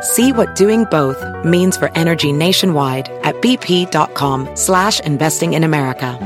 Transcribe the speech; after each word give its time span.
See 0.00 0.32
what 0.32 0.54
doing 0.54 0.84
both 0.84 1.22
means 1.44 1.76
for 1.76 1.90
energy 1.94 2.32
nationwide 2.32 3.08
at 3.24 3.34
bp.com 3.36 4.48
slash 4.54 5.00
investing 5.00 5.54
in 5.54 5.64
America. 5.64 6.18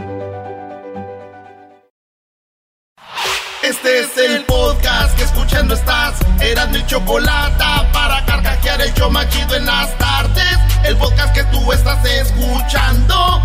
Este 3.62 4.00
es 4.00 4.16
el 4.18 4.45
podcast 4.45 5.16
que 5.16 5.24
escuchando 5.24 5.74
estás. 5.74 6.18
Eran 6.40 6.73
mi 6.73 6.84
chocolate 6.87 7.64
para 7.92 8.24
carcajear 8.26 8.80
el 8.82 8.92
yo 8.95 9.09
machido 9.09 9.54
en 9.54 9.66
las 9.66 9.96
tardes. 9.98 10.59
El 10.84 10.96
podcast 10.96 11.34
que 11.34 11.45
tú 11.45 11.73
estás 11.73 12.04
escuchando. 12.04 13.42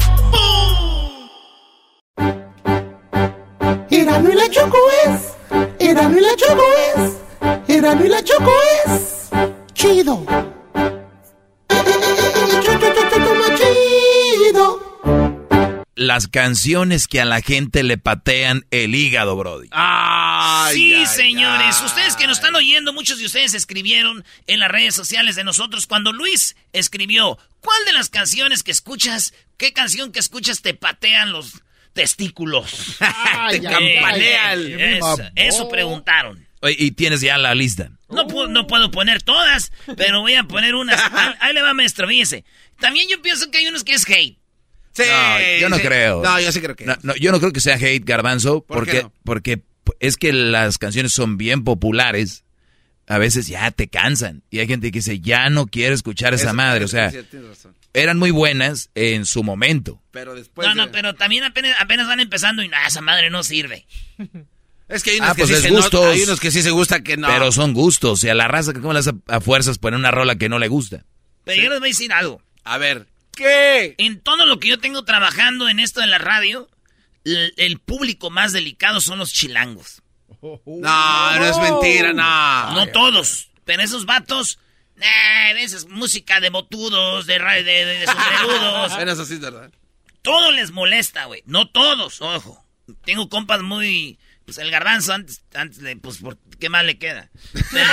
La 4.37 4.49
Choco 4.49 4.77
es. 5.05 5.35
La 5.95 6.35
Choco 6.35 6.63
es. 6.95 8.09
La 8.09 8.23
Choco 8.23 8.51
es. 8.85 9.29
Chido. 9.77 10.25
Chido. 13.55 14.87
Las 15.93 16.27
canciones 16.27 17.07
que 17.07 17.21
a 17.21 17.25
la 17.25 17.41
gente 17.41 17.83
le 17.83 17.97
patean 17.99 18.65
el 18.71 18.95
hígado, 18.95 19.35
Brody. 19.35 19.69
sí, 20.73 21.05
señores. 21.05 21.79
Ustedes 21.81 22.15
que 22.15 22.25
nos 22.25 22.37
están 22.39 22.55
oyendo, 22.55 22.91
muchos 22.91 23.19
de 23.19 23.25
ustedes 23.27 23.53
escribieron 23.53 24.25
en 24.47 24.59
las 24.59 24.69
redes 24.69 24.95
sociales 24.95 25.35
de 25.35 25.43
nosotros 25.43 25.85
cuando 25.85 26.11
Luis 26.11 26.55
escribió, 26.73 27.37
¿cuál 27.61 27.85
de 27.85 27.93
las 27.93 28.09
canciones 28.09 28.63
que 28.63 28.71
escuchas, 28.71 29.33
qué 29.57 29.73
canción 29.73 30.11
que 30.11 30.19
escuchas 30.19 30.61
te 30.63 30.73
patean 30.73 31.31
los 31.31 31.61
testículos? 31.93 32.97
Ay, 32.99 33.59
te 33.61 33.67
ay, 33.67 33.73
campanean. 33.99 34.59
ay, 34.59 34.75
Eso, 34.97 35.17
ay. 35.21 35.29
eso 35.35 35.69
preguntaron. 35.69 36.46
Y 36.63 36.91
tienes 36.91 37.21
ya 37.21 37.37
la 37.37 37.53
lista. 37.55 37.91
No, 38.09 38.25
pu- 38.27 38.49
no 38.49 38.65
puedo 38.67 38.89
poner 38.89 39.21
todas, 39.21 39.71
pero 39.95 40.21
voy 40.21 40.33
a 40.35 40.43
poner 40.45 40.75
unas. 40.75 40.99
Ahí, 41.13 41.33
ahí 41.39 41.53
le 41.53 41.61
va, 41.61 41.73
maestro, 41.73 42.07
fíjese. 42.07 42.43
También 42.79 43.07
yo 43.09 43.21
pienso 43.21 43.51
que 43.51 43.59
hay 43.59 43.67
unos 43.67 43.83
que 43.83 43.93
es 43.93 44.07
hate. 44.09 44.37
Sí, 44.93 45.03
No, 45.07 45.59
yo 45.61 45.69
no 45.69 45.75
sí. 45.77 45.81
creo. 45.83 46.23
No, 46.23 46.39
yo 46.39 46.51
sí 46.51 46.59
creo 46.59 46.75
que. 46.75 46.85
No, 46.85 46.97
no, 47.03 47.15
yo 47.15 47.31
no 47.31 47.39
creo 47.39 47.51
que 47.53 47.59
sea 47.59 47.75
hate, 47.75 48.03
Garbanzo, 48.03 48.61
¿Por 48.61 48.77
porque, 48.77 49.03
no? 49.03 49.13
porque 49.23 49.61
es 49.99 50.17
que 50.17 50.33
las 50.33 50.77
canciones 50.79 51.13
son 51.13 51.37
bien 51.37 51.63
populares. 51.63 52.43
A 53.09 53.19
veces 53.19 53.47
ya 53.47 53.71
te 53.71 53.87
cansan. 53.87 54.43
Y 54.49 54.59
hay 54.59 54.67
gente 54.67 54.91
que 54.91 54.97
dice, 54.99 55.19
ya 55.21 55.49
no 55.49 55.67
quiero 55.67 55.93
escuchar 55.95 56.33
esa 56.33 56.47
Eso- 56.47 56.53
madre. 56.55 56.83
O 56.85 56.87
sea, 56.89 57.09
sí, 57.11 57.19
tienes 57.29 57.47
razón. 57.49 57.75
eran 57.93 58.17
muy 58.17 58.31
buenas 58.31 58.89
en 58.95 59.25
su 59.25 59.43
momento. 59.43 60.01
Pero 60.11 60.33
después. 60.35 60.67
no, 60.67 60.75
no, 60.75 60.91
pero 60.91 61.13
también 61.15 61.43
apenas, 61.45 61.75
apenas 61.79 62.07
van 62.07 62.19
empezando 62.19 62.63
y 62.63 62.67
nada, 62.67 62.87
esa 62.87 62.99
madre 63.01 63.29
no 63.29 63.43
sirve. 63.43 63.85
Es 64.89 65.03
que 65.03 65.11
hay 65.11 65.17
unos 65.17 65.29
Ah, 65.31 65.35
que 65.35 65.41
pues 65.43 65.55
sí 65.57 65.61
se 65.61 65.69
no- 65.71 65.77
gustos. 65.77 66.05
hay 66.05 66.21
unos 66.23 66.39
que 66.39 66.51
sí 66.51 66.61
se 66.61 66.71
gusta 66.71 67.01
que 67.03 67.17
no. 67.17 67.27
Pero 67.27 67.51
son 67.51 67.73
gustos. 67.73 68.23
Y 68.23 68.29
a 68.29 68.33
la 68.35 68.47
raza, 68.47 68.73
¿cómo 68.73 68.93
le 68.93 68.99
hace 68.99 69.11
a 69.27 69.41
fuerzas 69.41 69.77
poner 69.77 69.99
una 69.99 70.11
rola 70.11 70.37
que 70.37 70.47
no 70.49 70.59
le 70.59 70.67
gusta? 70.69 71.03
Pero 71.43 71.61
yo 71.61 71.69
les 71.69 71.79
voy 71.79 71.89
a 71.89 71.91
decir 71.91 72.13
algo. 72.13 72.41
A 72.63 72.77
ver. 72.77 73.07
¿Qué? 73.35 73.95
En 73.97 74.19
todo 74.21 74.45
lo 74.45 74.59
que 74.59 74.69
yo 74.69 74.79
tengo 74.79 75.03
trabajando 75.03 75.69
en 75.69 75.79
esto 75.79 75.99
de 76.01 76.07
la 76.07 76.17
radio, 76.17 76.69
el, 77.25 77.53
el 77.57 77.79
público 77.79 78.29
más 78.29 78.51
delicado 78.53 78.99
son 79.01 79.19
los 79.19 79.31
chilangos. 79.33 80.01
No, 80.41 80.59
no 81.39 81.45
es 81.45 81.57
mentira, 81.59 82.13
no. 82.13 82.71
No 82.73 82.87
todos, 82.87 83.49
pero 83.65 83.81
esos 83.83 84.05
vatos, 84.05 84.59
eh, 84.99 85.53
esa 85.63 85.77
es 85.77 85.87
música 85.87 86.39
de 86.39 86.49
botudos, 86.49 87.25
de, 87.25 87.39
de, 87.39 87.63
de, 87.63 87.85
de 87.85 88.05
sombrerudos. 88.05 88.93
Sí 89.27 89.35
todo 90.21 90.51
les 90.51 90.71
molesta, 90.71 91.25
güey. 91.25 91.41
No 91.45 91.69
todos, 91.69 92.21
ojo. 92.21 92.63
Tengo 93.05 93.29
compas 93.29 93.61
muy... 93.61 94.17
Pues 94.47 94.59
el 94.59 94.71
garbanzo 94.71 95.11
antes, 95.11 95.43
antes 95.53 95.79
de... 95.81 95.97
Pues, 95.97 96.19
¿por 96.19 96.37
¿qué 96.57 96.69
más 96.69 96.85
le 96.85 96.97
queda? 96.97 97.29
Pero- 97.71 97.85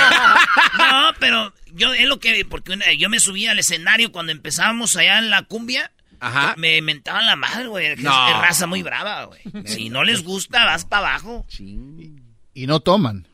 no, 0.77 1.13
pero 1.19 1.53
yo 1.73 1.93
es 1.93 2.07
lo 2.07 2.21
que... 2.21 2.45
Porque 2.45 2.71
una- 2.71 2.93
yo 2.93 3.09
me 3.09 3.19
subí 3.19 3.45
al 3.45 3.59
escenario 3.59 4.13
cuando 4.13 4.31
empezábamos 4.31 4.95
allá 4.95 5.19
en 5.19 5.29
la 5.29 5.41
cumbia. 5.41 5.91
Ajá. 6.21 6.55
Me 6.57 6.81
mentaban 6.81 7.25
la 7.25 7.35
madre, 7.35 7.67
güey. 7.67 7.97
No. 7.97 8.29
es 8.29 8.37
raza 8.37 8.67
muy 8.67 8.83
brava, 8.83 9.25
güey. 9.25 9.41
Si 9.65 9.89
no 9.89 10.05
les 10.05 10.23
gusta, 10.23 10.63
vas 10.63 10.85
para 10.85 11.09
abajo. 11.09 11.45
Y 11.59 12.67
no 12.67 12.79
toman. 12.79 13.27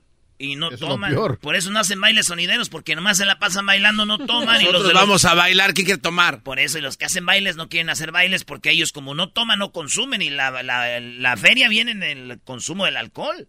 Y 0.43 0.55
no 0.55 0.67
Eso 0.67 0.75
es 0.75 0.81
lo 0.81 0.87
toman. 0.87 1.11
peor. 1.11 1.37
Por 1.39 1.55
eso 1.55 1.69
no 1.71 1.79
hacen 1.79 2.01
bailes 2.01 2.25
sonideros, 2.25 2.69
porque 2.69 2.95
nomás 2.95 3.17
se 3.17 3.25
la 3.25 3.37
pasan 3.39 3.65
bailando, 3.65 4.05
no 4.05 4.17
toman. 4.17 4.59
y 4.61 4.63
los 4.65 4.73
Nosotros 4.73 4.87
de 4.87 4.93
los- 4.93 5.01
vamos 5.01 5.25
a 5.25 5.33
bailar, 5.35 5.73
¿quién 5.73 5.85
quiere 5.85 6.01
tomar? 6.01 6.41
por 6.43 6.59
eso, 6.59 6.77
y 6.77 6.81
los 6.81 6.97
que 6.97 7.05
hacen 7.05 7.25
bailes 7.25 7.55
no 7.57 7.69
quieren 7.69 7.89
hacer 7.89 8.11
bailes 8.11 8.43
porque 8.43 8.71
ellos 8.71 8.91
como 8.91 9.13
no 9.13 9.29
toman, 9.29 9.59
no 9.59 9.71
consumen 9.71 10.21
y 10.21 10.29
la, 10.29 10.63
la, 10.63 10.99
la 10.99 11.37
feria 11.37 11.69
viene 11.69 11.91
en 11.91 12.03
el 12.03 12.39
consumo 12.43 12.85
del 12.85 12.97
alcohol. 12.97 13.47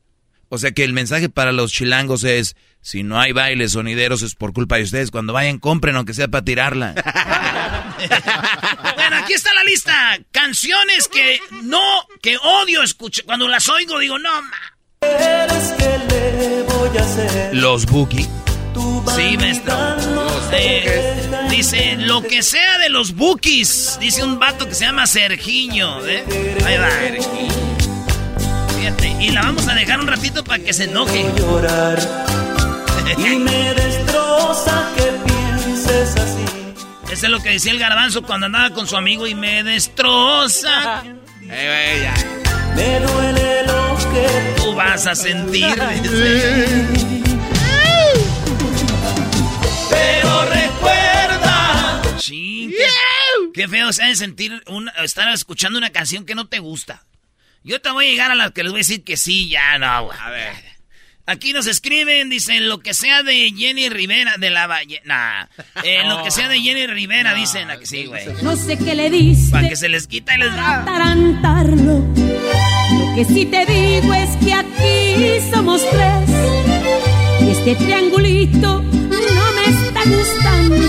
O 0.51 0.59
sea 0.59 0.73
que 0.73 0.85
el 0.85 0.93
mensaje 0.93 1.31
para 1.31 1.51
los 1.51 1.73
chilangos 1.73 2.25
es, 2.25 2.57
si 2.83 3.03
no 3.05 3.19
hay 3.19 3.33
bailes 3.33 3.73
sonideros 3.73 4.21
es 4.21 4.35
por 4.35 4.53
culpa 4.53 4.77
de 4.77 4.83
ustedes. 4.83 5.11
Cuando 5.11 5.33
vayan, 5.33 5.59
compren 5.59 5.97
aunque 5.97 6.13
sea 6.13 6.29
para 6.29 6.45
tirarla. 6.45 6.95
Bueno, 8.95 9.17
aquí 9.17 9.33
está 9.33 9.53
la 9.55 9.65
lista. 9.65 10.19
Canciones 10.33 11.09
que 11.09 11.39
no, 11.63 11.81
que 12.21 12.37
odio 12.37 12.83
escuchar. 12.83 13.25
Cuando 13.25 13.49
las 13.49 13.69
oigo 13.69 13.99
digo, 13.99 14.19
no, 14.19 14.43
ma. 14.43 14.72
Los 17.53 17.87
Buki. 17.87 18.29
Sí, 19.15 19.37
maestro. 19.37 19.75
Eh, 20.53 21.15
dice, 21.51 21.97
lo 21.99 22.23
que 22.23 22.43
sea 22.43 22.79
de 22.79 22.89
los 22.89 23.15
bookies. 23.15 23.99
Dice 24.01 24.23
un 24.25 24.39
vato 24.39 24.69
que 24.69 24.75
se 24.75 24.85
llama 24.85 25.07
Sergiño. 25.07 26.07
¿eh? 26.07 26.25
Ahí 26.67 26.77
va. 26.79 26.89
Fíjate. 28.77 29.17
Y 29.21 29.31
la 29.31 29.43
vamos 29.43 29.69
a 29.69 29.75
dejar 29.75 30.01
un 30.01 30.07
ratito 30.07 30.43
para 30.45 30.63
que 30.63 30.73
se 30.73 30.85
enoje. 30.85 31.21
y 33.19 33.23
me 33.37 33.75
destroza 33.75 34.89
que 34.97 35.03
pienses 35.25 36.17
así. 36.17 36.45
Eso 37.13 37.27
es 37.27 37.31
lo 37.31 37.41
que 37.43 37.51
decía 37.51 37.73
el 37.73 37.79
garbanzo 37.79 38.23
cuando 38.23 38.47
andaba 38.47 38.71
con 38.71 38.87
su 38.87 38.97
amigo 38.97 39.27
y 39.27 39.35
me 39.35 39.63
destroza. 39.63 41.03
Me 42.75 43.01
duele 43.01 43.67
lo 43.67 43.97
que 44.13 44.62
Tú 44.73 44.77
vas 44.79 45.07
a 45.07 45.15
sentir. 45.15 45.67
pero 49.91 50.45
recuerda. 50.47 52.03
Sí, 52.19 52.75
qué, 52.75 52.87
qué 53.53 53.69
feo 53.69 53.93
se 53.93 54.03
ha 54.03 54.07
de 54.07 54.17
sentir 54.17 54.63
una- 54.67 54.93
estar 55.05 55.29
escuchando 55.35 55.77
una 55.79 55.91
canción 55.91 56.25
que 56.25 56.35
no 56.35 56.47
te 56.47 56.59
gusta. 56.61 57.05
Yo 57.65 57.83
te 57.83 57.91
voy 57.91 58.07
a 58.07 58.11
llegar 58.11 58.31
a 58.31 58.35
la 58.35 58.51
que 58.51 58.63
les 58.63 58.73
voy 58.73 58.79
a 58.79 58.81
decir 58.81 59.05
que 59.05 59.19
sí, 59.19 59.51
ya 59.51 59.77
no. 59.79 60.11
A 60.11 60.31
ver. 60.31 60.55
Aquí 61.25 61.53
nos 61.53 61.69
escriben, 61.69 62.31
dicen 62.31 62.69
lo 62.69 62.81
que 62.81 62.95
sea 62.95 63.23
de 63.23 63.53
Jenny 63.57 63.89
Rivera 63.91 64.35
de 64.39 64.51
la 64.51 64.67
Valle. 64.67 65.01
Nah, 65.05 65.45
eh, 65.85 66.03
lo 66.05 66.25
que 66.25 66.33
sea 66.33 66.49
de 66.49 66.61
Jenny 66.61 66.87
Rivera, 66.89 67.33
dicen 67.37 67.71
a 67.71 67.77
que 67.77 67.87
sí, 67.87 68.07
güey. 68.07 68.25
No 68.43 68.57
sé 68.57 68.77
qué 68.79 68.95
le 68.97 69.09
diste 69.11 69.53
Para 69.53 69.69
que 69.69 69.77
se 69.77 69.89
les 69.89 70.09
quita 70.09 70.35
y 70.35 70.39
les 70.39 70.57
da. 70.57 70.83
tarantarlo. 70.85 72.12
Que 73.15 73.25
sí 73.27 73.45
te 73.45 73.67
digo 73.67 74.15
es 74.15 74.37
que 74.37 74.55
aquí 74.55 75.51
somos 75.53 75.83
tres. 75.91 76.31
Y 77.43 77.51
este 77.51 77.75
triangulito 77.77 78.83
no 78.83 79.53
me 79.53 79.65
está 79.67 80.01
gustando. 80.07 80.87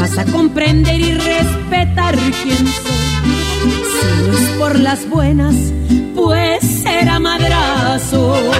Vas 0.00 0.18
a 0.18 0.24
comprender 0.26 1.00
y 1.00 1.14
respetar 1.14 2.16
quién 2.16 2.66
soy. 2.66 3.00
Si 3.90 4.06
no 4.28 4.32
es 4.38 4.48
por 4.58 4.78
las 4.78 5.08
buenas, 5.08 5.54
pues 6.14 6.62
será 6.82 7.18
madrazo. 7.18 8.36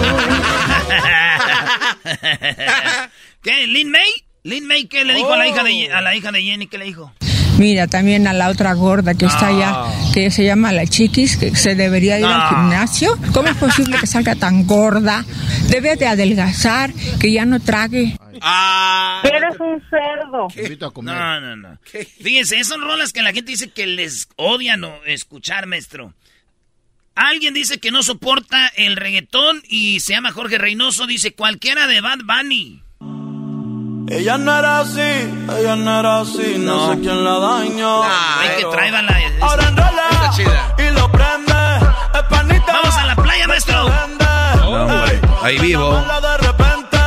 ¿Qué? 3.43 3.67
¿Lin 3.69 3.91
May? 3.91 4.11
¿Lin 4.43 4.67
May 4.67 4.87
qué 4.87 5.05
le 5.05 5.15
dijo 5.15 5.33
a, 5.33 5.37
la 5.37 5.47
hija 5.47 5.63
de, 5.63 5.93
a 5.93 6.01
la 6.01 6.17
hija 6.17 6.33
de 6.33 6.43
Jenny? 6.43 6.67
¿Qué 6.67 6.79
le 6.79 6.87
dijo? 6.87 7.13
Mira, 7.59 7.87
también 7.87 8.27
a 8.27 8.33
la 8.33 8.49
otra 8.49 8.73
gorda 8.75 9.15
que 9.15 9.27
está 9.27 9.49
allá, 9.49 9.85
que 10.15 10.31
se 10.31 10.45
llama 10.45 10.73
la 10.73 10.87
chiquis, 10.87 11.37
que 11.37 11.55
se 11.55 11.75
debería 11.75 12.19
ir 12.19 12.25
al 12.25 12.49
gimnasio. 12.49 13.19
¿Cómo 13.33 13.49
es 13.49 13.57
posible 13.57 13.99
que 13.99 14.07
salga 14.07 14.35
tan 14.35 14.67
gorda? 14.67 15.25
Debe 15.69 15.97
de 15.97 16.07
adelgazar, 16.07 16.93
que 17.21 17.33
ya 17.33 17.45
no 17.45 17.61
trague. 17.61 18.17
Ah. 18.41 19.23
Eres 19.25 19.61
un 19.61 19.83
cerdo. 19.91 20.49
Invito 20.57 20.87
a 20.87 20.93
comer. 20.93 21.15
No, 21.15 21.41
no, 21.41 21.57
no. 21.57 21.79
Fíjense, 22.23 22.57
esas 22.57 22.69
son 22.69 22.81
rolas 22.83 23.13
que 23.13 23.23
la 23.23 23.33
gente 23.33 23.53
dice 23.53 23.71
que 23.71 23.87
les 23.87 24.29
odian 24.37 24.83
o 24.85 25.05
escuchar, 25.05 25.67
maestro. 25.67 26.15
Alguien 27.15 27.53
dice 27.53 27.79
que 27.79 27.91
no 27.91 28.03
soporta 28.03 28.69
el 28.69 28.97
reggaetón 28.97 29.63
y 29.69 30.01
se 30.01 30.15
llama 30.15 30.33
Jorge 30.33 30.57
Reynoso, 30.57 31.07
dice 31.07 31.33
cualquiera 31.33 31.87
de 31.87 32.01
Bad 32.01 32.21
Bunny. 32.25 32.83
Ella 34.09 34.39
no 34.39 34.59
era 34.59 34.81
así, 34.81 35.01
ella 35.01 35.77
no 35.77 36.01
era 36.01 36.21
así, 36.21 36.57
no, 36.59 36.93
sé 36.93 37.01
quién 37.01 37.25
la 37.25 37.39
dañó. 37.39 38.03
Hay 38.03 38.57
que 38.57 38.65
traer 38.65 38.93
la... 38.93 39.21
Ahora 39.41 39.69
enrola 39.69 40.33
y 40.79 40.91
lo 40.91 41.13
prende. 41.13 41.53
Es 42.15 42.23
panita. 42.29 42.73
Vamos 42.73 42.97
a 42.97 43.07
la 43.07 43.17
playa, 43.17 43.47
maestro. 43.47 43.89
No, 44.57 44.71
hombre, 44.71 45.21
ahí 45.43 45.59
vivo. 45.59 45.93
De 45.93 46.37
repente, 46.39 46.99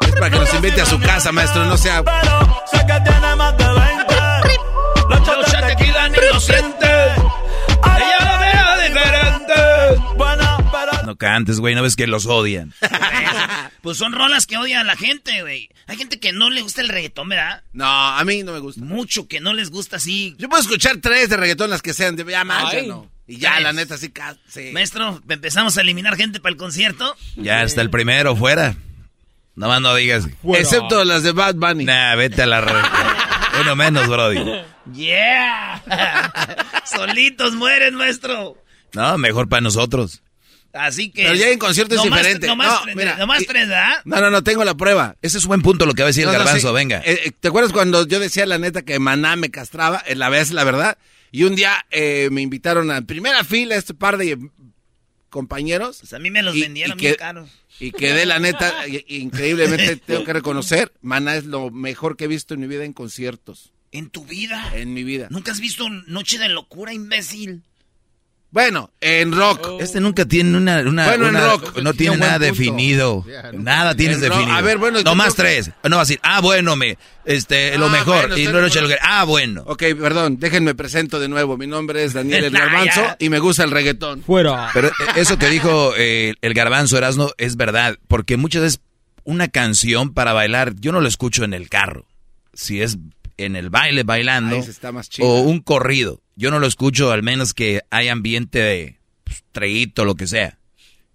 Es 0.00 0.12
para 0.12 0.30
que 0.30 0.38
nos 0.38 0.54
invite 0.54 0.80
a 0.82 0.86
su 0.86 1.00
casa, 1.00 1.32
maestro, 1.32 1.64
no 1.64 1.76
sea... 1.76 2.02
pero 2.02 2.62
sé 2.70 2.78
que 2.78 3.00
tiene 3.00 3.36
más 3.36 3.56
de 3.56 3.64
20. 3.64 4.14
Los 5.08 5.66
tequila 5.66 6.08
ni 6.08 6.18
lo 6.32 6.40
siente. 6.40 6.86
Ella 6.86 8.18
lo 8.20 8.38
vea 8.40 8.76
diferente. 8.86 9.54
No 11.04 11.16
cantes, 11.16 11.58
güey, 11.60 11.74
no 11.74 11.82
ves 11.82 11.96
que 11.96 12.06
los 12.06 12.26
odian. 12.26 12.72
Pues 13.82 13.98
son 13.98 14.12
rolas 14.12 14.46
que 14.46 14.56
odian 14.56 14.82
a 14.82 14.84
la 14.84 14.96
gente, 14.96 15.42
güey. 15.42 15.68
Hay 15.88 15.96
gente 15.96 16.20
que 16.20 16.32
no 16.32 16.50
le 16.50 16.62
gusta 16.62 16.80
el 16.80 16.88
reggaetón, 16.88 17.28
¿verdad? 17.28 17.64
No, 17.72 17.84
a 17.86 18.24
mí 18.24 18.42
no 18.44 18.52
me 18.52 18.60
gusta. 18.60 18.80
Mucho 18.80 19.26
que 19.26 19.40
no 19.40 19.52
les 19.52 19.70
gusta 19.70 19.96
así. 19.96 20.36
Yo 20.38 20.48
puedo 20.48 20.62
escuchar 20.62 20.98
tres 21.02 21.28
de 21.28 21.36
reggaetón, 21.36 21.68
las 21.68 21.82
que 21.82 21.92
sean, 21.92 22.14
de 22.14 22.24
ya 22.24 22.44
más, 22.44 22.72
ya 22.72 22.82
no. 22.82 23.10
Y 23.26 23.38
ya, 23.38 23.52
Tres. 23.52 23.62
la 23.64 23.72
neta, 23.72 23.98
sí, 23.98 24.12
sí. 24.48 24.70
Maestro, 24.72 25.20
empezamos 25.28 25.76
a 25.78 25.80
eliminar 25.80 26.16
gente 26.16 26.40
para 26.40 26.52
el 26.52 26.56
concierto. 26.58 27.16
Ya 27.36 27.62
está 27.62 27.80
el 27.80 27.90
primero, 27.90 28.36
fuera. 28.36 28.76
Nomás 29.54 29.80
no 29.80 29.94
digas. 29.94 30.26
Excepto 30.54 31.04
las 31.04 31.22
de 31.22 31.32
Bad 31.32 31.56
Bunny. 31.56 31.84
Nah, 31.84 32.14
vete 32.14 32.42
a 32.42 32.46
la 32.46 32.60
red. 32.60 32.82
Uno 33.60 33.76
menos, 33.76 34.08
Brody. 34.08 34.40
¡Yeah! 34.94 35.82
Solitos 36.84 37.54
mueren, 37.54 37.94
maestro. 37.94 38.56
No, 38.92 39.18
mejor 39.18 39.48
para 39.48 39.60
nosotros. 39.60 40.22
Así 40.72 41.10
que. 41.10 41.24
Pero 41.24 41.34
ya 41.34 41.50
en 41.50 41.58
concierto 41.58 41.94
es 41.94 42.02
diferente. 42.02 42.46
Nomás, 42.46 42.86
No, 42.86 42.94
mira, 42.94 43.16
nomás 43.18 43.42
y- 43.42 43.46
tres, 43.46 43.68
¿verdad? 43.68 44.00
No, 44.04 44.20
no, 44.20 44.30
no, 44.30 44.42
tengo 44.42 44.64
la 44.64 44.74
prueba. 44.74 45.16
Ese 45.22 45.36
es 45.38 45.46
buen 45.46 45.60
punto 45.62 45.84
lo 45.86 45.92
que 45.94 46.02
va 46.02 46.06
a 46.06 46.10
decir 46.10 46.24
No, 46.24 46.30
el 46.32 46.38
no, 46.38 46.44
garbanzo, 46.44 46.68
sí. 46.68 46.74
venga. 46.74 46.98
Eh, 47.04 47.20
eh, 47.26 47.32
¿Te 47.38 47.48
acuerdas 47.48 47.72
cuando 47.72 48.06
yo 48.06 48.18
decía 48.20 48.46
la 48.46 48.58
neta 48.58 48.82
que 48.82 48.98
Maná 48.98 49.36
me 49.36 49.50
castraba? 49.50 50.02
Eh, 50.06 50.14
La 50.14 50.28
vez, 50.30 50.50
la 50.52 50.64
verdad. 50.64 50.96
Y 51.30 51.44
un 51.44 51.54
día 51.56 51.84
eh, 51.90 52.28
me 52.32 52.40
invitaron 52.42 52.90
a 52.90 53.02
primera 53.02 53.44
fila 53.44 53.76
este 53.76 53.94
par 53.94 54.16
de 54.18 54.38
compañeros. 55.30 55.98
Pues 56.00 56.12
a 56.12 56.18
mí 56.18 56.30
me 56.30 56.42
los 56.42 56.56
Y- 56.56 56.60
vendieron 56.62 56.98
y 56.98 57.02
que- 57.02 57.16
caros. 57.16 57.50
Y 57.80 57.90
quedé, 57.92 58.26
la 58.26 58.38
neta, 58.38 58.72
increíblemente 59.08 59.96
tengo 59.96 60.24
que 60.24 60.32
reconocer, 60.32 60.92
Maná 61.00 61.36
es 61.36 61.44
lo 61.44 61.70
mejor 61.70 62.16
que 62.16 62.24
he 62.24 62.28
visto 62.28 62.54
en 62.54 62.60
mi 62.60 62.66
vida 62.66 62.84
en 62.84 62.92
conciertos. 62.92 63.72
¿En 63.92 64.08
tu 64.10 64.24
vida? 64.24 64.72
En 64.74 64.94
mi 64.94 65.04
vida. 65.04 65.26
¿Nunca 65.30 65.52
has 65.52 65.60
visto 65.60 65.88
Noche 66.06 66.38
de 66.38 66.48
Locura, 66.48 66.92
imbécil? 66.94 67.62
Bueno, 68.52 68.90
en 69.00 69.32
rock. 69.32 69.80
Este 69.80 69.98
nunca 69.98 70.26
tiene 70.26 70.54
una... 70.56 70.80
una- 70.80 71.06
Bueno, 71.06 71.28
en 71.28 71.34
rock. 71.42 71.78
No 71.82 71.94
tiene 71.94 72.18
nada 72.18 72.32
punto. 72.38 72.44
definido. 72.52 73.24
Nada 73.54 73.94
tienes 73.94 74.18
En 74.18 74.24
rock. 74.24 74.32
definido. 74.34 74.56
A 74.58 74.60
ver, 74.60 74.76
bueno, 74.76 75.00
No 75.02 75.14
más 75.14 75.34
tres. 75.34 75.70
No 75.84 75.96
va 75.96 76.02
a 76.02 76.04
decir, 76.04 76.20
ah, 76.22 76.40
bueno, 76.42 76.76
me, 76.76 76.98
este, 77.24 77.78
lo 77.78 77.86
Ah, 77.86 77.88
mejor. 77.88 78.28
bueno, 78.28 78.36
y 78.36 78.44
no 78.44 78.60
lo 78.60 78.66
echa 78.66 78.80
acuerdo. 78.80 78.94
el- 78.96 79.00
Ah, 79.02 79.24
bueno. 79.24 79.62
Ok, 79.66 79.82
perdón, 79.98 80.36
déjenme 80.38 80.74
presento 80.74 81.18
de 81.18 81.28
nuevo. 81.28 81.56
Mi 81.56 81.66
nombre 81.66 82.04
es 82.04 82.12
Daniel 82.12 82.44
El 82.44 82.54
Ah, 82.56 82.58
Garbanzo 82.60 83.16
y 83.18 83.30
me 83.30 83.38
gusta 83.38 83.64
el 83.64 83.70
reggaetón. 83.70 84.22
Fuera. 84.22 84.68
Pero 84.74 84.88
eh, 84.88 84.92
eso 85.16 85.38
que 85.38 85.48
dijo 85.48 85.94
eh, 85.96 86.34
el 86.42 86.52
garbanzo 86.52 86.98
Erasmo 86.98 87.30
es 87.38 87.56
verdad, 87.56 87.96
porque 88.06 88.36
muchas 88.36 88.60
veces 88.60 88.80
una 89.24 89.48
canción 89.48 90.12
para 90.12 90.34
bailar, 90.34 90.74
yo 90.78 90.92
no 90.92 91.00
lo 91.00 91.08
escucho 91.08 91.42
en 91.44 91.54
el 91.54 91.70
carro. 91.70 92.04
Si 92.52 92.82
es 92.82 92.98
en 93.44 93.56
el 93.56 93.70
baile 93.70 94.02
bailando 94.02 94.56
Ahí 94.56 94.62
se 94.62 94.70
está 94.70 94.92
más 94.92 95.08
chido. 95.08 95.28
o 95.28 95.40
un 95.40 95.60
corrido, 95.60 96.22
yo 96.36 96.50
no 96.50 96.58
lo 96.58 96.66
escucho 96.66 97.10
al 97.10 97.22
menos 97.22 97.54
que 97.54 97.82
hay 97.90 98.08
ambiente 98.08 98.58
de 98.58 98.98
pues, 99.24 99.44
treguito, 99.52 100.04
lo 100.04 100.14
que 100.14 100.26
sea, 100.26 100.58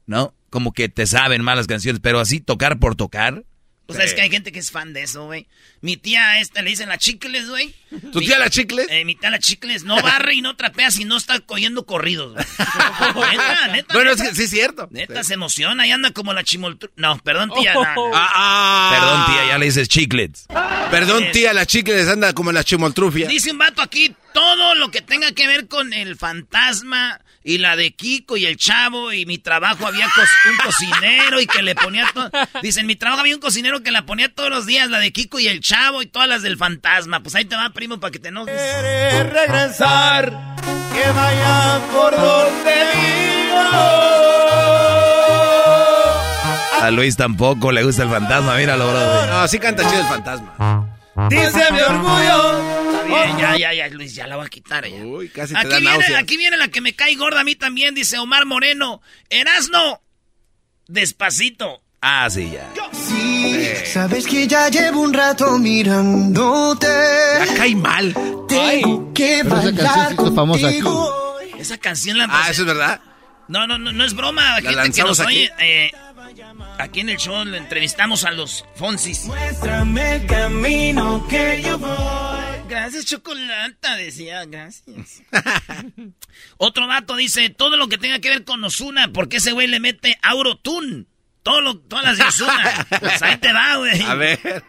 ¿no? 0.06 0.34
Como 0.50 0.72
que 0.72 0.90
te 0.90 1.06
saben 1.06 1.44
malas 1.44 1.68
canciones, 1.68 2.00
pero 2.02 2.20
así 2.20 2.40
tocar 2.40 2.80
por 2.80 2.96
tocar. 2.96 3.44
Pues 3.86 4.00
es 4.00 4.14
que 4.14 4.22
hay 4.22 4.30
gente 4.30 4.52
que 4.52 4.60
es 4.60 4.72
fan 4.72 4.94
de 4.94 5.04
eso, 5.04 5.26
güey. 5.26 5.48
Mi 5.82 5.96
tía 5.96 6.40
esta 6.40 6.62
le 6.62 6.72
dicen 6.72 6.90
la 6.90 6.98
chicles, 6.98 7.48
güey. 7.50 7.74
¿Tu 8.12 8.20
Mi- 8.20 8.26
tía 8.26 8.40
la 8.40 8.50
chicles? 8.50 8.88
Eh, 8.90 9.06
mi 9.06 9.16
tía 9.16 9.30
la 9.30 9.40
chicles 9.40 9.84
no 9.84 10.02
barre 10.02 10.34
y 10.34 10.42
no 10.42 10.56
trapea 10.56 10.90
si 10.92 11.06
no 11.06 11.16
está 11.18 11.40
cogiendo 11.40 11.86
corridos, 11.86 12.34
güey. 12.34 12.46
neta, 13.38 13.68
neta. 13.68 13.94
Bueno, 13.94 14.12
es 14.12 14.18
neta. 14.18 14.30
que 14.32 14.36
sí 14.36 14.44
es 14.44 14.50
cierto. 14.50 14.88
Neta, 14.92 15.24
se 15.24 15.36
emociona 15.36 15.86
y 15.88 15.92
anda 15.92 16.12
como 16.12 16.34
la 16.34 16.44
chimoltru... 16.44 16.90
No, 16.96 17.18
perdón, 17.20 17.52
tía. 17.60 17.74
no, 17.74 17.84
no. 17.96 18.12
Ah, 18.14 18.32
ah. 18.34 18.90
Perdón, 18.92 19.26
tía, 19.28 19.48
ya 19.54 19.58
le 19.58 19.66
dices 19.66 19.88
chiclets. 19.88 20.48
Perdón, 20.92 21.26
tía, 21.32 21.54
la 21.54 21.66
chicles 21.66 22.08
anda 22.08 22.34
como 22.34 22.52
la 22.52 22.64
chimoltrufia. 22.64 23.28
Dice 23.28 23.52
un 23.52 23.58
vato 23.60 23.82
aquí, 23.82 24.14
todo 24.34 24.76
lo 24.76 24.90
que 24.92 25.02
tenga 25.02 25.32
que 25.34 25.48
ver 25.48 25.68
con 25.68 25.94
el 25.94 26.16
fantasma 26.18 27.22
y 27.44 27.60
la 27.60 27.76
de 27.78 27.92
Kiko 27.94 28.36
y 28.36 28.46
el 28.46 28.58
chavo 28.58 29.14
y 29.14 29.26
mi 29.26 29.38
trabajo 29.38 29.88
había 29.88 30.06
cos- 30.10 30.50
un 30.50 30.58
cocinero 30.58 31.40
y 31.40 31.48
que 31.48 31.62
le 31.62 31.76
ponía 31.76 32.10
todo. 32.14 32.30
Dice, 32.62 32.82
en 32.82 32.88
mi 32.88 32.96
trabajo 32.98 33.22
había 33.22 33.36
un 33.36 33.42
cocinero 33.42 33.84
que 33.84 33.92
la 33.92 34.06
ponía 34.06 34.34
todos 34.34 34.50
los 34.50 34.66
días, 34.66 34.90
la 34.90 35.00
de 35.00 35.12
Kiko 35.14 35.40
y 35.40 35.48
el 35.48 35.62
chavo 35.62 35.77
y 36.02 36.08
todas 36.08 36.28
las 36.28 36.42
del 36.42 36.58
fantasma. 36.58 37.22
Pues 37.22 37.36
ahí 37.36 37.46
te 37.46 37.56
va, 37.56 37.70
primo, 37.72 38.00
para 38.00 38.12
que 38.12 38.20
te 38.20 38.30
enojes. 38.30 38.56
quiere 38.56 39.24
regresar, 39.24 40.32
que 40.94 41.12
vaya 41.12 41.80
por 41.94 42.16
donde 42.16 42.74
vivo. 42.94 43.58
A 46.82 46.92
Luis 46.92 47.18
tampoco 47.18 47.72
le 47.72 47.84
gusta 47.84 48.04
el 48.04 48.10
fantasma, 48.10 48.56
míralo, 48.56 48.88
bro. 48.88 49.26
No, 49.28 49.48
sí 49.48 49.60
canta 49.60 49.84
chido 49.90 50.02
el 50.02 50.08
fantasma. 50.08 51.00
Dice 51.30 51.72
mi 51.72 51.80
orgullo. 51.80 52.78
Está 52.88 53.04
bien, 53.04 53.38
ya, 53.38 53.58
ya, 53.58 53.74
ya, 53.74 53.88
Luis, 53.90 54.14
ya 54.14 54.28
la 54.28 54.36
voy 54.36 54.46
a 54.46 54.50
quitar. 54.50 54.88
Ya. 54.88 54.98
Uy, 54.98 55.30
casi 55.30 55.54
te 55.54 55.60
Aquí 55.60 55.70
da 55.70 55.80
viene, 55.80 56.16
aquí 56.16 56.38
viene 56.38 56.58
la 56.58 56.68
que 56.68 56.82
me 56.82 56.94
cae 56.94 57.16
gorda 57.16 57.42
a 57.42 57.44
mí 57.44 57.56
también, 57.56 57.96
dice 57.96 58.20
Omar 58.20 58.46
Moreno. 58.46 59.02
Erasno, 59.30 60.02
despacito. 60.88 61.82
Ah, 62.02 62.30
sí, 62.30 62.52
ya. 62.52 62.72
Sí, 62.92 63.66
sabes 63.86 64.28
que 64.28 64.48
ya 64.48 64.70
llevo 64.70 65.02
un 65.02 65.14
rato 65.14 65.58
mirándote. 65.58 66.88
Ya 66.88 67.56
cae 67.56 67.76
mal. 67.76 68.14
Tengo 68.48 69.14
que 69.14 69.42
Pero 69.44 69.58
esa 69.60 69.74
canción 69.76 70.08
se 70.08 70.14
hizo 70.14 70.36
famosa 70.36 70.68
aquí. 70.70 70.80
Esa 71.60 71.78
canción 71.78 72.18
la 72.18 72.28
Ah, 72.30 72.50
eso 72.52 72.62
es 72.62 72.68
verdad. 72.68 73.02
No, 73.48 73.66
no, 73.66 73.78
no, 73.78 73.92
no 73.92 74.04
es 74.04 74.14
broma. 74.14 74.58
Gente 74.62 74.92
que 74.92 75.04
nos 75.04 75.20
aquí. 75.20 75.28
oye. 75.30 75.52
eh, 75.60 75.92
aquí 76.78 77.00
en 77.00 77.10
el 77.10 77.18
show 77.18 77.44
le 77.46 77.58
entrevistamos 77.58 78.26
a 78.26 78.32
los 78.32 78.64
Fonsis. 78.76 79.26
Muéstrame 79.26 80.18
el 80.18 80.26
camino 80.28 81.26
que 81.28 81.64
yo 81.66 81.80
voy. 81.80 81.90
Gracias, 82.70 83.06
Chocolata, 83.06 83.96
decía, 83.96 84.44
gracias. 84.46 85.24
Otro 86.58 86.86
vato 86.88 87.16
dice, 87.16 87.50
todo 87.50 87.78
lo 87.78 87.88
que 87.88 87.98
tenga 87.98 88.20
que 88.20 88.30
ver 88.30 88.44
con 88.44 88.64
Osuna, 88.64 89.12
porque 89.14 89.38
ese 89.38 89.54
güey 89.54 89.68
le 89.68 89.80
mete 89.80 90.20
Aurotune. 90.22 91.06
Todo 91.48 91.62
lo, 91.62 91.78
todas 91.78 92.04
las 92.04 92.18
de 92.18 92.24
Osuna. 92.26 92.86
Pues 93.00 93.22
ahí 93.22 93.38
te 93.38 93.54
va, 93.54 93.78
güey. 93.78 94.02
A 94.02 94.16
ver. 94.16 94.66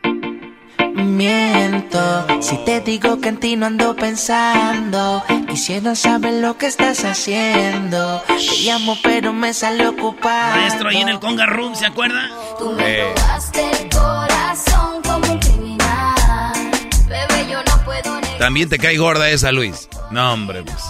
Miento 0.95 2.25
si 2.41 2.57
te 2.65 2.81
digo 2.81 3.21
que 3.21 3.31
en 3.31 3.41
ti 3.41 3.57
no 3.57 3.67
ando 3.67 3.97
pensando. 3.97 5.25
Quisiera 5.49 5.97
saber 5.97 6.35
lo 6.35 6.57
que 6.57 6.67
estás 6.67 7.05
haciendo. 7.05 8.23
Te 8.29 8.59
llamo, 8.63 8.97
pero 9.03 9.33
me 9.33 9.53
sale 9.55 9.89
ocupado. 9.89 10.55
Maestro, 10.57 10.89
ahí 10.91 10.99
en 10.99 11.09
el 11.09 11.19
Conga 11.19 11.47
Room, 11.47 11.75
¿se 11.75 11.85
acuerda? 11.85 12.31
Tú 12.61 12.71
me 12.71 13.13
robaste 13.13 13.71
el 13.73 13.89
corazón 13.91 15.03
como 15.03 15.33
un 15.33 15.39
criminal. 15.41 16.71
Bebé, 17.09 17.51
yo 17.51 17.59
no 17.61 17.85
puedo 17.85 18.21
negar. 18.21 18.39
También 18.39 18.69
te 18.69 18.79
cae 18.79 18.97
gorda 18.99 19.29
esa, 19.31 19.51
Luis. 19.51 19.89
No, 20.13 20.33
hombre, 20.33 20.63
pues. 20.63 20.85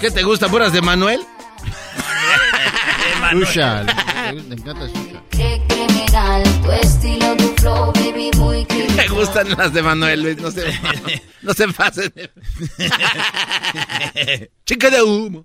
¿Qué 0.00 0.10
te 0.10 0.22
gusta, 0.22 0.48
puras 0.48 0.72
de 0.72 0.80
Manuel? 0.80 1.20
Shusha. 3.34 3.82
Le, 4.32 4.40
le 4.40 4.54
encanta 4.54 4.86
Shusha. 4.86 5.03
Tu 6.14 6.70
estilo, 6.70 7.36
tu 7.36 7.48
flow, 7.56 7.92
baby, 7.92 8.30
muy 8.36 8.64
criminal. 8.66 8.96
Me 8.96 9.08
gustan 9.08 9.48
las 9.58 9.72
de 9.72 9.82
Manuel, 9.82 10.22
Luis. 10.22 10.36
No 10.38 10.48
se, 10.52 10.62
no 11.42 11.52
se 11.54 11.66
pasen. 11.68 12.12
Chica 14.64 14.90
de 14.90 15.02
humo. 15.02 15.44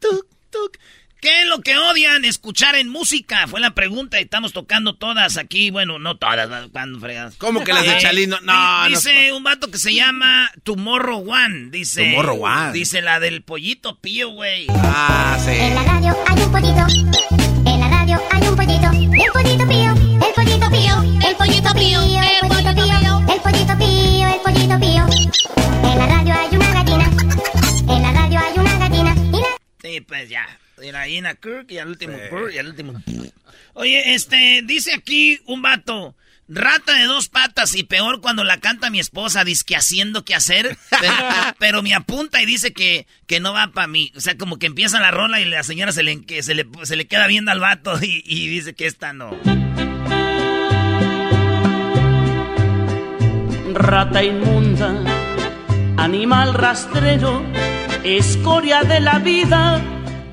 Tuc, 0.00 0.26
tuc. 0.50 0.78
¿Qué 1.20 1.42
es 1.42 1.46
lo 1.46 1.60
que 1.60 1.76
odian 1.76 2.24
escuchar 2.24 2.74
en 2.74 2.88
música? 2.88 3.46
Fue 3.46 3.60
la 3.60 3.74
pregunta 3.74 4.18
y 4.18 4.22
estamos 4.24 4.54
tocando 4.54 4.94
todas 4.94 5.36
aquí. 5.36 5.70
Bueno, 5.70 5.98
no 5.98 6.16
todas, 6.16 6.70
cuando 6.70 6.98
fregas. 6.98 7.34
¿Cómo 7.36 7.62
que 7.62 7.74
las 7.74 7.84
de 7.84 7.92
Eh, 7.92 7.98
Chalino? 8.00 8.38
No, 8.40 8.52
di- 8.86 8.94
no. 8.94 8.96
Dice 8.96 9.32
un 9.34 9.44
vato 9.44 9.70
que 9.70 9.76
se 9.76 9.92
llama 9.94 10.50
Tomorrow 10.62 11.22
One. 11.30 11.68
Dice. 11.70 12.02
Tomorrow 12.12 12.42
One. 12.42 12.72
Dice 12.72 13.02
la 13.02 13.20
del 13.20 13.42
pollito 13.42 14.00
pío, 14.00 14.30
güey. 14.30 14.68
Ah, 14.70 15.36
En 15.46 15.68
sí. 15.68 15.74
la 15.74 15.82
radio 15.84 16.16
hay 16.28 16.42
un 16.42 16.50
pollito. 16.50 17.51
pío, 21.82 22.00
el 22.02 22.48
pollito 22.48 22.74
pío, 22.74 23.34
el 23.34 23.40
pollito 23.40 23.78
pío, 23.78 24.28
el 24.28 24.40
pollito 24.40 24.80
pío. 24.80 25.06
En 25.90 25.98
la 25.98 26.06
radio 26.06 26.34
hay 26.34 26.56
una 26.56 26.72
gallina, 26.72 27.10
en 27.88 28.02
la 28.02 28.12
radio 28.12 28.40
hay 28.40 28.58
una 28.58 28.78
gallina. 28.78 29.14
Y 29.32 29.40
la... 29.40 29.48
Sí, 29.82 30.00
pues 30.00 30.28
ya. 30.28 30.46
Y 30.80 30.92
la 30.92 31.00
gallina 31.00 31.34
Kirk 31.34 31.70
y 31.70 31.78
al 31.78 31.88
último 31.88 32.14
sí. 32.14 32.22
Kirk 32.30 32.54
y 32.54 32.58
al 32.58 32.68
último. 32.68 33.02
Oye, 33.74 34.14
este, 34.14 34.62
dice 34.64 34.94
aquí 34.94 35.40
un 35.46 35.62
vato. 35.62 36.14
Rata 36.48 36.94
de 36.94 37.04
dos 37.04 37.28
patas 37.28 37.74
y 37.76 37.84
peor 37.84 38.20
cuando 38.20 38.44
la 38.44 38.58
canta 38.58 38.90
mi 38.90 39.00
esposa, 39.00 39.42
dice 39.42 39.62
que 39.64 39.76
haciendo 39.76 40.24
que 40.24 40.34
hacer, 40.34 40.76
pero, 40.90 41.14
pero, 41.58 41.82
me 41.82 41.94
apunta 41.94 42.42
y 42.42 42.46
dice 42.46 42.72
que, 42.72 43.06
que 43.26 43.40
no 43.40 43.54
va 43.54 43.68
para 43.68 43.86
mí. 43.86 44.12
O 44.16 44.20
sea, 44.20 44.36
como 44.36 44.58
que 44.58 44.66
empieza 44.66 45.00
la 45.00 45.12
rola 45.12 45.40
y 45.40 45.46
la 45.46 45.62
señora 45.62 45.92
se 45.92 46.02
le, 46.02 46.20
que 46.26 46.42
se 46.42 46.54
le, 46.54 46.66
se 46.82 46.96
le 46.96 47.06
queda 47.06 47.26
viendo 47.26 47.52
al 47.52 47.60
vato 47.60 47.98
y, 48.02 48.22
y 48.26 48.48
dice 48.48 48.74
que 48.74 48.86
esta 48.86 49.12
no. 49.12 49.30
Rata 53.74 54.22
inmunda, 54.22 55.02
animal 55.96 56.54
rastrero, 56.54 57.42
escoria 58.04 58.82
de 58.82 59.00
la 59.00 59.18
vida. 59.18 59.80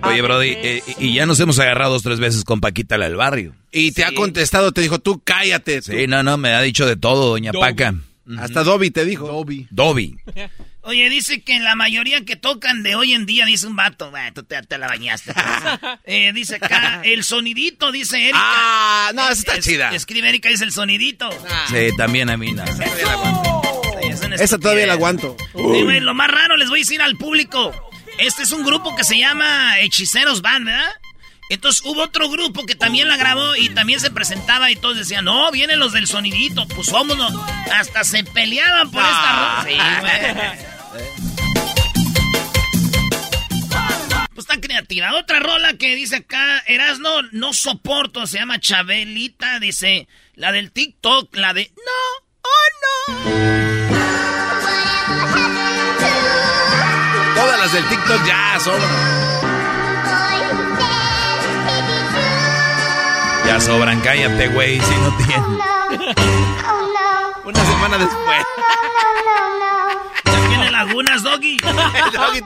Oye, 0.03 0.21
Brody, 0.21 0.49
eh, 0.49 0.83
y 0.99 1.13
ya 1.13 1.25
nos 1.25 1.39
hemos 1.39 1.59
agarrado 1.59 1.93
dos 1.93 2.03
tres 2.03 2.19
veces 2.19 2.43
con 2.43 2.59
Paquita 2.61 2.97
la 2.97 3.05
del 3.05 3.15
barrio. 3.15 3.53
Y 3.71 3.91
te 3.91 4.03
ha 4.03 4.13
contestado, 4.13 4.71
te 4.71 4.81
dijo, 4.81 4.99
tú 4.99 5.21
cállate. 5.23 5.81
tú. 5.81 5.91
Sí, 5.91 6.07
no, 6.07 6.23
no, 6.23 6.37
me 6.37 6.53
ha 6.53 6.61
dicho 6.61 6.85
de 6.85 6.95
todo, 6.95 7.29
doña 7.29 7.51
Dobby. 7.51 7.61
Paca. 7.61 7.95
Hasta 8.37 8.63
Dobby 8.63 8.91
te 8.91 9.05
dijo. 9.05 9.27
Dobby. 9.27 9.67
Dobby. 9.71 10.17
Oye, 10.81 11.09
dice 11.09 11.41
que 11.41 11.59
la 11.59 11.75
mayoría 11.75 12.23
que 12.23 12.35
tocan 12.37 12.83
de 12.83 12.95
hoy 12.95 13.13
en 13.13 13.25
día, 13.25 13.45
dice 13.45 13.67
un 13.67 13.75
vato, 13.75 14.11
"Bah, 14.11 14.31
tú 14.33 14.43
te, 14.43 14.61
te 14.63 14.77
la 14.77 14.87
bañaste. 14.87 15.33
pues". 15.33 15.45
Eh, 16.05 16.31
dice 16.33 16.55
acá, 16.55 17.01
el 17.03 17.23
sonidito, 17.23 17.91
dice 17.91 18.17
Erika. 18.21 18.39
Ah, 18.41 19.11
no, 19.13 19.23
esa 19.23 19.33
está 19.33 19.55
Es- 19.57 19.65
chida. 19.65 19.93
Escribe 19.93 20.29
Erika, 20.29 20.49
dice 20.49 20.63
el 20.63 20.71
sonidito. 20.71 21.29
Sí, 21.69 21.89
también 21.97 22.29
a 22.29 22.37
mí 22.37 22.53
no. 22.53 22.63
Esa 24.39 24.57
todavía 24.57 24.87
la 24.87 24.93
aguanto. 24.93 25.35
Sí, 25.53 25.99
lo 25.99 26.13
más 26.13 26.29
raro 26.31 26.55
les 26.57 26.69
voy 26.69 26.79
a 26.79 26.81
decir 26.83 27.01
al 27.01 27.17
público. 27.17 27.71
Este 28.17 28.43
es 28.43 28.51
un 28.51 28.63
grupo 28.65 28.95
que 28.95 29.03
se 29.03 29.17
llama 29.17 29.79
Hechiceros 29.79 30.41
Band, 30.41 30.65
¿verdad? 30.65 30.91
Entonces 31.49 31.81
hubo 31.83 32.03
otro 32.03 32.29
grupo 32.29 32.65
que 32.67 32.75
también 32.75 33.07
la 33.07 33.17
grabó 33.17 33.55
y 33.55 33.69
también 33.69 33.99
se 33.99 34.11
presentaba 34.11 34.69
y 34.69 34.75
todos 34.75 34.97
decían, 34.97 35.25
no, 35.25 35.51
vienen 35.51 35.79
los 35.79 35.93
del 35.93 36.05
sonidito, 36.05 36.67
pues 36.67 36.91
vámonos. 36.91 37.33
Hasta 37.73 38.03
se 38.03 38.23
peleaban 38.23 38.91
por 38.91 39.01
esta 39.01 39.63
rola. 39.63 39.65
Sí, 39.67 39.75
güey. 39.99 40.35
Pues 44.35 44.47
está 44.47 44.61
creativa. 44.61 45.15
Otra 45.15 45.39
rola 45.39 45.73
que 45.73 45.95
dice 45.95 46.17
acá, 46.17 46.59
Erasno, 46.67 47.23
no 47.31 47.51
soporto, 47.53 48.27
se 48.27 48.37
llama 48.37 48.59
Chabelita, 48.59 49.59
dice, 49.59 50.07
la 50.35 50.51
del 50.51 50.71
TikTok, 50.71 51.35
la 51.35 51.53
de, 51.53 51.73
no, 51.75 51.91
oh 52.43 52.69
no. 52.83 53.49
Todas 57.35 57.59
las 57.59 57.73
del 57.73 57.85
TikTok 57.87 58.25
ya 58.25 58.59
sobran. 58.59 59.38
Ya 63.49 63.59
sobran, 63.59 63.99
cállate, 64.01 64.47
güey, 64.49 64.79
si 64.79 64.95
no 64.97 65.17
tienes. 65.17 65.39
Una 67.45 67.65
semana 67.65 67.97
después. 67.97 68.45
Ya 70.25 70.47
tiene 70.49 70.71
lagunas, 70.71 71.23
Doggy. 71.23 71.57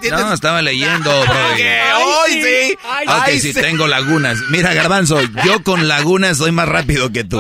No, 0.09 0.33
estaba 0.33 0.61
leyendo, 0.61 1.09
Brody. 1.25 1.57
¿Qué? 1.57 1.81
Hoy 1.97 2.31
sí. 2.31 2.77
Ok, 3.05 3.09
Ay, 3.25 3.39
sí, 3.41 3.51
sí. 3.53 3.59
tengo 3.61 3.85
lagunas. 3.87 4.37
Mira, 4.49 4.73
Garbanzo, 4.73 5.19
yo 5.43 5.61
con 5.63 5.87
lagunas 5.89 6.37
soy 6.37 6.51
más 6.53 6.69
rápido 6.69 7.11
que 7.11 7.23
tú. 7.25 7.37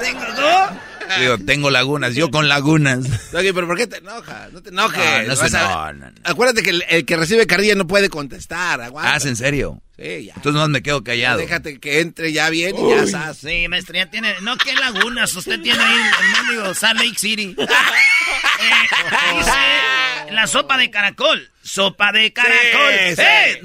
Tengo, 0.00 0.24
¿no? 0.36 0.78
Digo, 1.20 1.38
tengo 1.38 1.70
lagunas, 1.70 2.14
yo 2.14 2.30
con 2.30 2.48
lagunas. 2.48 3.30
Doggy, 3.32 3.52
pero 3.52 3.66
¿por 3.66 3.76
qué 3.76 3.86
te 3.86 3.98
enojas? 3.98 4.52
No 4.52 4.62
te 4.62 4.70
enojes. 4.70 4.98
No, 5.26 5.34
no 5.34 5.40
Vas 5.40 5.50
se- 5.50 5.56
a- 5.56 5.92
no, 5.92 5.92
no, 5.92 6.06
no. 6.10 6.16
Acuérdate 6.24 6.62
que 6.62 6.70
el, 6.70 6.84
el 6.88 7.04
que 7.04 7.16
recibe 7.16 7.46
carrilla 7.46 7.74
no 7.74 7.86
puede 7.86 8.08
contestar. 8.08 8.80
Aguanta. 8.80 9.14
Ah, 9.14 9.16
¿es 9.16 9.24
en 9.26 9.36
serio? 9.36 9.80
Sí, 9.96 10.26
ya. 10.26 10.34
Entonces 10.34 10.52
nomás 10.52 10.68
me 10.68 10.82
quedo 10.82 11.02
callado. 11.02 11.38
Déjate 11.38 11.78
que 11.80 12.00
entre 12.00 12.32
ya 12.32 12.50
bien 12.50 12.76
y 12.76 12.90
ya 12.90 13.02
estás. 13.02 13.38
Sí, 13.38 13.66
maestra, 13.68 13.96
ya 13.98 14.10
tiene. 14.10 14.34
No, 14.42 14.56
qué 14.58 14.74
lagunas. 14.74 15.34
Usted 15.34 15.60
tiene 15.62 15.82
ahí 15.82 15.96
el 15.96 16.46
mendigo 16.46 16.74
Salt 16.74 17.00
Lake 17.00 17.18
City. 17.18 17.56
Eh, 18.58 19.36
dice 19.36 19.50
la 20.30 20.46
sopa 20.46 20.76
de 20.78 20.90
caracol. 20.90 21.50
Sopa 21.62 22.12
de 22.12 22.32
caracol. 22.32 22.94
Sí, 23.08 23.16
sí. 23.16 23.22
¡Eh! 23.22 23.60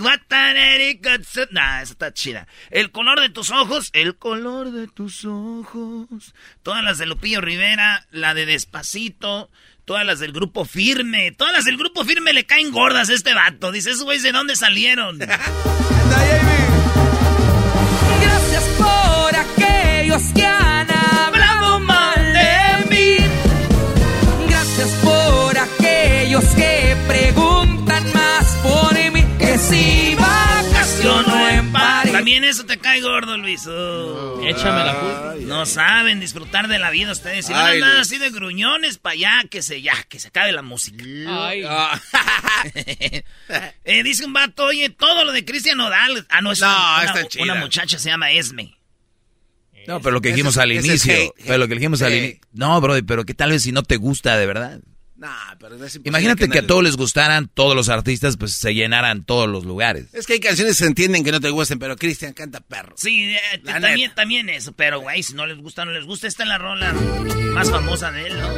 Nah, 1.51 1.81
esa 1.81 1.93
está 1.93 2.13
chida. 2.13 2.47
El 2.69 2.91
color 2.91 3.19
de 3.19 3.29
tus 3.29 3.51
ojos. 3.51 3.89
El 3.93 4.17
color 4.17 4.71
de 4.71 4.87
tus 4.87 5.25
ojos. 5.25 6.33
Todas 6.63 6.83
las 6.83 6.97
de 6.97 7.05
Lupillo 7.05 7.41
Rivera. 7.41 8.07
La 8.11 8.33
de 8.33 8.45
Despacito. 8.45 9.49
Todas 9.85 10.05
las 10.05 10.19
del 10.19 10.31
grupo 10.31 10.65
firme. 10.65 11.31
Todas 11.31 11.53
las 11.53 11.65
del 11.65 11.77
grupo 11.77 12.03
firme 12.05 12.33
le 12.33 12.45
caen 12.45 12.71
gordas 12.71 13.09
a 13.09 13.13
este 13.13 13.33
vato. 13.33 13.71
Dice, 13.71 13.91
esos 13.91 14.03
güeyes 14.03 14.23
de 14.23 14.31
dónde 14.31 14.55
salieron. 14.55 15.19
Gracias 18.21 18.63
por 18.77 19.35
aquellos 19.35 20.21
que 20.33 20.60
aquellos 26.41 26.55
que 26.55 26.95
preguntan 27.07 28.13
más 28.13 28.45
por 28.63 28.93
mí. 29.11 29.21
Que 29.37 29.57
si 29.57 30.15
vacaciono 30.15 31.49
en 31.49 31.71
París. 31.71 32.11
También 32.11 32.43
eso 32.43 32.65
te 32.65 32.77
cae 32.77 33.01
gordo, 33.01 33.37
Luis. 33.37 33.65
Oh. 33.67 34.41
Échame 34.43 34.83
la 34.85 34.93
culpa. 34.99 35.35
No 35.41 35.65
saben 35.65 36.19
disfrutar 36.19 36.67
de 36.67 36.79
la 36.79 36.89
vida 36.91 37.11
ustedes. 37.11 37.45
Si 37.45 37.53
van 37.53 37.61
a 37.61 37.67
Ay, 37.67 37.75
andar 37.75 37.89
Luis. 37.95 38.01
así 38.01 38.17
de 38.17 38.29
gruñones 38.29 38.97
para 38.97 39.13
allá, 39.13 39.43
que 39.49 39.61
se 39.61 39.81
ya, 39.81 39.93
que 40.09 40.19
se 40.19 40.29
acabe 40.29 40.51
la 40.51 40.61
música. 40.61 41.03
Ay. 41.27 41.63
Eh, 43.83 44.03
dice 44.03 44.23
un 44.25 44.33
vato, 44.33 44.65
oye, 44.65 44.89
todo 44.89 45.25
lo 45.25 45.31
de 45.33 45.43
Cristian 45.43 45.77
Nodal. 45.77 46.25
Ah, 46.29 46.41
no, 46.41 46.51
es 46.51 46.61
No, 46.61 46.67
una, 46.67 47.03
está 47.03 47.19
una- 47.19 47.27
chida. 47.27 47.43
una 47.43 47.55
muchacha 47.55 47.97
se 47.99 48.09
llama 48.09 48.31
Esme. 48.31 48.77
No, 49.87 49.99
pero 49.99 50.11
lo 50.11 50.21
que 50.21 50.29
dijimos 50.29 50.57
al 50.57 50.71
inicio. 50.71 51.11
hate, 51.11 51.21
hate. 51.35 51.45
Pero 51.47 51.57
lo 51.57 51.67
que 51.67 51.73
dijimos 51.73 52.01
al 52.03 52.13
inicio. 52.13 52.39
No, 52.53 52.79
Brody, 52.79 53.01
pero 53.01 53.25
que 53.25 53.33
tal 53.33 53.49
vez 53.49 53.63
si 53.63 53.71
no 53.71 53.81
te 53.83 53.97
gusta 53.97 54.37
de 54.37 54.45
verdad. 54.45 54.79
Nah, 55.21 55.53
pero 55.59 55.75
es 55.85 55.99
Imagínate 56.03 56.49
que 56.49 56.57
a 56.57 56.65
todos 56.65 56.83
les 56.83 56.97
gustaran, 56.97 57.47
todos 57.47 57.75
los 57.75 57.89
artistas, 57.89 58.37
pues 58.37 58.53
se 58.53 58.73
llenaran 58.73 59.23
todos 59.23 59.47
los 59.47 59.65
lugares. 59.65 60.07
Es 60.13 60.25
que 60.25 60.33
hay 60.33 60.39
canciones 60.39 60.77
que 60.77 60.83
se 60.83 60.87
entienden 60.87 61.23
que 61.23 61.31
no 61.31 61.39
te 61.39 61.51
gusten, 61.51 61.77
pero 61.77 61.95
Cristian 61.95 62.33
canta 62.33 62.59
perro. 62.59 62.95
Sí, 62.97 63.25
eh, 63.25 63.59
también, 63.63 63.99
neta. 63.99 64.15
también 64.15 64.49
eso. 64.49 64.71
Pero, 64.71 64.99
güey, 65.01 65.21
si 65.21 65.35
no 65.35 65.45
les 65.45 65.59
gusta, 65.59 65.85
no 65.85 65.91
les 65.91 66.05
gusta. 66.05 66.25
Esta 66.25 66.41
es 66.41 66.49
la 66.49 66.57
rola 66.57 66.91
más 67.53 67.69
famosa 67.69 68.11
de 68.11 68.25
él, 68.29 68.39
¿no? 68.39 68.49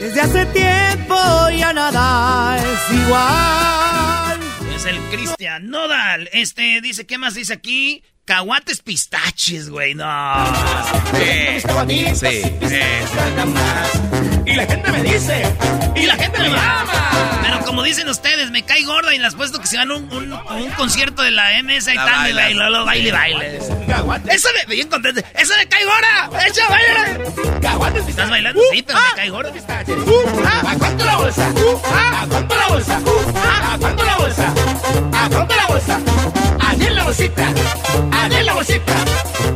Desde 0.00 0.20
hace 0.20 0.44
tiempo 0.46 1.16
ya 1.56 1.72
nada 1.72 2.58
es 2.58 2.94
igual. 2.94 4.40
Es 4.76 4.84
el 4.84 4.98
Cristian 5.10 5.70
Nodal. 5.70 6.28
Este, 6.34 6.82
dice, 6.82 7.06
¿qué 7.06 7.16
más 7.16 7.32
dice 7.32 7.54
aquí? 7.54 8.04
Caguates 8.24 8.80
pistaches, 8.82 9.68
güey, 9.68 9.94
no. 9.94 10.04
Sí, 11.12 11.60
sí. 12.14 12.42
Y 14.46 14.54
la 14.54 14.66
gente 14.66 14.92
me 14.92 15.02
dice, 15.02 15.42
Y 15.96 16.06
la 16.06 16.14
gente 16.14 16.38
me 16.38 16.46
ama. 16.46 17.40
Pero 17.42 17.64
como 17.64 17.82
dicen 17.82 18.08
ustedes, 18.08 18.50
me 18.52 18.64
cae 18.64 18.84
gorda 18.84 19.12
y 19.12 19.18
las 19.18 19.34
puesto 19.34 19.60
que 19.60 19.66
se 19.66 19.76
van 19.76 19.90
a 19.90 19.94
un, 19.96 20.04
un, 20.12 20.32
un 20.32 20.70
concierto 20.76 21.22
de 21.22 21.32
la 21.32 21.60
MS 21.64 21.88
y 21.88 21.96
tal, 21.96 22.30
y 22.30 22.54
lo 22.54 22.84
baile, 22.84 23.10
baile. 23.10 23.56
Eso 24.28 24.48
me, 24.54 24.74
bien 24.74 24.88
contento. 24.88 25.20
Eso 25.34 25.54
me 25.58 25.66
cae 25.66 25.84
gorda. 25.84 26.46
Echa, 26.46 26.68
baile. 26.68 28.08
¿Estás 28.08 28.30
bailando? 28.30 28.60
Sí, 28.72 28.82
pero 28.82 29.00
me 29.00 29.16
cae 29.16 29.30
gorda. 29.30 29.50
¿A 29.50 30.74
cuánto 30.78 31.04
la 31.04 31.16
bolsa? 31.16 31.48
¿A 31.48 32.26
cuánto 32.28 32.54
la 32.54 32.68
bolsa? 32.68 32.96
¿A 32.96 33.78
cuánto 33.78 34.04
la 34.04 34.16
bolsa? 34.16 34.54
¿A 35.12 35.28
cuánto 35.28 35.56
la 35.56 35.66
bolsa? 35.66 36.00
A 36.72 36.76
la 36.76 37.04
bolsita. 37.04 37.48
A 38.12 38.28
la 38.28 38.54
bolsita. 38.54 39.04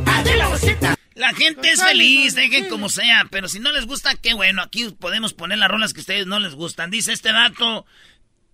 A 0.05 0.23
la 0.23 0.49
bolsita. 0.49 0.97
La 1.15 1.33
gente 1.33 1.71
es 1.71 1.83
feliz, 1.83 2.35
dejen 2.35 2.69
como 2.69 2.91
sea, 2.91 3.27
pero 3.31 3.49
si 3.49 3.59
no 3.59 3.73
les 3.73 3.87
gusta, 3.87 4.15
qué 4.17 4.35
bueno, 4.35 4.61
aquí 4.61 4.91
podemos 4.91 5.33
poner 5.33 5.57
las 5.57 5.71
rolas 5.71 5.95
que 5.95 6.01
a 6.01 6.03
ustedes 6.03 6.27
no 6.27 6.39
les 6.41 6.55
gustan. 6.55 6.91
Dice 6.91 7.15
este 7.15 7.33
dato, 7.33 7.87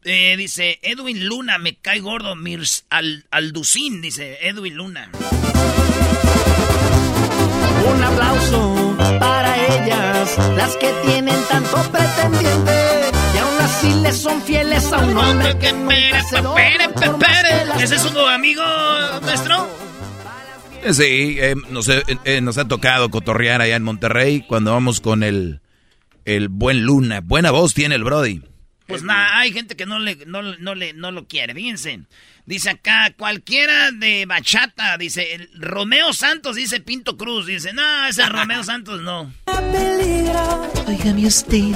eh, 0.05 0.37
dice 0.37 0.79
Edwin 0.83 1.27
Luna, 1.27 1.59
me 1.59 1.75
cae 1.75 1.99
gordo, 1.99 2.37
Mirs 2.37 2.87
Al 2.89 3.27
Alducín, 3.33 4.01
dice 4.01 4.39
Edwin 4.43 4.77
Luna. 4.77 5.11
Un 7.85 8.05
aplauso 8.05 8.97
para 9.19 9.57
ellas, 9.67 10.39
las 10.57 10.77
que 10.77 10.93
tienen 11.05 11.43
tanto 11.49 11.83
pretendiente 11.91 13.12
así 13.73 13.95
le 14.03 14.13
son 14.13 14.43
fieles 14.43 14.93
a 14.93 14.99
un 14.99 15.17
hombre 15.17 15.59
que 15.59 15.73
nunca 15.73 16.23
se 16.25 16.43
las- 16.43 17.83
¿Ese 17.83 17.95
es 17.97 18.03
su 18.03 18.19
amigo 18.27 18.63
nuestro? 19.23 19.69
Sí, 20.93 21.37
eh, 21.39 21.55
nos, 21.71 21.89
eh, 21.89 22.03
eh, 22.25 22.41
nos 22.41 22.59
ha 22.59 22.67
tocado 22.67 23.09
cotorrear 23.11 23.61
allá 23.61 23.77
en 23.77 23.83
Monterrey 23.85 24.45
cuando 24.47 24.73
vamos 24.73 25.01
con 25.01 25.23
el, 25.23 25.61
el 26.25 26.49
buen 26.49 26.83
Luna. 26.85 27.21
Buena 27.23 27.51
voz 27.51 27.73
tiene 27.73 27.95
el 27.95 28.05
Brody. 28.05 28.43
Pues 28.89 29.03
nada, 29.05 29.39
hay 29.39 29.53
gente 29.53 29.77
que 29.77 29.87
no 29.87 29.99
le, 30.01 30.17
no, 30.27 30.43
no 30.43 30.75
le, 30.75 30.93
no 30.93 31.13
lo 31.13 31.27
quiere, 31.27 31.55
fíjense. 31.55 32.01
Dice 32.45 32.71
acá, 32.71 33.15
cualquiera 33.17 33.93
de 33.93 34.27
bachata, 34.27 34.99
dice, 34.99 35.35
el 35.35 35.49
Romeo 35.55 36.13
Santos, 36.13 36.57
dice 36.57 36.81
Pinto 36.81 37.17
Cruz, 37.17 37.47
dice, 37.47 37.73
no, 37.73 38.07
ese 38.09 38.27
Romeo 38.29 38.65
Santos 38.65 39.01
no. 39.01 39.33
Óigame 40.89 41.27
usted, 41.27 41.75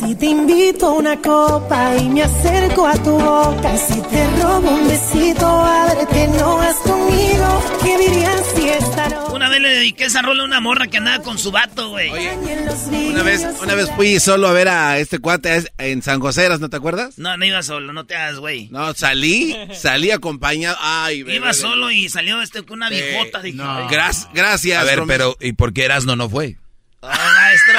Si 0.00 0.14
te 0.14 0.26
invito 0.26 0.86
a 0.86 0.92
una 0.92 1.16
copa 1.16 1.96
y 1.96 2.08
me 2.08 2.22
acerco 2.22 2.86
a 2.86 2.94
tu 3.02 3.18
boca, 3.18 3.76
si 3.76 4.00
te 4.02 4.30
robo 4.40 4.70
un 4.70 4.86
besito, 4.88 5.46
ábrete, 5.46 6.28
no 6.28 6.56
vas 6.56 6.76
conmigo. 6.76 7.78
¿Qué 7.82 7.98
dirías 7.98 8.42
si 8.54 8.68
esta 8.68 9.08
noche? 9.08 9.32
Una 9.34 9.48
vez 9.48 9.60
le 9.60 9.68
dediqué 9.70 10.04
esa 10.04 10.22
rola 10.22 10.42
a 10.42 10.46
una 10.46 10.60
morra 10.60 10.86
que 10.86 10.98
andaba 10.98 11.22
con 11.22 11.38
su 11.38 11.50
vato, 11.50 11.90
güey. 11.90 12.10
Una 12.10 13.22
vez, 13.22 13.46
una 13.62 13.74
vez 13.74 13.90
fui 13.96 14.20
solo 14.20 14.48
a 14.48 14.52
ver 14.52 14.68
a 14.68 14.98
este 14.98 15.18
cuate 15.18 15.64
en 15.78 16.02
San 16.02 16.20
Joseras, 16.20 16.60
¿no 16.60 16.70
te 16.70 16.76
acuerdas? 16.76 17.18
No, 17.18 17.36
no 17.36 17.44
iba 17.44 17.62
solo, 17.62 17.92
no 17.92 18.06
te 18.06 18.14
hagas, 18.14 18.38
güey. 18.38 18.68
No, 18.70 18.94
salí, 18.94 19.56
salí 19.74 19.87
acompañado. 19.88 20.76
Ay, 20.80 21.22
bebé, 21.22 21.36
Iba 21.36 21.46
bebé. 21.48 21.54
solo 21.58 21.90
y 21.90 22.08
salió 22.08 22.40
este 22.42 22.62
con 22.64 22.78
una 22.78 22.88
Sí. 22.88 22.94
viejota. 22.96 23.40
Dije, 23.42 23.56
No. 23.58 23.70
"Ay, 23.76 23.86
Gras- 23.88 24.28
gracias, 24.34 24.80
A 24.80 24.84
ver, 24.84 24.98
Romero. 24.98 25.36
pero 25.38 25.48
¿y 25.48 25.52
por 25.52 25.72
qué 25.72 25.84
Erasno 25.84 26.16
no 26.16 26.28
fue? 26.28 26.56
Oh, 27.00 27.06
maestro. 27.08 27.78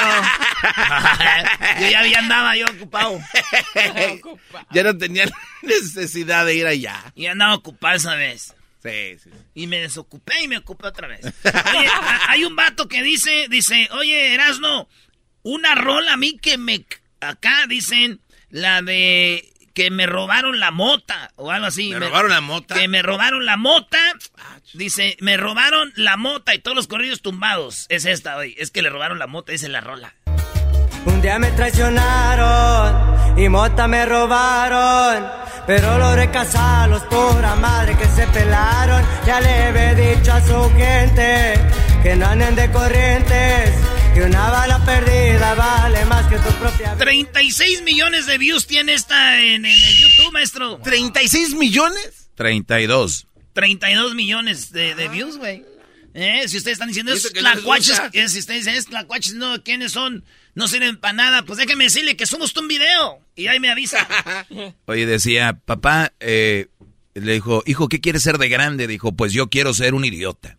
yo 1.80 1.88
ya 1.90 2.00
había 2.00 2.18
andaba 2.20 2.56
yo 2.56 2.64
ocupado. 2.66 3.20
ya 4.72 4.82
no 4.82 4.96
tenía 4.96 5.26
necesidad 5.62 6.46
de 6.46 6.54
ir 6.54 6.66
allá. 6.66 7.12
Y 7.14 7.26
andaba 7.26 7.54
ocupado 7.54 7.96
esa 7.96 8.14
vez. 8.14 8.54
Sí, 8.82 9.18
sí. 9.22 9.30
Y 9.54 9.66
me 9.66 9.78
desocupé 9.80 10.42
y 10.42 10.48
me 10.48 10.56
ocupé 10.56 10.86
otra 10.86 11.06
vez. 11.06 11.20
Oye, 11.24 11.88
hay 12.28 12.44
un 12.44 12.56
vato 12.56 12.88
que 12.88 13.02
dice, 13.02 13.46
dice, 13.50 13.88
oye, 13.92 14.32
Erasno, 14.32 14.88
una 15.42 15.74
rola 15.74 16.14
a 16.14 16.16
mí 16.16 16.38
que 16.38 16.56
me... 16.56 16.86
Acá 17.20 17.66
dicen 17.68 18.20
la 18.48 18.80
de 18.80 19.52
que 19.80 19.90
me 19.90 20.04
robaron 20.04 20.60
la 20.60 20.70
mota 20.70 21.32
o 21.36 21.50
algo 21.50 21.66
así. 21.66 21.88
¿Me 21.88 22.00
robaron 22.00 22.30
la 22.30 22.42
mota? 22.42 22.74
Que 22.74 22.86
me 22.86 23.00
robaron 23.00 23.46
la 23.46 23.56
mota. 23.56 23.98
Dice, 24.74 25.16
me 25.20 25.38
robaron 25.38 25.90
la 25.96 26.18
mota 26.18 26.54
y 26.54 26.58
todos 26.58 26.76
los 26.76 26.86
corridos 26.86 27.22
tumbados. 27.22 27.86
Es 27.88 28.04
esta, 28.04 28.36
hoy. 28.36 28.54
Es 28.58 28.70
que 28.70 28.82
le 28.82 28.90
robaron 28.90 29.18
la 29.18 29.26
mota, 29.26 29.52
dice 29.52 29.70
la 29.70 29.80
rola. 29.80 30.12
Un 31.06 31.22
día 31.22 31.38
me 31.38 31.50
traicionaron 31.52 33.38
y 33.38 33.48
mota 33.48 33.88
me 33.88 34.04
robaron. 34.04 35.26
Pero 35.66 35.98
logré 35.98 36.30
casarlos, 36.30 37.02
pura 37.04 37.54
madre 37.54 37.96
que 37.96 38.04
se 38.04 38.26
pelaron. 38.26 39.02
Ya 39.26 39.40
le 39.40 39.68
he 39.68 40.14
dicho 40.14 40.30
a 40.30 40.42
su 40.42 40.70
gente 40.76 41.54
que 42.02 42.16
no 42.16 42.26
anden 42.26 42.54
de 42.54 42.70
corrientes. 42.70 43.99
Que 44.14 44.22
una 44.22 44.50
bala 44.50 44.84
perdida 44.84 45.54
vale 45.54 46.04
más 46.06 46.26
que 46.26 46.36
tu 46.36 46.50
propia 46.58 46.94
vida. 46.94 46.96
36 46.98 47.82
millones 47.82 48.26
de 48.26 48.38
views 48.38 48.66
tiene 48.66 48.94
esta 48.94 49.40
en, 49.40 49.64
en 49.64 49.72
el 49.72 49.96
YouTube, 49.96 50.32
maestro. 50.32 50.80
¿36 50.82 51.56
millones? 51.56 52.30
32. 52.34 53.26
32 53.52 54.14
millones 54.14 54.72
de, 54.72 54.94
de 54.94 55.08
views, 55.08 55.36
güey. 55.38 55.64
Eh, 56.12 56.48
si 56.48 56.56
ustedes 56.56 56.74
están 56.74 56.88
diciendo 56.88 57.12
¿Y 57.12 57.16
es 57.16 57.32
tlacuaches, 57.32 58.00
eh, 58.12 58.28
si 58.28 58.40
ustedes 58.40 58.64
dicen 58.64 58.74
es 58.74 58.86
tlacuaches, 58.86 59.34
no, 59.34 59.62
¿quiénes 59.62 59.92
son? 59.92 60.24
No 60.54 60.66
sirven 60.66 60.96
para 60.96 61.12
nada, 61.12 61.44
pues 61.44 61.58
déjenme 61.58 61.84
decirle 61.84 62.16
que 62.16 62.26
somos 62.26 62.56
un 62.56 62.66
video. 62.66 63.20
Y 63.36 63.46
ahí 63.46 63.60
me 63.60 63.70
avisa. 63.70 64.08
Oye, 64.86 65.06
decía, 65.06 65.60
papá, 65.64 66.12
eh, 66.18 66.66
le 67.14 67.34
dijo, 67.34 67.62
hijo, 67.66 67.88
¿qué 67.88 68.00
quieres 68.00 68.22
ser 68.22 68.38
de 68.38 68.48
grande? 68.48 68.88
Dijo, 68.88 69.12
pues 69.12 69.32
yo 69.32 69.48
quiero 69.48 69.72
ser 69.72 69.94
un 69.94 70.04
idiota. 70.04 70.58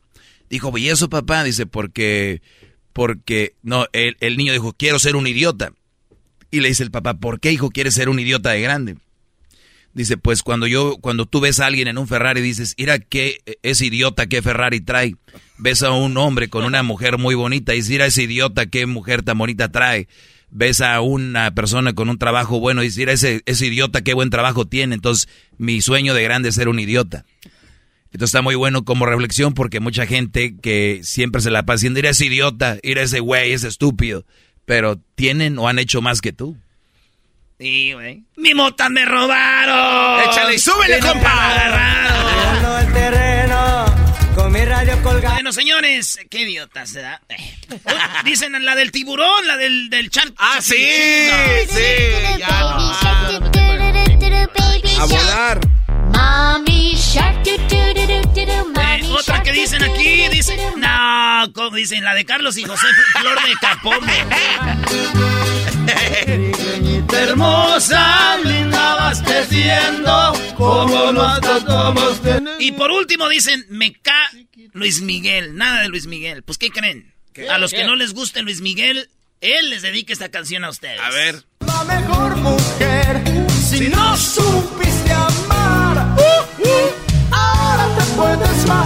Dijo, 0.50 0.76
¿y 0.78 0.90
eso, 0.90 1.10
papá? 1.10 1.44
Dice, 1.44 1.66
porque, 1.66 2.42
porque, 2.94 3.56
no, 3.64 3.88
el, 3.94 4.18
el 4.20 4.38
niño 4.38 4.54
dijo, 4.54 4.74
quiero 4.74 5.00
ser 5.00 5.16
un 5.16 5.28
idiota. 5.28 5.74
Y 6.52 6.60
le 6.60 6.68
dice 6.68 6.84
el 6.84 6.92
papá, 6.92 7.16
¿por 7.16 7.40
qué, 7.40 7.52
hijo, 7.52 7.70
quieres 7.70 7.94
ser 7.94 8.10
un 8.10 8.20
idiota 8.20 8.52
de 8.52 8.62
grande? 8.62 8.98
Dice, 9.94 10.16
pues 10.18 10.42
cuando 10.42 10.68
yo, 10.68 10.98
cuando 11.02 11.26
tú 11.26 11.42
ves 11.42 11.60
a 11.60 11.66
alguien 11.66 11.88
en 11.88 11.98
un 11.98 12.08
Ferrari, 12.08 12.42
dices, 12.42 12.76
mira 12.78 13.00
qué 13.00 13.42
es 13.62 13.82
idiota 13.82 14.28
qué 14.28 14.42
Ferrari 14.42 14.80
trae. 14.80 15.16
Ves 15.58 15.84
a 15.84 15.92
un 15.92 16.16
hombre 16.18 16.50
con 16.50 16.64
una 16.64 16.82
mujer 16.82 17.18
muy 17.18 17.36
bonita 17.36 17.74
y 17.74 17.78
dices, 17.78 17.92
mira 17.92 18.06
ese 18.06 18.24
idiota 18.24 18.68
qué 18.68 18.86
mujer 18.86 19.22
tan 19.22 19.38
bonita 19.38 19.70
trae. 19.70 20.08
Ves 20.50 20.80
a 20.82 21.02
una 21.02 21.54
persona 21.54 21.94
con 21.94 22.10
un 22.10 22.18
trabajo 22.18 22.60
bueno 22.60 22.82
y 22.82 22.86
dices, 22.86 23.00
mira 23.00 23.12
ese, 23.12 23.42
ese 23.46 23.68
idiota 23.68 24.02
qué 24.02 24.14
buen 24.14 24.30
trabajo 24.30 24.66
tiene. 24.66 24.96
Entonces, 24.96 25.28
mi 25.58 25.82
sueño 25.82 26.14
de 26.14 26.24
grande 26.24 26.50
es 26.50 26.56
ser 26.56 26.70
un 26.70 26.80
idiota. 26.80 27.26
Entonces 28.14 28.30
está 28.30 28.42
muy 28.42 28.56
bueno 28.56 28.84
como 28.84 29.06
reflexión 29.06 29.54
porque 29.54 29.80
mucha 29.80 30.06
gente 30.06 30.56
que 30.62 31.00
siempre 31.04 31.42
se 31.42 31.50
la 31.52 31.64
pasa 31.64 31.76
diciendo, 31.78 31.98
mira 32.00 32.10
ese 32.10 32.26
idiota, 32.26 32.78
mira 32.84 33.02
ese 33.04 33.20
güey, 33.22 33.54
ese 33.54 33.68
estúpido. 33.70 34.26
Pero 34.66 35.00
tienen 35.16 35.58
o 35.58 35.68
han 35.68 35.80
hecho 35.80 36.02
más 36.02 36.22
que 36.22 36.34
tú. 36.34 36.58
Sí, 37.60 37.94
güey. 37.94 38.24
¡Mi 38.38 38.54
mota 38.54 38.90
me 38.90 39.06
robaron! 39.06 40.30
Échale 40.30 40.56
y 40.56 40.60
súbele, 40.60 41.00
compa. 41.00 41.54
Ganando 41.54 42.78
el 42.80 42.94
terreno 42.94 43.86
con 44.36 44.52
mi 44.52 44.66
radio 44.66 45.02
colgada. 45.04 45.36
Bueno, 45.36 45.54
señores, 45.54 46.20
qué 46.30 46.42
idiota 46.42 46.86
se 46.86 47.02
da. 47.02 47.22
Eh. 47.30 47.36
Oh, 47.86 48.24
Dicen 48.26 48.54
la 48.66 48.76
del 48.76 48.92
tiburón, 48.92 49.46
la 49.48 49.58
del, 49.58 49.90
del 49.90 50.10
char. 50.10 50.32
Ah, 50.38 50.58
sí, 50.62 50.76
No. 51.30 51.74
sí. 51.74 52.40
ya 52.40 52.60
no. 52.60 53.02
A 55.02 55.06
volar. 55.06 55.60
Mommy 56.14 56.94
shark, 56.96 57.44
Eh, 58.14 59.02
otra 59.12 59.44
que 59.44 59.52
dicen 59.52 59.84
aquí, 59.84 60.28
dicen, 60.30 60.60
no, 60.78 61.52
como 61.54 61.76
dicen, 61.76 62.04
la 62.04 62.14
de 62.14 62.26
Carlos 62.26 62.58
y 62.58 62.64
José 62.64 62.88
Flor 63.20 63.38
de 63.44 63.54
Capomo. 63.62 64.00
hermosa, 67.14 68.38
linda 68.44 68.96
vas 68.96 69.22
creciendo, 69.22 70.34
como 70.58 71.14
somos 71.62 72.22
Y 72.60 72.72
por 72.74 72.92
último 72.92 73.30
dicen, 73.30 73.66
me 73.70 73.94
ca 73.94 74.30
Luis 74.74 75.02
Miguel, 75.02 75.56
nada 75.56 75.82
de 75.82 75.90
Luis 75.90 76.08
Miguel. 76.08 76.44
Pues, 76.44 76.58
¿qué 76.58 76.70
creen? 76.70 77.14
A 77.50 77.58
los 77.58 77.72
que 77.72 77.78
¿Qué? 77.78 77.86
no 77.86 77.96
les 77.96 78.14
guste 78.14 78.42
Luis 78.42 78.62
Miguel, 78.62 79.10
él 79.40 79.70
les 79.70 79.82
dedica 79.82 80.14
esta 80.14 80.30
canción 80.30 80.64
a 80.64 80.70
ustedes. 80.70 81.00
A 81.00 81.10
ver. 81.10 81.44
La 81.66 81.84
mejor 81.84 82.36
mujer, 82.38 83.22
si 83.50 83.88
no 83.88 84.18
supiste 84.18 85.14
amar, 85.14 85.61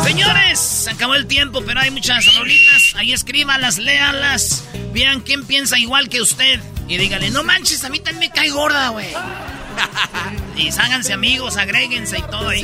Señores, 0.03 0.59
se 0.59 0.91
acabó 0.91 1.15
el 1.15 1.27
tiempo, 1.27 1.61
pero 1.65 1.79
hay 1.79 1.91
muchas 1.91 2.25
rolitas. 2.35 2.95
Ahí 2.95 3.13
escríbalas, 3.13 3.77
léalas. 3.77 4.63
Vean 4.93 5.21
quién 5.21 5.45
piensa 5.45 5.77
igual 5.77 6.09
que 6.09 6.21
usted. 6.21 6.59
Y 6.87 6.97
díganle, 6.97 7.31
no 7.31 7.43
manches, 7.43 7.83
a 7.83 7.89
mí 7.89 7.99
también 7.99 8.31
me 8.31 8.35
cae 8.35 8.49
gorda, 8.49 8.89
güey. 8.89 9.07
y 10.55 10.69
háganse 10.69 11.13
amigos, 11.13 11.57
agréguense 11.57 12.19
y 12.19 12.21
todo 12.23 12.49
ahí. 12.49 12.63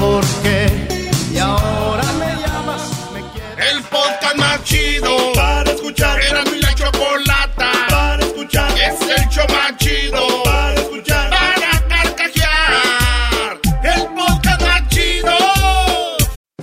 por 0.00 0.24
qué. 0.42 1.10
Y 1.32 1.38
ahora 1.38 2.04
me 2.12 2.26
llamas, 2.40 2.82
me 3.12 3.20
quieres. 3.32 3.72
El 3.72 3.82
podcast 3.84 4.36
más 4.36 4.64
chido 4.64 5.32
para 5.34 5.70
escuchar. 5.70 6.20
Era 6.20 6.44
mi 6.44 6.58
la 6.58 6.74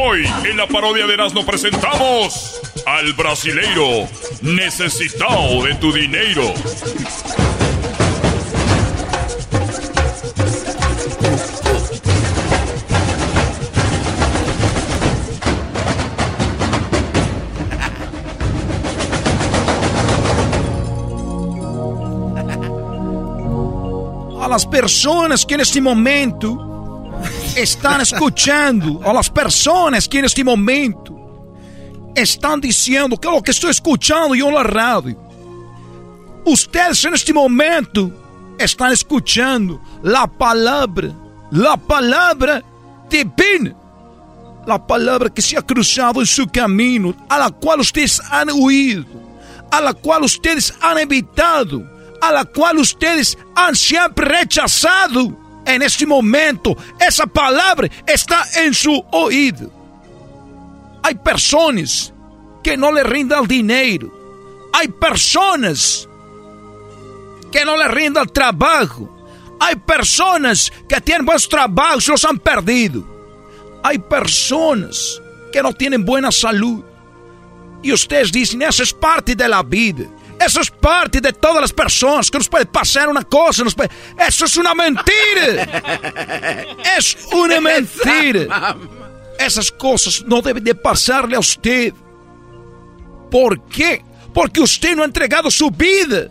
Hoy 0.00 0.24
en 0.48 0.56
la 0.56 0.68
parodia 0.68 1.08
de 1.08 1.14
Erasmo 1.14 1.44
presentamos 1.44 2.60
al 2.86 3.12
brasileiro 3.14 4.08
necesitado 4.42 5.64
de 5.64 5.74
tu 5.74 5.92
dinero. 5.92 6.54
a 24.40 24.46
las 24.48 24.64
personas 24.64 25.44
que 25.44 25.54
en 25.54 25.60
este 25.60 25.80
momento 25.80 26.67
están 27.62 28.00
escuchando, 28.00 29.00
a 29.04 29.12
las 29.12 29.30
personas 29.30 30.08
que 30.08 30.18
en 30.18 30.24
este 30.24 30.44
momento 30.44 31.16
están 32.14 32.60
diciendo 32.60 33.16
que 33.16 33.28
lo 33.28 33.42
que 33.42 33.50
estoy 33.50 33.70
escuchando 33.70 34.34
yo 34.34 34.48
en 34.48 34.54
la 34.54 34.62
radio. 34.62 35.16
Ustedes 36.44 37.04
en 37.04 37.14
este 37.14 37.32
momento 37.32 38.10
están 38.58 38.92
escuchando 38.92 39.80
la 40.02 40.26
palabra, 40.26 41.12
la 41.50 41.76
palabra 41.76 42.62
divina, 43.08 43.74
la 44.66 44.86
palabra 44.86 45.28
que 45.28 45.42
se 45.42 45.56
ha 45.56 45.62
cruzado 45.62 46.20
en 46.20 46.26
su 46.26 46.46
camino, 46.46 47.14
a 47.28 47.38
la 47.38 47.50
cual 47.50 47.80
ustedes 47.80 48.20
han 48.30 48.48
huido, 48.52 49.04
a 49.70 49.80
la 49.80 49.92
cual 49.92 50.24
ustedes 50.24 50.74
han 50.80 50.98
evitado 50.98 51.98
a 52.20 52.32
la 52.32 52.44
cual 52.44 52.78
ustedes 52.78 53.38
han 53.54 53.74
siempre 53.74 54.26
rechazado. 54.26 55.47
En 55.68 55.82
este 55.82 56.06
momento, 56.06 56.74
esa 56.98 57.26
palabra 57.26 57.90
está 58.06 58.42
en 58.56 58.72
su 58.72 59.04
oído. 59.12 59.70
Hay 61.02 61.14
personas 61.16 62.10
que 62.62 62.74
no 62.74 62.90
le 62.90 63.02
rindan 63.02 63.46
dinero. 63.46 64.10
Hay 64.72 64.88
personas 64.88 66.08
que 67.52 67.66
no 67.66 67.76
le 67.76 67.86
rindan 67.88 68.24
el 68.24 68.32
trabajo. 68.32 69.14
Hay 69.60 69.76
personas 69.76 70.72
que 70.88 71.02
tienen 71.02 71.26
buenos 71.26 71.46
trabajos 71.46 72.08
y 72.08 72.12
los 72.12 72.24
han 72.24 72.38
perdido. 72.38 73.04
Hay 73.82 73.98
personas 73.98 75.20
que 75.52 75.62
no 75.62 75.74
tienen 75.74 76.02
buena 76.02 76.32
salud. 76.32 76.82
Y 77.82 77.92
ustedes 77.92 78.32
dicen, 78.32 78.62
esa 78.62 78.84
es 78.84 78.94
parte 78.94 79.34
de 79.34 79.46
la 79.46 79.62
vida. 79.62 80.06
Eso 80.40 80.60
es 80.60 80.70
parte 80.70 81.20
de 81.20 81.32
todas 81.32 81.60
las 81.60 81.72
personas 81.72 82.30
que 82.30 82.38
nos 82.38 82.48
puede 82.48 82.66
pasar 82.66 83.08
una 83.08 83.22
cosa. 83.22 83.64
Nos 83.64 83.74
puede... 83.74 83.90
Eso 84.26 84.44
es 84.44 84.56
una 84.56 84.74
mentira. 84.74 85.06
Es 86.96 87.16
una 87.32 87.60
mentira. 87.60 88.76
Esas 89.38 89.70
cosas 89.70 90.24
no 90.26 90.40
deben 90.40 90.64
de 90.64 90.74
pasarle 90.74 91.36
a 91.36 91.40
usted. 91.40 91.92
¿Por 93.30 93.60
qué? 93.66 94.02
Porque 94.32 94.60
usted 94.60 94.96
no 94.96 95.02
ha 95.02 95.06
entregado 95.06 95.50
su 95.50 95.70
vida. 95.70 96.28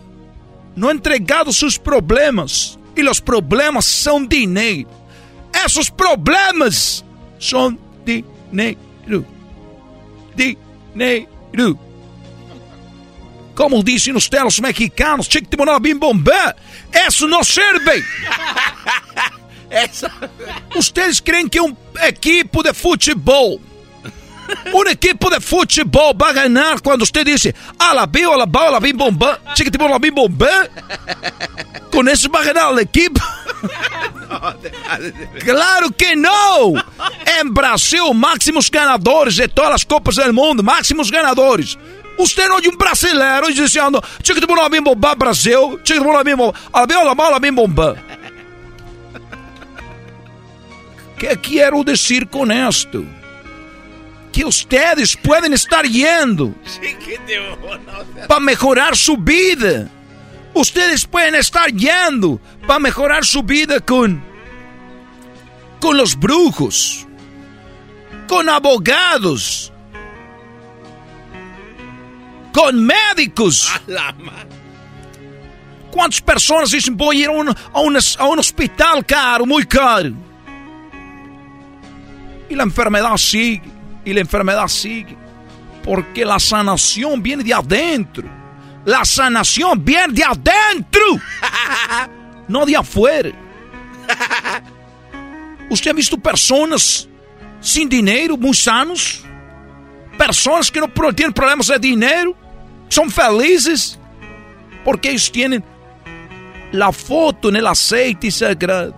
No 0.75 0.89
ha 0.89 0.91
entregado 0.91 1.51
sus 1.51 1.77
problemas. 1.79 2.77
Y 2.95 3.01
los 3.01 3.21
problemas 3.21 3.85
son 3.85 4.27
dinero. 4.27 4.89
Esos 5.65 5.89
problemas 5.89 7.03
son 7.37 7.79
dinero. 8.05 9.25
Dinero. 10.35 11.86
Como 13.57 13.81
dicen 13.81 14.15
ustedes 14.15 14.43
los 14.43 14.61
mexicanos, 14.61 15.27
chiquitimona 15.27 15.79
bim 15.79 15.99
bombé. 15.99 16.53
Eso 17.07 17.27
no 17.27 17.43
sirve. 17.43 18.03
Eso. 19.71 20.07
Ustedes 20.75 21.19
creen 21.23 21.49
que 21.49 21.59
un 21.59 21.75
equipo 22.03 22.61
de 22.61 22.71
futebol, 22.71 23.59
un 24.71 24.87
equipo 24.87 25.27
de 25.31 25.41
futebol 25.41 26.13
va 26.21 26.29
a 26.29 26.33
ganar 26.33 26.83
cuando 26.83 27.01
usted 27.01 27.25
dice, 27.25 27.55
a 27.79 27.95
la 27.95 28.05
bio, 28.05 28.35
a 28.35 28.37
la 28.37 28.45
bao, 28.45 28.67
a 28.67 28.71
la 28.73 28.79
bim 28.79 28.95
bombé, 28.95 29.25
chiquitimona 29.55 29.97
bim 29.97 30.13
bombé? 30.13 30.69
Con 31.91 32.07
eso 32.09 32.29
va 32.29 32.41
a 32.41 32.43
ganar 32.43 32.73
el 32.73 32.79
equipo. 32.79 33.19
Claro 35.43 35.89
que 35.91 36.15
no. 36.15 36.73
En 37.39 37.53
Brasil, 37.53 38.13
máximos 38.13 38.69
ganadores 38.69 39.37
de 39.37 39.47
todas 39.47 39.71
las 39.71 39.85
copas 39.85 40.17
del 40.17 40.33
mundo, 40.33 40.61
máximos 40.61 41.09
ganadores. 41.09 41.77
Usted 42.17 42.47
não 42.47 42.57
é 42.57 42.61
de 42.61 42.69
um 42.69 42.77
brasileiro 42.77 43.53
dizendo, 43.53 44.03
tinha 44.21 44.33
que 44.35 44.41
demorar 44.41 44.65
a 44.65 44.81
bomba 44.81 45.15
Brasil, 45.15 45.79
tinha 45.83 45.97
que 45.97 46.03
demorar 46.03 46.21
a 46.21 46.35
bomba, 46.35 46.57
a 46.73 47.03
la 47.03 47.15
mala 47.15 47.39
bomba. 47.51 47.95
¿Qué 51.17 51.35
quiero 51.37 51.83
decir 51.83 52.27
con 52.29 52.51
esto? 52.51 53.03
Que 54.31 54.45
ustedes 54.45 55.17
pueden 55.17 55.53
estar 55.53 55.83
yendo 55.85 56.53
para 58.27 58.39
mejorar 58.39 58.95
su 58.95 59.17
vida. 59.17 59.89
Ustedes 60.53 61.05
pueden 61.05 61.35
estar 61.35 61.71
yendo 61.71 62.39
para 62.67 62.79
mejorar 62.79 63.25
su 63.25 63.41
vida 63.41 63.79
con, 63.79 64.23
con 65.79 65.97
los 65.97 66.15
brujos, 66.15 67.07
con 68.27 68.47
abogados, 68.47 69.71
con 72.53 72.85
médicos. 72.85 73.71
Quantas 75.91 76.19
pessoas 76.19 76.69
dizem, 76.69 76.95
vou 76.95 77.13
ir 77.13 77.27
a 77.27 77.31
um, 77.31 77.49
a, 77.49 78.23
a 78.23 78.29
hospital 78.29 79.03
caro, 79.03 79.45
muito 79.45 79.67
caro? 79.67 80.15
Y 82.49 82.55
la 82.55 82.63
enfermedad 82.63 83.17
sigue, 83.17 83.63
y 84.05 84.13
la 84.13 84.21
enfermedad 84.21 84.67
sigue. 84.67 85.17
Porque 85.83 86.23
la 86.25 86.39
sanación 86.39 87.21
viene 87.21 87.43
de 87.43 87.53
adentro. 87.53 88.29
La 88.85 89.03
sanación 89.05 89.83
viene 89.83 90.13
de 90.13 90.23
adentro. 90.23 91.01
No 92.47 92.65
de 92.65 92.77
afuera. 92.77 93.29
¿Usted 95.69 95.91
ha 95.91 95.93
visto 95.93 96.17
personas 96.17 97.09
sin 97.59 97.89
dinero, 97.89 98.37
muy 98.37 98.53
sanos? 98.53 99.26
Personas 100.17 100.71
que 100.71 100.79
no 100.79 100.89
tienen 101.13 101.33
problemas 101.33 101.67
de 101.67 101.79
dinero, 101.79 102.35
son 102.89 103.09
felices. 103.09 103.99
Porque 104.83 105.09
ellos 105.09 105.31
tienen 105.31 105.63
la 106.71 106.91
foto 106.91 107.49
en 107.49 107.57
el 107.57 107.67
aceite 107.67 108.31
sagrado. 108.31 108.95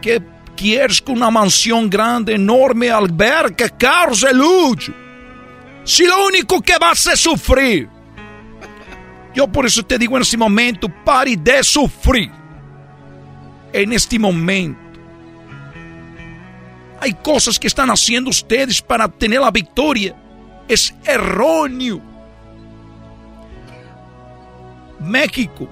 Que 0.00 0.22
quieres 0.56 1.00
con 1.02 1.16
una 1.16 1.30
mansión 1.30 1.88
grande, 1.90 2.34
enorme, 2.34 2.90
alberca, 2.90 3.68
carros 3.68 4.22
de 4.22 4.32
lujo. 4.32 4.92
Si 5.84 6.06
lo 6.06 6.26
único 6.26 6.60
que 6.60 6.78
vas 6.78 7.06
a 7.06 7.16
sufrir. 7.16 7.88
Yo 9.34 9.46
por 9.46 9.66
eso 9.66 9.82
te 9.84 9.98
digo 9.98 10.16
en 10.16 10.22
este 10.22 10.36
momento, 10.36 10.88
pare 11.04 11.36
de 11.36 11.62
sufrir. 11.62 12.30
En 13.72 13.92
este 13.92 14.18
momento. 14.18 14.85
Hay 17.06 17.14
cosas 17.14 17.56
que 17.56 17.68
están 17.68 17.88
haciendo 17.88 18.30
ustedes 18.30 18.82
para 18.82 19.06
tener 19.06 19.38
la 19.38 19.52
victoria. 19.52 20.12
Es 20.66 20.92
erróneo. 21.04 22.00
México. 24.98 25.68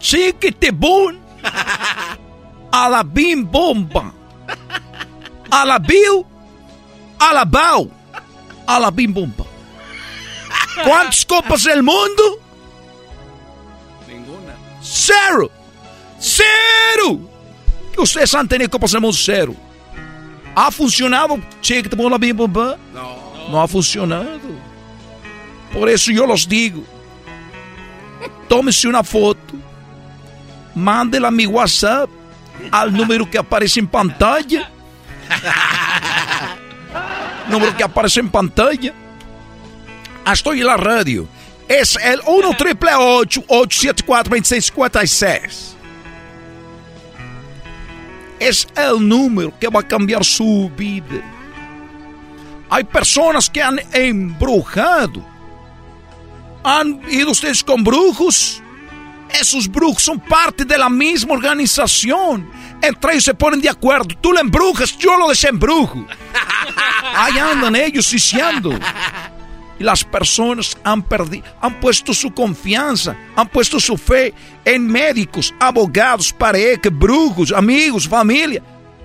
Chiquitibum. 0.00 1.20
A 2.72 2.88
la 2.88 3.02
bim 3.14 3.48
bomba. 3.48 4.12
A 5.52 5.64
la 5.64 5.78
bill 5.78 6.26
alabao 7.20 7.88
a 8.66 8.80
la 8.80 8.90
bim 8.90 9.14
bum 9.14 9.32
bam. 9.36 9.46
¿Cuántas 10.82 11.24
copas 11.26 11.62
del 11.62 11.84
mundo? 11.84 12.40
Ninguna. 14.08 14.56
Cero. 14.82 15.48
Cero. 16.18 17.20
Ustedes 17.96 18.34
han 18.34 18.48
tenido 18.48 18.68
copas 18.68 18.90
del 18.90 19.00
mundo 19.00 19.16
cero. 19.16 19.67
¿Ha 20.60 20.72
funcionado? 20.72 21.38
Chica, 21.60 21.88
te 21.88 21.96
la 21.96 22.18
bim 22.18 22.36
bum 22.36 22.52
bam? 22.52 22.74
No. 22.92 23.48
No 23.48 23.62
ha 23.62 23.68
funcionado. 23.68 24.40
Por 25.72 25.88
eso 25.88 26.10
yo 26.10 26.26
los 26.26 26.48
digo. 26.48 26.82
Tómese 28.48 28.88
una 28.88 29.04
foto. 29.04 29.54
Mándela 30.74 31.28
a 31.28 31.30
mi 31.30 31.46
WhatsApp. 31.46 32.10
Al 32.72 32.92
número 32.92 33.30
que 33.30 33.38
aparece 33.38 33.78
en 33.78 33.86
pantalla. 33.86 34.68
número 37.48 37.76
que 37.76 37.84
aparece 37.84 38.18
en 38.18 38.28
pantalla. 38.28 38.92
Ah, 40.24 40.32
Estoy 40.32 40.60
en 40.60 40.66
la 40.66 40.76
radio. 40.76 41.28
Es 41.68 41.96
el 42.02 42.20
1 42.26 42.56
triple 42.56 42.90
874 42.96 44.30
2656 44.30 45.76
Es 48.38 48.66
el 48.76 49.06
número 49.06 49.52
que 49.58 49.68
va 49.68 49.80
a 49.80 49.86
cambiar 49.86 50.24
su 50.24 50.70
vida. 50.76 51.22
Hay 52.70 52.84
personas 52.84 53.48
que 53.48 53.62
han 53.62 53.80
embrujado. 53.92 55.24
¿Han 56.62 57.00
ido 57.10 57.30
ustedes 57.30 57.64
con 57.64 57.82
brujos? 57.82 58.62
Esos 59.40 59.68
brujos 59.68 60.02
son 60.02 60.20
parte 60.20 60.64
de 60.64 60.78
la 60.78 60.88
misma 60.88 61.34
organización. 61.34 62.50
Entre 62.80 63.12
ellos 63.12 63.24
se 63.24 63.34
ponen 63.34 63.60
de 63.60 63.68
acuerdo. 63.68 64.14
Tú 64.20 64.32
lo 64.32 64.40
embrujas, 64.40 64.96
yo 64.98 65.16
lo 65.16 65.28
desembrujo. 65.28 66.06
Ahí 67.14 67.38
andan 67.38 67.76
ellos 67.76 68.10
diciendo. 68.10 68.70
Y 69.78 69.84
las 69.84 70.04
personas 70.04 70.76
han 70.82 71.02
perdido, 71.02 71.44
han 71.60 71.78
puesto 71.80 72.12
su 72.12 72.32
confianza, 72.32 73.16
han 73.36 73.48
puesto 73.48 73.78
su 73.78 73.96
fe 73.96 74.34
en 74.64 74.86
médicos, 74.86 75.54
abogados, 75.60 76.32
parejas, 76.32 76.92
brujos, 76.92 77.52
amigos, 77.52 78.08
familia. 78.08 78.62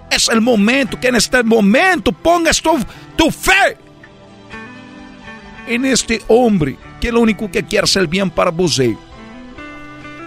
Es 0.10 0.30
el 0.30 0.42
momento 0.42 1.00
que 1.00 1.08
en 1.08 1.16
este 1.16 1.44
momento 1.44 2.12
pongas 2.12 2.62
tu, 2.62 2.78
tu 3.16 3.32
fe 3.32 3.78
en 5.68 5.86
este 5.86 6.22
hombre 6.28 6.78
que 7.00 7.12
lo 7.12 7.22
único 7.22 7.50
que 7.52 7.64
quiere 7.64 7.86
es 7.86 7.96
el 7.96 8.08
bien 8.08 8.30
para 8.30 8.52
você. 8.52 8.98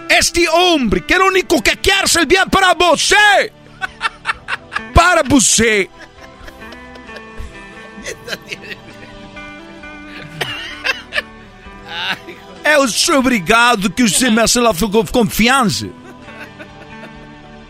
Este 0.09 0.47
hombre 0.49 1.05
que 1.05 1.17
lo 1.17 1.27
único 1.27 1.61
que 1.61 1.75
quiere 1.77 2.05
es 2.05 2.15
el 2.15 2.25
bien 2.25 2.49
para 2.49 2.73
você. 2.73 3.51
Para 4.93 5.23
você. 5.23 5.89
Eu 12.63 12.87
sou 12.87 13.19
obrigado 13.19 13.89
que 13.89 14.03
você 14.07 14.29
me 14.29 14.41
hace 14.41 14.59
la 14.59 14.73
confiança. 15.11 15.87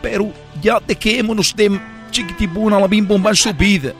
Pero 0.01 0.33
ya 0.61 0.79
dejémonos 0.79 1.53
de 1.53 1.79
chiquitibuna, 2.11 2.79
la 2.79 2.87
bim 2.87 3.03
bomba 3.03 3.29
en 3.29 3.35
su 3.35 3.53
vida. 3.53 3.93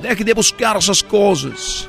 Deje 0.00 0.24
de 0.24 0.32
buscar 0.34 0.76
esas 0.76 1.02
cosas. 1.02 1.88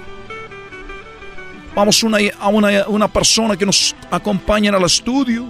Vamos 1.76 2.04
una- 2.04 2.20
a 2.40 2.48
una, 2.50 2.88
una 2.88 3.08
persona 3.08 3.56
que 3.58 3.66
nos 3.66 3.96
acompaña 4.12 4.70
en 4.70 4.76
el 4.76 4.84
estudio. 4.84 5.46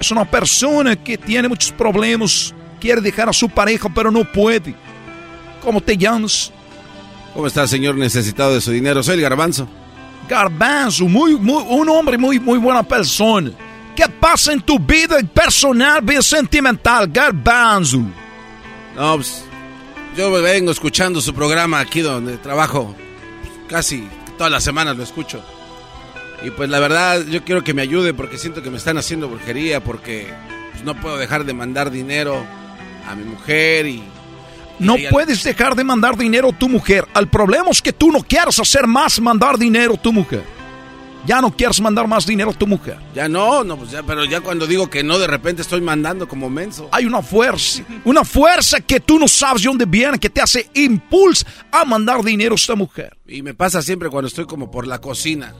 Es 0.00 0.10
una 0.10 0.24
persona 0.24 0.96
que 0.96 1.16
tiene 1.18 1.48
muchos 1.48 1.70
problemas. 1.72 2.54
Quiere 2.80 3.00
dejar 3.02 3.28
a 3.28 3.32
su 3.32 3.48
pareja, 3.48 3.88
pero 3.94 4.10
no 4.10 4.24
puede. 4.24 4.74
¿Cómo 5.62 5.80
te 5.80 5.96
llamas? 5.96 6.50
¿Cómo 7.34 7.46
está, 7.46 7.68
señor 7.68 7.94
necesitado 7.96 8.54
de 8.54 8.60
su 8.60 8.70
dinero? 8.72 9.02
Soy 9.02 9.16
el 9.16 9.20
garbanzo. 9.20 9.68
Garbanzo, 10.30 11.06
muy, 11.08 11.34
muy, 11.34 11.60
un 11.68 11.88
hombre 11.88 12.16
muy, 12.16 12.38
muy 12.38 12.56
buena 12.56 12.84
persona. 12.84 13.50
¿Qué 13.96 14.08
pasa 14.08 14.52
en 14.52 14.60
tu 14.60 14.78
vida 14.78 15.18
personal, 15.34 16.00
vida 16.02 16.22
sentimental, 16.22 17.08
Garbanzo? 17.08 18.00
No, 18.94 19.16
pues, 19.16 19.44
yo 20.16 20.30
vengo 20.30 20.70
escuchando 20.70 21.20
su 21.20 21.34
programa 21.34 21.80
aquí 21.80 22.00
donde 22.00 22.36
trabajo. 22.38 22.94
casi 23.68 24.08
todas 24.38 24.52
las 24.52 24.62
semanas 24.62 24.96
lo 24.96 25.02
escucho. 25.02 25.42
Y 26.44 26.50
pues 26.50 26.70
la 26.70 26.78
verdad, 26.78 27.26
yo 27.26 27.42
quiero 27.44 27.64
que 27.64 27.74
me 27.74 27.82
ayude 27.82 28.14
porque 28.14 28.38
siento 28.38 28.62
que 28.62 28.70
me 28.70 28.76
están 28.76 28.98
haciendo 28.98 29.28
brujería, 29.28 29.82
porque 29.82 30.32
pues, 30.70 30.84
no 30.84 30.94
puedo 30.94 31.18
dejar 31.18 31.44
de 31.44 31.54
mandar 31.54 31.90
dinero 31.90 32.46
a 33.08 33.16
mi 33.16 33.24
mujer 33.24 33.86
y... 33.86 34.04
No 34.80 34.96
ella- 34.96 35.10
puedes 35.10 35.42
dejar 35.42 35.74
de 35.76 35.84
mandar 35.84 36.16
dinero 36.16 36.48
a 36.50 36.58
tu 36.58 36.68
mujer. 36.68 37.06
El 37.14 37.28
problema 37.28 37.70
es 37.70 37.80
que 37.82 37.92
tú 37.92 38.10
no 38.10 38.20
quieres 38.22 38.58
hacer 38.58 38.86
más 38.86 39.20
mandar 39.20 39.58
dinero 39.58 39.94
a 39.94 39.96
tu 40.02 40.12
mujer. 40.12 40.42
Ya 41.26 41.42
no 41.42 41.54
quieres 41.54 41.78
mandar 41.82 42.08
más 42.08 42.24
dinero 42.24 42.50
a 42.50 42.54
tu 42.54 42.66
mujer. 42.66 42.96
Ya 43.14 43.28
no, 43.28 43.62
no, 43.62 43.76
pues 43.76 43.90
ya, 43.90 44.02
pero 44.02 44.24
ya 44.24 44.40
cuando 44.40 44.66
digo 44.66 44.88
que 44.88 45.02
no, 45.02 45.18
de 45.18 45.26
repente 45.26 45.60
estoy 45.60 45.82
mandando 45.82 46.26
como 46.26 46.48
menso. 46.48 46.88
Hay 46.92 47.04
una 47.04 47.20
fuerza, 47.20 47.82
una 48.04 48.24
fuerza 48.24 48.80
que 48.80 49.00
tú 49.00 49.18
no 49.18 49.28
sabes 49.28 49.62
de 49.62 49.68
dónde 49.68 49.84
viene, 49.84 50.18
que 50.18 50.30
te 50.30 50.40
hace 50.40 50.70
impulso 50.72 51.44
a 51.70 51.84
mandar 51.84 52.22
dinero 52.24 52.54
a 52.54 52.56
esta 52.56 52.74
mujer. 52.74 53.18
Y 53.26 53.42
me 53.42 53.52
pasa 53.52 53.82
siempre 53.82 54.08
cuando 54.08 54.28
estoy 54.28 54.46
como 54.46 54.70
por 54.70 54.86
la 54.86 54.98
cocina. 54.98 55.52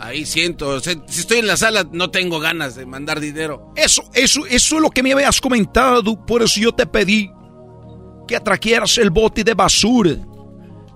Ahí 0.00 0.26
siento, 0.26 0.80
si 0.80 0.90
estoy 1.08 1.38
en 1.38 1.46
la 1.46 1.56
sala 1.56 1.86
no 1.92 2.10
tengo 2.10 2.40
ganas 2.40 2.74
de 2.74 2.84
mandar 2.84 3.20
dinero. 3.20 3.72
Eso, 3.76 4.02
eso, 4.12 4.44
eso 4.46 4.76
es 4.76 4.82
lo 4.82 4.90
que 4.90 5.04
me 5.04 5.12
habías 5.12 5.40
comentado, 5.40 6.26
por 6.26 6.42
eso 6.42 6.60
yo 6.60 6.72
te 6.72 6.84
pedí 6.84 7.30
que 8.26 8.40
trajeras 8.40 8.98
el 8.98 9.10
bote 9.10 9.44
de 9.44 9.54
basura. 9.54 10.16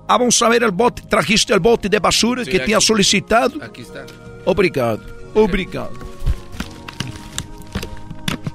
Ah, 0.09 0.17
vamos 0.17 0.41
a 0.41 0.49
ver 0.49 0.63
el 0.63 0.71
bote, 0.71 1.03
trajiste 1.03 1.53
el 1.53 1.61
bote 1.61 1.89
de 1.89 1.99
basura 1.99 2.45
Sí, 2.45 2.51
que 2.51 2.61
te 2.61 2.75
ha 2.75 2.81
solicitado. 2.81 3.63
Aquí 3.63 3.83
está. 3.83 4.07
Obrigado, 4.47 5.01
obrigado. 5.35 5.93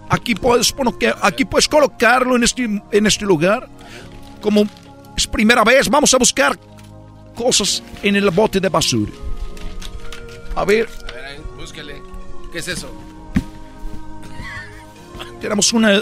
Aquí 0.09 0.35
puedes, 0.35 0.73
aquí 1.21 1.45
puedes 1.45 1.67
colocarlo 1.67 2.35
en 2.35 2.43
este, 2.43 2.63
en 2.91 3.07
este 3.07 3.25
lugar. 3.25 3.67
Como 4.41 4.63
es 5.15 5.27
primera 5.27 5.63
vez, 5.63 5.89
vamos 5.89 6.13
a 6.13 6.17
buscar 6.17 6.57
cosas 7.35 7.83
en 8.01 8.15
el 8.15 8.29
bote 8.29 8.59
de 8.59 8.69
basura. 8.69 9.11
A 10.55 10.65
ver, 10.65 10.87
A 10.87 11.11
ver, 11.11 11.25
ahí, 11.25 11.37
búsquele. 11.57 12.01
¿Qué 12.51 12.59
es 12.59 12.67
eso? 12.67 12.91
tenemos 15.41 15.73
una, 15.73 16.01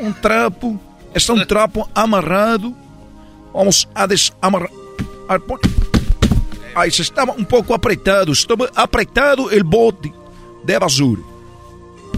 un 0.00 0.14
trapo. 0.20 0.78
Está 1.14 1.32
un 1.32 1.46
trapo 1.46 1.88
amarrado. 1.94 2.72
Vamos 3.52 3.88
a 3.94 4.06
desamarrar. 4.06 4.70
a 5.28 5.38
pon- 5.38 5.60
Ahí 6.74 6.90
se 6.90 7.02
estaba 7.02 7.32
un 7.32 7.44
poco 7.46 7.74
apretado. 7.74 8.32
Estaba 8.32 8.68
apretado 8.74 9.50
el 9.50 9.64
bote 9.64 10.12
de 10.64 10.78
basura. 10.78 11.22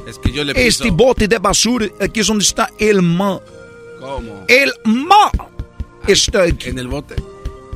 Es 0.07 0.19
que 0.19 0.31
yo 0.33 0.45
le 0.45 0.55
piso. 0.55 0.67
Este 0.67 0.91
bote 0.91 1.27
de 1.29 1.39
basura 1.39 1.87
aquí 2.01 2.21
es 2.21 2.27
donde 2.27 2.45
está 2.45 2.71
el 2.79 3.01
ma. 3.03 3.41
¿Cómo? 4.01 4.45
El 4.49 4.73
ma 4.85 5.31
está 6.07 6.43
aquí. 6.43 6.69
En 6.71 6.79
el 6.79 6.89
bote. 6.89 7.15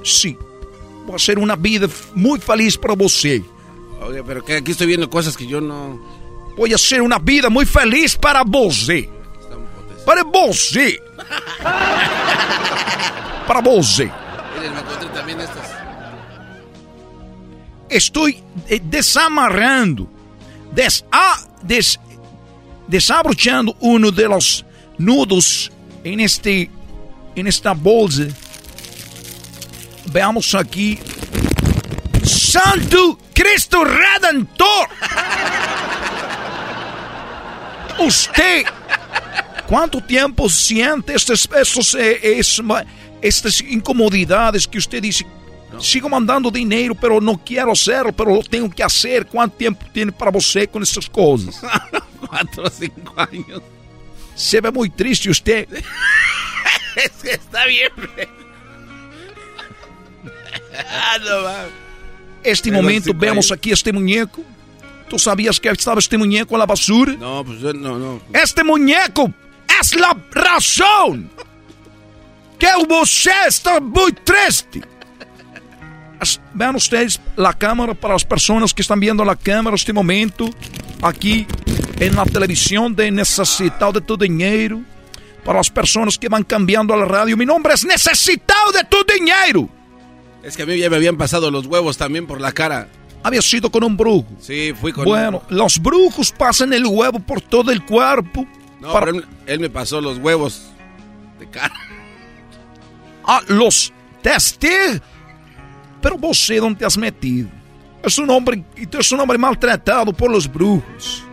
Sí. 0.02 0.37
Va 1.11 1.16
a 1.16 1.18
ser 1.18 1.38
una 1.38 1.57
vida 1.57 1.88
muy 2.14 2.38
feliz 2.40 2.76
para 2.76 2.94
você. 2.94 3.42
Oye, 4.02 4.22
pero 4.24 4.44
que 4.44 4.57
aquí 4.57 4.72
estoy 4.72 4.87
viendo 4.88 5.09
cosas 5.09 5.37
que 5.37 5.46
yo 5.46 5.61
no... 5.61 5.98
Voy 6.57 6.72
a 6.74 6.79
ser 6.79 7.00
una 7.02 7.18
vida 7.18 7.48
muy 7.48 7.64
feliz 7.64 8.16
para 8.16 8.42
você. 8.44 9.09
Para 10.06 10.22
você. 10.24 10.98
Para 13.46 13.60
você. 13.60 14.04
Miren, 14.54 14.72
me 14.72 14.80
encontré 14.80 15.08
también 15.10 15.40
estas. 15.40 15.66
Estoy 17.90 18.42
eh, 18.68 18.80
desamarrando, 18.82 20.08
des, 20.72 21.04
ah, 21.12 21.38
des- 21.62 21.98
desabrochando 22.88 23.76
uno 23.80 24.10
de 24.10 24.28
los 24.28 24.64
nudos 24.98 25.70
en 26.04 26.20
este, 26.20 26.70
en 27.34 27.46
esta 27.46 27.72
bolsa. 27.74 28.24
Veamos 30.12 30.54
aquí. 30.54 30.98
Santo 32.24 33.18
Cristo 33.34 33.84
Redentor. 33.84 34.88
Usted, 37.98 38.66
¿cuánto 39.68 40.00
tiempo 40.00 40.48
siente 40.48 41.14
estas, 41.14 41.48
estos, 41.61 41.94
eh, 41.94 42.38
es- 42.38 42.62
estas 43.22 43.61
incomodidades 43.61 44.66
que 44.66 44.79
usted 44.79 45.02
dice? 45.02 45.24
Sigo 45.81 46.09
mandando 46.09 46.50
dinero, 46.50 46.94
pero 46.94 47.20
no 47.20 47.37
quiero 47.44 47.72
hacerlo, 47.72 48.11
pero 48.12 48.35
lo 48.37 48.42
tengo 48.42 48.70
que 48.70 48.83
hacer. 48.83 49.26
¿Cuánto 49.26 49.57
tiempo 49.59 49.85
tiene 49.92 50.11
para 50.11 50.31
você 50.31 50.66
con 50.66 50.83
estas 50.83 51.09
cosas? 51.11 51.61
Cuatro 52.29 52.64
o 52.64 52.70
cinco 52.70 53.12
años. 53.16 53.61
Se 54.35 54.61
ve 54.61 54.70
muy 54.70 54.88
triste 54.90 55.29
usted. 55.31 55.68
Es 56.96 57.11
que 57.22 57.33
está 57.33 57.66
bien. 57.66 57.90
ah, 60.88 61.18
no. 61.18 61.48
Este 62.42 62.70
Tengo 62.70 62.83
momento 62.83 63.12
vemos 63.14 63.52
aquí 63.52 63.70
este 63.72 63.92
muñeco. 63.92 64.42
¿Tú 65.09 65.18
sabías 65.18 65.61
que 65.61 65.68
estaba 65.68 65.98
este 65.98 66.16
muñeco 66.16 66.55
en 66.55 66.59
la 66.59 66.66
basura? 66.66 67.12
No, 67.12 67.44
pues 67.44 67.61
no, 67.74 67.98
no. 67.98 68.20
Este 68.33 68.64
muñeco 68.64 69.31
es 69.80 69.94
la 69.96 70.16
razón 70.32 71.30
que 72.58 72.68
você 72.88 73.30
está 73.46 73.80
muy 73.80 74.12
triste. 74.12 74.82
Vean 76.54 76.74
ustedes 76.76 77.20
la 77.36 77.52
cámara 77.52 77.94
para 77.94 78.14
las 78.14 78.24
personas 78.24 78.72
que 78.72 78.82
están 78.82 78.98
viendo 78.98 79.24
la 79.24 79.36
cámara 79.36 79.76
este 79.76 79.92
momento 79.92 80.48
aquí 81.02 81.46
en 81.98 82.16
la 82.16 82.24
televisión 82.24 82.94
de 82.96 83.10
Necesitado 83.10 83.92
de 83.92 84.00
tu 84.00 84.16
Dinero. 84.16 84.80
Para 85.44 85.58
las 85.58 85.70
personas 85.70 86.18
que 86.18 86.28
van 86.28 86.42
cambiando 86.42 86.92
a 86.92 86.96
la 86.96 87.04
radio, 87.04 87.36
mi 87.36 87.46
nombre 87.46 87.74
es 87.74 87.84
Necesitado 87.84 88.72
de 88.72 88.84
tu 88.84 88.96
Dinero. 89.04 89.68
Es 90.42 90.56
que 90.56 90.62
a 90.62 90.66
mí 90.66 90.78
ya 90.78 90.88
me 90.88 90.96
habían 90.96 91.16
pasado 91.16 91.50
los 91.50 91.66
huevos 91.66 91.96
también 91.96 92.26
por 92.26 92.40
la 92.40 92.52
cara. 92.52 92.88
Había 93.22 93.42
sido 93.42 93.70
con 93.70 93.84
un 93.84 93.96
brujo. 93.96 94.26
Sí, 94.40 94.72
fui 94.80 94.92
con 94.92 95.04
Bueno, 95.04 95.42
los 95.48 95.80
brujos 95.80 96.32
pasan 96.32 96.72
el 96.72 96.86
huevo 96.86 97.18
por 97.18 97.40
todo 97.40 97.70
el 97.72 97.84
cuerpo. 97.84 98.46
No, 98.87 98.92
para- 98.92 99.07
pero 99.07 99.18
él, 99.18 99.27
él 99.46 99.61
me 99.61 99.70
pasó 99.70 100.01
los 100.01 100.18
huevos 100.18 100.62
de 101.38 101.49
cara. 101.51 101.75
Ah, 103.25 103.40
los 103.49 103.92
testigos. 104.22 105.01
Pero 106.01 106.16
você 106.16 106.61
não 106.61 106.75
te 106.75 106.85
has 106.85 106.96
metido. 106.96 107.49
Es 108.03 108.18
un 108.18 108.31
hombre, 108.31 108.62
y 108.77 108.87
tú 108.87 108.99
es 108.99 109.11
un 109.11 109.18
hombre 109.20 109.37
maltratado 109.38 110.12
por 110.12 110.31
los 110.31 110.51
brujos. 110.51 111.25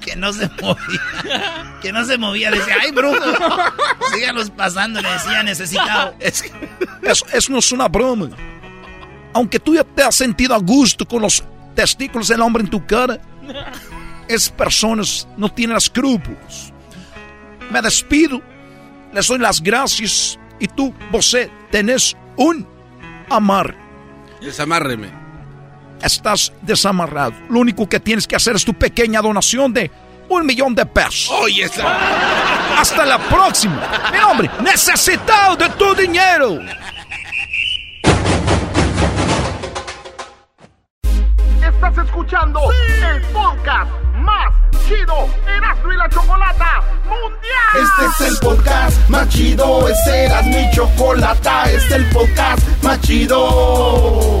Que 0.00 0.14
no 0.14 0.32
se 0.32 0.48
movía. 0.62 1.78
Que 1.82 1.92
no 1.92 2.04
se 2.04 2.16
movía. 2.16 2.50
Decía, 2.52 2.76
ay, 2.80 2.92
brujo. 2.92 3.16
Sígalos 4.14 4.50
pasando. 4.50 5.00
Le 5.00 5.10
decía, 5.10 5.42
necesitado. 5.42 6.14
Eso, 6.20 7.24
eso 7.32 7.52
no 7.52 7.58
es 7.58 7.72
una 7.72 7.88
broma. 7.88 8.30
Aunque 9.32 9.58
tú 9.58 9.74
ya 9.74 9.84
te 9.84 10.02
has 10.02 10.14
sentido 10.14 10.54
a 10.54 10.58
gusto 10.58 11.06
con 11.06 11.22
los 11.22 11.42
testículos 11.74 12.28
del 12.28 12.40
hombre 12.40 12.62
en 12.62 12.70
tu 12.70 12.84
cara, 12.86 13.20
esas 14.28 14.50
personas 14.50 15.28
no 15.36 15.48
tienen 15.48 15.76
escrúpulos. 15.76 16.72
Me 17.70 17.80
despido, 17.82 18.40
les 19.12 19.26
doy 19.28 19.38
las 19.38 19.60
gracias 19.62 20.38
y 20.58 20.68
tú, 20.68 20.94
você, 21.10 21.50
tenés 21.70 22.16
un 22.36 22.66
amar. 23.30 23.74
Desamárreme. 24.40 25.08
Estás 26.02 26.52
desamarrado. 26.62 27.32
Lo 27.48 27.60
único 27.60 27.88
que 27.88 27.98
tienes 27.98 28.26
que 28.26 28.36
hacer 28.36 28.54
es 28.56 28.64
tu 28.64 28.74
pequeña 28.74 29.22
donación 29.22 29.72
de 29.72 29.90
un 30.28 30.44
millón 30.44 30.74
de 30.74 30.84
pesos. 30.84 31.30
Oye, 31.30 31.64
esa- 31.64 32.78
Hasta 32.78 33.06
la 33.06 33.18
próxima. 33.18 33.80
Mi 34.12 34.18
nombre, 34.18 34.50
necesitado 34.62 35.56
de 35.56 35.68
tu 35.70 35.94
dinero. 35.94 36.60
Estás 41.76 42.06
escuchando 42.06 42.58
el 43.12 43.20
podcast 43.34 43.90
más 44.14 44.50
chido 44.88 45.28
Erasmo 45.46 45.92
y 45.92 45.96
la 45.98 46.08
Chocolata 46.08 46.82
Mundial. 47.04 47.74
Este 47.74 48.24
es 48.24 48.30
el 48.32 48.38
podcast 48.38 49.08
más 49.10 49.28
chido, 49.28 49.86
este 49.86 50.24
era 50.24 50.40
mi 50.40 50.70
chocolata, 50.70 51.64
este 51.64 51.76
es 51.76 51.92
el 51.92 52.06
podcast 52.06 52.82
más 52.82 52.98
chido. 53.02 54.40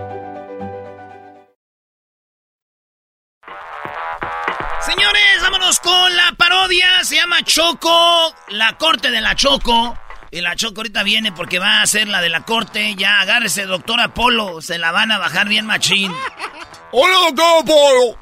Se 7.03 7.15
llama 7.15 7.41
Choco, 7.43 8.33
la 8.49 8.77
corte 8.77 9.09
de 9.11 9.21
la 9.21 9.35
Choco. 9.35 9.97
Y 10.29 10.39
la 10.41 10.55
Choco 10.55 10.79
ahorita 10.81 11.03
viene 11.03 11.31
porque 11.31 11.59
va 11.59 11.79
a 11.79 11.81
hacer 11.81 12.07
la 12.07 12.21
de 12.21 12.29
la 12.29 12.41
corte. 12.45 12.95
Ya 12.95 13.19
agárrese, 13.19 13.65
doctor 13.65 13.99
Apolo. 13.99 14.61
Se 14.61 14.77
la 14.77 14.91
van 14.91 15.11
a 15.11 15.17
bajar 15.17 15.47
bien 15.49 15.65
machín. 15.65 16.11
Hola, 16.91 17.15
doctor 17.31 17.63
Apolo. 17.63 18.17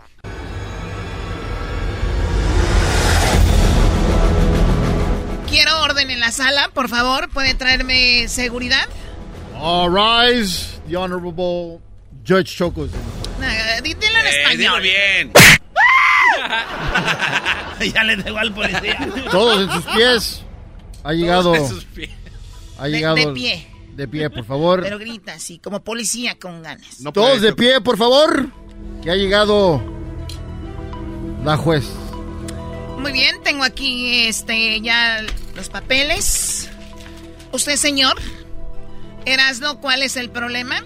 Quiero 5.50 5.82
orden 5.82 6.12
en 6.12 6.20
la 6.20 6.32
sala, 6.32 6.70
por 6.74 6.90
favor. 6.90 7.30
¿Puede 7.30 7.56
traerme 7.56 8.28
seguridad? 8.28 8.88
All 9.58 9.92
rise, 9.92 10.80
the 10.88 10.96
Honorable 10.96 11.80
Judge 12.26 12.56
Chocos. 12.56 12.92
Di- 13.84 13.94
Dilo 13.94 14.20
en 14.20 14.28
español. 14.28 14.82
bien. 14.82 15.32
ya 17.94 18.04
le 18.04 18.14
al 18.14 18.54
policía. 18.54 19.10
Todos 19.32 19.62
en 19.62 19.72
sus 19.72 19.86
pies. 19.94 20.42
Ha 21.04 21.14
llegado. 21.14 21.56
en 21.56 21.68
sus 21.68 21.86
pies. 21.86 22.12
Ha 22.78 22.88
llegado. 22.88 23.16
de 23.16 23.28
pie. 23.28 23.68
De 23.96 24.08
pie, 24.08 24.30
por 24.30 24.46
favor. 24.46 24.82
Pero 24.82 24.98
grita 24.98 25.34
así, 25.34 25.60
como 25.60 25.84
policía 25.84 26.38
con 26.40 26.62
ganas. 26.62 26.98
Todos 27.14 27.42
de 27.42 27.54
pie, 27.54 27.82
por 27.82 27.98
favor. 27.98 28.48
Que 29.04 29.12
ha 29.12 29.16
llegado 29.16 29.82
la 31.44 31.58
juez. 31.58 31.86
Muy 32.98 33.12
bien, 33.12 33.42
tengo 33.44 33.64
aquí 33.64 34.26
este 34.28 34.82
ya 34.82 35.22
los 35.56 35.70
papeles. 35.70 36.70
¿Usted, 37.52 37.76
señor? 37.76 38.16
Erasno, 39.26 39.80
¿cuál 39.80 40.04
es 40.04 40.18
el 40.18 40.30
problema? 40.30 40.84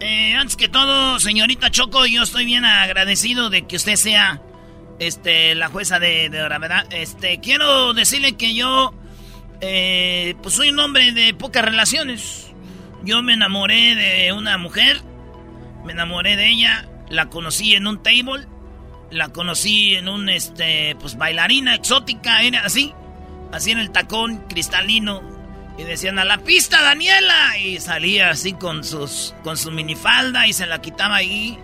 Eh, 0.00 0.34
antes 0.34 0.56
que 0.56 0.68
todo, 0.68 1.20
señorita 1.20 1.70
Choco, 1.70 2.06
yo 2.06 2.22
estoy 2.22 2.44
bien 2.44 2.64
agradecido 2.64 3.50
de 3.50 3.66
que 3.66 3.76
usted 3.76 3.96
sea 3.96 4.40
este, 4.98 5.54
la 5.54 5.68
jueza 5.68 5.98
de, 5.98 6.30
de 6.30 6.38
gravedad. 6.38 6.86
Este, 6.90 7.40
quiero 7.40 7.92
decirle 7.92 8.36
que 8.36 8.54
yo 8.54 8.94
eh, 9.60 10.34
pues 10.42 10.54
soy 10.54 10.70
un 10.70 10.78
hombre 10.78 11.12
de 11.12 11.34
pocas 11.34 11.64
relaciones. 11.64 12.52
Yo 13.04 13.22
me 13.22 13.34
enamoré 13.34 13.94
de 13.94 14.32
una 14.32 14.58
mujer, 14.58 15.00
me 15.84 15.92
enamoré 15.92 16.36
de 16.36 16.48
ella, 16.48 16.88
la 17.08 17.28
conocí 17.28 17.74
en 17.74 17.86
un 17.86 18.02
table 18.02 18.46
la 19.10 19.28
conocí 19.30 19.94
en 19.94 20.08
un, 20.08 20.28
este, 20.28 20.96
pues 21.00 21.16
bailarina 21.16 21.74
exótica, 21.74 22.42
era 22.42 22.64
así, 22.64 22.94
así 23.52 23.72
en 23.72 23.78
el 23.78 23.90
tacón 23.90 24.44
cristalino. 24.48 25.39
Y 25.80 25.84
decían 25.84 26.18
a 26.18 26.26
la 26.26 26.36
pista, 26.36 26.82
Daniela. 26.82 27.56
Y 27.56 27.80
salía 27.80 28.28
así 28.28 28.52
con 28.52 28.84
sus, 28.84 29.34
con 29.42 29.56
su 29.56 29.70
minifalda 29.70 30.46
y 30.46 30.52
se 30.52 30.66
la 30.66 30.82
quitaba 30.82 31.16
ahí. 31.16 31.58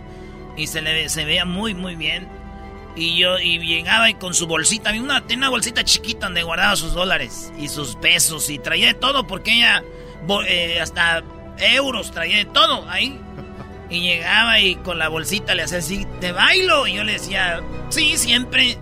Y 0.57 0.69
se 0.69 0.81
le 0.81 1.11
se 1.11 1.27
veía 1.27 1.45
muy, 1.45 1.75
muy 1.75 1.97
bien. 1.97 2.27
Y 2.95 3.19
yo, 3.19 3.39
y 3.39 3.59
llegaba 3.59 4.09
y 4.09 4.15
con 4.15 4.33
su 4.33 4.47
bolsita, 4.47 4.91
una, 4.93 5.21
tenía 5.21 5.37
una 5.37 5.49
bolsita 5.51 5.85
chiquita 5.85 6.27
donde 6.27 6.45
guardaba 6.45 6.77
sus 6.77 6.95
dólares 6.95 7.53
y 7.59 7.69
sus 7.69 7.97
pesos 7.97 8.49
y 8.49 8.59
traía 8.59 8.87
de 8.87 8.95
todo 8.95 9.27
porque 9.27 9.53
ella, 9.53 9.85
eh, 10.49 10.81
hasta 10.81 11.23
euros 11.59 12.11
traía 12.11 12.39
de 12.39 12.47
todo 12.47 12.89
ahí. 12.89 13.21
Y 13.91 14.01
llegaba 14.01 14.61
y 14.61 14.77
con 14.77 14.99
la 14.99 15.09
bolsita 15.09 15.55
le 15.55 15.65
hacía 15.65 15.79
así, 15.79 16.07
te 16.23 16.33
bailo. 16.33 16.87
Y 16.87 16.95
yo 16.95 17.05
le 17.05 17.13
decía, 17.13 17.61
sí, 17.91 18.17
siempre. 18.17 18.79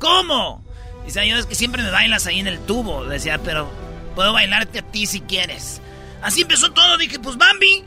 ¿Cómo? 0.00 0.64
Y 1.04 1.06
decía, 1.06 1.24
yo 1.24 1.36
es 1.36 1.46
que 1.46 1.54
siempre 1.54 1.84
me 1.84 1.90
bailas 1.92 2.26
ahí 2.26 2.40
en 2.40 2.48
el 2.48 2.58
tubo. 2.58 3.04
decía, 3.04 3.38
pero 3.38 3.85
puedo 4.16 4.32
bailarte 4.32 4.80
a 4.80 4.82
ti 4.82 5.06
si 5.06 5.20
quieres. 5.20 5.80
Así 6.22 6.42
empezó 6.42 6.72
todo. 6.72 6.96
Dije, 6.96 7.20
pues 7.20 7.36
Bambi, 7.36 7.84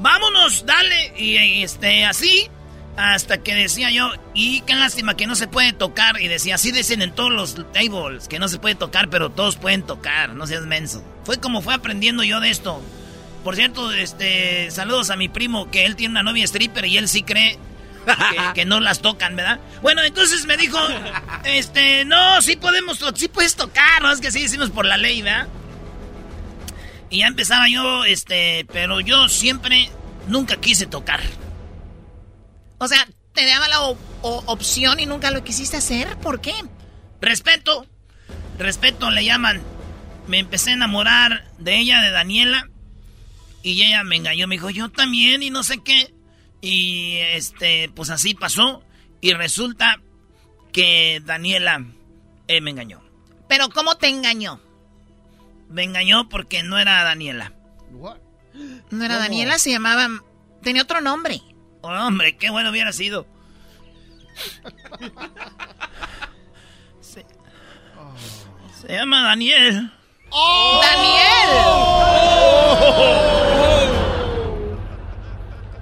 vámonos, 0.00 0.66
dale. 0.66 1.14
Y, 1.16 1.62
este, 1.62 2.04
así, 2.04 2.48
hasta 2.96 3.38
que 3.38 3.54
decía 3.54 3.90
yo, 3.90 4.10
y 4.34 4.60
qué 4.62 4.74
lástima 4.74 5.16
que 5.16 5.26
no 5.26 5.36
se 5.36 5.46
puede 5.46 5.72
tocar. 5.72 6.20
Y 6.20 6.28
decía, 6.28 6.56
así 6.56 6.72
dicen 6.72 7.00
en 7.00 7.12
todos 7.12 7.32
los 7.32 7.72
tables, 7.72 8.28
que 8.28 8.38
no 8.38 8.48
se 8.48 8.58
puede 8.58 8.74
tocar, 8.74 9.08
pero 9.08 9.30
todos 9.30 9.56
pueden 9.56 9.84
tocar, 9.84 10.34
no 10.34 10.46
seas 10.46 10.66
menso. 10.66 11.02
Fue 11.24 11.38
como 11.38 11.62
fue 11.62 11.72
aprendiendo 11.72 12.24
yo 12.24 12.40
de 12.40 12.50
esto. 12.50 12.82
Por 13.44 13.54
cierto, 13.54 13.92
este, 13.92 14.70
saludos 14.70 15.10
a 15.10 15.16
mi 15.16 15.28
primo, 15.28 15.70
que 15.70 15.86
él 15.86 15.96
tiene 15.96 16.12
una 16.12 16.24
novia 16.24 16.44
stripper 16.44 16.84
y 16.86 16.98
él 16.98 17.08
sí 17.08 17.22
cree 17.22 17.56
que, 18.54 18.64
no 18.66 18.80
las 18.80 19.00
tocan, 19.00 19.36
¿verdad? 19.36 19.60
Bueno, 19.80 20.02
entonces 20.02 20.44
me 20.46 20.56
dijo, 20.56 20.78
este, 21.44 22.04
no, 22.04 22.42
sí 22.42 22.56
podemos, 22.56 22.98
sí 23.14 23.28
puedes 23.28 23.54
tocar, 23.54 24.02
no 24.02 24.10
es 24.10 24.20
que 24.20 24.32
sí 24.32 24.42
decimos 24.42 24.70
por 24.70 24.84
la 24.84 24.96
ley, 24.96 25.22
¿verdad? 25.22 25.46
Y 27.10 27.18
ya 27.20 27.26
empezaba 27.26 27.68
yo, 27.70 28.04
este, 28.04 28.66
pero 28.72 29.00
yo 29.00 29.28
siempre, 29.28 29.90
nunca 30.26 30.56
quise 30.56 30.86
tocar. 30.86 31.20
O 32.78 32.86
sea, 32.86 33.06
te 33.32 33.46
daba 33.46 33.68
la 33.68 33.80
opción 34.22 35.00
y 35.00 35.06
nunca 35.06 35.30
lo 35.30 35.42
quisiste 35.44 35.76
hacer, 35.76 36.16
¿por 36.18 36.40
qué? 36.40 36.54
Respeto, 37.20 37.86
respeto 38.58 39.10
le 39.10 39.24
llaman. 39.24 39.62
Me 40.26 40.38
empecé 40.38 40.70
a 40.70 40.74
enamorar 40.74 41.50
de 41.58 41.78
ella, 41.78 42.00
de 42.02 42.10
Daniela. 42.10 42.68
Y 43.62 43.82
ella 43.82 44.04
me 44.04 44.16
engañó, 44.16 44.46
me 44.46 44.56
dijo, 44.56 44.70
yo 44.70 44.88
también 44.90 45.42
y 45.42 45.50
no 45.50 45.64
sé 45.64 45.78
qué. 45.78 46.12
Y 46.60 47.16
este, 47.16 47.90
pues 47.94 48.10
así 48.10 48.34
pasó. 48.34 48.82
Y 49.20 49.32
resulta 49.32 50.00
que 50.72 51.22
Daniela 51.24 51.84
eh, 52.46 52.60
me 52.60 52.70
engañó. 52.70 53.02
¿Pero 53.48 53.68
cómo 53.70 53.96
te 53.96 54.08
engañó? 54.08 54.60
Me 55.68 55.84
engañó 55.84 56.28
porque 56.28 56.62
no 56.62 56.78
era 56.78 57.02
Daniela. 57.04 57.52
¿No 58.90 59.04
era 59.04 59.18
Daniela? 59.18 59.58
Se 59.58 59.70
llamaba... 59.70 60.08
Tenía 60.62 60.82
otro 60.82 61.00
nombre. 61.00 61.40
Oh, 61.82 61.88
hombre, 61.88 62.36
qué 62.36 62.50
bueno 62.50 62.70
hubiera 62.70 62.92
sido. 62.92 63.26
se, 67.00 67.24
se 68.80 68.92
llama 68.92 69.22
Daniel. 69.22 69.92
¡Oh! 70.30 70.80
¡Daniel! 70.82 71.48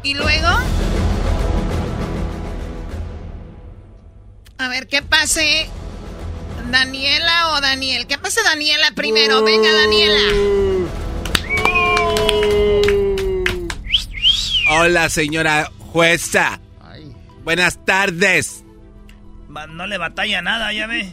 ¿Y 0.03 0.15
luego? 0.15 0.49
A 4.59 4.69
ver, 4.69 4.87
¿qué 4.87 5.03
pase? 5.03 5.69
¿Daniela 6.71 7.53
o 7.53 7.61
Daniel? 7.61 8.07
¿Qué 8.07 8.19
pase 8.19 8.43
Daniela 8.43 8.93
primero? 8.95 9.43
Venga, 9.43 9.73
Daniela. 9.73 10.87
Hola, 14.71 15.09
señora 15.09 15.71
jueza. 15.79 16.61
Buenas 17.45 17.85
tardes. 17.85 18.65
No 19.49 19.87
le 19.87 19.97
batalla 19.99 20.43
nada, 20.43 20.73
ya 20.73 20.87
ve. 20.87 21.09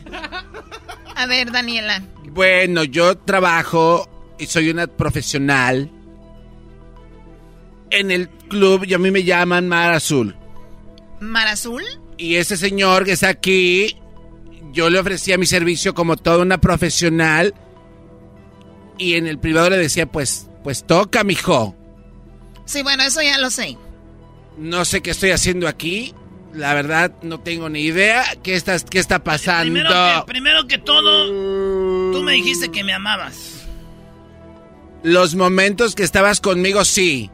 A 1.16 1.26
ver, 1.28 1.52
Daniela. 1.52 2.02
Bueno, 2.32 2.84
yo 2.84 3.18
trabajo 3.18 4.10
y 4.40 4.48
soy 4.48 4.70
una 4.70 4.88
profesional 4.88 5.90
en 7.92 8.12
el 8.12 8.28
club 8.30 8.84
y 8.86 8.94
a 8.94 8.98
mí 8.98 9.12
me 9.12 9.24
llaman 9.24 9.68
Mar 9.68 9.94
Azul. 9.94 10.36
¿Mar 11.20 11.48
Azul? 11.48 11.84
Y 12.18 12.36
ese 12.36 12.58
señor 12.58 13.06
que 13.06 13.12
está 13.14 13.30
aquí, 13.30 13.96
yo 14.74 14.90
le 14.90 15.00
ofrecía 15.00 15.38
mi 15.38 15.46
servicio 15.46 15.94
como 15.94 16.18
toda 16.18 16.40
una 16.40 16.60
profesional 16.60 17.54
y 18.98 19.14
en 19.14 19.28
el 19.28 19.40
privado 19.40 19.70
le 19.70 19.78
decía, 19.78 20.08
pues, 20.08 20.50
pues 20.64 20.86
toca, 20.86 21.24
mijo. 21.24 21.76
Sí, 22.66 22.82
bueno, 22.82 23.04
eso 23.04 23.22
ya 23.22 23.38
lo 23.38 23.50
sé. 23.50 23.78
No 24.58 24.84
sé 24.84 25.02
qué 25.02 25.12
estoy 25.12 25.32
haciendo 25.32 25.68
aquí. 25.68 26.14
La 26.54 26.74
verdad, 26.74 27.12
no 27.22 27.40
tengo 27.40 27.70
ni 27.70 27.82
idea 27.82 28.24
qué 28.44 28.56
está, 28.56 28.78
qué 28.80 29.00
está 29.00 29.24
pasando. 29.24 29.74
Primero 29.74 29.90
que, 29.90 30.32
primero 30.32 30.68
que 30.68 30.78
todo, 30.78 32.12
tú 32.12 32.24
me 32.24 32.34
dijiste 32.34 32.70
que 32.70 32.84
me 32.84 32.94
amabas. 32.94 33.66
Los 35.04 35.36
momentos 35.36 35.96
que 35.96 36.04
estabas 36.04 36.42
conmigo, 36.42 36.86
sí. 36.86 37.30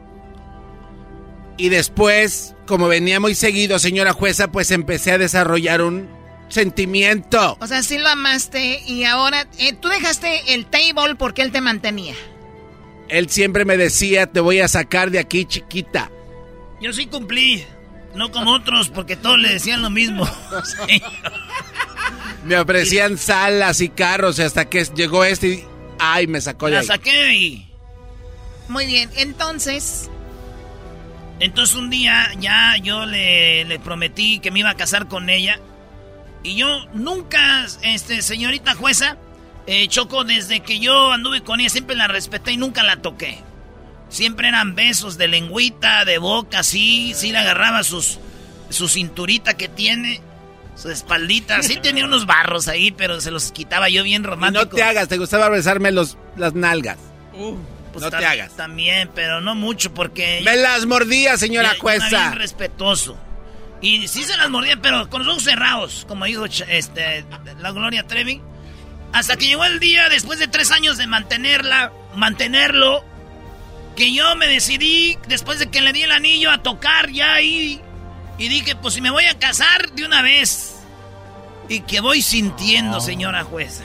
Y 1.56 1.68
después, 1.68 2.54
como 2.66 2.88
venía 2.88 3.20
muy 3.20 3.34
seguido, 3.34 3.78
señora 3.78 4.12
jueza, 4.12 4.50
pues 4.50 4.70
empecé 4.70 5.12
a 5.12 5.18
desarrollar 5.18 5.82
un 5.82 6.19
sentimiento. 6.50 7.56
O 7.60 7.66
sea, 7.66 7.82
sí 7.82 7.98
lo 7.98 8.08
amaste 8.08 8.82
y 8.86 9.04
ahora 9.04 9.46
eh, 9.58 9.72
tú 9.72 9.88
dejaste 9.88 10.54
el 10.54 10.66
table 10.66 11.14
porque 11.18 11.42
él 11.42 11.52
te 11.52 11.60
mantenía. 11.60 12.14
Él 13.08 13.28
siempre 13.28 13.64
me 13.64 13.76
decía, 13.76 14.26
te 14.26 14.40
voy 14.40 14.60
a 14.60 14.68
sacar 14.68 15.10
de 15.10 15.18
aquí, 15.18 15.44
chiquita. 15.44 16.10
Yo 16.80 16.92
sí 16.92 17.06
cumplí. 17.06 17.64
No 18.14 18.32
como 18.32 18.52
otros, 18.52 18.88
porque 18.88 19.16
todos 19.16 19.38
le 19.38 19.50
decían 19.50 19.82
lo 19.82 19.90
mismo. 19.90 20.24
Me 22.44 22.58
ofrecían 22.58 23.18
salas 23.18 23.80
y 23.80 23.88
carros 23.88 24.40
hasta 24.40 24.68
que 24.68 24.84
llegó 24.84 25.24
este 25.24 25.48
y... 25.48 25.64
¡Ay, 25.98 26.26
me 26.26 26.40
sacó 26.40 26.66
de 26.66 26.72
La 26.72 26.82
saqué 26.82 27.34
y... 27.34 27.68
Muy 28.68 28.86
bien, 28.86 29.10
entonces... 29.16 30.10
Entonces 31.40 31.76
un 31.76 31.90
día 31.90 32.32
ya 32.38 32.76
yo 32.82 33.06
le, 33.06 33.64
le, 33.64 33.78
prometí 33.78 34.40
que 34.40 34.50
me 34.50 34.60
iba 34.60 34.70
a 34.70 34.76
casar 34.76 35.08
con 35.08 35.28
ella. 35.28 35.58
Y 36.42 36.56
yo 36.56 36.86
nunca, 36.94 37.66
este, 37.82 38.22
señorita 38.22 38.74
jueza, 38.74 39.16
eh, 39.66 39.86
Choco, 39.88 40.24
desde 40.24 40.60
que 40.60 40.78
yo 40.78 41.12
anduve 41.12 41.42
con 41.42 41.60
ella 41.60 41.68
siempre 41.68 41.96
la 41.96 42.08
respeté 42.08 42.52
y 42.52 42.56
nunca 42.56 42.82
la 42.82 42.96
toqué. 42.96 43.38
Siempre 44.08 44.48
eran 44.48 44.74
besos 44.74 45.18
de 45.18 45.28
lengüita, 45.28 46.04
de 46.04 46.18
boca, 46.18 46.62
sí, 46.62 47.12
sí 47.14 47.30
le 47.30 47.38
agarraba 47.38 47.84
sus, 47.84 48.18
su 48.70 48.88
cinturita 48.88 49.54
que 49.54 49.68
tiene, 49.68 50.20
su 50.74 50.90
espaldita. 50.90 51.62
Sí 51.62 51.76
tenía 51.76 52.04
unos 52.04 52.26
barros 52.26 52.66
ahí, 52.66 52.90
pero 52.90 53.20
se 53.20 53.30
los 53.30 53.52
quitaba 53.52 53.88
yo 53.88 54.02
bien 54.02 54.24
romántico. 54.24 54.64
no 54.64 54.70
te 54.70 54.82
hagas, 54.82 55.08
te 55.08 55.18
gustaba 55.18 55.48
besarme 55.48 55.92
los, 55.92 56.16
las 56.36 56.54
nalgas. 56.54 56.98
Uh, 57.34 57.56
pues 57.92 58.02
no 58.02 58.10
te 58.10 58.24
hagas. 58.24 58.56
También, 58.56 59.10
pero 59.14 59.40
no 59.40 59.54
mucho 59.54 59.94
porque... 59.94 60.40
Me 60.44 60.56
las 60.56 60.86
mordía, 60.86 61.36
señora 61.36 61.74
jueza. 61.78 62.08
Bien 62.08 62.32
respetuoso. 62.32 63.16
Y 63.80 64.06
sí 64.08 64.24
se 64.24 64.36
las 64.36 64.50
mordía, 64.50 64.76
pero 64.80 65.08
con 65.08 65.24
los 65.24 65.28
ojos 65.28 65.44
cerrados, 65.44 66.04
como 66.06 66.26
dijo 66.26 66.44
este, 66.44 67.24
la 67.58 67.72
Gloria 67.72 68.06
Trevi. 68.06 68.40
Hasta 69.12 69.36
que 69.36 69.46
llegó 69.46 69.64
el 69.64 69.80
día, 69.80 70.08
después 70.08 70.38
de 70.38 70.48
tres 70.48 70.70
años 70.70 70.96
de 70.96 71.06
mantenerla, 71.06 71.92
mantenerlo, 72.14 73.04
que 73.96 74.12
yo 74.12 74.36
me 74.36 74.46
decidí, 74.46 75.18
después 75.28 75.58
de 75.58 75.70
que 75.70 75.80
le 75.80 75.92
di 75.92 76.02
el 76.02 76.12
anillo, 76.12 76.50
a 76.50 76.62
tocar 76.62 77.10
ya 77.10 77.34
ahí. 77.34 77.80
Y 78.38 78.48
dije, 78.48 78.76
pues 78.76 78.94
si 78.94 79.00
me 79.00 79.10
voy 79.10 79.26
a 79.26 79.38
casar 79.38 79.90
de 79.92 80.04
una 80.04 80.22
vez. 80.22 80.76
Y 81.68 81.80
que 81.80 82.00
voy 82.00 82.22
sintiendo, 82.22 83.00
señora 83.00 83.44
jueza. 83.44 83.84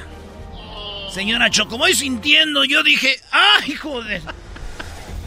Señora 1.12 1.50
Choco, 1.50 1.78
voy 1.78 1.94
sintiendo. 1.94 2.66
Yo 2.66 2.84
dije, 2.84 3.20
¡ay, 3.32 3.76
joder! 3.76 4.22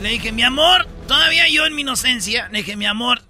Le 0.00 0.10
dije, 0.10 0.32
mi 0.32 0.42
amor, 0.42 0.86
todavía 1.06 1.48
yo 1.48 1.66
en 1.66 1.74
mi 1.74 1.82
inocencia, 1.82 2.48
le 2.50 2.58
dije, 2.58 2.76
mi 2.76 2.86
amor, 2.86 3.22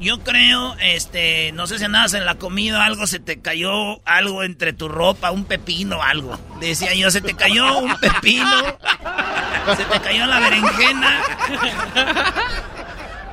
yo 0.00 0.22
creo, 0.22 0.76
este, 0.80 1.52
no 1.52 1.66
sé 1.66 1.78
si 1.78 1.84
andabas 1.84 2.12
en 2.14 2.26
la 2.26 2.34
comida, 2.36 2.84
algo 2.84 3.06
se 3.06 3.18
te 3.18 3.40
cayó, 3.40 4.02
algo 4.04 4.42
entre 4.42 4.72
tu 4.72 4.88
ropa, 4.88 5.30
un 5.30 5.46
pepino, 5.46 6.02
algo. 6.02 6.38
Decía 6.60 6.94
yo, 6.94 7.10
se 7.10 7.22
te 7.22 7.34
cayó 7.34 7.78
un 7.78 7.96
pepino, 7.96 8.78
se 9.76 9.84
te 9.84 10.00
cayó 10.00 10.26
la 10.26 10.40
berenjena. 10.40 11.22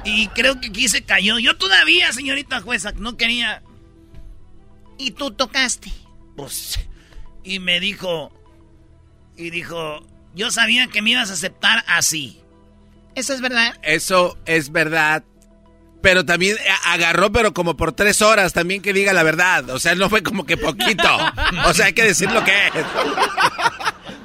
Y 0.05 0.27
creo 0.29 0.59
que 0.59 0.67
aquí 0.67 0.87
se 0.87 1.03
cayó. 1.03 1.39
Yo 1.39 1.57
todavía, 1.57 2.11
señorita 2.11 2.61
jueza, 2.61 2.91
no 2.95 3.17
quería. 3.17 3.63
¿Y 4.97 5.11
tú 5.11 5.31
tocaste? 5.31 5.91
Pues, 6.35 6.79
y 7.43 7.59
me 7.59 7.79
dijo, 7.79 8.31
y 9.37 9.49
dijo, 9.49 10.05
yo 10.33 10.51
sabía 10.51 10.87
que 10.87 11.01
me 11.01 11.11
ibas 11.11 11.29
a 11.29 11.33
aceptar 11.33 11.83
así. 11.87 12.39
¿Eso 13.15 13.33
es 13.33 13.41
verdad? 13.41 13.77
Eso 13.83 14.37
es 14.45 14.71
verdad 14.71 15.23
Pero 16.03 16.23
también 16.25 16.57
a- 16.69 16.91
agarró, 16.93 17.31
pero 17.31 17.53
como 17.53 17.75
por 17.77 17.93
tres 17.93 18.21
horas, 18.21 18.51
también 18.53 18.81
que 18.81 18.91
diga 18.93 19.13
la 19.13 19.23
verdad. 19.23 19.69
O 19.71 19.79
sea, 19.79 19.95
no 19.95 20.09
fue 20.09 20.21
como 20.21 20.45
que 20.45 20.57
poquito. 20.57 21.07
O 21.65 21.73
sea, 21.73 21.85
hay 21.87 21.93
que 21.93 22.03
decir 22.03 22.29
lo 22.29 22.43
que 22.43 22.51
es. 22.67 22.73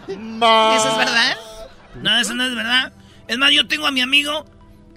¿Eso 0.08 0.88
es 0.90 0.96
verdad? 0.98 1.36
No, 2.02 2.18
eso 2.18 2.34
no 2.34 2.44
es 2.46 2.54
verdad. 2.54 2.92
Es 3.28 3.38
más, 3.38 3.52
yo 3.52 3.66
tengo 3.68 3.86
a 3.86 3.90
mi 3.92 4.00
amigo 4.00 4.44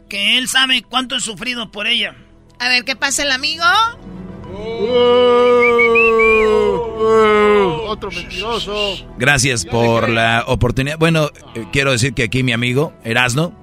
que 0.09 0.37
él 0.39 0.47
sabe 0.49 0.81
cuánto 0.81 1.15
he 1.15 1.21
sufrido 1.21 1.71
por 1.71 1.85
ella. 1.85 2.15
A 2.59 2.67
ver, 2.67 2.83
¿qué 2.83 2.95
pasa 2.95 3.21
el 3.23 3.31
amigo? 3.31 3.63
Otro 7.87 8.09
mentiroso. 8.11 8.95
Gracias 9.17 9.65
por 9.65 10.09
la 10.09 10.43
oportunidad. 10.47 10.97
Bueno, 10.97 11.29
eh, 11.55 11.65
quiero 11.71 11.91
decir 11.91 12.13
que 12.13 12.23
aquí 12.23 12.41
mi 12.43 12.53
amigo 12.53 12.93
Erasno, 13.03 13.53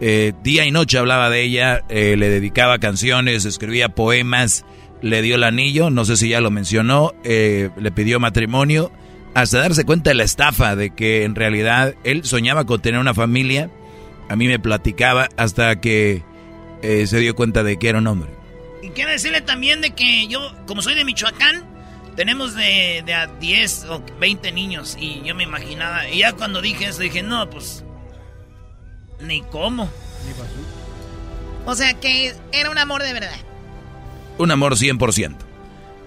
eh, 0.00 0.32
día 0.42 0.64
y 0.64 0.70
noche 0.70 0.98
hablaba 0.98 1.28
de 1.28 1.42
ella, 1.42 1.82
eh, 1.90 2.16
le 2.16 2.30
dedicaba 2.30 2.78
canciones, 2.78 3.44
escribía 3.44 3.90
poemas, 3.90 4.64
le 5.02 5.20
dio 5.20 5.34
el 5.34 5.44
anillo, 5.44 5.90
no 5.90 6.06
sé 6.06 6.16
si 6.16 6.30
ya 6.30 6.40
lo 6.40 6.50
mencionó, 6.50 7.14
eh, 7.22 7.68
le 7.76 7.90
pidió 7.90 8.18
matrimonio, 8.18 8.90
hasta 9.34 9.58
darse 9.58 9.84
cuenta 9.84 10.10
de 10.10 10.16
la 10.16 10.24
estafa, 10.24 10.74
de 10.74 10.90
que 10.90 11.24
en 11.24 11.34
realidad 11.34 11.94
él 12.02 12.24
soñaba 12.24 12.64
con 12.64 12.80
tener 12.80 12.98
una 12.98 13.12
familia, 13.12 13.70
a 14.30 14.36
mí 14.36 14.48
me 14.48 14.58
platicaba 14.58 15.28
hasta 15.36 15.80
que 15.80 16.22
se 16.82 17.18
dio 17.18 17.34
cuenta 17.34 17.62
de 17.62 17.76
que 17.76 17.90
era 17.90 17.98
un 17.98 18.06
hombre. 18.06 18.30
Y 18.82 18.88
quiero 18.88 19.10
decirle 19.10 19.42
también 19.42 19.82
de 19.82 19.90
que 19.90 20.26
yo, 20.28 20.40
como 20.66 20.80
soy 20.80 20.94
de 20.94 21.04
Michoacán, 21.04 21.62
tenemos 22.16 22.54
de, 22.54 23.02
de 23.04 23.12
a 23.12 23.26
10 23.26 23.84
o 23.90 24.02
20 24.18 24.52
niños. 24.52 24.96
Y 24.98 25.20
yo 25.24 25.34
me 25.34 25.42
imaginaba, 25.42 26.08
y 26.08 26.20
ya 26.20 26.32
cuando 26.32 26.62
dije 26.62 26.86
eso, 26.86 27.00
dije, 27.00 27.22
no, 27.22 27.50
pues, 27.50 27.84
ni 29.20 29.42
cómo. 29.42 29.90
O 31.66 31.74
sea 31.74 31.94
que 31.94 32.34
era 32.52 32.70
un 32.70 32.78
amor 32.78 33.02
de 33.02 33.12
verdad. 33.12 33.36
Un 34.38 34.50
amor 34.50 34.76
100%. 34.76 35.36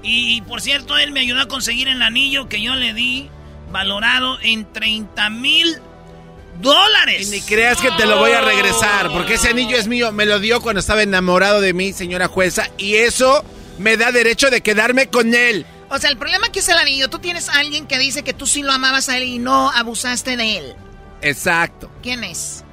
Y, 0.01 0.41
por 0.41 0.61
cierto, 0.61 0.97
él 0.97 1.11
me 1.11 1.21
ayudó 1.21 1.41
a 1.41 1.47
conseguir 1.47 1.87
el 1.87 2.01
anillo 2.01 2.49
que 2.49 2.61
yo 2.61 2.75
le 2.75 2.93
di, 2.93 3.29
valorado 3.71 4.37
en 4.41 4.71
30 4.71 5.29
mil 5.29 5.77
dólares. 6.61 7.29
Ni 7.29 7.41
creas 7.41 7.79
que 7.79 7.89
te 7.91 8.05
lo 8.05 8.17
voy 8.17 8.31
a 8.31 8.41
regresar, 8.41 9.11
porque 9.11 9.35
ese 9.35 9.49
anillo 9.49 9.77
es 9.77 9.87
mío. 9.87 10.11
Me 10.11 10.25
lo 10.25 10.39
dio 10.39 10.61
cuando 10.61 10.81
estaba 10.81 11.03
enamorado 11.03 11.61
de 11.61 11.73
mí, 11.73 11.93
señora 11.93 12.27
jueza, 12.27 12.69
y 12.77 12.95
eso 12.95 13.45
me 13.77 13.95
da 13.95 14.11
derecho 14.11 14.49
de 14.49 14.61
quedarme 14.61 15.07
con 15.07 15.33
él. 15.33 15.65
O 15.89 15.97
sea, 15.97 16.09
el 16.09 16.17
problema 16.17 16.49
que 16.51 16.59
es 16.59 16.69
el 16.69 16.77
anillo. 16.77 17.09
Tú 17.09 17.19
tienes 17.19 17.49
a 17.49 17.59
alguien 17.59 17.87
que 17.87 17.97
dice 17.97 18.23
que 18.23 18.33
tú 18.33 18.45
sí 18.45 18.61
lo 18.61 18.73
amabas 18.73 19.09
a 19.09 19.17
él 19.17 19.23
y 19.23 19.39
no 19.39 19.69
abusaste 19.71 20.35
de 20.35 20.57
él. 20.57 20.75
Exacto. 21.21 21.89
¿Quién 22.01 22.23
es? 22.23 22.63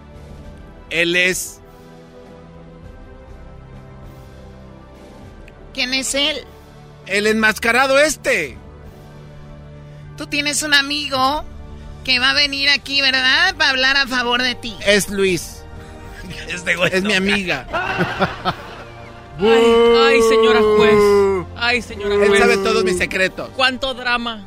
Él 0.91 1.16
es. 1.16 1.61
¿Quién 5.74 5.95
es 5.95 6.14
él? 6.14 6.45
El 7.07 7.26
enmascarado 7.26 7.99
este. 7.99 8.57
Tú 10.16 10.26
tienes 10.26 10.62
un 10.62 10.74
amigo 10.74 11.45
que 12.05 12.18
va 12.18 12.30
a 12.30 12.34
venir 12.34 12.68
aquí, 12.68 13.01
¿verdad? 13.01 13.55
Para 13.57 13.70
hablar 13.70 13.97
a 13.97 14.07
favor 14.07 14.43
de 14.43 14.55
ti. 14.55 14.76
Es 14.84 15.09
Luis. 15.09 15.57
Este 16.49 16.76
güey 16.76 16.91
Es 16.93 17.03
no 17.03 17.09
mi 17.11 17.14
amiga. 17.16 17.66
Ay, 19.43 19.64
ay, 19.99 20.20
señora 20.28 20.61
juez. 20.76 21.47
Ay, 21.57 21.80
señora 21.80 22.14
Él 22.16 22.28
juez. 22.28 22.41
sabe 22.41 22.57
todos 22.59 22.84
mis 22.84 22.99
secretos. 22.99 23.49
Cuánto 23.57 23.95
drama. 23.95 24.47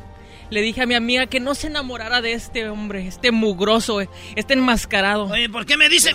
Le 0.54 0.62
dije 0.62 0.82
a 0.82 0.86
mi 0.86 0.94
amiga 0.94 1.26
que 1.26 1.40
no 1.40 1.56
se 1.56 1.66
enamorara 1.66 2.20
de 2.22 2.32
este 2.32 2.68
hombre, 2.68 3.08
este 3.08 3.32
mugroso, 3.32 3.98
este 4.36 4.52
enmascarado. 4.54 5.24
Oye, 5.24 5.48
¿por 5.48 5.66
qué 5.66 5.76
me 5.76 5.88
dicen? 5.88 6.14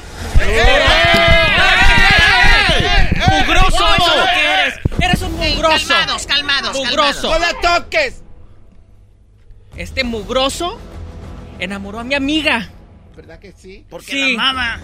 ¡Mugroso! 3.30 3.68
¡Eso 3.68 4.12
es 4.12 4.18
lo 4.18 4.24
que 4.24 4.46
eres! 4.46 4.80
¡Eres 5.02 5.22
un 5.24 5.34
mugroso! 5.34 5.88
calmados, 5.90 6.26
calmados, 6.26 6.78
¡Mugroso! 6.78 7.30
¡No 7.32 7.38
la 7.40 7.54
toques! 7.62 8.24
Este 9.76 10.06
mugroso 10.06 10.80
enamoró 11.60 12.00
a 12.00 12.06
mi 12.06 12.16
amiga. 12.16 12.70
¿Verdad 13.18 13.40
que 13.40 13.52
sí? 13.52 13.86
Porque 13.90 14.06
Sí. 14.14 14.38
la 14.38 14.52
amaba. 14.52 14.80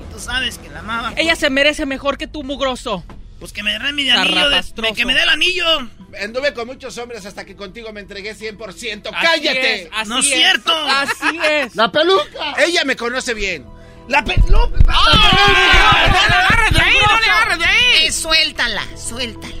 Y 0.00 0.12
tú 0.12 0.20
sabes 0.20 0.58
que 0.58 0.68
la 0.70 0.78
amaba. 0.78 1.12
Ella 1.16 1.34
se 1.34 1.50
merece 1.50 1.86
mejor 1.86 2.16
que 2.16 2.28
tú, 2.28 2.44
mugroso. 2.44 3.02
Pues 3.40 3.52
que 3.52 3.64
me 3.64 3.72
dé 3.72 3.92
mi 3.92 4.08
anillo. 4.08 4.48
de- 4.48 4.92
que 4.94 5.04
me 5.04 5.14
dé 5.14 5.24
el 5.24 5.28
anillo. 5.28 5.88
Anduve 6.22 6.54
con 6.54 6.66
muchos 6.66 6.96
hombres 6.98 7.26
hasta 7.26 7.44
que 7.44 7.54
contigo 7.54 7.92
me 7.92 8.00
entregué 8.00 8.34
100%. 8.34 9.10
Así 9.12 9.26
¡Cállate! 9.26 9.82
es, 9.82 9.88
así 9.92 10.08
No 10.08 10.18
es 10.20 10.26
cierto. 10.26 10.72
Así 10.74 11.38
es. 11.42 11.76
¡La 11.76 11.92
peluca! 11.92 12.54
Ella 12.64 12.84
me 12.84 12.96
conoce 12.96 13.34
bien. 13.34 13.66
La 14.08 14.24
peluca. 14.24 14.48
¡No 14.48 15.10
le 15.10 16.34
agarres 16.34 16.72
de 16.72 16.80
ahí! 16.80 16.96
¡No 17.06 17.20
le 17.20 17.26
agarres 17.30 17.58
de 17.58 17.64
ahí! 17.64 18.06
Eh, 18.06 18.12
suéltala, 18.12 18.82
suéltala. 18.96 19.54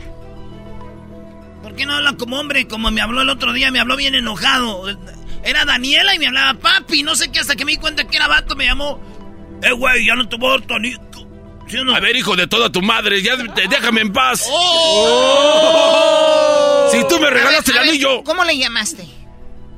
¿Por 1.62 1.74
qué 1.76 1.84
no 1.84 1.94
habla 1.94 2.16
como 2.16 2.38
hombre? 2.40 2.66
Como 2.66 2.90
me 2.90 3.02
habló 3.02 3.20
el 3.20 3.28
otro 3.28 3.52
día, 3.52 3.70
me 3.70 3.80
habló 3.80 3.96
bien 3.96 4.14
enojado. 4.14 4.88
Era 5.44 5.66
Daniela 5.66 6.14
y 6.14 6.18
me 6.18 6.28
hablaba 6.28 6.58
papi. 6.58 7.02
No 7.02 7.14
sé 7.14 7.30
qué, 7.30 7.40
hasta 7.40 7.56
que 7.56 7.66
me 7.66 7.72
di 7.72 7.78
cuenta 7.78 8.04
que 8.04 8.16
era 8.16 8.26
vato, 8.26 8.56
me 8.56 8.64
llamó. 8.64 8.98
Eh, 9.62 9.72
güey, 9.72 10.06
ya 10.06 10.14
no 10.14 10.26
te 10.28 10.36
voy 10.36 10.48
a 10.48 10.58
dar 10.58 10.66
tu 10.66 10.74
anillo. 10.74 10.98
¿Sí 11.68 11.76
o 11.76 11.84
no? 11.84 11.94
A 11.94 12.00
ver, 12.00 12.16
hijo 12.16 12.34
de 12.36 12.46
toda 12.46 12.72
tu 12.72 12.82
madre, 12.82 13.22
ya 13.22 13.36
déjame 13.36 14.00
en 14.00 14.12
paz. 14.12 14.46
Oh. 14.50 16.08
Si 16.90 17.06
tú 17.08 17.20
me 17.20 17.30
regalaste 17.30 17.72
ver, 17.72 17.80
el 17.80 17.86
ver, 17.86 17.90
anillo. 17.90 18.24
¿Cómo 18.24 18.44
le 18.44 18.56
llamaste? 18.56 19.06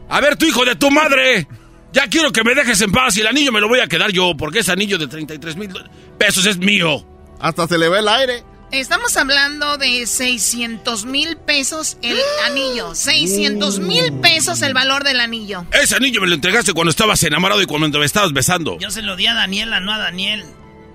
A 0.09 0.21
ver, 0.21 0.37
tu 0.37 0.47
hijo 0.47 0.65
de 0.65 0.77
tu 0.77 0.91
madre. 0.91 1.47
Ya 1.93 2.07
quiero 2.09 2.31
que 2.31 2.45
me 2.45 2.55
dejes 2.55 2.81
en 2.83 2.93
paz 2.93 3.17
y 3.17 3.21
el 3.21 3.27
anillo 3.27 3.51
me 3.51 3.61
lo 3.61 3.69
voy 3.69 3.81
a 3.81 3.89
quedar 3.89 4.13
yo, 4.13 4.37
porque 4.37 4.61
ese 4.61 4.71
anillo 4.73 4.97
de 4.97 5.09
33 5.09 5.57
mil 5.57 5.71
pesos 6.19 6.47
es 6.47 6.57
mío. 6.59 7.05
Hasta 7.41 7.67
se 7.67 7.79
le 7.79 7.89
ve 7.89 7.99
el 7.99 8.09
aire. 8.09 8.45
Estamos 8.71 9.17
hablando 9.17 9.79
de 9.79 10.07
600 10.07 11.05
mil 11.05 11.37
pesos 11.37 11.97
el 12.03 12.17
anillo. 12.47 12.95
600 12.95 13.81
mil 13.81 14.13
pesos 14.21 14.63
el 14.63 14.75
valor 14.75 15.03
del 15.03 15.19
anillo. 15.19 15.67
Ese 15.73 15.97
anillo 15.97 16.21
me 16.21 16.29
lo 16.29 16.37
entregaste 16.37 16.73
cuando 16.73 16.91
estabas 16.91 17.21
enamorado 17.25 17.61
y 17.61 17.67
cuando 17.67 17.99
me 17.99 18.05
estabas 18.05 18.33
besando. 18.33 18.79
Yo 18.79 18.93
se 18.93 19.03
lo 19.03 19.17
di 19.17 19.27
a 19.27 19.35
Daniela, 19.35 19.81
no 19.81 19.93
a 19.93 19.99
Daniel. 19.99 20.45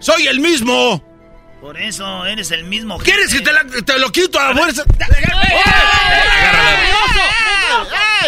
¡Soy 0.06 0.28
el 0.28 0.39
mismo! 0.39 1.03
Por 1.60 1.80
eso 1.82 2.28
eres 2.28 2.51
el 2.51 2.64
mismo. 2.66 2.99
¿Quieres 2.99 3.34
que 3.34 3.41
te, 3.41 3.51
la- 3.51 3.64
te 3.84 3.97
lo 3.97 4.12
quito 4.12 4.39
a 4.39 4.49
la 4.53 4.56
fuerza? 4.56 4.84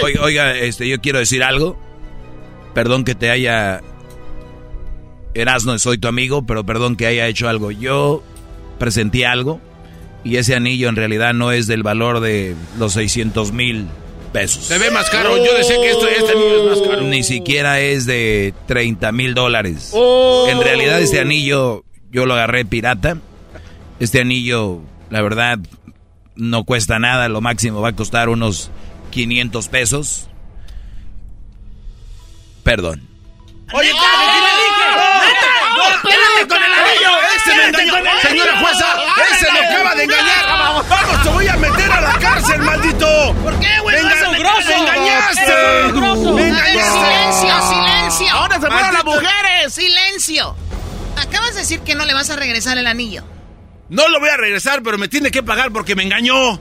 Oiga, 0.02 0.22
oiga, 0.24 0.56
este, 0.58 0.88
yo 0.88 1.00
quiero 1.00 1.20
decir 1.20 1.44
algo. 1.44 1.78
Perdón 2.74 3.04
que 3.06 3.14
te 3.14 3.30
haya... 3.30 3.82
Erasno, 5.36 5.78
soy 5.78 6.00
tu 6.00 6.08
amigo, 6.08 6.48
pero 6.48 6.66
perdón 6.66 6.96
que 6.96 7.06
haya 7.06 7.28
hecho 7.28 7.48
algo. 7.48 7.70
Yo 7.70 8.24
presenté 8.80 9.28
algo 9.28 9.62
y 10.24 10.38
ese 10.38 10.56
anillo 10.56 10.90
en 10.90 10.96
realidad 10.96 11.36
no 11.36 11.52
es 11.52 11.68
del 11.68 11.84
valor 11.84 12.22
de 12.22 12.56
los 12.80 12.94
600 12.94 13.52
mil 13.52 13.88
pesos. 14.38 14.66
Se 14.66 14.78
ve 14.78 14.92
más 14.92 15.10
caro. 15.10 15.38
Yo 15.38 15.54
decía 15.58 15.78
que 15.82 15.90
esto, 15.90 16.08
este 16.08 16.32
anillo 16.32 16.72
es 16.72 16.80
más 16.80 16.88
caro. 16.88 17.02
Ni 17.02 17.24
siquiera 17.24 17.80
es 17.80 18.06
de 18.06 18.54
30 18.68 19.12
mil 19.12 19.34
dólares. 19.34 19.92
Oh. 19.94 20.48
En 20.50 20.62
realidad 20.62 21.02
este 21.02 21.20
anillo 21.20 21.84
yo 22.12 22.26
lo 22.26 22.34
agarré 22.36 22.66
pirata. 22.66 23.18
Este 24.00 24.22
anillo, 24.22 24.82
la 25.10 25.22
verdad, 25.22 25.60
no 26.36 26.64
cuesta 26.64 27.00
nada. 27.00 27.30
Lo 27.30 27.42
máximo 27.42 27.82
va 27.82 27.90
a 27.90 27.96
costar 27.96 28.30
unos 28.30 28.70
500 29.12 29.68
pesos. 29.70 30.30
Perdón. 32.64 33.08
Oye, 33.74 33.92
¡Espérate 35.84 36.48
con 36.48 36.64
el 36.64 36.74
anillo! 36.74 37.10
¡Ese 37.36 37.56
me 37.56 37.64
engañó! 37.66 37.94
¡Señora 38.22 38.60
jueza! 38.60 38.86
¡Ese 39.32 39.52
me 39.52 39.60
acaba 39.60 39.96
de 39.96 40.04
engañar! 40.04 40.46
¡Vamos, 40.48 41.24
te 41.24 41.30
voy 41.30 41.48
a 41.48 41.56
meter 41.58 41.92
a 41.92 42.02
la 42.02 42.14
cárcel, 42.20 42.62
maldito! 42.62 43.36
¿Por 43.44 43.60
qué, 43.60 43.80
güey? 43.82 43.96
¡Me 43.98 44.02
No 44.04 44.10
vas 44.10 44.22
a 44.22 44.26
enga- 44.26 44.32
meter- 44.32 44.66
¡Me 44.68 44.76
engañaste! 44.76 45.42
¡Me 45.94 46.52
ver, 46.52 46.56
silencio, 46.56 47.48
engañaste! 47.48 47.76
silencio. 47.76 48.34
Ahora 48.36 48.56
se 48.60 48.68
fueron 48.68 48.94
las 48.94 49.06
mujeres. 49.06 49.74
Silencio. 49.74 50.56
Acabas 51.18 51.54
de 51.56 51.62
decir 51.62 51.80
que 51.82 51.96
no 51.96 52.06
le 52.06 52.14
vas 52.14 52.30
a 52.30 52.36
regresar 52.36 52.78
el 52.78 52.88
anillo. 52.88 53.24
No 53.90 54.08
lo 54.10 54.20
voy 54.20 54.30
a 54.30 54.38
regresar, 54.38 54.82
pero 54.84 54.98
me 54.98 55.08
tiene 55.08 55.32
que 55.32 55.42
pagar 55.44 55.72
porque 55.72 55.96
me 55.96 56.04
engañó. 56.04 56.60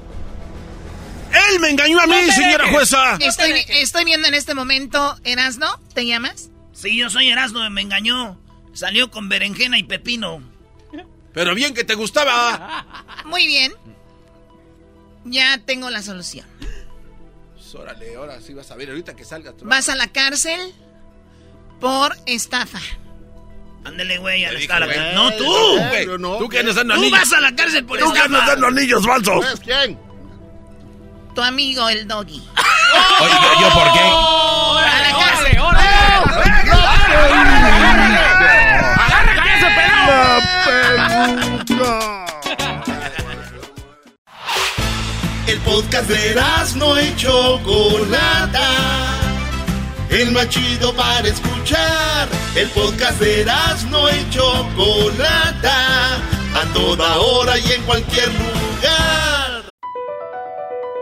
¡Él 1.32 1.60
me 1.60 1.70
engañó 1.70 2.00
a 2.00 2.06
mí, 2.06 2.30
señora 2.32 2.64
dejes. 2.64 2.72
jueza! 2.74 3.16
Estoy, 3.20 3.64
estoy 3.68 4.04
viendo 4.04 4.28
en 4.28 4.34
este 4.34 4.54
momento, 4.54 5.16
Erasno, 5.24 5.78
¿te 5.92 6.06
llamas? 6.06 6.48
Sí, 6.72 6.96
yo 6.96 7.10
soy 7.10 7.28
Erasmo, 7.30 7.68
me 7.70 7.82
engañó. 7.82 8.38
Salió 8.76 9.10
con 9.10 9.28
berenjena 9.28 9.78
y 9.78 9.82
pepino. 9.84 10.42
Pero 11.32 11.54
bien 11.54 11.74
que 11.74 11.82
te 11.84 11.94
gustaba. 11.94 12.86
Muy 13.24 13.46
bien. 13.46 13.72
Ya 15.24 15.58
tengo 15.64 15.90
la 15.90 16.02
solución. 16.02 16.46
Pues, 17.54 17.74
Órale, 17.74 18.14
ahora 18.16 18.40
sí 18.40 18.54
vas 18.54 18.70
a 18.70 18.76
ver 18.76 18.90
ahorita 18.90 19.16
que 19.16 19.24
salgas. 19.24 19.54
Vas 19.62 19.88
a 19.88 19.96
la 19.96 20.08
cárcel 20.08 20.74
por 21.80 22.14
estafa. 22.26 22.80
Ándale, 23.84 24.18
güey, 24.18 24.44
a 24.44 24.52
la 24.52 24.86
güey. 24.86 25.14
No, 25.14 25.30
Tú, 25.32 25.44
tú. 25.44 25.78
güey, 25.88 26.06
no. 26.18 26.38
tú 26.38 26.48
que 26.48 26.58
andas 26.58 26.74
dando 26.74 26.94
Tú 26.94 27.00
anillos. 27.00 27.18
vas 27.20 27.32
a 27.32 27.40
la 27.40 27.54
cárcel 27.54 27.84
por 27.86 27.98
Tú 27.98 28.12
que 28.12 28.18
andas 28.20 28.46
dando 28.46 28.66
anillos 28.66 29.04
falsos. 29.06 29.44
¿Sabes 29.44 29.60
quién? 29.60 29.98
Tu 31.34 31.42
amigo, 31.42 31.88
el 31.88 32.06
doggy. 32.08 32.42
Oye, 33.20 33.34
¿yo, 33.60 33.70
por 33.74 33.92
qué? 33.92 34.00
A 34.00 35.02
la 35.02 35.18
cárcel. 35.18 35.56
Podcast 45.60 46.08
de 46.08 46.34
no 46.76 47.00
y 47.00 47.14
Chocolata. 47.16 48.68
El 50.10 50.32
más 50.32 50.48
chido 50.48 50.92
para 50.94 51.26
escuchar. 51.28 52.28
El 52.56 52.68
podcast 52.70 53.20
de 53.20 53.44
no 53.90 54.08
y 54.08 54.30
Chocolata. 54.30 56.16
A 56.54 56.72
toda 56.74 57.18
hora 57.18 57.58
y 57.58 57.72
en 57.72 57.82
cualquier 57.82 58.28
lugar. 58.28 59.64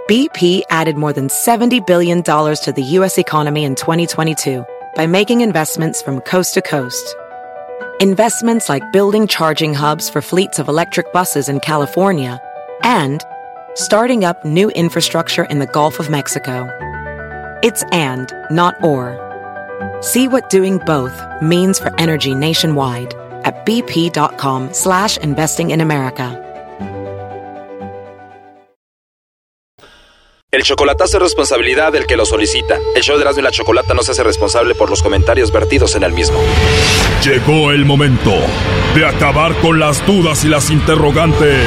BP 0.08 0.62
added 0.68 0.96
more 0.96 1.14
than 1.14 1.28
$70 1.28 1.86
billion 1.86 2.22
to 2.22 2.72
the 2.74 2.82
U.S. 2.98 3.16
economy 3.16 3.64
in 3.64 3.74
2022 3.74 4.64
by 4.96 5.06
making 5.06 5.40
investments 5.40 6.02
from 6.02 6.20
coast 6.20 6.54
to 6.54 6.62
coast. 6.62 7.16
Investments 8.00 8.68
like 8.68 8.82
building 8.92 9.26
charging 9.26 9.72
hubs 9.72 10.10
for 10.10 10.20
fleets 10.20 10.58
of 10.58 10.68
electric 10.68 11.12
buses 11.12 11.48
in 11.48 11.60
California 11.60 12.38
and 12.82 13.24
starting 13.74 14.24
up 14.24 14.44
new 14.44 14.70
infrastructure 14.70 15.44
in 15.44 15.58
the 15.58 15.66
Gulf 15.66 16.00
of 16.00 16.10
Mexico. 16.10 16.68
It's 17.62 17.82
and, 17.92 18.32
not 18.50 18.82
or. 18.82 19.18
See 20.00 20.28
what 20.28 20.50
doing 20.50 20.78
both 20.78 21.20
means 21.42 21.78
for 21.78 21.92
energy 22.00 22.34
nationwide 22.34 23.14
at 23.44 23.66
bp.com 23.66 24.72
slash 24.72 25.18
investing 25.18 25.70
in 25.70 25.80
America. 25.80 26.40
El 30.54 30.62
chocolatazo 30.62 31.16
es 31.16 31.22
responsabilidad 31.24 31.92
del 31.92 32.06
que 32.06 32.16
lo 32.16 32.24
solicita. 32.24 32.78
El 32.94 33.02
show 33.02 33.16
de 33.16 33.22
Erasmo 33.22 33.40
y 33.40 33.42
la 33.42 33.50
Chocolata 33.50 33.92
no 33.92 34.04
se 34.04 34.12
hace 34.12 34.22
responsable 34.22 34.76
por 34.76 34.88
los 34.88 35.02
comentarios 35.02 35.50
vertidos 35.50 35.96
en 35.96 36.04
el 36.04 36.12
mismo. 36.12 36.38
Llegó 37.24 37.72
el 37.72 37.84
momento 37.84 38.30
de 38.94 39.04
acabar 39.04 39.52
con 39.56 39.80
las 39.80 40.06
dudas 40.06 40.44
y 40.44 40.48
las 40.48 40.70
interrogantes. 40.70 41.66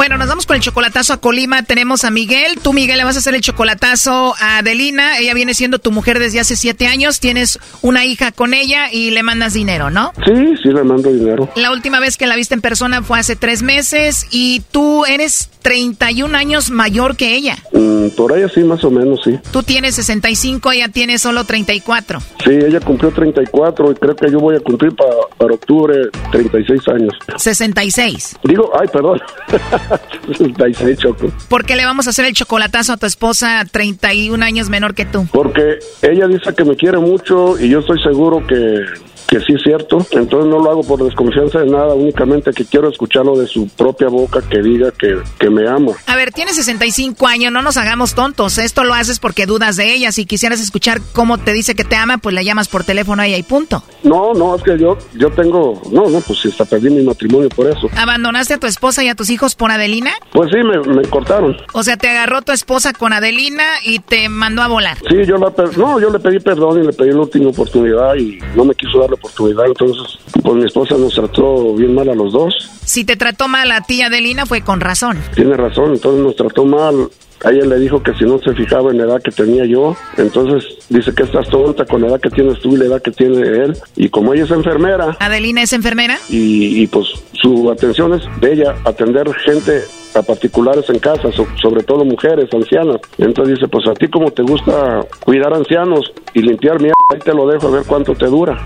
Bueno, 0.00 0.16
nos 0.16 0.28
vamos 0.28 0.46
con 0.46 0.56
el 0.56 0.62
chocolatazo 0.62 1.12
a 1.12 1.18
Colima. 1.18 1.62
Tenemos 1.62 2.04
a 2.04 2.10
Miguel. 2.10 2.58
Tú, 2.62 2.72
Miguel, 2.72 2.96
le 2.96 3.04
vas 3.04 3.16
a 3.16 3.18
hacer 3.18 3.34
el 3.34 3.42
chocolatazo 3.42 4.34
a 4.40 4.56
Adelina. 4.56 5.18
Ella 5.18 5.34
viene 5.34 5.52
siendo 5.52 5.78
tu 5.78 5.92
mujer 5.92 6.18
desde 6.18 6.40
hace 6.40 6.56
siete 6.56 6.86
años. 6.86 7.20
Tienes 7.20 7.58
una 7.82 8.06
hija 8.06 8.32
con 8.32 8.54
ella 8.54 8.90
y 8.90 9.10
le 9.10 9.22
mandas 9.22 9.52
dinero, 9.52 9.90
¿no? 9.90 10.12
Sí, 10.24 10.54
sí, 10.62 10.70
le 10.70 10.84
mando 10.84 11.12
dinero. 11.12 11.50
La 11.54 11.70
última 11.70 12.00
vez 12.00 12.16
que 12.16 12.26
la 12.26 12.34
viste 12.34 12.54
en 12.54 12.62
persona 12.62 13.02
fue 13.02 13.18
hace 13.18 13.36
tres 13.36 13.62
meses 13.62 14.26
y 14.30 14.62
tú 14.70 15.04
eres 15.04 15.50
31 15.60 16.34
años 16.34 16.70
mayor 16.70 17.16
que 17.16 17.34
ella. 17.34 17.58
Mm, 17.72 18.08
por 18.16 18.32
ahí 18.32 18.42
sí, 18.54 18.64
más 18.64 18.82
o 18.84 18.90
menos, 18.90 19.20
sí. 19.22 19.38
Tú 19.52 19.62
tienes 19.62 19.96
65, 19.96 20.72
ella 20.72 20.88
tiene 20.88 21.18
solo 21.18 21.44
34. 21.44 22.20
Sí, 22.42 22.52
ella 22.52 22.80
cumplió 22.80 23.10
34 23.12 23.92
y 23.92 23.94
creo 23.96 24.16
que 24.16 24.30
yo 24.30 24.40
voy 24.40 24.56
a 24.56 24.60
cumplir 24.60 24.96
para, 24.96 25.12
para 25.36 25.52
octubre 25.52 26.08
36 26.32 26.88
años. 26.88 27.12
66. 27.36 28.38
Digo, 28.44 28.70
ay, 28.80 28.88
perdón. 28.88 29.20
66, 30.26 30.98
Choco. 30.98 31.32
¿Por 31.48 31.64
qué 31.64 31.76
le 31.76 31.84
vamos 31.84 32.06
a 32.06 32.10
hacer 32.10 32.24
el 32.24 32.34
chocolatazo 32.34 32.92
a 32.92 32.96
tu 32.96 33.06
esposa 33.06 33.64
31 33.70 34.44
años 34.44 34.68
menor 34.68 34.94
que 34.94 35.04
tú? 35.04 35.26
Porque 35.32 35.78
ella 36.02 36.26
dice 36.26 36.54
que 36.54 36.64
me 36.64 36.76
quiere 36.76 36.98
mucho 36.98 37.58
y 37.58 37.68
yo 37.68 37.80
estoy 37.80 38.00
seguro 38.02 38.46
que 38.46 38.84
que 39.28 39.40
sí 39.40 39.54
es 39.54 39.62
cierto. 39.62 39.98
Entonces 40.10 40.50
no 40.50 40.60
lo 40.60 40.70
hago 40.70 40.82
por 40.82 41.02
desconfianza 41.02 41.60
de 41.60 41.66
nada, 41.66 41.94
únicamente 41.94 42.52
que 42.52 42.64
quiero 42.64 42.88
escucharlo 42.88 43.38
de 43.38 43.46
su 43.46 43.68
propia 43.68 44.08
boca 44.08 44.40
que 44.48 44.62
diga 44.62 44.90
que, 44.92 45.18
que 45.38 45.50
me 45.50 45.68
ama. 45.68 45.92
A 46.06 46.16
ver, 46.16 46.32
tienes 46.32 46.56
65 46.56 47.26
años, 47.26 47.52
no 47.52 47.62
nos 47.62 47.76
hagamos 47.76 48.14
tontos. 48.14 48.58
Esto 48.58 48.84
lo 48.84 48.94
haces 48.94 49.18
porque 49.20 49.46
dudas 49.46 49.76
de 49.76 49.94
ella. 49.94 50.12
Si 50.12 50.26
quisieras 50.26 50.60
escuchar 50.60 51.00
cómo 51.12 51.38
te 51.38 51.52
dice 51.52 51.74
que 51.74 51.84
te 51.84 51.96
ama, 51.96 52.18
pues 52.18 52.34
la 52.34 52.42
llamas 52.42 52.68
por 52.68 52.84
teléfono 52.84 53.22
a 53.22 53.26
ella 53.26 53.36
y 53.36 53.42
punto. 53.42 53.82
No, 54.02 54.32
no, 54.34 54.56
es 54.56 54.62
que 54.62 54.78
yo, 54.78 54.96
yo 55.14 55.30
tengo, 55.30 55.80
no, 55.90 56.08
no, 56.08 56.20
pues 56.20 56.44
hasta 56.46 56.64
perdí 56.64 56.90
mi 56.90 57.02
matrimonio 57.02 57.48
por 57.48 57.66
eso. 57.66 57.88
¿Abandonaste 57.96 58.54
a 58.54 58.58
tu 58.58 58.66
esposa 58.66 59.04
y 59.04 59.08
a 59.08 59.14
tus 59.14 59.30
hijos 59.30 59.54
por 59.54 59.70
Adelina? 59.70 60.10
Pues 60.32 60.50
sí, 60.52 60.58
me, 60.62 60.78
me 60.94 61.02
cortaron. 61.08 61.56
O 61.72 61.82
sea, 61.82 61.96
te 61.96 62.08
agarró 62.08 62.42
tu 62.42 62.52
esposa 62.52 62.92
con 62.92 63.12
Adelina 63.12 63.64
y 63.84 63.98
te 63.98 64.28
mandó 64.28 64.62
a 64.62 64.68
volar. 64.68 64.98
Sí, 65.08 65.16
yo 65.26 65.36
la, 65.36 65.52
no, 65.76 66.00
yo 66.00 66.10
le 66.10 66.18
pedí 66.18 66.40
perdón 66.40 66.82
y 66.82 66.86
le 66.86 66.92
pedí 66.92 67.10
la 67.10 67.20
última 67.20 67.50
oportunidad 67.50 68.14
y 68.16 68.38
no 68.56 68.64
me 68.64 68.74
quiso 68.74 68.98
dar 69.00 69.09
la 69.10 69.16
oportunidad. 69.16 69.66
Entonces, 69.66 70.18
pues 70.42 70.54
mi 70.56 70.64
esposa 70.64 70.96
nos 70.96 71.14
trató 71.14 71.74
bien 71.74 71.94
mal 71.94 72.08
a 72.08 72.14
los 72.14 72.32
dos. 72.32 72.54
Si 72.84 73.04
te 73.04 73.16
trató 73.16 73.48
mal 73.48 73.70
a 73.72 73.82
ti, 73.82 74.02
Adelina, 74.02 74.46
fue 74.46 74.62
con 74.62 74.80
razón. 74.80 75.18
Tiene 75.34 75.56
razón, 75.56 75.92
entonces 75.92 76.22
nos 76.22 76.36
trató 76.36 76.64
mal. 76.64 77.08
A 77.42 77.50
ella 77.50 77.64
le 77.64 77.78
dijo 77.78 78.02
que 78.02 78.12
si 78.14 78.24
no 78.24 78.38
se 78.38 78.52
fijaba 78.52 78.90
en 78.90 78.98
la 78.98 79.04
edad 79.04 79.22
que 79.22 79.30
tenía 79.30 79.64
yo, 79.64 79.96
entonces 80.18 80.76
dice 80.90 81.14
que 81.14 81.22
estás 81.22 81.48
tonta 81.48 81.86
con 81.86 82.02
la 82.02 82.08
edad 82.08 82.20
que 82.20 82.28
tienes 82.28 82.60
tú 82.60 82.74
y 82.74 82.76
la 82.76 82.84
edad 82.84 83.02
que 83.02 83.12
tiene 83.12 83.40
él. 83.40 83.76
Y 83.96 84.10
como 84.10 84.34
ella 84.34 84.44
es 84.44 84.50
enfermera 84.50 85.16
¿Adelina 85.20 85.62
es 85.62 85.72
enfermera? 85.72 86.18
y, 86.28 86.82
y, 86.82 86.86
pues 86.86 87.06
su 87.40 87.70
atención 87.70 88.12
es 88.12 88.22
de 88.42 88.52
ella 88.52 88.74
atender 88.84 89.32
gente 89.46 89.82
a 90.14 90.22
particulares 90.22 90.84
en 90.90 90.98
casa, 90.98 91.30
so- 91.32 91.46
sobre 91.60 91.82
todo 91.82 92.04
mujeres, 92.04 92.48
ancianas. 92.52 92.96
Entonces 93.18 93.56
dice, 93.56 93.68
pues 93.68 93.86
a 93.88 93.94
ti 93.94 94.08
como 94.08 94.30
te 94.30 94.42
gusta 94.42 95.00
cuidar 95.24 95.52
ancianos 95.54 96.12
y 96.34 96.40
limpiar 96.42 96.78
mierda, 96.80 96.94
ahí 97.12 97.18
te 97.20 97.32
lo 97.34 97.46
dejo 97.46 97.68
a 97.68 97.70
ver 97.70 97.82
cuánto 97.86 98.14
te 98.14 98.26
dura. 98.26 98.64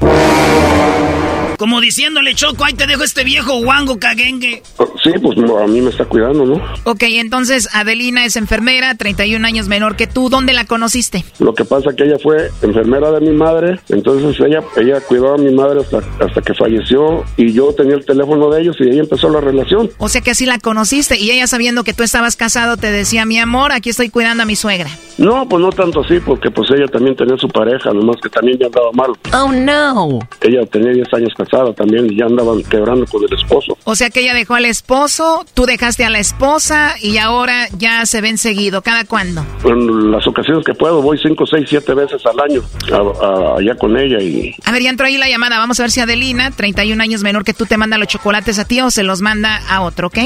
Como 1.59 1.81
diciéndole, 1.81 2.35
Choco, 2.35 2.65
ahí 2.65 2.75
te 2.75 2.85
dejo 2.87 3.05
este 3.05 3.23
viejo 3.23 3.63
guango 3.63 3.97
caguengue. 3.99 4.61
Sí, 5.05 5.11
pues 5.23 5.39
a 5.39 5.67
mí 5.69 5.81
me 5.81 5.91
está 5.91 6.05
cuidando, 6.05 6.45
¿no? 6.45 6.61
Ok, 6.85 7.05
entonces 7.05 7.69
Adelina 7.73 8.25
es 8.25 8.35
enfermera, 8.37 8.95
31 8.97 9.47
años 9.47 9.69
menor 9.69 9.95
que 9.95 10.09
tú. 10.09 10.29
¿Dónde 10.29 10.53
la 10.53 10.65
conociste? 10.67 11.25
Lo 11.39 11.55
que 11.55 11.65
pasa 11.65 11.91
que 11.97 12.05
ella 12.05 12.17
fue 12.21 12.51
enfermera 12.63 13.13
de 13.13 13.21
mi 13.21 13.31
madre, 13.37 13.79
entonces 13.89 14.37
ella 14.45 14.63
ella 14.77 15.01
cuidó 15.07 15.35
a 15.35 15.39
mi 15.39 15.55
madre 15.55 15.81
hasta, 15.81 15.99
hasta 16.25 16.43
que 16.43 16.55
falleció 16.55 17.25
y 17.37 17.53
yo 17.53 17.73
tenía 17.73 17.95
el 17.95 18.05
teléfono 18.05 18.51
de 18.51 18.63
ellos 18.63 18.77
y 18.81 18.91
ahí 18.91 18.99
empezó 18.99 19.29
la 19.31 19.41
relación. 19.41 19.91
O 19.99 20.09
sea 20.09 20.23
que 20.23 20.33
así 20.33 20.47
la 20.47 20.59
conociste 20.59 21.17
y 21.19 21.31
ella 21.35 21.47
sabiendo 21.47 21.85
que 21.85 21.93
tú 21.95 22.03
estabas 22.03 22.37
casado 22.37 22.77
te 22.77 22.91
decía, 22.91 23.25
mi 23.27 23.39
amor, 23.39 23.73
aquí 23.73 23.91
estoy 23.91 24.09
cuidando 24.11 24.43
a 24.43 24.47
mi 24.47 24.57
suegra. 24.57 24.91
No, 25.19 25.49
pues 25.49 25.63
no 25.63 25.71
tanto 25.71 26.01
así, 26.01 26.19
porque 26.19 26.51
pues 26.51 26.69
ella 26.73 26.87
también 26.89 27.15
tenía 27.15 27.37
su 27.37 27.49
pareja, 27.49 27.93
nomás 27.93 28.17
que 28.21 28.29
también 28.29 28.59
ya 28.59 28.67
andaba 28.67 28.91
mal. 28.93 29.11
Oh, 29.33 29.53
no. 29.53 30.19
Ella 30.41 30.67
tenía 30.67 30.93
10 30.93 31.15
años 31.15 31.33
casada 31.37 31.73
también 31.73 32.11
y 32.13 32.17
ya 32.19 32.25
andaban 32.27 32.63
quebrando 32.65 33.07
con 33.07 33.23
el 33.23 33.33
esposo. 33.39 33.79
O 33.85 33.95
sea 33.95 34.11
que 34.11 34.21
ella 34.21 34.35
dejó 34.35 34.55
al 34.55 34.65
esposo, 34.65 35.45
tú 35.55 35.67
dejaste 35.67 36.05
a 36.05 36.11
la 36.11 36.19
esposa 36.19 36.95
y 37.01 37.19
ahora 37.19 37.69
ya 37.79 38.05
se 38.07 38.21
ven 38.21 38.39
seguido. 38.39 38.83
¿Cada 38.83 39.05
cuándo? 39.05 39.45
En 39.65 40.11
las 40.11 40.27
ocasiones 40.27 40.65
que 40.65 40.75
puedo 40.75 41.01
voy 41.01 41.19
5, 41.23 41.45
6, 41.47 41.67
7 41.69 41.95
veces 41.95 42.21
al 42.27 42.41
año 42.41 42.63
a- 42.93 43.25
a- 43.27 43.59
allá 43.59 43.77
con 43.77 43.97
ella 43.97 44.21
y 44.21 44.55
A 44.65 44.73
ver, 44.73 44.83
ya 44.83 44.91
entró 44.91 45.07
ahí 45.07 45.17
la 45.17 45.29
llamada. 45.29 45.59
Vamos 45.59 45.79
a 45.79 45.85
ver 45.85 45.91
si 45.93 46.01
Adelina, 46.01 46.51
31 46.51 47.01
años 47.01 47.23
menor 47.23 47.45
que 47.45 47.55
tú, 47.55 47.67
te 47.67 47.77
manda 47.77 47.99
los 47.99 48.09
chocolates 48.09 48.59
a 48.59 48.65
ti 48.65 48.81
o 48.81 48.91
se 48.91 49.03
los 49.05 49.21
manda 49.21 49.61
a 49.69 49.83
otro, 49.83 50.09
¿ok? 50.09 50.19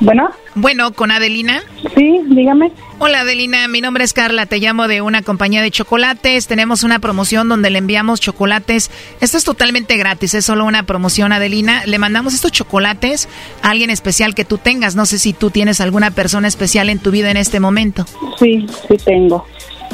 Bueno. 0.00 0.30
Bueno, 0.54 0.92
con 0.92 1.10
Adelina. 1.10 1.62
Sí, 1.96 2.20
dígame. 2.26 2.72
Hola 3.00 3.20
Adelina, 3.20 3.68
mi 3.68 3.80
nombre 3.80 4.02
es 4.02 4.12
Carla, 4.12 4.46
te 4.46 4.58
llamo 4.58 4.88
de 4.88 5.02
una 5.02 5.22
compañía 5.22 5.62
de 5.62 5.70
chocolates. 5.70 6.48
Tenemos 6.48 6.82
una 6.82 6.98
promoción 6.98 7.48
donde 7.48 7.70
le 7.70 7.78
enviamos 7.78 8.20
chocolates. 8.20 8.90
Esto 9.20 9.38
es 9.38 9.44
totalmente 9.44 9.96
gratis, 9.96 10.34
es 10.34 10.44
solo 10.44 10.64
una 10.64 10.82
promoción 10.82 11.32
Adelina. 11.32 11.84
Le 11.86 11.98
mandamos 11.98 12.34
estos 12.34 12.50
chocolates 12.50 13.28
a 13.62 13.70
alguien 13.70 13.90
especial 13.90 14.34
que 14.34 14.44
tú 14.44 14.58
tengas. 14.58 14.96
No 14.96 15.06
sé 15.06 15.18
si 15.18 15.32
tú 15.32 15.50
tienes 15.50 15.80
alguna 15.80 16.10
persona 16.10 16.48
especial 16.48 16.90
en 16.90 16.98
tu 16.98 17.12
vida 17.12 17.30
en 17.30 17.36
este 17.36 17.60
momento. 17.60 18.04
Sí, 18.38 18.66
sí 18.88 18.96
tengo. 19.04 19.46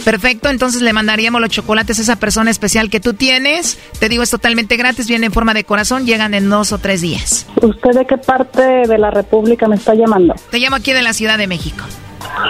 Perfecto, 0.04 0.48
entonces 0.48 0.82
le 0.82 0.92
mandaríamos 0.92 1.40
los 1.40 1.50
chocolates 1.50 1.98
a 1.98 2.02
esa 2.02 2.16
persona 2.16 2.50
especial 2.50 2.90
que 2.90 3.00
tú 3.00 3.14
tienes. 3.14 3.78
Te 3.98 4.08
digo, 4.08 4.22
es 4.22 4.30
totalmente 4.30 4.76
gratis, 4.76 5.06
viene 5.06 5.26
en 5.26 5.32
forma 5.32 5.54
de 5.54 5.64
corazón, 5.64 6.06
llegan 6.06 6.34
en 6.34 6.48
dos 6.48 6.72
o 6.72 6.78
tres 6.78 7.00
días. 7.00 7.46
¿Usted 7.62 7.90
de 7.90 8.06
qué 8.06 8.16
parte 8.16 8.62
de 8.62 8.98
la 8.98 9.10
República 9.10 9.68
me 9.68 9.76
está 9.76 9.94
llamando? 9.94 10.34
Te 10.50 10.58
llamo 10.58 10.76
aquí 10.76 10.92
de 10.92 11.02
la 11.02 11.12
Ciudad 11.12 11.38
de 11.38 11.46
México. 11.46 11.84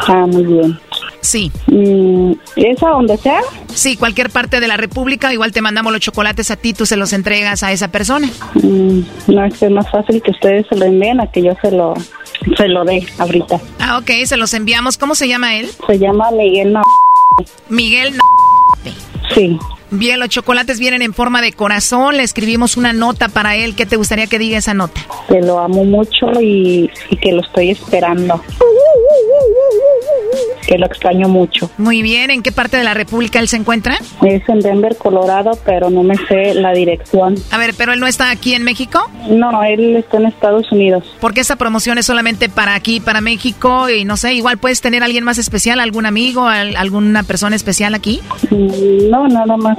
Ah, 0.09 0.27
muy 0.27 0.45
bien. 0.45 0.79
Sí. 1.21 1.51
Mm, 1.69 2.33
¿Es 2.57 2.83
a 2.83 2.91
donde 2.91 3.17
sea? 3.17 3.41
Sí, 3.73 3.97
cualquier 3.97 4.29
parte 4.29 4.61
de 4.61 4.69
la 4.69 4.77
República, 4.77 5.33
igual 5.33 5.53
te 5.53 5.63
mandamos 5.63 5.91
los 5.91 6.01
chocolates 6.01 6.51
a 6.51 6.57
ti, 6.57 6.75
tú 6.75 6.85
se 6.85 6.97
los 6.97 7.15
entregas 7.15 7.63
a 7.63 7.73
esa 7.73 7.89
persona. 7.89 8.29
Mm, 8.55 9.01
no, 9.29 9.45
es 9.45 9.59
que 9.59 9.67
es 9.67 9.71
más 9.71 9.91
fácil 9.91 10.23
que 10.23 10.31
ustedes 10.33 10.67
se 10.69 10.77
lo 10.77 10.85
envíen 10.85 11.21
a 11.21 11.27
que 11.27 11.43
yo 11.43 11.53
se 11.63 11.71
lo, 11.71 11.95
se 12.57 12.69
lo 12.69 12.85
dé 12.85 13.07
ahorita. 13.19 13.59
Ah, 13.81 13.99
ok, 13.99 14.11
se 14.27 14.37
los 14.37 14.53
enviamos. 14.53 14.99
¿Cómo 14.99 15.15
se 15.15 15.27
llama 15.27 15.57
él? 15.57 15.71
Se 15.87 15.99
llama 15.99 16.31
Miguel 16.31 16.73
Miguel. 17.69 18.15
Sí. 19.35 19.59
Bien, 19.91 20.19
los 20.19 20.29
chocolates 20.29 20.81
vienen 20.81 21.03
en 21.03 21.15
forma 21.15 21.41
de 21.41 21.53
corazón. 21.53 22.17
Le 22.17 22.25
escribimos 22.25 22.77
una 22.77 22.93
nota 22.93 23.29
para 23.29 23.57
él. 23.57 23.77
¿Qué 23.77 23.87
te 23.87 23.97
gustaría 23.97 24.27
que 24.27 24.39
diga 24.39 24.59
esa 24.59 24.75
nota? 24.75 25.01
Que 25.29 25.41
lo 25.41 25.59
amo 25.59 25.85
mucho 25.85 26.27
y, 26.41 26.91
y 27.11 27.17
que 27.17 27.33
lo 27.33 27.43
estoy 27.43 27.71
esperando. 27.71 28.43
Que 30.67 30.79
lo 30.79 30.87
extraño 30.87 31.29
mucho. 31.29 31.71
Muy 31.79 32.03
bien, 32.03 32.31
¿en 32.31 32.43
qué 32.43 32.53
parte 32.53 32.77
de 32.77 32.85
la 32.85 32.95
República 32.95 33.39
él 33.39 33.49
se 33.49 33.57
encuentra? 33.57 33.97
Es 34.23 34.49
en 34.49 34.61
Denver, 34.61 34.97
Colorado, 34.97 35.53
pero 35.65 35.91
no 35.91 36.03
me 36.03 36.15
sé 36.29 36.55
la 36.55 36.73
dirección. 36.73 37.35
A 37.51 37.59
ver, 37.59 37.75
¿pero 37.77 37.93
él 37.93 38.01
no 38.01 38.07
está 38.07 38.31
aquí 38.31 38.55
en 38.55 38.63
México? 38.65 39.01
No, 39.29 39.63
él 39.65 39.97
está 39.97 40.17
en 40.19 40.27
Estados 40.27 40.71
Unidos. 40.73 41.05
Porque 41.21 41.41
esta 41.41 41.57
promoción 41.57 41.99
es 41.99 42.07
solamente 42.07 42.49
para 42.49 42.75
aquí, 42.75 43.01
para 43.01 43.21
México? 43.21 43.89
Y 43.91 44.05
no 44.05 44.17
sé, 44.17 44.35
igual 44.35 44.59
puedes 44.59 44.81
tener 44.81 45.03
a 45.03 45.07
alguien 45.07 45.25
más 45.25 45.39
especial, 45.39 45.81
algún 45.81 46.07
amigo, 46.07 46.47
al- 46.47 46.77
alguna 46.77 47.23
persona 47.23 47.57
especial 47.57 47.95
aquí. 47.95 48.21
Mm, 48.51 49.11
No, 49.11 49.29
nada 49.29 49.57
más 49.57 49.79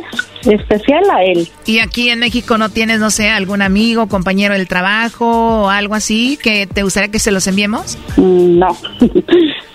especial 0.54 1.04
a 1.12 1.24
él. 1.24 1.48
¿Y 1.66 1.80
aquí 1.80 2.10
en 2.10 2.20
México 2.20 2.58
no 2.58 2.70
tienes, 2.70 3.00
no 3.00 3.10
sé, 3.10 3.30
algún 3.30 3.62
amigo, 3.62 4.08
compañero 4.08 4.54
del 4.54 4.68
trabajo 4.68 5.64
o 5.64 5.70
algo 5.70 5.96
así 5.96 6.38
que 6.42 6.68
te 6.68 6.84
gustaría 6.84 7.10
que 7.12 7.20
se 7.20 7.32
los 7.32 7.48
enviemos? 7.48 7.98
Mm, 8.18 8.60
No, 8.60 8.78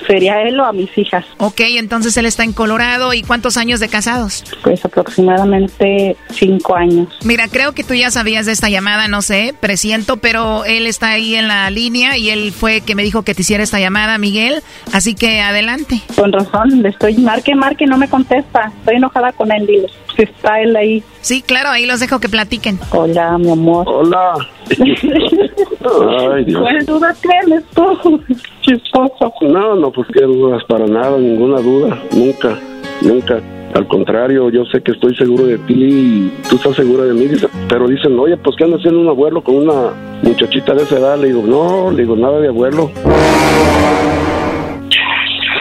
sería 0.07 0.43
él 0.43 0.59
o 0.59 0.65
a 0.65 0.73
mis 0.73 0.97
hijas. 0.99 1.25
Ok, 1.39 1.61
entonces 1.61 2.17
él 2.17 2.27
está 2.27 2.45
en 2.45 2.53
Colorado. 2.53 3.13
¿Y 3.15 3.23
cuántos 3.23 3.57
años 3.57 3.81
de 3.81 3.89
casados? 3.89 4.45
Pues 4.63 4.85
aproximadamente 4.85 6.17
cinco 6.31 6.77
años. 6.77 7.09
Mira, 7.25 7.49
creo 7.49 7.73
que 7.73 7.85
tú 7.85 7.95
ya 7.95 8.11
sabías 8.11 8.47
de 8.47 8.53
esta 8.53 8.69
llamada, 8.69 9.09
no 9.09 9.23
sé, 9.23 9.55
presiento, 9.61 10.17
pero 10.19 10.65
él 10.65 10.87
está 10.87 11.11
ahí 11.11 11.35
en 11.35 11.49
la 11.49 11.71
línea 11.71 12.17
y 12.17 12.31
él 12.31 12.53
fue 12.53 12.81
que 12.81 12.95
me 12.95 13.03
dijo 13.03 13.23
que 13.23 13.35
te 13.35 13.43
hiciera 13.43 13.63
esta 13.63 13.79
llamada, 13.81 14.19
Miguel. 14.19 14.63
Así 14.93 15.15
que 15.15 15.41
adelante. 15.41 16.01
Con 16.17 16.33
razón, 16.33 16.83
le 16.83 16.89
estoy 16.91 17.15
marque, 17.19 17.55
marque, 17.55 17.87
no 17.87 17.97
me 17.97 18.09
contesta. 18.09 18.73
Estoy 18.81 18.97
enojada 18.97 19.33
con 19.33 19.53
él, 19.53 19.67
dile. 19.67 19.89
Él 20.23 20.77
ahí. 20.77 21.03
Sí, 21.21 21.43
claro, 21.43 21.71
ahí 21.71 21.87
los 21.87 22.01
dejo 22.01 22.19
que 22.21 22.29
platiquen. 22.29 22.79
Hola, 22.91 23.39
mi 23.39 23.51
amor. 23.51 23.87
Hola. 23.89 24.35
Ay, 24.69 26.45
Dios. 26.45 26.61
¿Cuál 26.61 26.87
duda 26.87 27.15
tienes 27.21 27.65
tú? 27.75 28.21
Chistoso. 28.61 29.33
No, 29.43 29.75
no, 29.75 29.91
pues 29.91 30.09
qué 30.13 30.23
dudas, 30.23 30.63
para 30.65 30.87
nada, 30.87 31.19
ninguna 31.19 31.61
duda, 31.61 31.99
nunca, 32.13 32.59
nunca. 33.03 33.41
Al 33.75 33.87
contrario, 33.87 34.51
yo 34.51 34.65
sé 34.65 34.83
que 34.83 34.91
estoy 34.93 35.15
seguro 35.15 35.47
de 35.47 35.57
ti 35.59 35.75
y 35.75 36.33
tú 36.49 36.57
estás 36.57 36.75
segura 36.75 37.05
de 37.05 37.15
mí, 37.15 37.27
dice, 37.27 37.47
pero 37.69 37.87
dicen, 37.87 38.19
oye, 38.19 38.37
pues 38.37 38.57
¿qué 38.57 38.65
anda 38.65 38.77
haciendo 38.79 39.01
un 39.01 39.09
abuelo 39.09 39.45
con 39.45 39.55
una 39.57 39.93
muchachita 40.23 40.75
de 40.75 40.83
esa 40.83 40.99
edad? 40.99 41.19
Le 41.19 41.29
digo, 41.29 41.45
no, 41.47 41.91
le 41.93 42.03
digo, 42.03 42.17
nada 42.17 42.41
de 42.41 42.49
abuelo. 42.49 42.91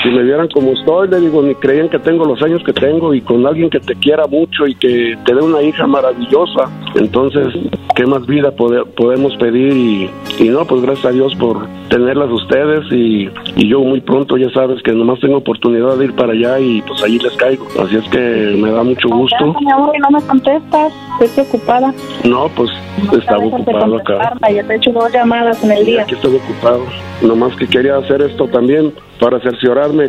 Si 0.03 0.09
me 0.09 0.23
vieran 0.23 0.47
como 0.49 0.71
estoy, 0.71 1.09
le 1.09 1.19
digo, 1.19 1.41
ni 1.41 1.53
creían 1.55 1.89
que 1.89 1.99
tengo 1.99 2.23
los 2.25 2.41
años 2.41 2.63
que 2.63 2.71
tengo 2.71 3.13
y 3.13 3.19
con 3.21 3.45
alguien 3.45 3.69
que 3.69 3.79
te 3.81 3.95
quiera 3.95 4.27
mucho 4.27 4.65
y 4.65 4.73
que 4.75 5.17
te 5.25 5.35
dé 5.35 5.41
una 5.41 5.61
hija 5.61 5.85
maravillosa. 5.87 6.69
Entonces, 6.95 7.47
¿qué 7.95 8.05
más 8.05 8.25
vida 8.25 8.51
pode- 8.55 8.85
podemos 8.95 9.35
pedir? 9.37 9.73
Y, 9.75 10.09
y 10.39 10.47
no, 10.49 10.63
pues 10.65 10.81
gracias 10.83 11.05
a 11.07 11.11
Dios 11.11 11.35
por 11.35 11.67
tenerlas 11.89 12.29
ustedes 12.31 12.85
y, 12.91 13.29
y 13.57 13.67
yo 13.67 13.81
muy 13.81 13.99
pronto 13.99 14.37
ya 14.37 14.49
sabes 14.51 14.81
que 14.83 14.93
nomás 14.93 15.19
tengo 15.19 15.37
oportunidad 15.37 15.97
de 15.97 16.05
ir 16.05 16.13
para 16.15 16.31
allá 16.31 16.59
y 16.59 16.81
pues 16.83 17.03
allí 17.03 17.19
les 17.19 17.33
caigo. 17.33 17.67
Así 17.83 17.97
es 17.97 18.07
que 18.09 18.55
me 18.57 18.71
da 18.71 18.83
mucho 18.83 19.09
gusto. 19.09 19.53
Mi 19.59 19.71
amor, 19.71 19.93
y 19.95 19.99
no 19.99 20.11
me 20.11 20.21
contestas. 20.25 20.93
Estoy 21.19 21.43
preocupada. 21.45 21.93
No, 22.23 22.47
pues 22.55 22.69
estaba 23.17 23.43
Dejas 23.43 23.65
de 23.65 23.71
ocupado 23.73 23.97
acá. 23.97 24.31
Ya 24.49 24.63
te 24.63 24.73
he 24.73 24.77
hecho 24.77 24.91
dos 24.93 25.11
llamadas 25.11 25.61
en 25.63 25.71
el 25.71 25.85
día. 25.85 26.03
Aquí 26.03 26.15
estoy 26.15 26.37
ocupado. 26.37 26.85
Nomás 27.21 27.53
que 27.57 27.67
quería 27.67 27.97
hacer 27.97 28.21
esto 28.21 28.47
también 28.47 28.93
para 29.19 29.41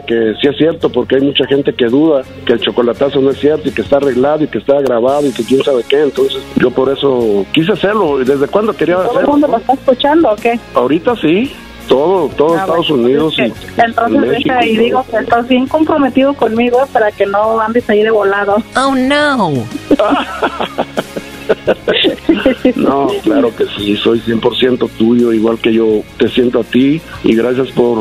que 0.06 0.34
sí 0.40 0.48
es 0.48 0.56
cierto, 0.56 0.90
porque 0.90 1.16
hay 1.16 1.22
mucha 1.22 1.44
gente 1.46 1.72
que 1.72 1.86
duda 1.86 2.22
que 2.44 2.52
el 2.54 2.60
chocolatazo 2.60 3.20
no 3.20 3.30
es 3.30 3.38
cierto 3.38 3.68
y 3.68 3.72
que 3.72 3.82
está 3.82 3.96
arreglado 3.96 4.44
y 4.44 4.48
que 4.48 4.58
está 4.58 4.80
grabado 4.80 5.26
y 5.26 5.32
que 5.32 5.42
quién 5.44 5.62
sabe 5.62 5.82
qué. 5.88 6.02
Entonces 6.02 6.42
yo 6.56 6.70
por 6.70 6.88
eso 6.90 7.44
quise 7.52 7.72
hacerlo. 7.72 8.20
¿Y 8.20 8.24
¿Desde 8.24 8.46
cuándo 8.48 8.72
quería 8.72 8.94
¿Todo 8.96 9.04
el 9.04 9.10
hacerlo? 9.10 9.30
mundo 9.32 9.46
lo 9.48 9.56
está 9.58 9.72
escuchando 9.74 10.30
o 10.30 10.36
qué? 10.36 10.58
Ahorita 10.74 11.16
sí. 11.16 11.52
Todo, 11.88 12.28
todo 12.36 12.54
Ah, 12.54 12.60
Estados 12.60 12.88
bueno, 12.90 13.04
Unidos 13.04 13.34
y 13.38 13.42
Entonces 13.42 14.20
México. 14.20 14.48
deja 14.54 14.64
y 14.66 14.74
todo. 14.76 14.84
digo 14.84 15.04
que 15.10 15.16
estás 15.16 15.48
bien 15.48 15.66
comprometido 15.66 16.34
conmigo 16.34 16.86
para 16.92 17.10
que 17.10 17.26
no 17.26 17.58
andes 17.60 17.90
ahí 17.90 18.04
de 18.04 18.10
volado. 18.12 18.56
Oh, 18.76 18.94
no. 18.94 19.52
No, 22.76 23.08
claro 23.22 23.54
que 23.54 23.64
sí, 23.76 23.96
soy 23.96 24.20
100% 24.20 24.88
tuyo, 24.98 25.32
igual 25.32 25.58
que 25.58 25.72
yo 25.72 26.02
te 26.18 26.28
siento 26.28 26.60
a 26.60 26.64
ti 26.64 27.00
y 27.24 27.34
gracias 27.34 27.70
por 27.72 27.98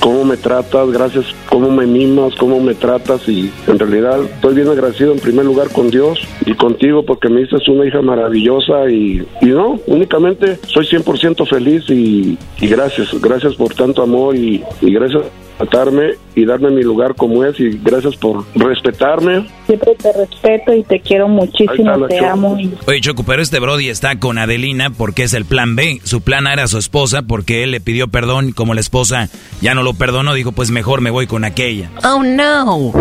cómo 0.00 0.24
me 0.24 0.36
tratas, 0.36 0.90
gracias 0.90 1.26
cómo 1.48 1.70
me 1.70 1.86
mimas, 1.86 2.34
cómo 2.36 2.60
me 2.60 2.74
tratas 2.74 3.28
y 3.28 3.50
en 3.66 3.78
realidad 3.78 4.22
estoy 4.22 4.54
bien 4.54 4.68
agradecido 4.68 5.12
en 5.12 5.18
primer 5.18 5.44
lugar 5.44 5.70
con 5.70 5.90
Dios 5.90 6.20
y 6.46 6.54
contigo 6.54 7.04
porque 7.04 7.28
me 7.28 7.40
diste 7.40 7.70
una 7.70 7.86
hija 7.86 8.02
maravillosa 8.02 8.90
y, 8.90 9.26
y 9.40 9.46
no, 9.46 9.78
únicamente 9.86 10.58
soy 10.66 10.86
100% 10.86 11.46
feliz 11.48 11.84
y, 11.88 12.38
y 12.60 12.68
gracias, 12.68 13.20
gracias 13.20 13.54
por 13.54 13.74
tanto 13.74 14.02
amor 14.02 14.36
y, 14.36 14.62
y 14.80 14.92
gracias 14.92 15.22
por 15.22 15.68
tratarme 15.68 16.14
y 16.34 16.44
darme 16.44 16.70
mi 16.70 16.82
lugar 16.82 17.14
como 17.14 17.44
es 17.44 17.58
y 17.60 17.78
gracias 17.82 18.16
por 18.16 18.44
respetarme. 18.54 19.46
Siempre 19.66 19.94
te 19.96 20.12
respeto 20.12 20.72
y 20.74 20.82
te 20.84 21.00
quiero 21.00 21.28
muchísimo, 21.28 22.06
te 22.06 22.24
amo. 22.24 22.56
Y 22.58 22.70
Oye, 22.90 23.00
Choco, 23.00 23.22
pero 23.22 23.40
este 23.40 23.60
Brody 23.60 23.88
está 23.88 24.18
con 24.18 24.36
Adelina 24.36 24.90
porque 24.90 25.22
es 25.22 25.32
el 25.32 25.44
plan 25.44 25.76
B. 25.76 26.00
Su 26.02 26.22
plan 26.22 26.48
A 26.48 26.54
era 26.54 26.66
su 26.66 26.76
esposa 26.76 27.22
porque 27.22 27.62
él 27.62 27.70
le 27.70 27.80
pidió 27.80 28.08
perdón 28.08 28.50
como 28.50 28.74
la 28.74 28.80
esposa 28.80 29.28
ya 29.60 29.76
no 29.76 29.84
lo 29.84 29.94
perdonó, 29.94 30.34
dijo, 30.34 30.50
pues 30.50 30.72
mejor 30.72 31.00
me 31.00 31.10
voy 31.10 31.28
con 31.28 31.44
aquella. 31.44 31.88
Oh, 32.02 32.24
no. 32.24 32.92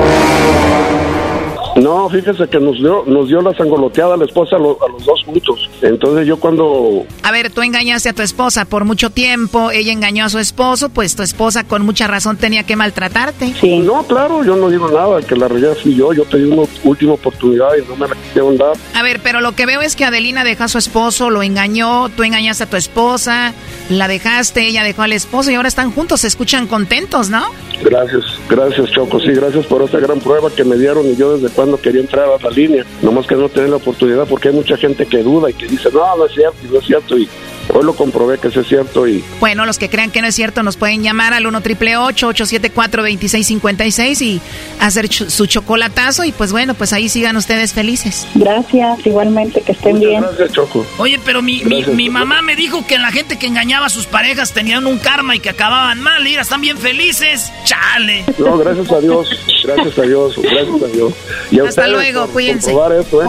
No, 1.76 2.10
fíjese 2.10 2.48
que 2.48 2.60
nos 2.60 2.78
dio, 2.78 3.04
nos 3.06 3.28
dio 3.28 3.42
la 3.42 3.54
sangoloteada 3.56 4.16
a 4.16 4.18
la 4.18 4.26
esposa 4.26 4.56
a, 4.58 4.60
lo- 4.60 4.78
a 4.86 4.90
los 4.92 5.06
dos 5.06 5.24
juntos. 5.26 5.70
Entonces 5.82 6.28
yo 6.28 6.38
cuando 6.40 7.06
A 7.24 7.32
ver, 7.32 7.52
tú 7.52 7.62
engañaste 7.62 8.10
a 8.10 8.14
tu 8.14 8.22
esposa 8.22 8.66
por 8.66 8.86
mucho 8.86 9.10
tiempo, 9.10 9.72
ella 9.72 9.92
engañó 9.94 10.26
a 10.26 10.30
su 10.30 10.40
esposo, 10.40 10.90
pues 10.90 11.16
tu 11.16 11.24
esposa 11.24 11.64
con 11.64 11.86
mucha 11.86 12.08
razón 12.08 12.38
tenía 12.38 12.64
que 12.64 12.76
maltratarte. 12.76 13.54
No, 13.84 14.04
claro, 14.04 14.44
yo 14.44 14.56
no 14.56 14.70
digo 14.70 14.90
nada, 14.90 15.22
que 15.22 15.36
la 15.36 15.48
realidad 15.48 15.78
fui 15.82 15.96
yo, 15.96 16.12
yo 16.14 16.26
pedí 16.26 16.44
una 16.44 16.64
última 16.84 17.14
oportunidad 17.14 17.70
y 17.82 17.88
no 17.88 17.96
me 17.96 18.08
la 18.08 18.16
quisieron 18.16 18.58
dar. 18.58 18.74
A 18.94 19.04
ver, 19.04 19.20
pero 19.24 19.40
lo 19.42 19.54
que 19.54 19.66
veo 19.66 19.82
es 19.82 19.96
que 19.96 20.06
Adelina 20.06 20.44
dejó 20.44 20.64
a 20.66 20.68
su 20.68 20.78
esposo, 20.78 21.30
lo 21.30 21.44
engañó, 21.44 22.10
tú 22.10 22.24
engañaste 22.24 22.64
a 22.64 22.70
tu 22.70 22.78
esposa, 22.78 23.54
la 23.90 24.08
dejaste, 24.08 24.68
ella 24.68 24.84
dejó 24.84 25.04
al 25.04 25.14
esposo 25.14 25.52
y 25.52 25.56
ahora 25.56 25.68
están 25.70 25.92
juntos, 25.92 26.22
se 26.22 26.28
escuchan 26.28 26.68
contentos, 26.68 27.30
¿no? 27.30 27.46
Gracias, 27.82 28.24
gracias 28.50 28.92
Choco, 28.92 29.20
sí, 29.20 29.32
gracias 29.32 29.66
por 29.66 29.82
esta 29.82 30.00
gran 30.00 30.20
prueba 30.20 30.50
que 30.50 30.66
me 30.66 30.76
dieron 30.76 31.06
y 31.06 31.16
yo 31.16 31.38
desde 31.38 31.54
cuando 31.54 31.80
quería 31.80 32.02
entrar 32.02 32.26
a 32.26 32.44
la 32.44 32.50
línea, 32.50 32.86
nomás 33.02 33.26
que 33.26 33.36
no 33.36 33.48
tener 33.48 33.70
la 33.70 33.78
oportunidad 33.78 34.28
porque 34.28 34.50
hay 34.50 34.56
mucha 34.56 34.76
gente 34.76 35.06
que 35.06 35.24
duda 35.24 35.50
y 35.50 35.54
que 35.54 35.68
dice, 35.68 35.90
no, 35.94 36.18
no 36.18 36.26
es 36.26 36.34
cierto, 36.34 36.58
no 36.70 36.80
es 36.80 36.86
cierto, 36.86 37.18
y 37.18 37.30
hoy 37.74 37.84
lo 37.86 37.96
comprobé 37.96 38.38
que 38.38 38.50
sí 38.52 38.60
es 38.60 38.68
cierto 38.68 39.08
y 39.08 39.24
Bueno, 39.40 39.66
los 39.66 39.78
que 39.78 39.90
crean 39.90 40.12
que 40.12 40.22
no 40.22 40.28
es 40.28 40.36
cierto 40.36 40.64
nos 40.64 40.78
pueden 40.78 41.04
llamar 41.04 41.34
al 41.34 41.46
1 41.48 41.62
triple 41.62 41.98
874 41.98 43.04
2656 43.04 44.22
y 44.22 44.42
hacer 44.80 45.08
ch- 45.10 45.30
su 45.30 45.46
chocolatazo 45.46 46.24
y 46.24 46.32
pues 46.32 46.52
bueno, 46.52 46.74
pues 46.74 46.94
ahí 46.94 47.10
sigan 47.10 47.36
ustedes 47.38 47.74
felices. 47.74 48.28
Gracias, 48.36 49.06
igualmente, 49.06 49.62
que 49.62 49.72
estén 49.74 50.00
bien. 50.00 50.22
Gracias, 50.22 50.54
Choco. 50.54 50.86
Oye, 50.98 51.20
pero 51.24 51.42
mi, 51.42 51.64
mi, 51.64 51.78
Gracias. 51.78 51.96
mi 51.96 52.10
mamá 52.10 52.42
me 52.42 52.56
dijo 52.56 52.86
que 52.88 52.98
la 52.98 53.12
gente 53.12 53.38
que 53.38 53.48
engañaba 53.48 53.86
a 53.88 53.90
sus 53.90 54.06
parejas 54.06 54.52
tenían 54.54 54.86
un 54.88 54.98
karma 55.00 55.36
y 55.36 55.40
que 55.40 55.50
acababan 55.50 56.00
mal. 56.02 56.24
Mira, 56.24 56.42
están 56.42 56.62
bien 56.62 56.78
felices. 56.78 57.52
Chale. 57.66 58.26
No, 58.38 58.58
gracias 58.58 58.92
a 58.92 59.00
Dios, 59.00 59.30
gracias 59.64 59.98
a 59.98 60.02
Dios, 60.04 60.36
gracias 60.42 60.82
a 60.84 60.88
Dios. 60.88 61.14
Y 61.52 61.60
a 61.60 61.64
Hasta 61.64 61.82
ustedes 61.84 61.92
luego, 61.92 62.28
cuídense. 62.28 62.72
esto, 63.00 63.22
¿eh? 63.24 63.28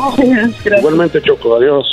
Igualmente, 0.79 1.21
Choco, 1.23 1.57
adiós. 1.57 1.87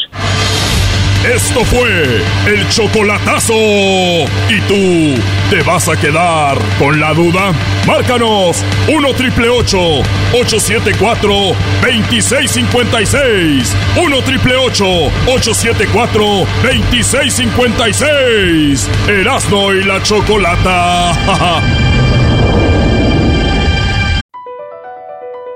Esto 1.26 1.66
fue 1.66 2.22
el 2.48 2.70
chocolatazo. 2.70 3.54
¿Y 3.54 4.62
tú 4.68 5.22
te 5.50 5.62
vas 5.64 5.90
a 5.90 5.98
quedar 5.98 6.58
con 6.80 7.00
la 7.00 7.14
duda? 7.14 7.54
Márcanos 7.86 8.64
1 8.88 9.14
triple 9.16 9.50
874 9.50 11.30
2656. 11.82 13.76
1 13.98 14.22
triple 14.22 14.56
874 14.56 16.46
2656. 16.64 18.90
Erasno 19.08 19.74
y 19.74 19.84
la 19.84 20.02
chocolata. 20.04 21.12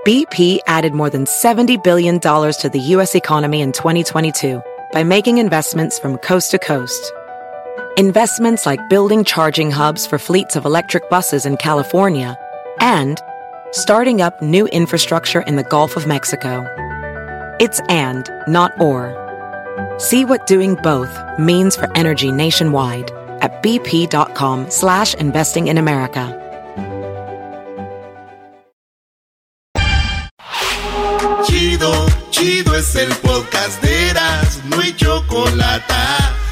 BP 0.04 0.58
added 0.66 0.96
more 0.96 1.12
than 1.12 1.26
$70 1.26 1.84
billion 1.84 2.20
to 2.20 2.70
the 2.74 2.80
U.S. 2.80 3.14
economy 3.14 3.62
in 3.62 3.72
2022 3.72 4.60
by 4.92 5.04
making 5.04 5.38
investments 5.38 5.98
from 6.00 6.18
coast 6.18 6.52
to 6.52 6.60
coast. 6.60 7.14
Investments 7.98 8.66
like 8.66 8.90
building 8.90 9.24
charging 9.24 9.72
hubs 9.72 10.06
for 10.06 10.18
fleets 10.18 10.56
of 10.56 10.66
electric 10.66 11.10
buses 11.10 11.46
in 11.46 11.58
California 11.58 12.38
and 12.80 13.20
starting 13.72 14.22
up 14.22 14.42
new 14.42 14.68
infrastructure 14.68 15.42
in 15.42 15.56
the 15.56 15.64
Gulf 15.64 15.96
of 15.96 16.08
Mexico. 16.08 16.66
It's 17.60 17.80
and, 17.90 18.30
not 18.48 18.80
or. 18.80 19.18
See 19.98 20.26
what 20.26 20.48
doing 20.48 20.76
both 20.76 21.18
means 21.40 21.76
for 21.76 21.92
energy 21.98 22.32
nationwide 22.32 23.12
at 23.42 23.62
bp.com 23.64 24.70
slash 24.70 25.14
investing 25.16 25.68
in 25.68 25.78
America. 25.78 26.38
Chido, 31.46 31.92
chido 32.30 32.76
es 32.76 32.96
el 32.96 33.14
podcast 33.16 33.82
de 33.82 34.11
no 34.66 34.80
hay 34.80 34.94
chocolate. 34.96 35.94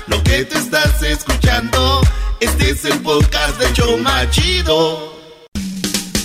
Lo 0.07 0.21
que 0.23 0.45
te 0.45 0.57
estás 0.57 1.01
escuchando, 1.03 2.01
este 2.39 2.71
es 2.71 2.85
el 2.85 2.99
podcast 2.99 3.59
de 3.59 3.73
Choma 3.73 4.29
Chido. 4.29 5.13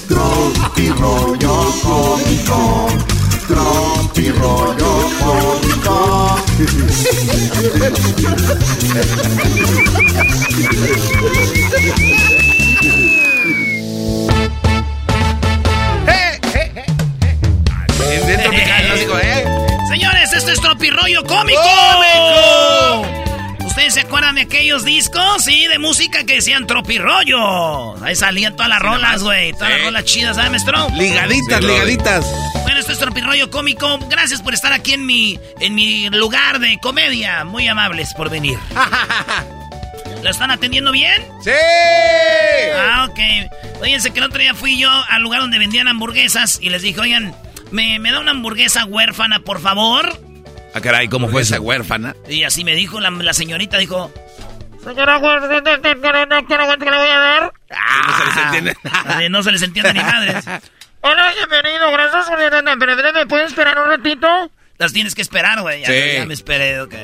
Tropi 0.08 0.88
rollo 0.90 1.74
cómico. 1.82 2.88
Tropi 3.48 4.30
rollo 4.30 5.08
cómico. 5.20 5.64
Señores, 19.94 20.32
esto 20.32 20.50
es 20.50 20.60
Tropirollo 20.60 21.22
Cómico. 21.22 21.60
¿Ustedes 23.64 23.94
se 23.94 24.00
acuerdan 24.00 24.34
de 24.34 24.40
aquellos 24.40 24.84
discos? 24.84 25.44
Sí, 25.44 25.68
de 25.68 25.78
música 25.78 26.24
que 26.24 26.34
decían 26.34 26.66
Tropirollo. 26.66 28.04
Ahí 28.04 28.16
salían 28.16 28.56
todas 28.56 28.70
las 28.70 28.80
rolas, 28.80 29.22
güey. 29.22 29.52
Todas 29.52 29.70
las 29.70 29.82
rolas 29.82 30.04
chidas, 30.04 30.34
¿sabes, 30.34 30.50
maestro? 30.50 30.88
Ligaditas, 30.96 31.60
Sí, 31.60 31.66
ligaditas. 31.68 32.26
Bueno, 32.64 32.80
esto 32.80 32.90
es 32.90 32.98
Tropirollo 32.98 33.52
Cómico. 33.52 34.00
Gracias 34.10 34.42
por 34.42 34.52
estar 34.52 34.72
aquí 34.72 34.94
en 34.94 35.06
mi, 35.06 35.38
en 35.60 35.76
mi 35.76 36.10
lugar 36.10 36.58
de 36.58 36.76
comedia. 36.82 37.44
Muy 37.44 37.68
amables 37.68 38.14
por 38.14 38.28
venir. 38.30 38.58
¿Lo 40.24 40.28
están 40.28 40.50
atendiendo 40.50 40.90
bien? 40.90 41.22
¡Sí! 41.40 41.52
Ah, 42.76 43.06
ok. 43.08 43.80
Oiganse 43.80 44.10
que 44.10 44.18
el 44.18 44.24
otro 44.24 44.40
día 44.40 44.54
fui 44.54 44.76
yo 44.76 44.90
al 44.90 45.22
lugar 45.22 45.40
donde 45.40 45.60
vendían 45.60 45.86
hamburguesas 45.86 46.58
y 46.60 46.70
les 46.70 46.82
dije, 46.82 46.98
oigan, 46.98 47.32
¿me, 47.74 47.98
me 47.98 48.12
da 48.12 48.20
una 48.20 48.30
hamburguesa 48.30 48.84
huérfana, 48.84 49.40
por 49.40 49.60
favor? 49.60 50.08
Ah, 50.74 50.80
caray, 50.80 51.08
¿cómo 51.08 51.28
fue 51.28 51.42
esa 51.42 51.60
huérfana? 51.60 52.14
Y 52.28 52.44
así 52.44 52.64
me 52.64 52.74
dijo 52.74 53.00
la, 53.00 53.10
la 53.10 53.32
señorita, 53.32 53.78
dijo... 53.78 54.12
Señora, 54.82 55.18
¿qué 55.18 56.90
le 56.90 56.96
voy 56.96 57.08
a 57.08 57.18
dar? 57.18 57.52
no 58.06 58.16
se 58.18 58.24
les 58.26 58.36
entiende. 58.44 58.76
no 59.30 59.42
se 59.42 59.52
les 59.52 59.62
entiende 59.62 59.92
ni 59.94 60.00
madres. 60.00 60.44
Hola, 61.00 61.32
bienvenido, 61.34 61.90
gracias. 61.90 62.26
Pero 62.78 63.12
¿me 63.12 63.26
puedes 63.26 63.48
esperar 63.48 63.78
un 63.78 63.88
ratito? 63.88 64.50
Las 64.78 64.92
tienes 64.92 65.14
que 65.14 65.22
esperar, 65.22 65.60
güey. 65.62 65.82
Ya, 65.82 65.86
Sí. 65.86 66.18
ya 66.18 66.26
me 66.26 66.34
esperé, 66.34 66.80
ok. 66.80 66.94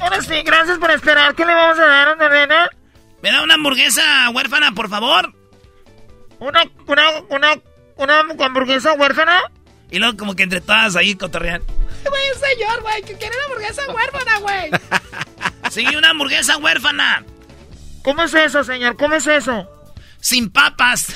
Ahora 0.00 0.20
sí, 0.20 0.42
gracias 0.44 0.78
por 0.78 0.90
esperar. 0.90 1.34
¿Qué 1.34 1.44
le 1.44 1.54
vamos 1.54 1.78
a 1.78 1.86
dar, 1.86 2.18
nena? 2.30 2.68
¿Me 3.22 3.30
da 3.32 3.42
una 3.42 3.54
hamburguesa 3.54 4.30
huérfana, 4.30 4.72
por 4.72 4.88
favor? 4.88 5.32
¿Una, 6.38 6.64
una, 6.86 7.02
una, 7.28 7.54
una 7.96 8.20
hamburguesa 8.46 8.92
huérfana? 8.94 9.40
Y 9.90 9.98
luego 9.98 10.16
como 10.16 10.34
que 10.34 10.44
entre 10.44 10.60
todas 10.60 10.96
ahí 10.96 11.14
cotorrean. 11.14 11.62
Güey, 12.08 12.22
un 12.34 12.40
señor, 12.40 12.82
güey, 12.82 13.02
que 13.02 13.16
quiere 13.16 13.34
una 13.36 13.44
hamburguesa 13.46 13.82
huérfana, 13.92 14.38
güey. 14.38 14.70
Sí, 15.70 15.86
una 15.96 16.10
hamburguesa 16.10 16.56
huérfana. 16.58 17.24
¿Cómo 18.02 18.22
es 18.24 18.34
eso, 18.34 18.64
señor? 18.64 18.96
¿Cómo 18.96 19.14
es 19.14 19.26
eso? 19.26 19.66
Sin 20.20 20.50
papas. 20.50 21.06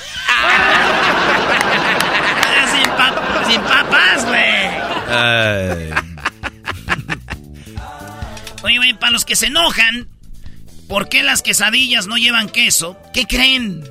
sin, 2.71 2.89
pa- 2.91 3.43
sin 3.47 3.61
papas, 3.61 4.25
güey. 4.25 4.67
Oye, 8.63 8.77
güey, 8.77 8.93
para 8.93 9.11
los 9.11 9.25
que 9.25 9.35
se 9.35 9.47
enojan, 9.47 10.07
¿por 10.87 11.09
qué 11.09 11.23
las 11.23 11.41
quesadillas 11.41 12.07
no 12.07 12.17
llevan 12.17 12.49
queso? 12.49 12.97
¿Qué 13.13 13.25
creen? 13.27 13.83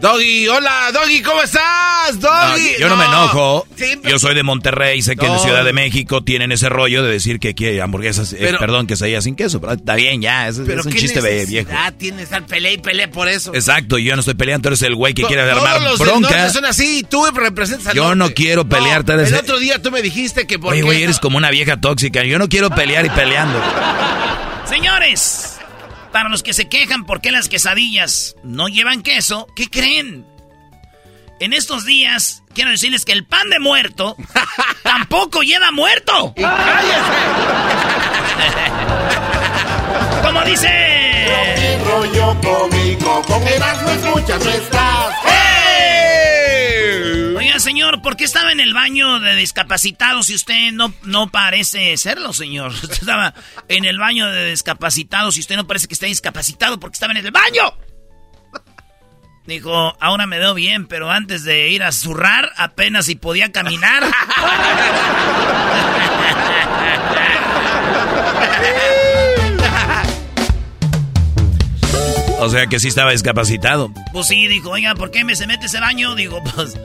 Doggy, 0.00 0.46
hola, 0.46 0.92
Doggy, 0.92 1.22
¿cómo 1.22 1.42
estás? 1.42 2.14
No, 2.20 2.20
Doggy. 2.20 2.76
yo 2.78 2.88
no, 2.88 2.96
me 2.96 3.04
enojo. 3.04 3.66
Sí, 3.76 3.98
Yo 4.08 4.20
soy 4.20 4.36
de 4.36 4.44
Monterrey, 4.44 5.02
sé 5.02 5.16
que 5.16 5.26
en 5.26 5.32
No. 5.32 5.38
Ciudad 5.40 5.64
de 5.64 5.72
México 5.72 6.22
tienen 6.22 6.52
ese 6.52 6.68
rollo 6.68 7.02
de 7.02 7.10
decir 7.10 7.40
que 7.40 7.52
quiere 7.56 7.82
hamburguesas, 7.82 8.32
eh, 8.32 8.54
perdón, 8.60 8.86
quesadillas 8.86 9.24
sin 9.24 9.34
queso. 9.34 9.60
Pero 9.60 9.72
está 9.72 9.96
bien, 9.96 10.22
ya, 10.22 10.46
es, 10.46 10.60
Pero 10.64 10.80
es 10.80 10.86
un 10.86 10.92
chiste 10.92 11.20
viejo. 11.20 11.68
necesidad 11.68 11.94
tiene 11.94 12.22
estar 12.22 12.46
pelea 12.46 12.72
y 12.72 12.78
pelea 12.78 13.10
por 13.10 13.28
eso. 13.28 13.52
Exacto, 13.52 13.98
yo 13.98 14.14
no 14.14 14.20
estoy 14.20 14.34
peleando, 14.34 14.62
tú 14.62 14.68
eres 14.68 14.82
el 14.82 14.94
güey 14.94 15.14
que 15.14 15.22
To- 15.22 15.28
quiere 15.28 15.42
armar 15.42 15.82
los 15.82 15.98
bronca. 15.98 16.48
son 16.50 16.64
así, 16.64 17.04
tú 17.08 17.26
representas 17.34 17.88
al 17.88 17.94
Yo 17.96 18.14
no 18.14 18.30
quiero 18.30 18.68
pelear, 18.68 19.04
eres 19.08 19.32
El 19.32 19.34
otro 19.34 19.58
día 19.58 19.82
tú 19.82 19.90
me 19.90 20.00
dijiste 20.00 20.46
que 20.46 20.60
por 20.60 20.74
Oye, 20.74 20.82
güey, 20.82 21.02
eres 21.02 21.18
como 21.18 21.38
una 21.38 21.50
vieja 21.50 21.76
tóxica. 21.80 22.22
Yo 22.22 22.38
no 22.38 22.48
quiero 22.48 22.70
pelear 22.70 23.04
y 23.04 23.10
peleando. 23.10 23.60
Señores, 24.68 25.57
para 26.18 26.30
los 26.30 26.42
que 26.42 26.52
se 26.52 26.68
quejan 26.68 27.06
por 27.06 27.20
qué 27.20 27.30
las 27.30 27.48
quesadillas 27.48 28.34
no 28.42 28.66
llevan 28.66 29.04
queso, 29.04 29.46
¿qué 29.54 29.70
creen? 29.70 30.26
En 31.38 31.52
estos 31.52 31.84
días, 31.84 32.42
quiero 32.54 32.72
decirles 32.72 33.04
que 33.04 33.12
el 33.12 33.24
pan 33.24 33.48
de 33.50 33.60
muerto 33.60 34.16
tampoco 34.82 35.42
lleva 35.42 35.70
muerto. 35.70 36.34
Como 40.24 40.42
dice... 40.42 41.78
rollo 41.84 42.36
cómico. 42.40 43.22
Con 43.22 43.46
escuchas, 43.46 44.44
estás. 44.44 45.47
Oiga, 47.48 47.60
señor, 47.60 48.02
¿por 48.02 48.18
qué 48.18 48.24
estaba 48.24 48.52
en 48.52 48.60
el 48.60 48.74
baño 48.74 49.20
de 49.20 49.34
discapacitados 49.34 50.26
si 50.26 50.34
usted 50.34 50.70
no, 50.70 50.92
no 51.04 51.30
parece 51.30 51.96
serlo, 51.96 52.34
señor? 52.34 52.72
Usted 52.82 52.92
estaba 52.92 53.32
en 53.68 53.86
el 53.86 53.98
baño 53.98 54.26
de 54.30 54.50
discapacitados 54.50 55.38
y 55.38 55.40
usted 55.40 55.56
no 55.56 55.66
parece 55.66 55.88
que 55.88 55.94
esté 55.94 56.04
discapacitado 56.04 56.78
porque 56.78 56.96
estaba 56.96 57.12
en 57.12 57.24
el 57.24 57.30
baño. 57.30 57.72
Dijo, 59.46 59.96
ahora 59.98 60.26
me 60.26 60.38
veo 60.38 60.52
bien, 60.52 60.86
pero 60.88 61.10
antes 61.10 61.42
de 61.44 61.70
ir 61.70 61.82
a 61.84 61.90
zurrar, 61.90 62.52
apenas 62.58 63.06
si 63.06 63.14
podía 63.14 63.50
caminar. 63.50 64.04
O 72.40 72.48
sea 72.48 72.68
que 72.68 72.78
sí 72.78 72.86
estaba 72.86 73.10
discapacitado. 73.10 73.92
Pues 74.12 74.28
sí, 74.28 74.46
dijo, 74.46 74.70
oiga, 74.70 74.94
¿por 74.94 75.10
qué 75.10 75.24
me 75.24 75.34
se 75.34 75.48
mete 75.48 75.66
ese 75.66 75.80
baño? 75.80 76.14
Digo, 76.14 76.40
pues 76.54 76.76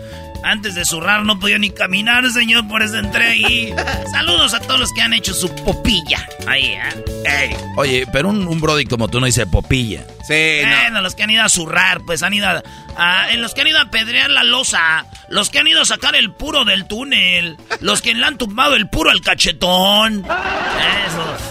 antes 0.43 0.75
de 0.75 0.85
zurrar 0.85 1.23
no 1.23 1.39
podía 1.39 1.57
ni 1.57 1.69
caminar, 1.69 2.29
señor, 2.31 2.67
por 2.67 2.81
eso 2.83 2.97
entré 2.97 3.25
ahí. 3.29 3.73
Saludos 4.11 4.53
a 4.53 4.59
todos 4.59 4.79
los 4.79 4.91
que 4.93 5.01
han 5.01 5.13
hecho 5.13 5.33
su 5.33 5.53
popilla. 5.55 6.27
Ahí, 6.47 6.65
¿eh? 6.65 7.03
Ey. 7.25 7.55
Oye, 7.77 8.05
pero 8.11 8.29
un, 8.29 8.47
un 8.47 8.59
brody 8.59 8.85
como 8.85 9.07
tú 9.07 9.19
no 9.19 9.25
dice 9.25 9.45
popilla. 9.47 10.05
Sí, 10.27 10.59
Bueno, 10.61 11.01
los 11.01 11.15
que 11.15 11.23
han 11.23 11.29
ido 11.29 11.43
a 11.43 11.49
zurrar, 11.49 12.01
pues 12.05 12.23
han 12.23 12.33
ido 12.33 12.47
a, 12.47 12.61
a- 12.97 13.31
en 13.31 13.41
los 13.41 13.53
que 13.53 13.61
han 13.61 13.67
ido 13.67 13.79
a 13.79 13.89
pedrear 13.89 14.29
la 14.29 14.43
losa, 14.43 15.05
los 15.29 15.49
que 15.49 15.59
han 15.59 15.67
ido 15.67 15.81
a 15.81 15.85
sacar 15.85 16.15
el 16.15 16.31
puro 16.31 16.63
del 16.65 16.85
túnel, 16.87 17.57
los 17.81 18.01
que 18.01 18.13
le 18.13 18.25
han 18.25 18.37
tumbado 18.37 18.75
el 18.75 18.89
puro 18.89 19.09
al 19.11 19.21
cachetón. 19.21 20.25
Esos. 21.07 21.41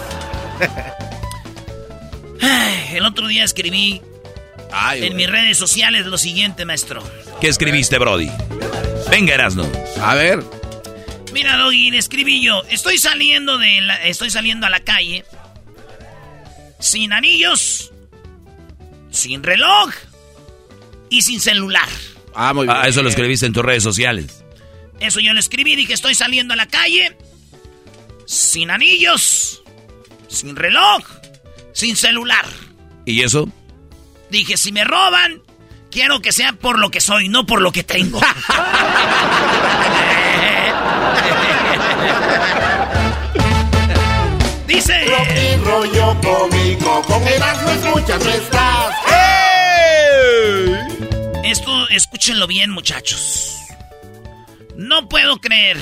Ay, 2.40 2.96
El 2.96 3.04
otro 3.06 3.26
día 3.26 3.44
escribí 3.44 4.02
en 4.94 5.16
mis 5.16 5.28
redes 5.28 5.58
sociales 5.58 6.06
lo 6.06 6.18
siguiente, 6.18 6.64
maestro. 6.64 7.02
¿Qué 7.40 7.48
escribiste, 7.48 7.98
brody? 7.98 8.30
Venga, 9.10 9.34
Erasno. 9.34 9.66
A 10.00 10.14
ver. 10.14 10.42
Mira, 11.32 11.56
Doggy, 11.56 11.90
le 11.90 11.98
escribí 11.98 12.42
yo. 12.42 12.62
Estoy 12.70 12.98
saliendo 12.98 13.58
de 13.58 13.80
la, 13.80 13.94
estoy 14.04 14.30
saliendo 14.30 14.66
a 14.66 14.70
la 14.70 14.80
calle 14.80 15.24
sin 16.78 17.12
anillos, 17.12 17.92
sin 19.10 19.42
reloj 19.42 19.90
y 21.08 21.22
sin 21.22 21.40
celular. 21.40 21.88
Ah, 22.34 22.52
muy 22.54 22.66
bien. 22.66 22.76
Ah, 22.78 22.88
eso 22.88 23.02
lo 23.02 23.08
escribiste 23.08 23.46
en 23.46 23.52
tus 23.52 23.64
redes 23.64 23.82
sociales. 23.82 24.44
Eso 25.00 25.20
yo 25.20 25.32
le 25.32 25.40
escribí, 25.40 25.74
dije, 25.74 25.94
estoy 25.94 26.14
saliendo 26.14 26.54
a 26.54 26.56
la 26.56 26.66
calle 26.66 27.16
sin 28.26 28.70
anillos, 28.70 29.62
sin 30.28 30.54
reloj, 30.56 31.02
sin 31.72 31.96
celular. 31.96 32.46
¿Y 33.04 33.22
eso? 33.22 33.48
Dije, 34.32 34.56
si 34.56 34.72
me 34.72 34.82
roban, 34.82 35.42
quiero 35.90 36.22
que 36.22 36.32
sea 36.32 36.54
por 36.54 36.78
lo 36.78 36.90
que 36.90 37.02
soy, 37.02 37.28
no 37.28 37.44
por 37.44 37.60
lo 37.60 37.70
que 37.70 37.84
tengo. 37.84 38.18
Dice... 44.66 45.04
Tropi 45.04 45.56
rollo 45.62 46.18
cómico. 46.22 47.02
Con 47.02 47.28
Erasmo 47.28 47.70
escuchas, 47.72 48.24
no 48.24 48.30
estás. 48.30 48.94
Esto, 51.44 51.88
escúchenlo 51.90 52.46
bien, 52.46 52.70
muchachos. 52.70 53.58
No 54.76 55.10
puedo 55.10 55.42
creer 55.42 55.76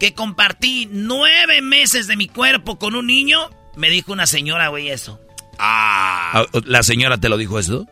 que 0.00 0.12
compartí 0.12 0.88
nueve 0.90 1.62
meses 1.62 2.08
de 2.08 2.16
mi 2.16 2.26
cuerpo 2.26 2.80
con 2.80 2.96
un 2.96 3.06
niño. 3.06 3.48
Me 3.76 3.90
dijo 3.90 4.12
una 4.12 4.26
señora, 4.26 4.66
güey, 4.66 4.88
eso. 4.88 5.20
Ah, 5.58 6.44
¿La 6.64 6.82
señora 6.82 7.18
te 7.18 7.28
lo 7.28 7.36
dijo 7.36 7.58
esto? 7.58 7.86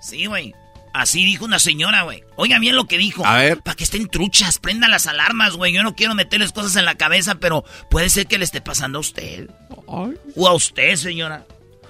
Sí, 0.00 0.26
güey. 0.26 0.54
Así 0.94 1.24
dijo 1.24 1.44
una 1.44 1.58
señora, 1.58 2.02
güey. 2.02 2.24
Oigan 2.36 2.60
bien 2.60 2.74
lo 2.74 2.86
que 2.86 2.98
dijo. 2.98 3.24
A 3.24 3.36
ver. 3.38 3.58
Para 3.62 3.76
que 3.76 3.84
estén 3.84 4.08
truchas, 4.08 4.58
prendan 4.58 4.90
las 4.90 5.06
alarmas, 5.06 5.54
güey. 5.54 5.72
Yo 5.72 5.82
no 5.82 5.94
quiero 5.94 6.14
meterles 6.14 6.50
cosas 6.52 6.74
en 6.76 6.84
la 6.84 6.96
cabeza, 6.96 7.36
pero 7.36 7.64
puede 7.90 8.08
ser 8.08 8.26
que 8.26 8.38
le 8.38 8.44
esté 8.44 8.60
pasando 8.60 8.98
a 8.98 9.00
usted. 9.02 9.50
O 9.86 10.48
a 10.48 10.54
usted, 10.54 10.96
señora. 10.96 11.44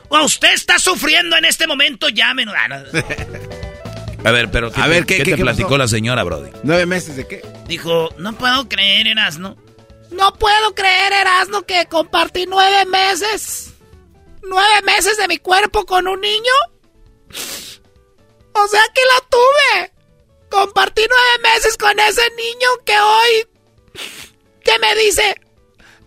O 0.09 0.17
a 0.17 0.25
usted 0.25 0.53
está 0.53 0.79
sufriendo 0.79 1.37
en 1.37 1.45
este 1.45 1.67
momento, 1.67 2.09
llámenos. 2.09 2.55
Ah. 2.59 2.83
A 4.25 4.31
ver, 4.33 4.51
pero 4.51 4.73
¿qué, 4.73 4.81
A 4.81 4.85
te- 4.85 4.91
ver, 4.91 5.07
¿qué- 5.07 5.17
qué 5.19 5.23
qué- 5.23 5.31
te 5.31 5.37
qué 5.37 5.43
platicó 5.43 5.69
pasó? 5.69 5.79
la 5.79 5.89
señora, 5.89 6.25
brody? 6.25 6.51
¿Nueve 6.65 6.87
meses 6.87 7.15
de 7.17 7.27
qué? 7.29 7.41
Dijo, 7.69 8.09
no 8.19 8.33
puedo 8.37 8.69
creer, 8.69 9.07
Erasno. 9.07 9.57
No 10.11 10.35
puedo 10.35 10.75
creer, 10.75 11.13
Erasmo, 11.13 11.63
que 11.63 11.87
compartí 11.87 12.45
nueve 12.49 12.85
meses. 12.87 13.68
¿Nueve 14.43 14.83
meses 14.85 15.17
de 15.17 15.29
mi 15.29 15.39
cuerpo 15.39 15.87
con 15.87 16.09
un 16.09 16.21
niño? 16.21 16.53
O 18.53 18.69
sea 18.69 18.83
que 18.95 19.03
la 19.03 19.21
tuve. 19.29 19.93
Compartí 20.51 21.03
nueve 21.09 21.39
meses 21.55 21.77
con 21.77 21.99
ese 21.99 22.23
niño 22.37 22.69
que 22.85 22.99
hoy... 22.99 23.49
que 24.65 24.79
me 24.79 24.95
dice... 24.95 25.35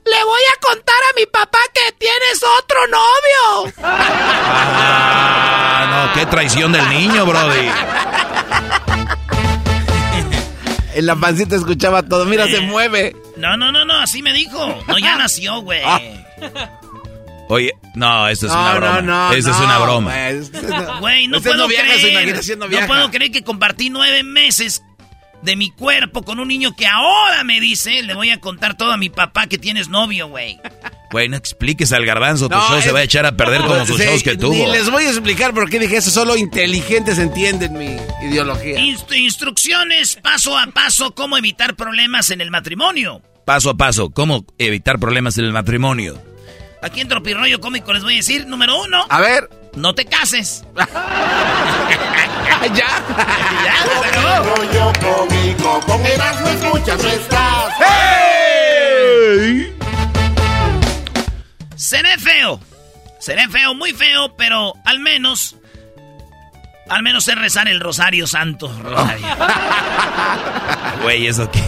Le 0.03 0.23
voy 0.23 0.41
a 0.57 0.59
contar 0.59 0.95
a 1.11 1.13
mi 1.15 1.27
papá 1.27 1.59
que 1.75 1.91
tienes 1.91 2.41
otro 2.59 2.87
novio. 2.87 3.71
Ah, 3.83 5.85
no, 5.91 6.13
qué 6.19 6.25
traición 6.25 6.71
del 6.71 6.89
niño, 6.89 7.23
Brody. 7.23 7.69
En 10.95 11.05
la 11.05 11.15
pancita 11.15 11.55
escuchaba 11.55 12.01
todo. 12.01 12.25
Mira, 12.25 12.47
se 12.47 12.61
mueve. 12.61 13.15
No, 13.37 13.55
no, 13.57 13.71
no, 13.71 13.85
no, 13.85 13.99
así 13.99 14.23
me 14.23 14.33
dijo. 14.33 14.83
No, 14.87 14.97
ya 14.97 15.17
nació, 15.17 15.61
güey. 15.61 15.83
Ah. 15.85 16.01
Oye, 17.51 17.73
no, 17.95 18.29
esto 18.29 18.45
es 18.47 18.53
No, 18.53 18.59
una 18.61 18.73
no, 18.73 18.79
broma. 18.79 19.01
no, 19.01 19.33
Esto 19.33 19.51
es 19.51 19.57
no, 19.57 19.65
una 19.65 19.79
broma. 19.79 20.13
Güey, 21.01 21.27
no 21.27 21.41
puedo 21.41 21.57
no 21.57 21.67
viaja, 21.67 21.85
creer. 21.93 22.11
imaginación 22.11 22.59
no 22.59 22.67
viaja. 22.69 22.87
puedo 22.87 23.11
creer 23.11 23.31
que 23.31 23.43
compartí 23.43 23.89
nueve 23.89 24.23
meses 24.23 24.81
de 25.41 25.55
mi 25.57 25.69
cuerpo 25.71 26.21
con 26.23 26.39
un 26.39 26.47
niño 26.47 26.75
que 26.77 26.85
ahora 26.87 27.43
me 27.43 27.59
dice, 27.59 28.03
le 28.03 28.13
voy 28.13 28.29
a 28.29 28.39
contar 28.39 28.77
todo 28.77 28.91
a 28.91 28.97
mi 28.97 29.09
papá 29.09 29.47
que 29.47 29.57
tienes 29.57 29.89
novio, 29.89 30.27
güey. 30.29 30.59
Güey, 31.11 31.27
no 31.27 31.35
expliques 31.35 31.91
al 31.91 32.05
garbanzo, 32.05 32.47
tu 32.47 32.55
No, 32.55 32.61
show 32.69 32.79
se 32.81 32.87
es- 32.89 32.95
va 32.95 32.99
a 32.99 33.03
echar 33.03 33.25
a 33.25 33.35
perder 33.35 33.61
como 33.67 33.85
sus 33.85 33.97
Sí, 33.97 34.03
shows 34.05 34.23
que 34.23 34.37
tuvo. 34.37 34.53
Ni 34.53 34.71
les 34.71 34.89
voy 34.89 35.03
a 35.03 35.09
explicar 35.09 35.53
por 35.53 35.69
qué 35.69 35.77
dije 35.79 35.97
eso. 35.97 36.09
Solo 36.09 36.37
inteligentes 36.37 37.17
entienden 37.19 37.73
mi 37.73 37.97
ideología. 38.25 38.77
Inst- 38.79 39.13
instrucciones 39.17 40.15
paso 40.23 40.57
a 40.57 40.67
paso 40.67 41.11
cómo 41.13 41.37
evitar 41.37 41.75
problemas 41.75 42.29
en 42.31 42.39
el 42.39 42.49
matrimonio. 42.49 43.21
Paso 43.45 43.71
a 43.71 43.75
paso, 43.75 44.11
¿cómo 44.11 44.45
evitar 44.57 44.99
problemas 44.99 45.37
en 45.37 45.43
el 45.45 45.51
matrimonio? 45.51 46.21
Aquí 46.81 46.99
en 47.01 47.07
Tropirroyo 47.07 47.59
Cómico 47.59 47.93
les 47.93 48.03
voy 48.03 48.13
a 48.13 48.17
decir, 48.17 48.47
número 48.47 48.81
uno. 48.81 49.05
A 49.09 49.19
ver. 49.19 49.49
No 49.75 49.93
te 49.95 50.05
cases. 50.05 50.65
ya. 52.75 52.87
Rollo 54.43 54.91
cómico, 54.99 55.79
con 55.85 56.05
Erasmo 56.05 56.47
escuchas, 56.49 57.01
no 57.03 57.09
estás. 57.09 57.73
Seré 61.75 62.17
feo. 62.17 62.59
Seré 63.19 63.47
feo, 63.47 63.73
muy 63.75 63.93
feo, 63.93 64.35
pero 64.35 64.73
al 64.85 64.99
menos. 64.99 65.55
Al 66.89 67.03
menos 67.03 67.23
sé 67.23 67.35
rezar 67.35 67.67
el 67.69 67.79
Rosario 67.79 68.27
Santo. 68.27 68.67
Rosario. 68.81 69.27
Güey, 71.03 71.25
¿eso 71.27 71.49
qué? 71.49 71.63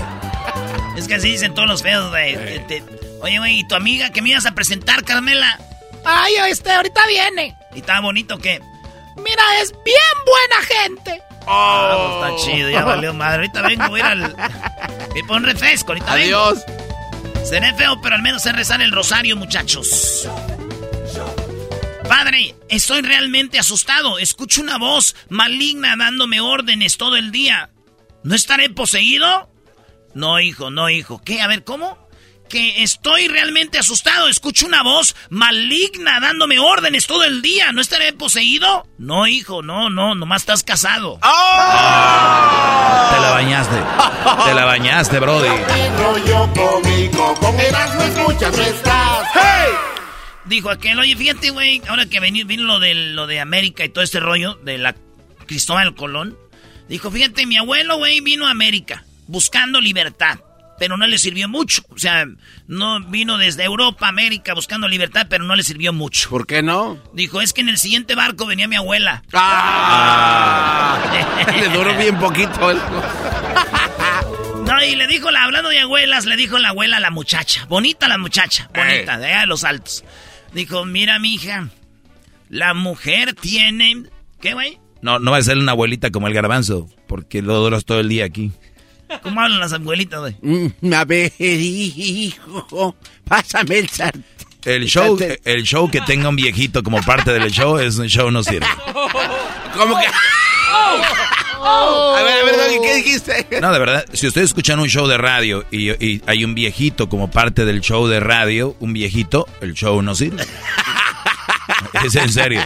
es 0.96 1.08
que 1.08 1.16
así 1.16 1.30
dicen 1.32 1.56
todos 1.56 1.68
los 1.68 1.82
feos, 1.82 2.10
güey. 2.12 2.36
Te- 2.68 2.84
Oye, 3.24 3.40
güey, 3.40 3.60
¿y 3.60 3.68
tu 3.68 3.76
amiga 3.76 4.10
que 4.12 4.22
me 4.22 4.30
ibas 4.32 4.46
a 4.46 4.54
presentar, 4.54 5.06
Carmela? 5.06 5.58
Ay, 6.04 6.34
este, 6.50 6.72
ahorita 6.72 7.02
viene. 7.08 7.56
¿Y 7.74 7.80
está 7.80 8.02
bonito 8.02 8.38
qué? 8.38 8.60
Mira, 9.16 9.44
es 9.62 9.72
bien 9.86 9.96
buena 10.26 10.90
gente. 10.90 11.24
Ah, 11.48 12.20
pues 12.30 12.44
está 12.44 12.52
chido, 12.52 12.70
ya 12.70 12.84
valió 12.84 13.14
madre. 13.14 13.38
Ahorita 13.48 13.62
vengo, 13.62 13.88
voy 13.88 14.02
a 14.02 14.04
ir 14.04 14.24
al. 14.24 14.36
Me 15.16 15.24
pon 15.26 15.44
refresco, 15.44 15.94
ahorita 15.94 16.16
vengo. 16.16 16.38
Adiós. 16.38 16.66
Seré 17.46 17.74
feo, 17.76 18.02
pero 18.02 18.16
al 18.16 18.22
menos 18.22 18.42
sé 18.44 18.52
rezar 18.52 18.82
el 18.82 18.92
rosario, 18.92 19.38
muchachos. 19.38 20.28
Padre, 22.08 22.56
estoy 22.68 23.04
realmente 23.04 23.58
asustado. 23.58 24.20
Escucho 24.20 24.62
una 24.62 24.78
voz 24.78 25.16
maligna 25.30 25.96
dándome 25.96 26.42
órdenes 26.42 26.98
todo 26.98 27.16
el 27.16 27.32
día. 27.32 27.70
¿No 28.24 28.36
estaré 28.36 28.70
poseído? 28.70 29.50
No, 30.14 30.42
hijo, 30.42 30.70
no, 30.72 30.90
hijo. 30.90 31.22
¿Qué? 31.24 31.42
A 31.42 31.48
ver, 31.48 31.64
¿cómo? 31.64 32.03
Que 32.50 32.84
estoy 32.84 33.28
realmente 33.28 33.80
asustado. 33.80 34.28
Escucho 34.28 34.66
una 34.68 34.84
voz 34.84 35.16
maligna 35.30 36.20
dándome 36.20 36.60
órdenes 36.60 37.08
todo 37.08 37.24
el 37.24 37.42
día. 37.42 37.72
¿No 37.72 37.82
estaré 37.82 38.14
poseído? 38.14 38.86
No, 39.00 39.26
hijo, 39.28 39.64
no, 39.64 39.90
no, 39.90 40.14
nomás 40.14 40.44
estás 40.44 40.62
casado. 40.64 41.16
Te 41.16 41.28
la 43.20 43.32
bañaste. 43.32 43.76
Te 44.46 44.54
la 44.54 44.66
bañaste, 44.66 45.20
Brody. 45.20 45.48
Estás. 48.68 49.28
Dijo 50.46 50.70
aquel, 50.70 51.00
oye, 51.00 51.16
fíjate, 51.16 51.50
güey, 51.52 51.82
ahora 51.88 52.06
que 52.06 52.20
vení- 52.20 52.46
vino 52.46 52.64
lo 52.64 52.80
de, 52.80 52.94
lo 52.94 53.28
de 53.28 53.40
América 53.40 53.86
y 53.86 53.90
todo 53.90 54.04
este 54.04 54.20
rollo 54.20 54.56
de 54.56 54.78
la 54.78 54.94
Cristóbal 55.48 55.96
Colón. 55.96 56.38
Dijo, 56.90 57.10
fíjate, 57.10 57.46
mi 57.46 57.58
abuelo, 57.58 57.98
güey, 57.98 58.20
vino 58.20 58.46
a 58.48 58.52
América 58.52 59.06
buscando 59.28 59.80
libertad, 59.80 60.40
pero 60.80 60.98
no 60.98 61.06
le 61.08 61.18
sirvió 61.18 61.48
mucho. 61.48 61.82
O 61.90 61.98
sea, 62.00 62.26
no 62.68 63.00
vino 63.02 63.38
desde 63.38 63.64
Europa 63.64 64.06
a 64.06 64.10
América 64.10 64.54
buscando 64.54 64.88
libertad, 64.88 65.28
pero 65.30 65.44
no 65.44 65.56
le 65.56 65.64
sirvió 65.64 65.94
mucho. 65.94 66.30
¿Por 66.30 66.46
qué 66.48 66.62
no? 66.62 66.98
Dijo, 67.14 67.42
es 67.42 67.54
que 67.54 67.62
en 67.62 67.70
el 67.70 67.78
siguiente 67.78 68.16
barco 68.16 68.46
venía 68.46 68.68
mi 68.68 68.76
abuela. 68.76 69.24
Ah. 69.34 71.00
Le 71.60 71.70
duró 71.70 71.96
bien 71.98 72.18
poquito. 72.20 72.72
el- 72.72 72.80
No, 74.66 74.82
y 74.82 74.96
le 74.96 75.08
dijo, 75.08 75.30
la, 75.30 75.44
hablando 75.44 75.68
de 75.70 75.82
abuelas, 75.82 76.26
le 76.26 76.38
dijo 76.38 76.58
la 76.58 76.70
abuela 76.70 76.96
a 76.98 77.00
la 77.02 77.12
muchacha. 77.12 77.66
Bonita 77.66 78.08
la 78.08 78.18
muchacha, 78.18 78.70
bonita, 78.74 79.18
de 79.18 79.26
allá 79.28 79.42
de 79.42 79.46
los 79.48 79.66
altos. 79.66 80.06
Dijo, 80.54 80.86
mira, 80.86 81.20
mija, 81.20 81.68
la 82.50 82.74
mujer 82.74 83.34
tiene... 83.34 84.04
¿Qué, 84.40 84.54
güey? 84.54 84.80
No, 85.02 85.20
no 85.20 85.32
va 85.32 85.38
a 85.38 85.42
ser 85.42 85.58
una 85.58 85.74
abuelita 85.74 86.12
como 86.12 86.28
el 86.28 86.34
garbanzo, 86.34 86.88
porque 87.10 87.42
lo 87.42 87.56
duras 87.60 87.84
todo 87.84 88.00
el 88.00 88.08
día 88.08 88.24
aquí. 88.24 88.54
¿Cómo 89.22 89.42
hablan 89.42 89.60
las 89.60 89.74
abuelitas, 89.74 90.20
güey? 90.20 90.36
Mm, 90.42 90.94
a 90.94 91.06
ver, 91.06 91.32
hijo, 91.40 92.96
pásame 93.28 93.80
el 93.80 93.90
sartén. 93.90 94.24
El 94.66 94.86
show, 94.86 95.18
el 95.44 95.64
show 95.64 95.92
que 95.92 96.00
tenga 96.02 96.30
un 96.30 96.38
viejito 96.38 96.84
como 96.84 97.02
parte 97.02 97.34
del 97.34 97.52
show 97.52 97.78
es 97.80 97.98
un 97.98 98.08
show 98.08 98.32
no 98.32 98.44
sirve. 98.44 98.66
¿Cómo 99.76 100.00
que? 100.00 100.06
A 101.66 102.22
ver, 102.24 102.42
a 102.42 102.46
ver, 102.46 102.58
Doggy, 102.58 102.80
¿qué 102.82 102.96
dijiste? 102.96 103.48
No, 103.62 103.72
de 103.74 103.80
verdad, 103.80 104.06
si 104.14 104.28
ustedes 104.28 104.50
escuchan 104.50 104.80
un 104.80 104.88
show 104.88 105.08
de 105.08 105.18
radio 105.18 105.66
y, 105.72 105.92
y 105.92 106.22
hay 106.26 106.44
un 106.46 106.56
viejito 106.56 107.10
como 107.10 107.30
parte 107.30 107.66
del 107.66 107.82
show 107.82 108.08
de 108.08 108.20
radio, 108.20 108.76
un 108.80 108.94
viejito, 108.94 109.48
el 109.62 109.74
show 109.74 110.02
no 110.02 110.16
sirve. 110.16 110.46
Es 112.06 112.16
en 112.16 112.32
serio. 112.32 112.62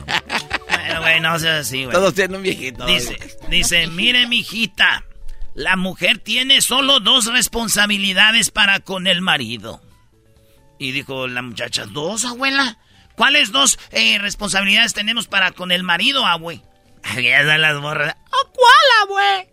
Bueno, 0.69 1.01
güey, 1.01 1.19
no 1.19 1.37
seas 1.39 1.67
así, 1.67 1.83
güey. 1.83 1.93
Todos 1.93 2.13
tienen 2.13 2.37
un 2.37 2.43
viejito. 2.43 2.85
Dice, 2.85 3.17
dice, 3.49 3.87
mire, 3.87 4.27
mijita, 4.27 5.03
la 5.58 5.76
mujer 5.76 6.20
tiene 6.20 6.62
solo 6.62 6.99
dos 6.99 7.26
responsabilidades 7.26 8.51
para 8.51 8.80
con 8.80 9.08
el 9.08 9.24
marido. 9.24 9.82
Y 10.78 10.91
dijo 10.91 11.28
la 11.28 11.41
muchacha, 11.41 11.88
¿dos, 11.88 12.26
abuela? 12.26 12.78
¿Cuáles 13.16 13.51
dos 13.51 13.80
eh, 13.89 14.20
responsabilidades 14.20 14.93
tenemos 14.93 15.26
para 15.26 15.49
con 15.51 15.72
el 15.72 15.82
marido, 15.82 16.28
abue? 16.28 16.62
Están 17.03 17.62
las 17.62 17.82
morras. 17.82 18.16
¿A 18.16 18.51
cuál, 18.53 19.01
abue? 19.01 19.49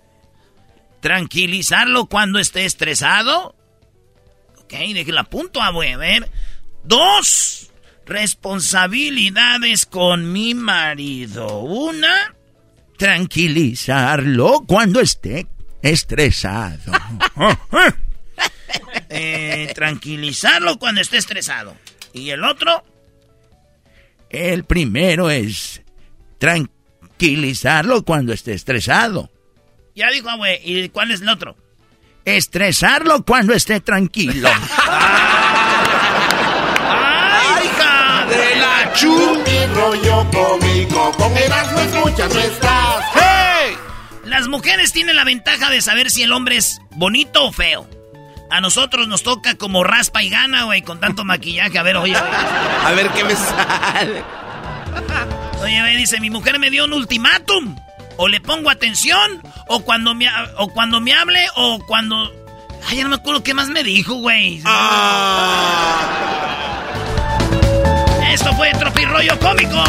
Tranquilizarlo 1.01 2.05
cuando 2.05 2.39
esté 2.39 2.67
estresado. 2.67 3.57
Ok, 4.59 4.75
déjela 4.93 5.23
a 5.23 5.25
punto, 5.25 5.63
abue. 5.63 5.95
A 5.95 5.97
ver. 5.97 6.31
Dos 6.85 7.73
responsabilidades 8.05 9.87
con 9.87 10.31
mi 10.31 10.53
marido. 10.53 11.61
Una, 11.61 12.35
Tranquilizarlo 12.99 14.65
cuando 14.67 15.01
esté 15.01 15.47
estresado. 15.85 16.93
eh, 19.11 19.71
tranquilizarlo 19.75 20.79
cuando 20.79 21.01
esté 21.03 21.19
estresado. 21.19 21.77
Y 22.13 22.31
el 22.31 22.43
otro, 22.43 22.85
El 24.31 24.65
primero 24.65 25.31
es 25.31 25.83
tranquilizarlo 26.39 28.03
cuando 28.05 28.33
esté 28.33 28.55
estresado. 28.55 29.31
ya 29.95 30.11
dijo, 30.11 30.29
abue. 30.31 30.61
¿Y 30.65 30.89
cuál 30.89 31.11
es 31.11 31.21
el 31.21 31.29
otro? 31.29 31.57
Estresarlo 32.25 33.25
cuando 33.25 33.53
esté 33.53 33.81
tranquilo. 33.81 34.49
¡Ay, 36.89 37.67
hija 37.67 38.27
de 38.27 38.57
la 38.57 38.93
chu! 38.95 39.45
Rollo 39.75 40.31
cómico, 40.31 41.13
con 41.13 41.37
escuchas, 41.37 42.33
no 42.33 42.41
estás. 42.41 42.84
Las 44.25 44.49
mujeres 44.49 44.93
tienen 44.93 45.17
la 45.17 45.25
ventaja 45.25 45.71
de 45.71 45.83
saber 45.83 46.11
si 46.11 46.23
el 46.23 46.33
hombre 46.33 46.57
es 46.57 46.81
bonito 46.93 47.45
o 47.45 47.53
feo. 47.53 47.89
A 48.51 48.61
nosotros 48.61 49.09
nos 49.09 49.23
toca 49.23 49.55
como 49.57 49.85
raspa 49.85 50.23
y 50.23 50.31
gana, 50.31 50.65
güey, 50.65 50.83
con 50.83 51.01
tanto 51.01 51.25
maquillaje. 51.25 51.79
A 51.79 51.83
ver, 51.83 51.97
oye. 51.97 52.17
A 52.17 52.93
ver 52.93 53.09
qué 53.11 53.25
me 53.25 53.35
sale. 53.35 54.25
Oye, 55.61 55.81
güey, 55.81 55.97
dice, 55.97 56.21
mi 56.21 56.31
mujer 56.31 56.59
me 56.59 56.71
dio 56.71 56.85
un 56.85 56.93
ultimátum. 56.93 57.77
O 58.17 58.29
le 58.29 58.41
pongo 58.41 58.71
atención, 58.71 59.43
o 59.67 59.81
cuando 59.81 60.15
me, 60.15 60.29
o 60.57 60.69
cuando 60.69 61.01
me 61.01 61.13
hable, 61.13 61.45
o 61.57 61.81
cuando... 61.85 62.33
Ay, 62.87 62.99
ya 62.99 63.03
no 63.03 63.09
me 63.09 63.17
acuerdo 63.17 63.43
qué 63.43 63.55
más 63.55 63.69
me 63.71 63.83
dijo, 63.83 64.15
güey. 64.15 64.63
Esto 68.33 68.53
fue 68.55 68.71
Tropirroyo 68.73 69.37
Cómico. 69.41 69.83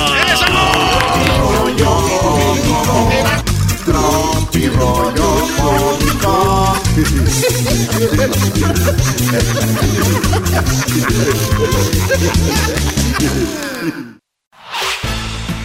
Tropi 3.85 4.67
rollo 4.69 5.47
cómico. 5.57 6.73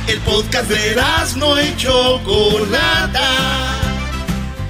El 0.07 0.18
podcast 0.21 0.68
de 0.68 0.91
Erasmo 0.91 1.59
y 1.59 1.75
Chocolata. 1.79 3.31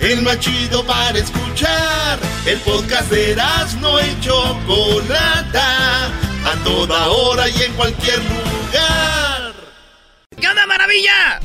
el 0.01 0.22
más 0.22 0.38
chido 0.38 0.86
para 0.86 1.18
escuchar. 1.18 2.20
El 2.46 2.59
podcast 2.61 3.11
de 3.11 3.34
no 3.80 4.01
y 4.01 4.20
Chocolata, 4.20 6.07
a 6.07 6.55
toda 6.62 7.09
hora 7.09 7.48
y 7.48 7.62
en 7.64 7.72
cualquier 7.72 8.18
lugar. 8.18 9.53
¿Qué 10.40 10.46
onda, 10.46 10.66
maravilla? 10.66 11.40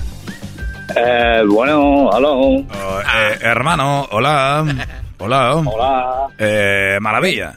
Eh, 0.96 1.44
bueno, 1.48 2.10
aló. 2.12 2.58
eh, 2.60 3.38
hermano, 3.42 4.08
hola. 4.12 4.64
Hola. 5.18 5.56
Hola. 5.56 6.28
Eh, 6.38 6.98
maravilla. 7.00 7.54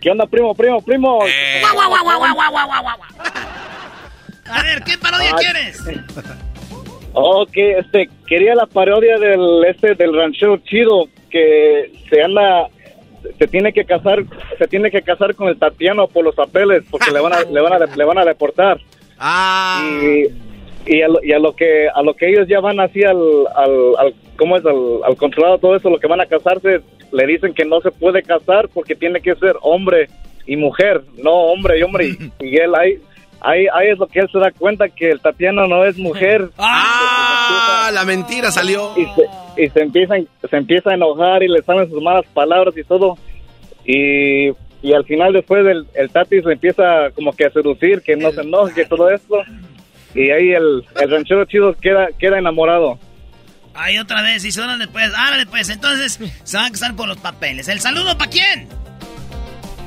¿Qué 0.00 0.10
onda, 0.10 0.26
primo, 0.26 0.54
primo, 0.54 0.80
primo? 0.82 1.20
Eh. 1.26 1.62
A 4.50 4.62
ver, 4.62 4.82
¿qué 4.84 4.98
parodia 4.98 5.30
Ah, 5.32 5.36
quieres? 5.38 5.82
Ok, 7.14 7.50
este, 7.56 8.10
quería 8.26 8.54
la 8.54 8.66
parodia 8.66 9.18
del, 9.18 9.64
este, 9.66 9.94
del 9.94 10.14
ranchero 10.14 10.58
chido 10.58 11.08
que 11.30 11.92
se 12.10 12.22
anda, 12.22 12.68
se 13.38 13.46
tiene 13.48 13.72
que 13.72 13.84
casar, 13.84 14.22
se 14.58 14.66
tiene 14.68 14.90
que 14.90 15.00
casar 15.02 15.34
con 15.34 15.48
el 15.48 15.58
Tatiano 15.58 16.06
por 16.08 16.24
los 16.24 16.34
papeles 16.34 16.84
porque 16.90 17.10
le 17.10 17.20
van 17.20 17.32
a, 17.32 17.40
le 17.40 17.60
van 17.60 17.72
a, 17.72 17.78
le 17.78 18.04
van 18.04 18.18
a 18.18 18.24
deportar. 18.24 18.78
Ah. 19.20 19.82
Y, 20.00 20.28
y, 20.88 21.02
a 21.02 21.08
lo, 21.08 21.22
y 21.22 21.32
a 21.32 21.38
lo 21.38 21.54
que, 21.54 21.88
a 21.88 22.02
lo 22.02 22.14
que 22.14 22.30
ellos 22.30 22.48
ya 22.48 22.60
van 22.60 22.80
así 22.80 23.04
al, 23.04 23.18
al, 23.54 23.94
al 23.98 24.14
¿cómo 24.36 24.56
es? 24.56 24.64
Al, 24.64 25.00
al 25.04 25.16
controlado 25.16 25.58
todo 25.58 25.76
eso, 25.76 25.90
lo 25.90 25.98
que 25.98 26.06
van 26.06 26.20
a 26.20 26.26
casarse, 26.26 26.80
le 27.12 27.26
dicen 27.26 27.52
que 27.52 27.64
no 27.64 27.80
se 27.80 27.90
puede 27.90 28.22
casar 28.22 28.68
porque 28.72 28.94
tiene 28.94 29.20
que 29.20 29.34
ser 29.34 29.56
hombre 29.60 30.08
y 30.46 30.56
mujer, 30.56 31.02
no 31.18 31.30
hombre 31.30 31.78
y 31.78 31.82
hombre. 31.82 32.06
Y, 32.06 32.32
y 32.46 32.56
él 32.56 32.74
ahí, 32.74 32.98
ahí, 33.40 33.66
ahí 33.72 33.88
es 33.90 33.98
lo 33.98 34.06
que 34.06 34.20
él 34.20 34.28
se 34.32 34.38
da 34.38 34.50
cuenta 34.50 34.88
que 34.88 35.10
el 35.10 35.20
Tatiano 35.20 35.66
no 35.66 35.84
es 35.84 35.98
mujer. 35.98 36.48
Ah, 37.80 37.90
la 37.92 38.04
mentira 38.04 38.50
salió. 38.50 38.92
Y 38.96 39.06
se, 39.06 39.62
y 39.62 39.68
se 39.70 39.80
empieza, 39.80 40.14
se 40.48 40.56
empieza 40.56 40.90
a 40.90 40.94
enojar 40.94 41.42
y 41.42 41.48
le 41.48 41.62
salen 41.62 41.88
sus 41.88 42.02
malas 42.02 42.26
palabras 42.34 42.76
y 42.76 42.84
todo. 42.84 43.16
Y, 43.84 44.48
y 44.82 44.92
al 44.92 45.04
final 45.04 45.32
después 45.32 45.64
el, 45.66 45.86
el 45.94 46.10
Tati 46.10 46.42
se 46.42 46.52
empieza 46.52 47.10
como 47.14 47.32
que 47.32 47.46
a 47.46 47.50
seducir, 47.50 48.02
que 48.02 48.16
no 48.16 48.30
se 48.32 48.42
enoje, 48.42 48.74
que 48.74 48.84
todo 48.84 49.10
esto. 49.10 49.36
Y 50.14 50.30
ahí 50.30 50.52
el, 50.52 50.84
el 51.00 51.10
ranchero 51.10 51.44
chido 51.44 51.74
queda, 51.74 52.08
queda 52.18 52.38
enamorado. 52.38 52.98
Ahí 53.74 53.98
otra 53.98 54.22
vez, 54.22 54.44
y 54.44 54.60
órale 54.60 54.88
pues, 54.88 55.12
árale 55.16 55.46
pues, 55.46 55.68
entonces 55.68 56.18
se 56.42 56.56
van 56.56 56.66
a 56.66 56.70
casar 56.70 56.96
por 56.96 57.06
los 57.06 57.18
papeles. 57.18 57.68
¿El 57.68 57.80
saludo 57.80 58.18
para 58.18 58.30
quién? 58.30 58.68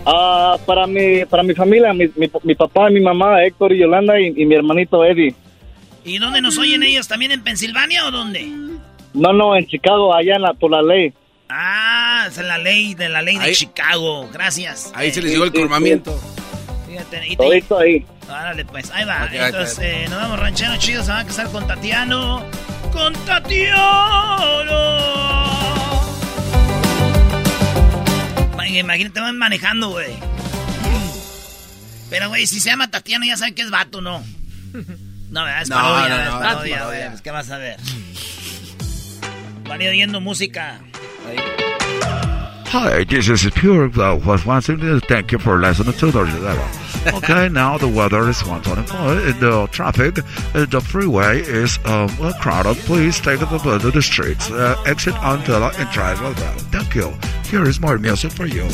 Ah, 0.05 0.57
para 0.65 0.88
mi, 0.88 1.26
para 1.26 1.43
mi 1.43 1.53
familia, 1.53 1.93
mi, 1.93 2.07
mi, 2.15 2.32
mi 2.43 2.55
papá, 2.55 2.89
mi 2.89 3.01
mamá, 3.01 3.43
Héctor 3.43 3.74
y 3.74 3.80
Yolanda 3.80 4.19
y, 4.19 4.34
y 4.36 4.45
mi 4.45 4.55
hermanito 4.55 5.03
Eddie. 5.03 5.36
¿Y 6.05 6.17
dónde 6.17 6.41
nos 6.41 6.57
oyen 6.57 6.84
ellos? 6.84 7.07
¿También 7.07 7.32
en 7.32 7.43
Pensilvania 7.43 8.05
o 8.07 8.11
dónde? 8.11 8.47
No, 9.13 9.34
no, 9.34 9.55
en 9.55 9.67
Chicago, 9.67 10.15
allá 10.15 10.36
en 10.36 10.41
la, 10.41 10.53
por 10.53 10.72
la 10.72 10.82
ley. 10.82 11.13
Ah, 11.49 12.26
es 12.30 12.38
la 12.38 12.57
ley 12.57 12.95
de 12.95 13.09
la 13.09 13.22
ley 13.22 13.38
de 13.38 13.51
Chicago. 13.51 14.30
Gracias. 14.32 14.91
Ahí 14.95 15.11
se 15.11 15.22
les 15.22 15.34
llegó 15.34 15.43
el 15.43 15.51
cormamiento. 15.51 16.17
Fíjate, 16.17 16.40
y 17.01 17.35
te- 17.35 17.35
Todito 17.37 17.79
ahí. 17.79 18.05
Árale, 18.29 18.65
pues, 18.65 18.89
ahí 18.91 19.03
va. 19.05 19.23
Ok, 19.25 19.29
Entonces, 19.33 19.77
ok. 19.77 19.83
eh, 19.83 20.05
nos 20.09 20.19
vamos 20.21 20.39
ranchero 20.39 20.75
chido, 20.77 21.03
se 21.03 21.11
van 21.11 21.19
a 21.21 21.25
casar 21.27 21.49
con 21.51 21.67
Tatiano. 21.67 22.45
¡Con 22.93 23.13
Tatiano! 23.25 24.79
Ma- 28.55 28.67
Imagínate, 28.67 29.19
van 29.19 29.37
manejando, 29.37 29.89
güey. 29.89 30.13
Pero, 32.09 32.27
güey, 32.29 32.45
si 32.47 32.59
se 32.59 32.69
llama 32.69 32.89
Tatiano, 32.89 33.25
ya 33.25 33.37
saben 33.37 33.55
que 33.55 33.61
es 33.61 33.69
vato, 33.71 34.01
¿no? 34.01 34.23
No, 35.29 35.43
¿verdad? 35.45 35.61
es 35.61 35.69
No, 35.69 35.75
parodia, 35.75 36.09
no, 36.09 36.15
es 36.15 36.25
no, 36.25 36.41
es 36.41 36.47
parodia, 36.53 36.85
güey. 36.85 37.09
pues, 37.09 37.21
¿Qué 37.21 37.31
vas 37.31 37.49
a 37.51 37.57
ver? 37.57 37.77
Van 39.67 39.79
oyendo 39.81 40.19
música. 40.19 40.79
Hi, 42.73 43.03
this 43.05 43.27
is 43.29 43.49
Pure 43.53 43.87
uh, 43.97 44.15
was 44.25 44.45
once 44.45 44.69
again, 44.71 45.01
Thank 45.07 45.31
you 45.31 45.39
for 45.39 45.57
listening 45.59 45.93
to 45.93 46.11
the 46.11 46.19
level. 46.23 46.65
Okay, 47.15 47.49
now 47.49 47.79
the 47.79 47.87
weather 47.87 48.29
is 48.29 48.45
124. 48.45 49.25
and 49.25 49.39
The 49.39 49.67
traffic, 49.71 50.19
uh, 50.19 50.65
the 50.65 50.81
freeway 50.81 51.41
is 51.41 51.79
um, 51.85 52.09
crowded. 52.39 52.77
Please 52.85 53.19
take 53.19 53.39
the 53.39 53.79
to 53.79 53.89
the 53.89 54.01
streets. 54.01 54.51
Uh, 54.51 54.75
exit 54.85 55.15
until 55.21 55.63
and 55.63 55.89
drive 55.89 56.21
well. 56.21 56.33
Thank 56.69 56.93
you. 56.93 57.11
Here 57.49 57.67
is 57.67 57.79
more 57.79 57.97
music 57.97 58.31
for 58.31 58.45
you. 58.45 58.67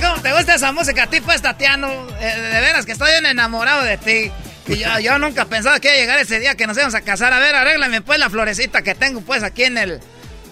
Cómo 0.00 0.20
te 0.22 0.32
gusta 0.32 0.54
esa 0.54 0.72
música 0.72 1.04
a 1.04 1.06
ti, 1.08 1.20
pues, 1.20 1.42
Tatiano. 1.42 1.88
Eh, 2.20 2.40
de 2.40 2.60
veras 2.60 2.86
que 2.86 2.92
estoy 2.92 3.10
enamorado 3.12 3.82
de 3.82 3.98
ti. 3.98 4.32
Y 4.66 4.78
yo, 4.78 4.98
yo 4.98 5.18
nunca 5.18 5.44
pensaba 5.44 5.78
que 5.78 5.88
iba 5.88 5.96
a 5.96 6.00
llegar 6.00 6.18
ese 6.20 6.40
día 6.40 6.54
que 6.54 6.66
nos 6.66 6.76
íbamos 6.78 6.94
a 6.94 7.02
casar. 7.02 7.34
A 7.34 7.38
ver, 7.38 7.54
arréglame 7.54 8.00
pues 8.00 8.18
la 8.18 8.30
florecita 8.30 8.80
que 8.80 8.94
tengo 8.94 9.20
pues 9.20 9.42
aquí 9.42 9.64
en 9.64 9.76
el, 9.76 10.00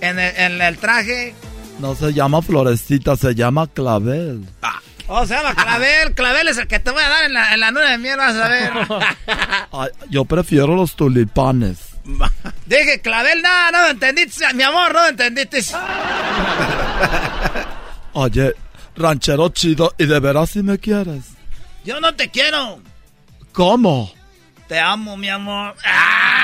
en 0.03 0.18
el, 0.18 0.36
en 0.36 0.61
el 0.61 0.76
traje. 0.76 1.34
No 1.79 1.95
se 1.95 2.12
llama 2.12 2.43
florecita, 2.43 3.16
se 3.16 3.35
llama 3.35 3.66
clavel. 3.66 4.47
Oh, 5.09 5.27
se 5.27 5.35
llama 5.35 5.55
Clavel. 5.55 6.14
Clavel 6.14 6.49
es 6.49 6.59
el 6.59 6.66
que 6.68 6.79
te 6.79 6.91
voy 6.91 7.03
a 7.03 7.09
dar 7.09 7.25
en 7.25 7.35
la, 7.35 7.53
en 7.53 7.61
la 7.61 7.70
luna 7.70 7.91
de 7.91 7.99
miel, 7.99 8.16
vas 8.16 8.37
a 8.37 8.49
ver. 8.49 8.73
Ay, 9.73 9.91
yo 10.09 10.25
prefiero 10.25 10.75
los 10.75 10.95
tulipanes. 10.97 11.79
Dije, 12.66 13.01
Clavel, 13.01 13.43
no, 13.43 13.70
no 13.73 13.83
lo 13.83 13.89
entendiste, 13.89 14.53
mi 14.55 14.62
amor, 14.62 14.95
no 14.95 15.01
lo 15.03 15.09
entendiste. 15.09 15.62
Oye, 18.14 18.55
ranchero 18.97 19.49
chido, 19.51 19.93
¿y 19.99 20.07
de 20.07 20.20
veras 20.20 20.51
si 20.51 20.62
me 20.62 20.79
quieres? 20.79 21.25
Yo 21.85 22.01
no 22.01 22.14
te 22.14 22.31
quiero. 22.31 22.81
¿Cómo? 23.53 24.12
Te 24.68 24.79
amo, 24.79 25.16
mi 25.16 25.29
amor. 25.29 25.75
¡Ah! 25.85 26.41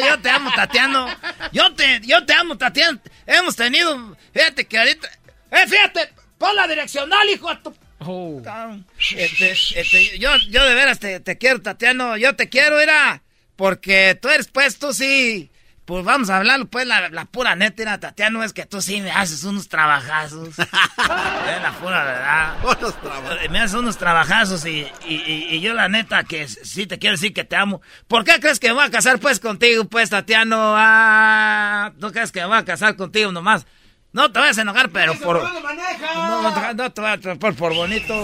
Yo 0.00 0.20
te 0.20 0.30
amo, 0.30 0.50
Tatiano. 0.54 1.06
Yo 1.52 1.74
te, 1.74 2.00
yo 2.00 2.24
te 2.24 2.32
amo, 2.32 2.56
Tatiano. 2.56 3.00
Hemos 3.26 3.56
tenido. 3.56 4.16
Fíjate 4.32 4.66
que 4.66 4.78
ahorita. 4.78 5.08
¡Eh, 5.50 5.66
fíjate! 5.66 6.12
Pon 6.38 6.54
la 6.54 6.68
direccional, 6.68 7.28
hijo 7.28 7.48
de 7.48 7.56
tu. 7.56 8.42
Cabrón. 8.42 8.86
Este, 9.16 9.50
este, 9.50 10.18
yo, 10.18 10.36
yo 10.48 10.64
de 10.64 10.74
veras 10.74 10.98
te, 11.00 11.20
te 11.20 11.36
quiero, 11.36 11.60
Tatiano. 11.60 12.16
Yo 12.16 12.36
te 12.36 12.48
quiero, 12.48 12.80
era. 12.80 13.22
Porque 13.56 14.16
tú 14.20 14.28
eres, 14.28 14.48
pues, 14.48 14.78
tú 14.78 14.92
sí. 14.92 15.50
Pues 15.88 16.04
vamos 16.04 16.28
a 16.28 16.36
hablar, 16.36 16.66
pues, 16.66 16.86
la, 16.86 17.08
la 17.08 17.24
pura 17.24 17.56
neta, 17.56 17.80
era, 17.80 17.98
Tatiano, 17.98 18.42
es 18.44 18.52
que 18.52 18.66
tú 18.66 18.82
sí 18.82 19.00
me 19.00 19.10
haces 19.10 19.42
unos 19.44 19.68
trabajazos. 19.70 20.50
es 20.50 20.58
la 21.62 21.72
pura 21.80 22.04
verdad. 22.04 23.48
Me 23.50 23.58
haces 23.58 23.72
unos 23.74 23.96
trabajazos 23.96 24.66
y, 24.66 24.86
y, 25.06 25.14
y- 25.14 25.46
y 25.56 25.60
yo 25.62 25.72
la 25.72 25.88
neta 25.88 26.24
que 26.24 26.46
sí 26.46 26.86
te 26.86 26.98
quiero 26.98 27.14
decir 27.16 27.32
que 27.32 27.44
te 27.44 27.56
amo. 27.56 27.80
¿Por 28.06 28.24
qué 28.24 28.38
crees 28.38 28.60
que 28.60 28.68
me 28.68 28.74
voy 28.74 28.84
a 28.84 28.90
casar 28.90 29.18
pues 29.18 29.40
contigo, 29.40 29.86
pues, 29.86 30.10
Tatiano? 30.10 30.74
Ah, 30.76 31.92
¿no 31.96 32.12
crees 32.12 32.32
que 32.32 32.40
me 32.40 32.46
voy 32.48 32.58
a 32.58 32.64
casar 32.66 32.94
contigo 32.94 33.32
nomás? 33.32 33.66
No 34.12 34.30
te 34.30 34.40
vayas 34.40 34.58
a 34.58 34.62
enojar, 34.62 34.90
pero 34.90 35.14
por... 35.20 35.42
No, 35.42 36.42
no, 36.42 36.52
te- 36.54 36.74
no 36.74 36.92
te 36.92 37.00
voy 37.00 37.10
a 37.12 37.38
por, 37.38 37.54
por 37.56 37.74
bonito. 37.74 38.14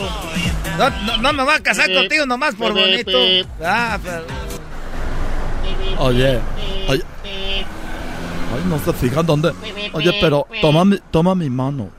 No, 0.76 0.90
no, 0.90 1.16
no 1.16 1.32
me 1.32 1.42
voy 1.44 1.54
a 1.54 1.62
casar 1.62 1.90
contigo 1.90 2.26
nomás 2.26 2.54
por 2.56 2.74
bonito. 2.74 3.18
Ah, 3.64 3.98
pero... 4.02 4.53
Oye, 5.98 6.40
oye. 6.88 7.02
Ay, 7.24 8.62
no 8.66 8.78
se 8.78 8.92
fijan 8.92 9.26
dónde. 9.26 9.52
Oye, 9.92 10.16
pero 10.20 10.46
toma 10.60 10.84
mi, 10.84 10.98
toma 11.10 11.34
mi 11.34 11.50
mano. 11.50 11.90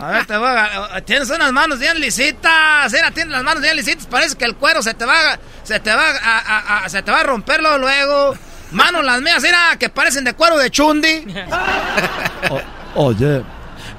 A 0.00 0.08
ver, 0.10 0.26
te 0.26 0.36
voy 0.36 0.48
a... 0.48 1.00
Tienes 1.04 1.30
unas 1.30 1.52
manos 1.52 1.78
bien 1.78 2.00
lisitas. 2.00 2.92
Mira, 2.92 3.10
tienes 3.10 3.32
las 3.32 3.42
manos 3.44 3.62
bien 3.62 3.76
lisitas. 3.76 4.06
Parece 4.06 4.36
que 4.36 4.44
el 4.44 4.54
cuero 4.56 4.82
se 4.82 4.92
te 4.94 5.04
va, 5.04 5.32
a- 5.34 5.38
se 5.62 5.78
te 5.80 5.90
va 5.94 6.02
a, 6.10 6.38
a- 6.38 6.84
a- 6.84 6.88
se 6.88 7.02
te 7.02 7.10
va 7.10 7.20
a 7.20 7.22
romperlo 7.22 7.78
luego. 7.78 8.34
Manos 8.72 9.04
las 9.04 9.20
mías, 9.22 9.42
mira, 9.42 9.76
que 9.78 9.88
parecen 9.88 10.24
de 10.24 10.34
cuero 10.34 10.58
de 10.58 10.70
chundi. 10.70 11.24
O- 12.94 13.06
oye, 13.06 13.42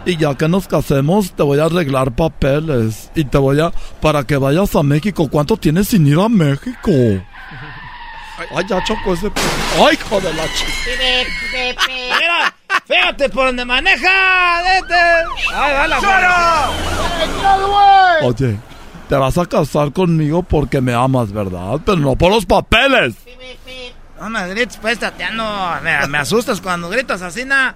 y 0.05 0.15
ya 0.17 0.33
que 0.35 0.47
nos 0.47 0.67
casemos, 0.67 1.31
te 1.33 1.43
voy 1.43 1.59
a 1.59 1.65
arreglar 1.65 2.11
papeles. 2.11 3.09
Y 3.15 3.25
te 3.25 3.37
voy 3.37 3.59
a. 3.59 3.71
Para 4.01 4.23
que 4.25 4.37
vayas 4.37 4.75
a 4.75 4.83
México. 4.83 5.27
¿Cuánto 5.29 5.57
tienes 5.57 5.87
sin 5.89 6.07
ir 6.07 6.19
a 6.19 6.29
México? 6.29 6.91
Ay, 8.55 8.65
ya 8.67 8.83
chocó 8.83 9.13
ese. 9.13 9.31
Ay, 9.77 9.95
hijo 9.95 10.19
de 10.21 10.33
la 10.33 10.43
chica. 10.53 10.71
Mira, 11.87 12.53
fíjate 12.87 13.29
por 13.29 13.47
donde 13.47 13.65
maneja. 13.65 14.61
Vete. 14.63 14.95
Ay, 15.53 15.73
va 15.73 15.87
la 15.87 15.99
Oye, 18.23 18.57
te 19.07 19.15
vas 19.15 19.37
a 19.37 19.45
casar 19.45 19.91
conmigo 19.93 20.43
porque 20.43 20.81
me 20.81 20.93
amas, 20.93 21.31
¿verdad? 21.31 21.79
Pero 21.85 21.97
no 21.97 22.15
por 22.15 22.31
los 22.31 22.45
papeles. 22.45 23.15
No 24.19 24.29
me 24.29 24.47
grites, 24.49 24.77
pues, 24.77 24.99
Tatiano. 24.99 25.79
Me, 25.81 26.05
me 26.07 26.17
asustas 26.17 26.59
cuando 26.61 26.89
gritas 26.89 27.21
así, 27.21 27.45
na. 27.45 27.75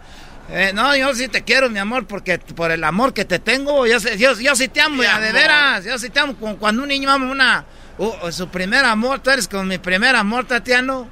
Eh, 0.50 0.72
no, 0.74 0.94
yo 0.96 1.14
sí 1.16 1.30
te 1.30 1.44
quiero, 1.44 1.70
mi 1.70 1.80
amor, 1.80 2.06
porque 2.06 2.38
por 2.38 2.70
el 2.72 2.84
amor 2.84 3.14
que 3.14 3.24
te 3.24 3.40
tengo, 3.40 3.88
yo, 3.88 3.98
sé- 4.02 4.18
yo, 4.18 4.34
yo 4.38 4.54
sí 4.58 4.68
te 4.68 4.82
amo, 4.82 5.02
ya, 5.02 5.18
de 5.20 5.32
veras. 5.32 5.86
Yo 5.86 5.98
sí 5.98 6.10
te 6.10 6.20
amo. 6.20 6.36
Como 6.36 6.58
cuando 6.58 6.84
un 6.84 6.90
niño 6.90 7.10
ama 7.10 7.32
una, 7.32 7.64
uh, 7.98 8.32
su 8.32 8.48
primer 8.48 8.86
amor, 8.86 9.20
tú 9.20 9.30
eres 9.30 9.48
como 9.48 9.64
mi 9.64 9.78
primer 9.78 10.16
amor, 10.16 10.46
Tatiano. 10.46 11.08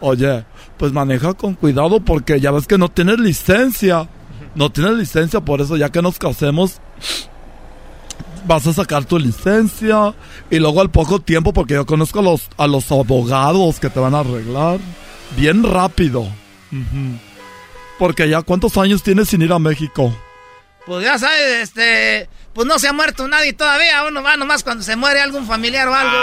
Oye, 0.00 0.44
pues 0.78 0.92
maneja 0.92 1.34
con 1.34 1.54
cuidado 1.54 2.00
porque 2.00 2.40
ya 2.40 2.50
ves 2.50 2.66
que 2.66 2.78
no 2.78 2.88
tienes 2.88 3.18
licencia. 3.18 4.08
No 4.54 4.70
tienes 4.70 4.94
licencia, 4.94 5.40
por 5.40 5.60
eso 5.60 5.76
ya 5.76 5.90
que 5.90 6.02
nos 6.02 6.18
casemos, 6.18 6.80
vas 8.46 8.66
a 8.66 8.72
sacar 8.72 9.04
tu 9.04 9.18
licencia. 9.18 10.14
Y 10.50 10.58
luego 10.58 10.80
al 10.80 10.90
poco 10.90 11.20
tiempo, 11.20 11.52
porque 11.52 11.74
yo 11.74 11.86
conozco 11.86 12.20
a 12.56 12.66
los, 12.66 12.92
abogados 12.92 13.80
que 13.80 13.90
te 13.90 14.00
van 14.00 14.14
a 14.14 14.20
arreglar. 14.20 14.78
bien 15.36 15.62
rápido. 15.62 16.26
Porque 17.98 18.28
ya, 18.28 18.42
¿cuántos 18.42 18.76
años 18.76 19.02
tienes 19.02 19.28
sin 19.28 19.42
ir 19.42 19.52
a 19.52 19.58
México? 19.58 20.12
Pues 20.86 21.04
ya 21.04 21.16
sabes, 21.16 21.62
este, 21.62 22.28
pues 22.54 22.66
no 22.66 22.78
se 22.78 22.88
ha 22.88 22.92
muerto 22.92 23.28
nadie 23.28 23.52
todavía, 23.52 24.04
uno 24.08 24.22
va 24.22 24.36
nomás 24.36 24.64
cuando 24.64 24.82
se 24.82 24.96
muere 24.96 25.20
algún 25.20 25.46
familiar 25.46 25.86
o 25.86 25.94
algo. 25.94 26.16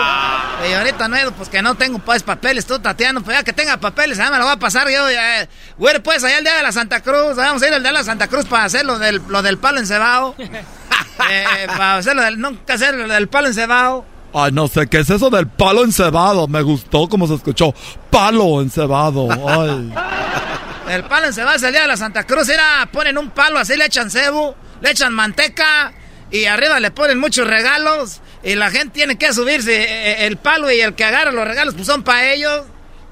Y 0.69 0.73
ahorita 0.73 1.07
no 1.07 1.15
he 1.15 1.21
ido, 1.21 1.31
pues 1.31 1.47
que 1.47 1.61
no 1.61 1.75
tengo 1.75 1.99
pues 1.99 2.23
papeles, 2.23 2.65
tú 2.65 2.77
Tatiano, 2.79 3.21
pues 3.21 3.37
ya 3.37 3.43
que 3.43 3.53
tenga 3.53 3.77
papeles, 3.77 4.17
ya 4.17 4.29
me 4.29 4.37
lo 4.37 4.43
voy 4.43 4.53
a 4.53 4.59
pasar 4.59 4.89
yo, 4.89 5.09
ya. 5.09 5.47
Güey, 5.77 5.99
pues 5.99 6.23
allá 6.23 6.39
el 6.39 6.43
día 6.43 6.55
de 6.55 6.63
la 6.63 6.73
Santa 6.73 7.01
Cruz, 7.01 7.37
vamos 7.37 7.61
a 7.63 7.67
ir 7.67 7.73
al 7.73 7.81
día 7.81 7.91
de 7.91 7.97
la 7.97 8.03
Santa 8.03 8.27
Cruz 8.27 8.45
para 8.45 8.65
hacer 8.65 8.85
lo 8.85 8.99
del, 8.99 9.21
lo 9.29 9.41
del 9.41 9.57
palo 9.57 9.79
encebado. 9.79 10.35
eh, 10.39 11.67
para 11.67 11.97
hacer 11.97 12.15
lo 12.15 12.21
del, 12.21 12.39
nunca 12.39 12.73
hacer 12.73 12.95
lo 12.95 13.07
del 13.07 13.29
palo 13.29 13.47
encebado. 13.47 14.05
Ay, 14.33 14.51
no 14.51 14.67
sé, 14.67 14.87
¿qué 14.87 14.99
es 14.99 15.09
eso 15.09 15.29
del 15.29 15.47
palo 15.47 15.83
encebado? 15.83 16.47
Me 16.47 16.61
gustó 16.61 17.07
como 17.07 17.27
se 17.27 17.35
escuchó. 17.35 17.73
Palo 18.11 18.61
encebado. 18.61 19.27
Ay. 19.47 19.93
El 20.89 21.03
palo 21.03 21.27
encebado 21.27 21.55
es 21.55 21.63
el 21.63 21.71
día 21.71 21.81
de 21.83 21.87
la 21.87 21.97
Santa 21.97 22.25
Cruz, 22.25 22.49
era, 22.49 22.89
ponen 22.91 23.17
un 23.19 23.29
palo 23.29 23.59
así, 23.59 23.77
le 23.77 23.85
echan 23.85 24.09
cebo, 24.09 24.55
le 24.81 24.89
echan 24.89 25.13
manteca 25.13 25.93
y 26.31 26.45
arriba 26.45 26.79
le 26.79 26.89
ponen 26.89 27.19
muchos 27.19 27.45
regalos 27.45 28.21
y 28.43 28.55
la 28.55 28.71
gente 28.71 28.89
tiene 28.89 29.15
que 29.15 29.31
subirse 29.31 29.83
eh, 29.83 30.25
el 30.25 30.37
palo 30.37 30.71
y 30.71 30.79
el 30.79 30.95
que 30.95 31.05
agarra 31.05 31.31
los 31.31 31.47
regalos 31.47 31.75
pues 31.75 31.85
son 31.85 32.01
para 32.01 32.31
ellos. 32.33 32.63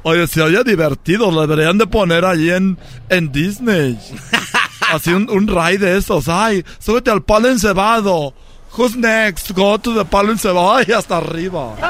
Oye, 0.01 0.25
se 0.25 0.41
oye 0.41 0.63
divertido, 0.63 1.29
lo 1.29 1.45
deberían 1.45 1.77
de 1.77 1.85
poner 1.85 2.25
allí 2.25 2.49
en, 2.49 2.79
en 3.09 3.31
Disney. 3.31 3.99
Así 4.91 5.11
un, 5.11 5.29
un 5.29 5.47
ride 5.47 5.77
de 5.77 5.97
esos. 5.97 6.29
Ay, 6.29 6.65
súbete 6.79 7.11
al 7.11 7.21
palo 7.23 7.49
encebado. 7.49 8.33
Who's 8.75 8.95
next? 8.95 9.51
Go 9.51 9.77
to 9.77 9.93
the 9.93 10.05
palo 10.05 10.31
encebado. 10.31 10.75
Ay, 10.75 10.87
hasta 10.95 11.17
arriba. 11.17 11.75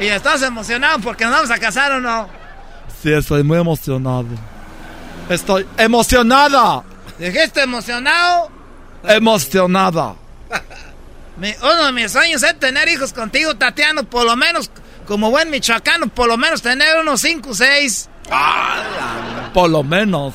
Y 0.00 0.06
estás 0.06 0.40
emocionado 0.40 0.98
porque 1.00 1.24
nos 1.24 1.34
vamos 1.34 1.50
a 1.50 1.58
casar 1.58 1.92
o 1.92 2.00
no. 2.00 2.39
Sí, 3.02 3.12
estoy 3.12 3.42
muy 3.42 3.58
emocionado. 3.58 4.26
Estoy 5.28 5.66
emocionada. 5.78 6.82
¿Dijiste 7.18 7.62
emocionado? 7.62 8.50
Emocionada. 9.04 10.14
Mi- 11.36 11.54
uno 11.62 11.84
de 11.86 11.92
mis 11.92 12.12
sueños 12.12 12.42
es 12.42 12.58
tener 12.58 12.88
hijos 12.88 13.12
contigo, 13.12 13.54
Tatiano, 13.56 14.04
por 14.04 14.26
lo 14.26 14.36
menos, 14.36 14.70
como 15.06 15.30
buen 15.30 15.48
michoacano, 15.50 16.08
por 16.08 16.28
lo 16.28 16.36
menos 16.36 16.60
tener 16.60 16.98
unos 16.98 17.20
5 17.22 17.50
o 17.50 17.54
6. 17.54 18.08
Por 19.54 19.70
lo 19.70 19.82
menos. 19.82 20.34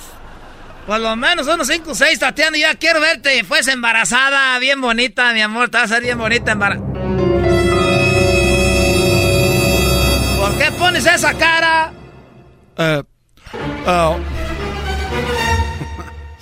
Por 0.88 1.00
lo 1.00 1.16
menos 1.16 1.48
unos 1.48 1.68
5 1.68 1.92
o 1.92 1.96
6, 1.96 2.20
Tatiano, 2.20 2.58
ya 2.58 2.74
quiero 2.76 3.00
verte 3.02 3.44
pues 3.48 3.68
embarazada, 3.68 4.58
bien 4.60 4.82
bonita, 4.82 5.32
mi 5.34 5.42
amor, 5.42 5.70
te 5.70 5.78
vas 5.78 5.92
a 5.92 5.96
ser 5.96 6.04
bien 6.04 6.18
bonita 6.18 6.54
embarazada. 6.54 6.88
¿Por 10.40 10.58
qué 10.58 10.72
pones 10.78 11.06
esa 11.06 11.34
cara? 11.34 11.92
Eh, 12.78 13.04
ah, 13.86 14.16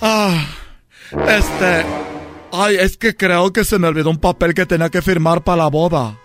ah, 0.00 0.46
este. 1.28 1.86
Ay, 2.52 2.76
es 2.76 2.96
que 2.96 3.16
creo 3.16 3.52
que 3.52 3.64
se 3.64 3.78
me 3.78 3.88
olvidó 3.88 4.10
un 4.10 4.18
papel 4.18 4.54
que 4.54 4.66
tenía 4.66 4.88
que 4.88 5.02
firmar 5.02 5.42
para 5.42 5.64
la 5.64 5.68
boda. 5.68 6.16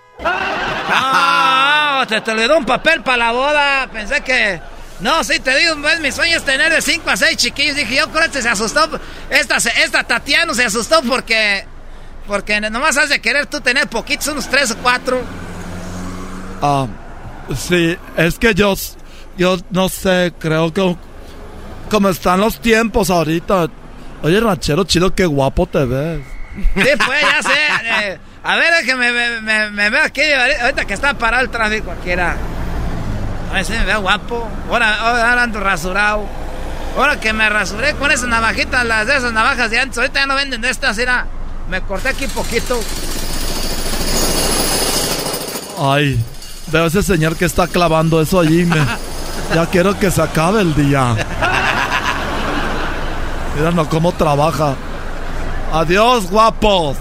Ah, 0.91 2.05
te, 2.07 2.21
te 2.21 2.31
olvidó 2.31 2.57
un 2.57 2.65
papel 2.65 3.01
para 3.01 3.17
la 3.17 3.31
boda. 3.31 3.89
Pensé 3.91 4.21
que. 4.21 4.61
No, 4.99 5.23
sí, 5.23 5.39
te 5.39 5.57
digo, 5.57 5.75
pues, 5.81 5.99
mi 6.01 6.11
sueño 6.11 6.37
es 6.37 6.43
tener 6.43 6.73
de 6.73 6.81
5 6.81 7.09
a 7.09 7.17
6 7.17 7.37
chiquillos. 7.37 7.75
Dije, 7.75 7.95
yo 7.95 8.09
creo 8.09 8.21
que 8.21 8.27
este 8.27 8.41
se 8.41 8.49
asustó. 8.49 8.99
Esta, 9.29 9.57
esta 9.57 10.03
Tatiana 10.03 10.53
se 10.53 10.65
asustó 10.65 11.01
porque. 11.03 11.65
Porque 12.27 12.61
nomás 12.61 12.97
has 12.97 13.09
de 13.09 13.19
querer 13.21 13.47
tú 13.47 13.59
tener 13.61 13.87
poquitos, 13.87 14.27
unos 14.27 14.47
3 14.49 14.71
o 14.71 14.77
4. 14.77 15.21
Ah, 16.61 16.87
sí, 17.55 17.97
es 18.17 18.37
que 18.37 18.53
yo, 18.53 18.75
yo 19.39 19.57
no 19.71 19.89
sé, 19.89 20.33
creo 20.37 20.71
que 20.71 20.95
como 21.89 22.09
están 22.09 22.39
los 22.41 22.59
tiempos 22.59 23.09
ahorita. 23.09 23.67
Oye, 24.21 24.39
ranchero 24.39 24.83
chido, 24.83 25.15
qué 25.15 25.25
guapo 25.25 25.65
te 25.65 25.85
ves. 25.85 26.21
Sí, 26.75 26.89
pues, 27.05 27.21
ya 27.21 27.41
sé. 27.41 28.09
eh, 28.11 28.19
a 28.43 28.55
ver, 28.57 28.73
es 28.81 28.85
que 28.85 28.95
me, 28.95 29.11
me, 29.11 29.41
me, 29.41 29.69
me 29.71 29.89
veo 29.89 30.03
aquí. 30.03 30.21
Ahorita 30.61 30.85
que 30.85 30.93
está 30.93 31.13
parado 31.17 31.43
el 31.43 31.49
tráfico, 31.49 31.85
cualquiera. 31.85 32.35
A 33.49 33.53
ver 33.53 33.65
si 33.65 33.71
me 33.73 33.85
veo 33.85 34.01
guapo. 34.01 34.47
Ahora, 34.69 34.95
ahora 34.99 35.43
ando 35.43 35.59
rasurado. 35.61 36.25
Ahora 36.97 37.19
que 37.19 37.31
me 37.33 37.47
rasuré 37.49 37.93
con 37.93 38.11
esas 38.11 38.27
navajitas, 38.27 38.85
las 38.85 39.07
de 39.07 39.15
esas 39.17 39.31
navajas 39.31 39.71
de 39.71 39.79
antes. 39.79 39.97
Ahorita 39.97 40.19
ya 40.19 40.25
no 40.25 40.35
venden 40.35 40.59
de 40.61 40.69
estas, 40.69 40.97
era. 40.97 41.25
Me 41.69 41.81
corté 41.81 42.09
aquí 42.09 42.27
poquito. 42.27 42.79
Ay, 45.79 46.19
veo 46.67 46.85
ese 46.87 47.01
señor 47.03 47.35
que 47.37 47.45
está 47.45 47.67
clavando 47.67 48.21
eso 48.21 48.39
allí. 48.39 48.65
me- 48.65 48.75
ya 49.53 49.65
quiero 49.65 49.97
que 49.97 50.11
se 50.11 50.21
acabe 50.21 50.61
el 50.61 50.75
día. 50.75 51.15
Mira, 53.55 53.71
no, 53.71 53.89
cómo 53.89 54.11
trabaja. 54.11 54.75
Adiós, 55.73 56.29
guapos. 56.29 56.97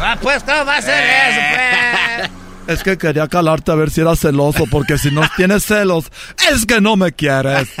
Ah, 0.00 0.16
pues, 0.20 0.42
¿cómo 0.42 0.64
va 0.64 0.76
a 0.76 0.82
ser 0.82 1.04
eso, 1.04 1.40
pues? 1.54 2.30
Es 2.68 2.82
que 2.82 2.98
quería 2.98 3.26
calarte 3.28 3.72
a 3.72 3.74
ver 3.74 3.90
si 3.90 4.02
eras 4.02 4.20
celoso, 4.20 4.64
porque 4.70 4.98
si 4.98 5.10
no 5.10 5.22
tienes 5.36 5.64
celos, 5.64 6.10
es 6.50 6.66
que 6.66 6.80
no 6.80 6.96
me 6.96 7.12
quieres. 7.12 7.68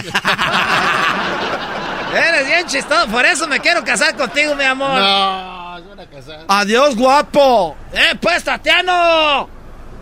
Eres 2.14 2.46
bien 2.46 2.66
chistoso, 2.66 3.06
por 3.08 3.24
eso 3.26 3.46
me 3.46 3.60
quiero 3.60 3.84
casar 3.84 4.16
contigo, 4.16 4.54
mi 4.54 4.64
amor. 4.64 4.98
No, 4.98 5.74
a 5.74 5.80
casar. 6.10 6.40
Adiós, 6.48 6.96
guapo. 6.96 7.76
¡Eh, 7.92 8.16
pues, 8.20 8.42
Tatiano! 8.42 9.48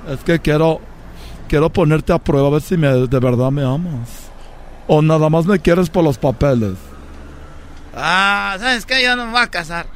Es 0.08 0.20
que 0.20 0.38
quiero, 0.38 0.80
quiero 1.48 1.70
ponerte 1.70 2.12
a 2.12 2.18
prueba 2.18 2.48
a 2.48 2.50
ver 2.50 2.62
si 2.62 2.76
me, 2.76 2.88
de 2.88 3.18
verdad 3.18 3.50
me 3.50 3.62
amas. 3.62 4.30
O 4.86 5.02
nada 5.02 5.28
más 5.28 5.46
me 5.46 5.58
quieres 5.58 5.90
por 5.90 6.04
los 6.04 6.18
papeles. 6.18 6.74
Ah, 7.94 8.56
¿sabes 8.58 8.84
qué? 8.86 9.02
Yo 9.02 9.16
no 9.16 9.26
me 9.26 9.32
voy 9.32 9.40
a 9.40 9.46
casar. 9.48 9.86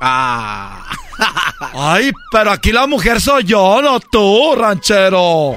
Ah. 0.00 0.84
Ay, 1.74 2.12
pero 2.30 2.52
aquí 2.52 2.72
la 2.72 2.86
mujer 2.86 3.20
soy 3.20 3.44
yo, 3.44 3.82
no 3.82 3.98
tú, 4.00 4.54
ranchero. 4.56 5.54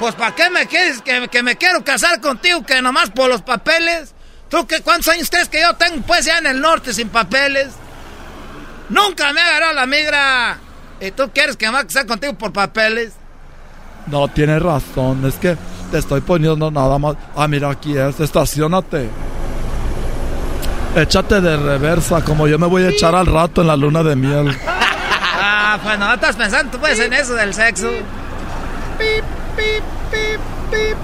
Pues, 0.00 0.14
¿para 0.16 0.34
qué 0.34 0.50
me 0.50 0.66
quieres 0.66 1.00
que, 1.00 1.28
que 1.28 1.42
me 1.42 1.56
quiero 1.56 1.84
casar 1.84 2.20
contigo 2.20 2.64
que 2.66 2.82
nomás 2.82 3.10
por 3.10 3.28
los 3.28 3.42
papeles? 3.42 4.12
¿Tú 4.48 4.66
qué, 4.66 4.82
cuántos 4.82 5.08
años 5.08 5.30
crees 5.30 5.48
que 5.48 5.60
yo 5.60 5.74
tengo, 5.74 6.02
pues, 6.02 6.24
ya 6.24 6.38
en 6.38 6.46
el 6.46 6.60
norte 6.60 6.92
sin 6.92 7.08
papeles? 7.08 7.74
Nunca 8.88 9.32
me 9.32 9.40
ha 9.40 9.46
agarrado 9.46 9.74
la 9.74 9.86
migra. 9.86 10.58
¿Y 11.00 11.10
tú 11.12 11.30
quieres 11.32 11.56
que 11.56 11.66
me 11.66 11.72
vaya 11.72 11.84
a 11.84 11.86
casar 11.86 12.06
contigo 12.06 12.34
por 12.34 12.52
papeles? 12.52 13.14
No, 14.06 14.28
tienes 14.28 14.62
razón, 14.62 15.24
es 15.24 15.34
que 15.36 15.56
te 15.90 15.98
estoy 15.98 16.20
poniendo 16.20 16.70
nada 16.70 16.98
más. 16.98 17.16
Ah, 17.36 17.48
mira, 17.48 17.70
aquí 17.70 17.96
es, 17.96 18.20
estacionate. 18.20 19.08
Échate 20.96 21.40
de 21.40 21.56
reversa, 21.56 22.22
como 22.22 22.46
yo 22.46 22.58
me 22.58 22.66
voy 22.66 22.84
a 22.84 22.90
echar 22.90 23.14
al 23.14 23.26
rato 23.26 23.62
en 23.62 23.66
la 23.66 23.76
luna 23.76 24.02
de 24.02 24.16
miel. 24.16 24.56
Ah, 25.46 25.78
pues 25.82 25.98
no 25.98 26.14
estás 26.14 26.36
pensando 26.36 26.70
tú 26.70 26.78
pues 26.78 26.98
en 27.00 27.12
eso 27.12 27.34
del 27.34 27.52
sexo. 27.52 27.90
Pip, 28.96 29.24
pip, 29.56 29.82
pip, 30.10 30.40
pip. 30.70 30.96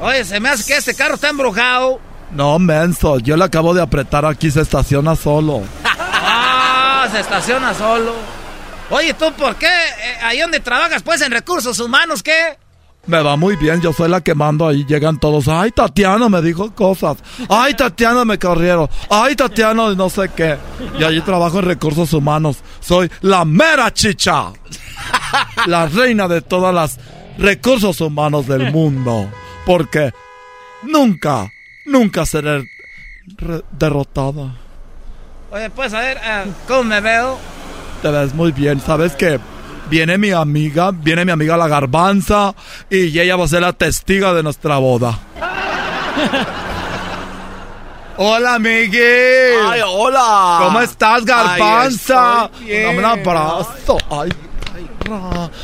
Oye, 0.00 0.24
se 0.24 0.38
me 0.38 0.48
hace 0.50 0.64
que 0.64 0.76
este 0.76 0.94
carro 0.94 1.14
está 1.14 1.30
embrujado. 1.30 1.98
No, 2.30 2.58
menso, 2.58 3.18
yo 3.18 3.36
le 3.36 3.44
acabo 3.44 3.74
de 3.74 3.82
apretar 3.82 4.24
aquí, 4.24 4.50
se 4.50 4.60
estaciona 4.60 5.16
solo. 5.16 5.62
Ah, 6.28 7.06
se 7.12 7.20
estaciona 7.20 7.72
solo. 7.72 8.12
Oye, 8.90 9.14
¿tú 9.14 9.32
por 9.32 9.56
qué? 9.56 9.66
Eh, 9.66 10.16
ahí 10.22 10.40
donde 10.40 10.60
trabajas, 10.60 11.02
pues, 11.02 11.20
en 11.20 11.32
recursos 11.32 11.78
humanos, 11.80 12.22
¿qué? 12.22 12.56
Me 13.06 13.22
va 13.22 13.36
muy 13.36 13.54
bien, 13.56 13.80
yo 13.80 13.92
soy 13.92 14.08
la 14.08 14.20
que 14.20 14.34
mando 14.34 14.66
ahí, 14.66 14.84
llegan 14.84 15.18
todos. 15.20 15.46
Ay, 15.46 15.70
Tatiana 15.70 16.28
me 16.28 16.42
dijo 16.42 16.74
cosas. 16.74 17.18
Ay, 17.48 17.74
Tatiana 17.74 18.24
me 18.24 18.36
corrieron. 18.36 18.88
Ay, 19.08 19.36
Tatiana 19.36 19.94
no 19.94 20.10
sé 20.10 20.28
qué. 20.34 20.56
Y 20.98 21.04
allí 21.04 21.20
trabajo 21.20 21.60
en 21.60 21.66
recursos 21.66 22.12
humanos. 22.12 22.58
Soy 22.80 23.10
la 23.20 23.44
mera 23.44 23.92
chicha. 23.92 24.52
La 25.66 25.86
reina 25.86 26.26
de 26.26 26.42
todas 26.42 26.74
las 26.74 26.98
recursos 27.38 28.00
humanos 28.00 28.48
del 28.48 28.72
mundo. 28.72 29.30
Porque 29.64 30.12
nunca, 30.82 31.48
nunca 31.84 32.26
seré 32.26 32.64
derrotada. 33.70 34.56
Oye, 35.52 35.70
pues, 35.70 35.94
a 35.94 36.00
ver, 36.00 36.18
eh, 36.24 36.44
¿cómo 36.66 36.84
me 36.84 37.00
veo? 37.00 37.38
Te 38.02 38.10
ves 38.10 38.34
muy 38.34 38.52
bien, 38.52 38.80
¿sabes 38.80 39.12
qué? 39.14 39.40
Viene 39.90 40.18
mi 40.18 40.30
amiga, 40.32 40.90
viene 40.92 41.24
mi 41.24 41.32
amiga 41.32 41.56
la 41.56 41.68
garbanza 41.68 42.54
y 42.90 43.18
ella 43.18 43.36
va 43.36 43.44
a 43.44 43.48
ser 43.48 43.62
la 43.62 43.72
testiga 43.72 44.32
de 44.34 44.42
nuestra 44.42 44.78
boda. 44.78 45.18
Hola, 48.18 48.54
amigui. 48.54 48.98
Ay, 48.98 49.82
hola. 49.86 50.60
¿Cómo 50.62 50.80
estás, 50.80 51.22
garbanza? 51.26 52.50
Dame 52.60 52.98
un 52.98 53.04
abrazo. 53.04 53.98
Ay. 54.10 54.30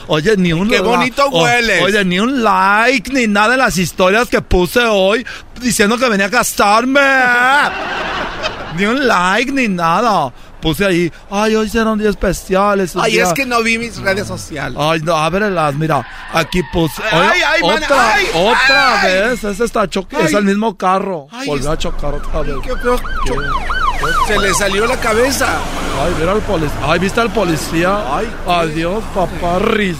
Oye, 0.07 0.37
ni 0.37 0.53
un 0.53 0.69
Qué 0.69 0.77
la- 0.77 0.83
bonito 0.83 1.27
o- 1.27 1.43
hueles. 1.45 1.83
Oye, 1.83 2.05
ni 2.05 2.21
un 2.21 2.45
like 2.45 3.11
ni 3.13 3.27
nada 3.27 3.55
en 3.55 3.59
las 3.61 3.79
historias 3.79 4.29
que 4.29 4.43
puse 4.43 4.85
hoy 4.85 5.27
diciendo 5.63 5.97
que 5.97 6.09
venía 6.11 6.27
a 6.27 6.31
casarme. 6.31 7.01
ni 8.77 8.85
un 8.85 9.09
like 9.09 9.51
ni 9.51 9.69
nada. 9.69 10.31
Puse 10.63 10.87
ahí, 10.87 11.13
ay, 11.31 11.57
hoy 11.57 11.69
será 11.69 11.91
un 11.91 11.99
día 11.99 12.09
especial. 12.09 12.81
Es 12.81 12.95
un 12.95 13.03
Ay, 13.03 13.19
es 13.19 13.33
que 13.35 13.45
no 13.45 13.63
vi 13.63 13.77
mis 13.77 13.99
redes 13.99 14.27
sociales. 14.27 14.79
Ay, 14.81 15.01
no, 15.03 15.15
ábrelas, 15.15 15.75
mira, 15.75 16.07
aquí 16.33 16.63
puse. 16.73 17.03
Ay, 17.11 17.41
ay, 17.47 17.61
man, 17.63 17.83
otra, 17.83 18.15
ay, 18.15 18.27
otra 18.35 19.01
ay. 19.03 19.13
vez, 19.13 19.45
ese 19.45 19.65
está 19.65 19.89
choque, 19.89 20.17
es 20.23 20.33
el 20.33 20.45
mismo 20.45 20.75
carro. 20.77 21.27
Volvió 21.45 21.73
a 21.73 21.77
chocar 21.77 22.15
otra 22.15 22.41
vez. 22.41 22.57
Qué 22.63 22.77
feo 22.77 22.97
cho- 23.27 24.27
Se 24.27 24.39
le 24.39 24.55
salió 24.55 24.87
la 24.87 24.97
cabeza. 24.99 25.59
Ay, 26.03 26.15
mira 26.19 26.33
al 26.33 26.41
policía. 26.41 26.79
Ay, 26.83 26.99
¿viste 26.99 27.21
al 27.21 27.31
policía? 27.33 28.17
Ay, 28.17 28.33
adiós, 28.47 29.03
papá 29.15 29.59
Riz. 29.59 29.97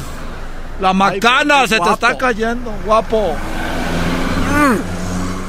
La 0.81 0.93
macana 0.93 1.63
qué 1.63 1.69
se 1.69 1.81
te 1.81 1.91
está 1.91 2.17
cayendo, 2.17 2.73
guapo. 2.85 3.37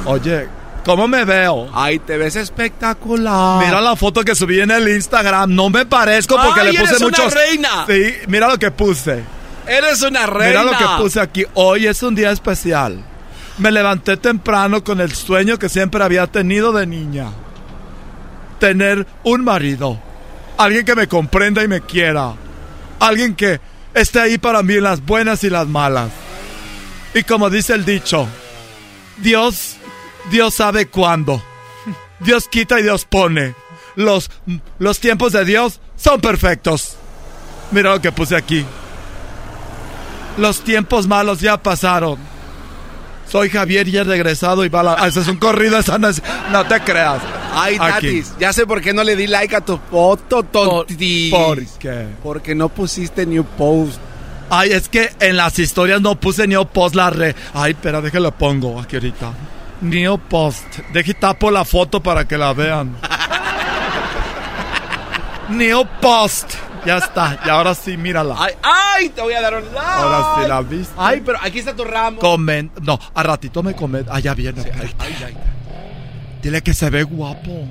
Oye, 0.05 0.47
¿cómo 0.83 1.07
me 1.07 1.25
veo? 1.25 1.69
Ay, 1.73 1.99
te 1.99 2.17
ves 2.17 2.35
espectacular. 2.35 3.63
Mira 3.65 3.81
la 3.81 3.95
foto 3.95 4.23
que 4.23 4.35
subí 4.35 4.59
en 4.59 4.71
el 4.71 4.87
Instagram. 4.87 5.53
No 5.53 5.69
me 5.69 5.85
parezco 5.85 6.35
porque 6.41 6.61
Ay, 6.61 6.73
le 6.73 6.79
puse 6.79 6.91
eres 6.95 7.01
una 7.01 7.17
muchos. 7.17 7.33
reina. 7.33 7.85
Sí, 7.87 8.13
mira 8.27 8.47
lo 8.47 8.57
que 8.59 8.71
puse. 8.71 9.23
Eres 9.67 10.01
una 10.01 10.25
reina. 10.25 10.61
Mira 10.61 10.71
lo 10.71 10.77
que 10.77 11.03
puse 11.03 11.19
aquí. 11.21 11.45
Hoy 11.53 11.87
es 11.87 12.03
un 12.03 12.15
día 12.15 12.31
especial. 12.31 13.03
Me 13.57 13.71
levanté 13.71 14.17
temprano 14.17 14.83
con 14.83 14.99
el 14.99 15.13
sueño 15.13 15.57
que 15.59 15.69
siempre 15.69 16.03
había 16.03 16.27
tenido 16.27 16.71
de 16.71 16.87
niña. 16.87 17.27
Tener 18.59 19.05
un 19.23 19.43
marido. 19.43 19.99
Alguien 20.57 20.85
que 20.85 20.95
me 20.95 21.07
comprenda 21.07 21.63
y 21.63 21.67
me 21.67 21.81
quiera. 21.81 22.33
Alguien 22.99 23.35
que 23.35 23.59
esté 23.93 24.19
ahí 24.19 24.37
para 24.37 24.63
mí 24.63 24.75
en 24.75 24.83
las 24.83 25.05
buenas 25.05 25.43
y 25.43 25.49
las 25.49 25.67
malas. 25.67 26.09
Y 27.13 27.23
como 27.23 27.49
dice 27.49 27.73
el 27.73 27.85
dicho, 27.85 28.27
Dios, 29.17 29.75
Dios 30.31 30.53
sabe 30.55 30.87
cuándo. 30.87 31.41
Dios 32.19 32.47
quita 32.47 32.79
y 32.79 32.83
Dios 32.83 33.05
pone. 33.05 33.55
Los, 33.95 34.31
los 34.79 34.99
tiempos 34.99 35.33
de 35.33 35.45
Dios 35.45 35.79
son 35.95 36.21
perfectos. 36.21 36.95
Mira 37.71 37.91
lo 37.91 38.01
que 38.01 38.11
puse 38.11 38.35
aquí. 38.35 38.65
Los 40.37 40.61
tiempos 40.61 41.07
malos 41.07 41.39
ya 41.41 41.61
pasaron. 41.61 42.17
Soy 43.29 43.49
Javier 43.49 43.87
y 43.87 43.97
he 43.97 44.03
regresado 44.03 44.65
y 44.65 44.69
va 44.69 44.83
la... 44.83 44.95
Ah, 44.99 45.07
ese 45.07 45.21
es 45.21 45.27
un 45.27 45.37
corrido, 45.37 45.77
esa 45.79 45.97
no, 45.97 46.07
es- 46.09 46.21
no 46.51 46.65
te 46.65 46.79
creas. 46.81 47.21
Ay. 47.53 47.77
Tatis, 47.77 48.33
ya 48.39 48.51
sé 48.53 48.65
por 48.65 48.81
qué 48.81 48.93
no 48.93 49.03
le 49.03 49.15
di 49.15 49.27
like 49.27 49.55
a 49.55 49.61
tu 49.61 49.79
foto, 49.89 50.43
tontis. 50.43 51.31
¿Por 51.31 51.63
qué? 51.79 52.07
Porque 52.21 52.53
no 52.55 52.69
pusiste 52.69 53.25
new 53.25 53.43
post. 53.43 53.97
Ay, 54.49 54.71
es 54.71 54.89
que 54.89 55.11
en 55.19 55.37
las 55.37 55.57
historias 55.57 56.01
no 56.01 56.19
puse 56.19 56.47
Neo 56.47 56.65
Post 56.65 56.95
la 56.95 57.09
re. 57.09 57.35
Ay, 57.55 57.71
espera, 57.71 58.01
déjalo 58.01 58.31
pongo 58.31 58.79
aquí 58.79 58.97
ahorita. 58.97 59.31
Neo 59.83 60.17
Post. 60.17 60.79
Deje 60.93 61.13
tapo 61.13 61.51
la 61.51 61.65
foto 61.65 62.01
para 62.01 62.25
que 62.25 62.37
la 62.37 62.53
vean. 62.53 62.95
Neo 65.49 65.85
Post. 66.01 66.53
Ya 66.85 66.97
está. 66.97 67.39
Y 67.45 67.49
ahora 67.49 67.75
sí, 67.75 67.95
mírala. 67.95 68.35
Ay, 68.37 68.53
ay, 68.61 69.09
te 69.09 69.21
voy 69.21 69.33
a 69.33 69.41
dar 69.41 69.53
un 69.55 69.65
like. 69.65 69.79
Ahora 69.79 70.35
sí 70.35 70.47
la 70.47 70.61
viste. 70.61 70.93
Ay, 70.97 71.21
pero 71.25 71.37
aquí 71.41 71.59
está 71.59 71.75
tu 71.75 71.83
ramo. 71.83 72.19
Comen. 72.19 72.71
No, 72.81 72.99
a 73.13 73.23
ratito 73.23 73.63
me 73.63 73.73
comen. 73.73 74.05
Ah, 74.09 74.19
ya 74.19 74.33
viene. 74.33 74.61
Ay, 74.99 75.15
ay. 75.25 75.37
Dile 76.41 76.61
que 76.61 76.73
se 76.73 76.89
ve 76.89 77.03
guapo. 77.03 77.67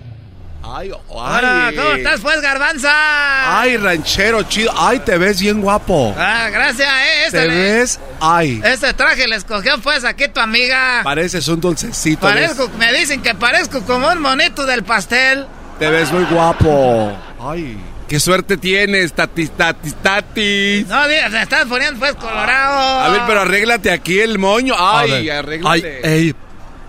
Ay, 0.64 0.90
ay. 0.92 1.00
Hola, 1.08 1.72
¿cómo 1.76 1.92
estás, 1.92 2.20
pues, 2.20 2.40
garbanza? 2.40 3.60
Ay, 3.60 3.76
ranchero 3.76 4.42
chido. 4.44 4.72
Ay, 4.76 5.00
te 5.00 5.18
ves 5.18 5.40
bien 5.40 5.60
guapo. 5.60 6.14
Ah, 6.16 6.48
gracias, 6.50 6.88
eh. 6.88 7.24
Este, 7.26 7.38
Te 7.40 7.46
ves, 7.48 8.00
ay. 8.20 8.60
este 8.64 8.94
traje 8.94 9.26
le 9.26 9.36
escogió, 9.36 9.78
pues, 9.80 10.04
aquí 10.04 10.28
tu 10.28 10.40
amiga. 10.40 11.00
Pareces 11.02 11.48
un 11.48 11.60
dulcecito. 11.60 12.20
Parezco, 12.20 12.68
me 12.78 12.92
dicen 12.92 13.20
que 13.22 13.34
parezco 13.34 13.82
como 13.82 14.08
un 14.08 14.20
monito 14.20 14.64
del 14.64 14.84
pastel. 14.84 15.46
Te 15.78 15.88
ves 15.90 16.12
muy 16.12 16.24
guapo. 16.24 17.12
Ay. 17.40 17.78
Qué 18.08 18.20
suerte 18.20 18.56
tienes, 18.56 19.12
tatis, 19.14 19.50
tatis, 19.56 19.94
tatis. 19.96 20.86
No, 20.86 21.08
digas, 21.08 21.30
te 21.32 21.42
estás 21.42 21.64
poniendo, 21.66 21.98
pues, 21.98 22.14
colorado. 22.14 23.00
A 23.00 23.08
ver, 23.08 23.22
pero 23.26 23.40
arréglate 23.40 23.90
aquí 23.90 24.20
el 24.20 24.38
moño. 24.38 24.74
Ay, 24.78 25.28
arréglate. 25.28 26.00
Ay, 26.04 26.10
ey, 26.12 26.34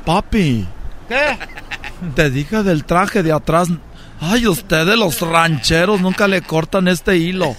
papi. 0.05 0.67
¿Qué? 1.07 1.37
Te 2.15 2.29
dije 2.29 2.63
del 2.63 2.85
traje 2.85 3.23
de 3.23 3.31
atrás. 3.31 3.69
Ay, 4.21 4.47
ustedes 4.47 4.97
los 4.97 5.19
rancheros 5.21 5.99
nunca 6.01 6.27
le 6.27 6.41
cortan 6.41 6.87
este 6.87 7.17
hilo. 7.17 7.55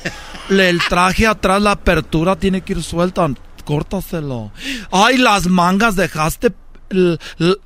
Le- 0.48 0.68
el 0.70 0.80
traje 0.88 1.26
atrás, 1.26 1.60
la 1.60 1.72
apertura 1.72 2.36
tiene 2.36 2.60
que 2.62 2.74
ir 2.74 2.82
suelta. 2.82 3.28
Córtaselo. 3.64 4.50
Ay, 4.90 5.16
las 5.18 5.46
mangas 5.46 5.96
dejaste. 5.96 6.52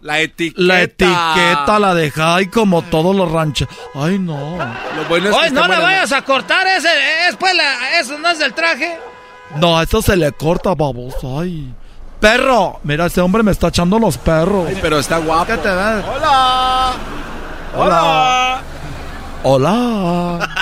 La 0.01 0.21
etiqueta. 0.21 0.63
La 0.63 0.83
etiqueta 0.83 1.79
la 1.79 1.95
dejé 1.95 2.23
ay, 2.23 2.47
como 2.47 2.83
todos 2.83 3.15
los 3.15 3.31
rancheros. 3.31 3.75
Ay, 3.95 4.19
no. 4.19 4.57
Lo 4.57 5.05
bueno 5.09 5.27
es 5.29 5.33
que 5.35 5.39
Oye, 5.39 5.49
está 5.49 5.61
no 5.61 5.67
le 5.69 5.75
buena, 5.75 5.83
vayas 5.83 6.13
a 6.13 6.23
cortar 6.25 6.67
ese, 6.67 6.89
es 7.29 7.37
pues, 7.37 7.55
la- 7.55 7.99
eso 8.01 8.19
no 8.19 8.29
es 8.31 8.39
del 8.39 8.55
traje. 8.55 8.97
No, 9.61 9.81
eso 9.83 10.01
se 10.01 10.17
le 10.17 10.33
corta, 10.33 10.75
baboso. 10.75 11.41
Ay. 11.41 11.75
Perro. 12.21 12.81
Mira, 12.83 13.07
ese 13.07 13.21
hombre 13.21 13.43
me 13.43 13.53
está 13.53 13.69
echando 13.69 13.99
los 13.99 14.19
perros. 14.19 14.67
Ay, 14.69 14.79
pero 14.81 14.99
está 14.99 15.19
guapo. 15.19 15.47
¿Qué 15.47 15.57
te 15.59 15.69
ves? 15.69 16.05
Hola. 16.05 16.93
Hola. 17.75 18.61
Hola. 19.43 20.49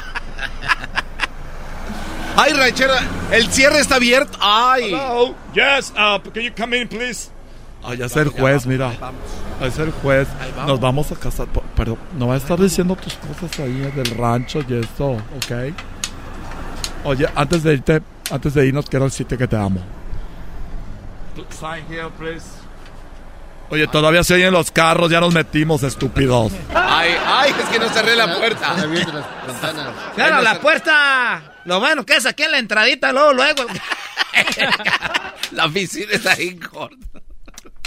Ay, 2.39 2.53
ranchero, 2.53 2.93
el 3.33 3.51
cierre 3.51 3.81
está 3.81 3.95
abierto. 3.97 4.37
Ay. 4.41 4.91
Yes, 5.55 5.91
uh, 5.93 6.21
can 6.33 6.43
you 6.43 6.53
come 6.55 6.79
in, 6.79 6.87
please? 6.87 7.31
Ay, 7.83 7.97
ya 7.97 8.07
es 8.07 8.17
el 8.17 8.29
juez, 8.29 8.67
mira. 8.67 8.93
Es 9.63 9.79
el 9.79 9.91
juez. 9.91 10.29
Nos 10.67 10.79
vamos 10.79 11.11
a 11.13 11.15
casar. 11.15 11.47
Pero 11.75 11.97
no 12.19 12.29
va 12.29 12.35
a 12.35 12.37
estar 12.37 12.61
diciendo 12.61 12.95
tus 12.97 13.15
cosas 13.15 13.59
ahí 13.61 13.91
del 13.95 14.11
rancho 14.19 14.61
y 14.69 14.75
esto, 14.75 15.13
¿ok? 15.13 15.73
Oye, 17.05 17.27
antes 17.35 17.63
de 17.63 17.73
irte, 17.73 18.03
antes 18.31 18.53
de 18.53 18.67
irnos, 18.67 18.87
quiero 18.91 19.07
decirte 19.07 19.39
que 19.39 19.49
te 19.49 19.57
amo. 19.57 19.81
Sign 21.51 21.85
here, 21.89 22.09
please. 22.19 22.45
Oye, 23.69 23.87
todavía 23.89 24.23
se 24.23 24.35
oyen 24.35 24.53
los 24.53 24.71
carros, 24.71 25.11
ya 25.11 25.21
nos 25.21 25.35
metimos, 25.35 25.83
estúpidos. 25.83 26.53
Ay, 26.73 27.11
ay, 27.27 27.53
es 27.61 27.69
que 27.69 27.79
no 27.81 27.89
cerré 27.89 28.15
la 28.15 28.37
puerta. 28.37 28.77
Cierra 30.15 30.41
la 30.41 30.61
puerta. 30.61 31.55
Lo 31.65 31.81
bueno 31.81 32.07
que 32.07 32.15
es 32.15 32.27
aquí 32.27 32.45
en 32.45 32.53
la 32.53 32.59
entradita, 32.59 33.13
luego, 33.13 33.33
luego. 33.33 33.65
La 35.51 35.67
oficina 35.67 36.13
está 36.13 36.33
ahí 36.33 36.57
corta. 36.57 36.97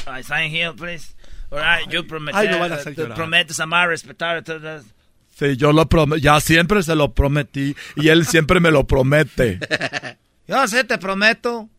I 0.08 0.24
sign 0.24 0.54
here, 0.54 0.74
please. 0.74 1.14
All 1.52 1.60
right, 1.60 1.90
yo 1.90 2.06
prometo, 2.06 2.38
Ay, 2.38 2.50
lo 2.50 2.60
van 2.60 2.74
a 2.74 2.76
hacer 2.76 2.96
llorar. 2.96 3.16
prometes 3.16 3.60
amar, 3.60 3.88
respetar 3.90 4.38
a 4.38 4.42
todas. 4.44 4.84
Sí, 5.38 5.56
yo 5.56 5.72
lo 5.72 5.88
prometí, 5.88 6.22
ya 6.22 6.40
siempre 6.42 6.84
se 6.84 6.96
lo 6.96 7.14
prometí 7.14 7.76
y 7.96 8.10
él 8.10 8.26
siempre 8.26 8.60
me 8.60 8.70
lo 8.72 8.86
promete. 8.86 9.60
Yo 10.48 10.68
sé, 10.68 10.84
te 10.84 10.98
prometo. 10.98 11.70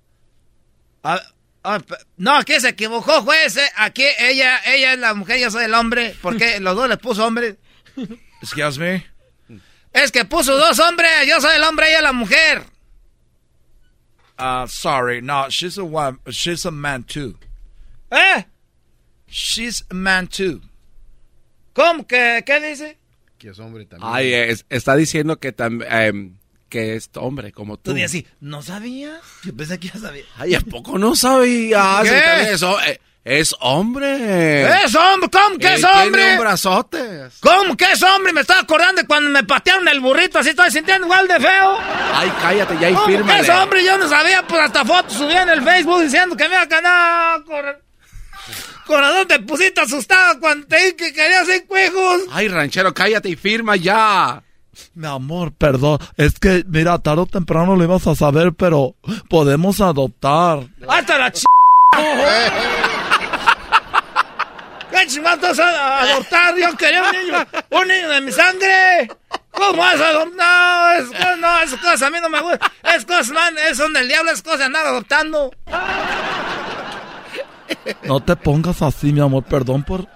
Ah, 1.04 1.20
ah, 1.64 1.80
no, 2.16 2.36
aquí 2.36 2.58
se 2.60 2.68
equivocó, 2.70 3.22
juez. 3.22 3.56
eh. 3.56 3.68
Aquí 3.76 4.04
ella, 4.18 4.60
ella 4.66 4.92
es 4.94 4.98
la 4.98 5.14
mujer, 5.14 5.38
yo 5.40 5.50
soy 5.50 5.64
el 5.64 5.74
hombre. 5.74 6.14
Porque 6.22 6.60
los 6.60 6.74
dos 6.76 6.88
le 6.88 6.96
puso 6.96 7.26
hombre. 7.26 7.56
Excuse 8.42 8.78
me. 8.78 9.06
Es 9.92 10.12
que 10.12 10.24
puso 10.24 10.56
dos 10.56 10.78
hombres, 10.78 11.10
yo 11.26 11.40
soy 11.40 11.56
el 11.56 11.62
hombre, 11.64 11.88
ella 11.88 11.96
es 11.98 12.02
la 12.04 12.12
mujer. 12.12 12.62
Uh, 14.38 14.66
sorry, 14.66 15.20
no, 15.20 15.48
she's 15.50 15.76
a 15.76 15.82
one, 15.84 16.18
she's 16.30 16.64
a 16.64 16.70
man 16.70 17.04
too. 17.04 17.36
¿Eh? 18.10 18.44
She's 19.28 19.84
a 19.90 19.94
man 19.94 20.28
too. 20.28 20.62
¿Cómo? 21.74 22.06
¿Qué, 22.06 22.42
qué 22.46 22.58
dice? 22.60 22.98
Que 23.38 23.50
es 23.50 23.58
hombre 23.58 23.84
también. 23.84 24.10
Ay, 24.12 24.32
es- 24.32 24.64
está 24.70 24.96
diciendo 24.96 25.38
que 25.38 25.52
también 25.52 26.39
que 26.70 26.96
es 26.96 27.10
hombre 27.16 27.52
como 27.52 27.76
tú. 27.76 27.92
Tú 27.94 28.02
así, 28.02 28.26
¿no 28.40 28.62
sabías? 28.62 29.20
Yo 29.44 29.54
pensé 29.54 29.78
que 29.78 29.88
ya 29.88 29.98
sabía. 30.00 30.24
Ay, 30.38 30.54
¿a 30.54 30.60
poco 30.60 30.98
no 30.98 31.14
sabías? 31.14 32.02
¿Qué? 32.04 32.10
También 32.10 32.54
Es, 32.54 32.62
ho- 32.62 32.80
eh, 32.80 32.98
es 33.24 33.54
hombre. 33.60 34.62
¿Es 34.84 34.94
hombre? 34.94 35.28
¿Cómo 35.30 35.58
que 35.58 35.66
Eh, 35.66 35.74
es 35.74 35.80
Tiene 35.82 36.02
hombre? 36.06 36.32
un 36.34 36.40
brazote. 36.40 37.28
¿Cómo 37.40 37.76
que 37.76 37.92
es 37.92 38.02
hombre? 38.02 38.32
Me 38.32 38.40
estaba 38.40 38.60
acordando 38.60 39.02
de 39.02 39.06
cuando 39.06 39.28
me 39.30 39.44
patearon 39.44 39.86
el 39.88 40.00
burrito, 40.00 40.38
así 40.38 40.50
estoy 40.50 40.70
sintiendo 40.70 41.06
igual 41.06 41.28
de 41.28 41.38
feo. 41.38 41.78
Ay, 42.14 42.32
cállate 42.40 42.78
ya 42.80 42.88
y 42.90 42.94
¿Cómo 42.94 43.06
fírmale. 43.06 43.40
es 43.42 43.48
hombre? 43.50 43.84
Yo 43.84 43.98
no 43.98 44.08
sabía, 44.08 44.46
pues 44.46 44.62
hasta 44.62 44.84
fotos 44.84 45.12
subí 45.12 45.34
en 45.34 45.50
el 45.50 45.62
Facebook 45.62 46.00
diciendo 46.02 46.34
que 46.36 46.44
me 46.48 46.54
iba 46.54 46.62
a 46.62 46.66
ganar. 46.66 47.44
Cor... 47.44 47.82
Corazón, 48.86 49.28
te 49.28 49.38
pusiste 49.40 49.80
asustado 49.80 50.40
cuando 50.40 50.66
te 50.66 50.76
dije 50.76 50.96
que 50.96 51.12
querías 51.12 51.46
cinco 51.46 51.78
hijos. 51.78 52.22
Ay, 52.32 52.48
ranchero, 52.48 52.92
cállate 52.94 53.28
y 53.28 53.36
firma 53.36 53.76
ya. 53.76 54.42
Mi 54.94 55.06
amor, 55.06 55.52
perdón, 55.52 55.98
es 56.16 56.38
que, 56.38 56.64
mira, 56.66 56.98
tarde 56.98 57.22
o 57.22 57.26
temprano 57.26 57.76
lo 57.76 57.84
ibas 57.84 58.06
a 58.06 58.14
saber, 58.14 58.52
pero 58.52 58.94
podemos 59.28 59.80
adoptar. 59.80 60.68
Hasta 60.88 61.18
la 61.18 61.32
ch... 61.32 61.44
¿Qué 64.90 65.06
chingados 65.06 65.40
vas 65.40 65.58
a 65.58 66.00
adoptar? 66.02 66.56
Yo 66.56 66.76
quería 66.76 67.02
un 67.02 67.12
niño, 67.12 67.46
un 67.70 67.88
niño 67.88 68.08
de 68.08 68.20
mi 68.20 68.32
sangre. 68.32 69.08
¿Cómo 69.52 69.78
vas 69.78 70.00
a 70.00 70.08
adoptar? 70.08 70.36
No, 70.36 70.92
es, 70.92 71.38
no, 71.38 71.60
esas 71.60 71.80
cosas 71.80 72.02
a 72.02 72.10
mí 72.10 72.18
no 72.20 72.28
me 72.28 72.40
gustan. 72.40 72.70
Es 72.94 73.04
cosas, 73.04 73.30
man, 73.30 73.56
es 73.58 73.76
son 73.76 73.92
del 73.92 74.08
diablo, 74.08 74.32
es 74.32 74.42
cosas 74.42 74.58
de 74.60 74.64
andar 74.66 74.86
adoptando. 74.86 75.52
No 78.02 78.20
te 78.20 78.36
pongas 78.36 78.82
así, 78.82 79.12
mi 79.12 79.20
amor, 79.20 79.44
perdón 79.44 79.84
por 79.84 80.08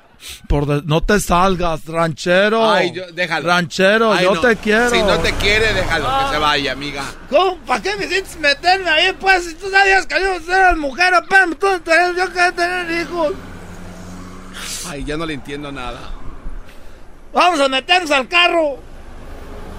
Por 0.48 0.66
de- 0.66 0.82
no 0.84 1.02
te 1.02 1.20
salgas, 1.20 1.84
ranchero. 1.86 2.70
Ay, 2.70 2.92
yo- 2.92 3.10
déjalo. 3.12 3.46
Ranchero, 3.48 4.12
Ay, 4.12 4.24
yo 4.24 4.34
no. 4.34 4.40
te 4.40 4.56
quiero. 4.56 4.90
Si 4.90 5.02
no 5.02 5.18
te 5.18 5.32
quiere, 5.34 5.72
déjalo 5.74 6.06
que 6.26 6.32
se 6.34 6.38
vaya, 6.38 6.72
amiga. 6.72 7.04
¿Cómo? 7.30 7.58
¿Para 7.58 7.82
qué 7.82 7.96
me 7.96 8.06
hiciste 8.06 8.38
meterme 8.38 8.88
ahí, 8.90 9.12
pues? 9.18 9.44
Si 9.44 9.54
tú 9.54 9.70
sabías 9.70 10.06
que 10.06 10.16
yo 10.20 10.52
era 10.54 10.74
mujer, 10.76 11.14
apenas 11.14 11.58
tú 11.58 11.66
tenés- 11.84 12.16
yo 12.16 12.26
quería 12.28 12.52
tener 12.52 13.00
hijos. 13.02 13.32
Ay, 14.88 15.04
ya 15.04 15.16
no 15.16 15.26
le 15.26 15.34
entiendo 15.34 15.70
nada. 15.72 15.98
Vamos 17.32 17.60
a 17.60 17.68
meternos 17.68 18.10
al 18.10 18.28
carro. 18.28 18.78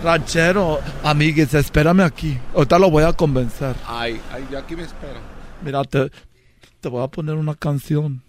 Ranchero, 0.03 0.79
amigues, 1.03 1.53
espérame 1.53 2.01
aquí. 2.01 2.37
Ahorita 2.53 2.77
lo 2.77 2.89
voy 2.91 3.03
a 3.03 3.13
convencer. 3.13 3.75
Ay, 3.87 4.19
ay, 4.33 4.45
yo 4.51 4.59
aquí 4.59 4.75
me 4.75 4.83
espero. 4.83 5.19
Mira, 5.63 5.83
te, 5.85 6.11
te 6.81 6.89
voy 6.89 7.03
a 7.03 7.07
poner 7.07 7.35
una 7.35 7.55
canción. 7.55 8.21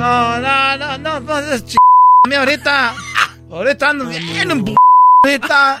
No, 0.00 0.40
no, 0.40 0.78
no, 0.78 0.96
no, 0.96 1.20
no, 1.20 1.38
es 1.40 1.62
ch... 1.66 1.76
a 2.24 2.28
mí 2.28 2.34
ahorita. 2.34 2.94
Ahorita 3.50 3.90
ando 3.90 4.06
bien 4.06 4.50
en 4.50 4.64
p... 4.64 4.74
ahorita. 5.26 5.78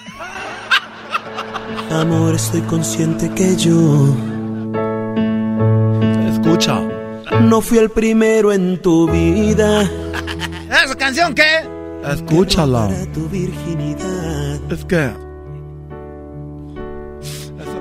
Amor, 1.90 2.34
estoy 2.34 2.60
consciente 2.62 3.30
que 3.30 3.56
yo 3.56 4.14
Escucha. 6.30 6.82
no 7.40 7.62
fui 7.62 7.78
el 7.78 7.88
primero 7.90 8.52
en 8.52 8.82
tu 8.82 9.10
vida. 9.10 9.88
¿Esa 10.70 10.94
canción 10.96 11.34
qué? 11.34 11.66
Escúchala. 12.04 12.90
Tu 13.14 13.26
virginidad, 13.26 14.70
Es 14.70 14.84
que 14.84 15.12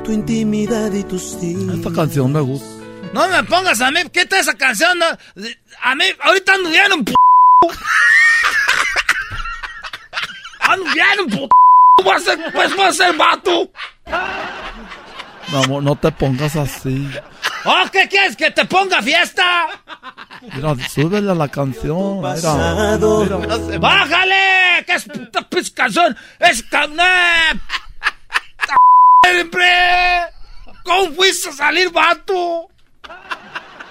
tu 0.06 0.14
intimidad 0.14 0.94
y 0.94 1.04
tus 1.04 1.34
esta 1.34 1.92
canción 1.92 2.32
me 2.32 2.40
gusta. 2.40 2.79
No 3.14 3.28
me 3.28 3.44
pongas 3.44 3.82
a 3.82 3.92
mí, 3.92 4.02
quita 4.12 4.40
esa 4.40 4.54
canción. 4.56 4.98
no. 5.00 5.06
A 5.82 5.96
mí, 5.96 6.06
ahorita 6.22 6.54
ando 6.54 6.70
bien 6.70 6.92
en 6.92 7.06
p... 7.06 7.14
Ando 10.62 10.92
bien 10.92 11.08
en 11.20 11.28
p... 11.30 11.50
Voy 12.04 12.16
a 12.16 12.20
ser, 12.20 12.40
pues 12.54 12.76
voy 12.76 12.86
a 12.86 12.94
ser 12.94 13.16
vato. 13.16 13.72
Amor, 15.54 15.84
no 15.84 15.96
te 15.96 16.12
pongas 16.12 16.56
así. 16.56 17.10
¿Oh, 17.66 17.84
qué 17.92 18.08
quieres? 18.08 18.36
¿Que 18.36 18.52
te 18.52 18.66
ponga 18.66 19.02
fiesta? 19.02 19.68
Mira, 20.54 20.76
súbele 20.88 21.32
a 21.32 21.36
la 21.36 21.48
canción. 21.50 22.18
Mira, 22.18 22.34
Pasado. 22.34 23.40
mira. 23.40 23.80
¡Bájale! 23.80 24.86
¿Qué 24.86 24.94
es 24.94 25.06
puta 25.06 25.48
canción? 25.76 26.16
¡Es 26.40 26.64
carne! 26.64 27.04
¡Siempre! 29.26 29.68
¿Cómo 30.84 31.12
fuiste 31.12 31.50
a 31.50 31.54
salir, 31.54 31.92
vato? 31.92 32.70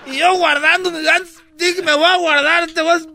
Y 0.07 0.19
yo 0.19 0.37
guardando, 0.37 0.91
dije, 1.57 1.83
me 1.83 1.95
voy 1.95 2.05
a 2.05 2.17
guardar, 2.17 2.71
te 2.71 2.83
vas... 2.83 3.07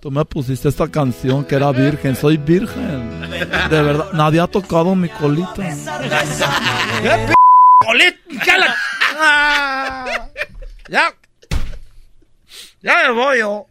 Tú 0.00 0.10
me 0.10 0.24
pusiste 0.24 0.68
esta 0.68 0.88
canción 0.88 1.44
que 1.44 1.56
era 1.56 1.72
virgen. 1.72 2.14
Soy 2.14 2.36
virgen. 2.36 3.20
De 3.30 3.82
verdad, 3.82 4.12
nadie 4.12 4.40
ha 4.40 4.46
tocado 4.46 4.94
mi 4.94 5.08
colita. 5.08 5.54
¿Qué 7.02 7.26
p... 7.26 7.34
colita? 7.84 8.44
¿Qué 8.44 8.58
la... 8.58 8.76
Ah, 9.18 10.28
ya... 10.88 11.14
Ya 12.82 13.02
me 13.02 13.10
voy 13.14 13.38
yo. 13.38 13.66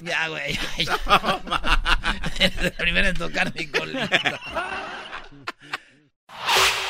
Ya, 0.00 0.28
güey. 0.28 0.58
ya, 0.78 0.84
ya. 0.84 1.40
Eres 2.38 2.58
el 2.62 2.72
primero 2.72 3.08
en 3.08 3.16
tocar 3.16 3.52
mi 3.52 3.66
colita. 3.66 4.08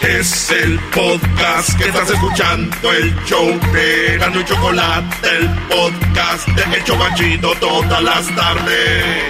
Es 0.01 0.51
el 0.51 0.79
podcast 0.95 1.77
que 1.79 1.85
estás 1.89 2.09
escuchando, 2.11 2.93
el 2.93 3.15
show 3.27 3.47
de 3.73 4.17
Gano 4.19 4.41
y 4.41 4.45
Chocolate, 4.45 5.29
el 5.37 5.49
podcast 5.69 6.49
de 6.49 6.77
El 6.77 6.85
Chobachito 6.85 7.55
todas 7.57 8.03
las 8.03 8.35
tardes. 8.35 9.25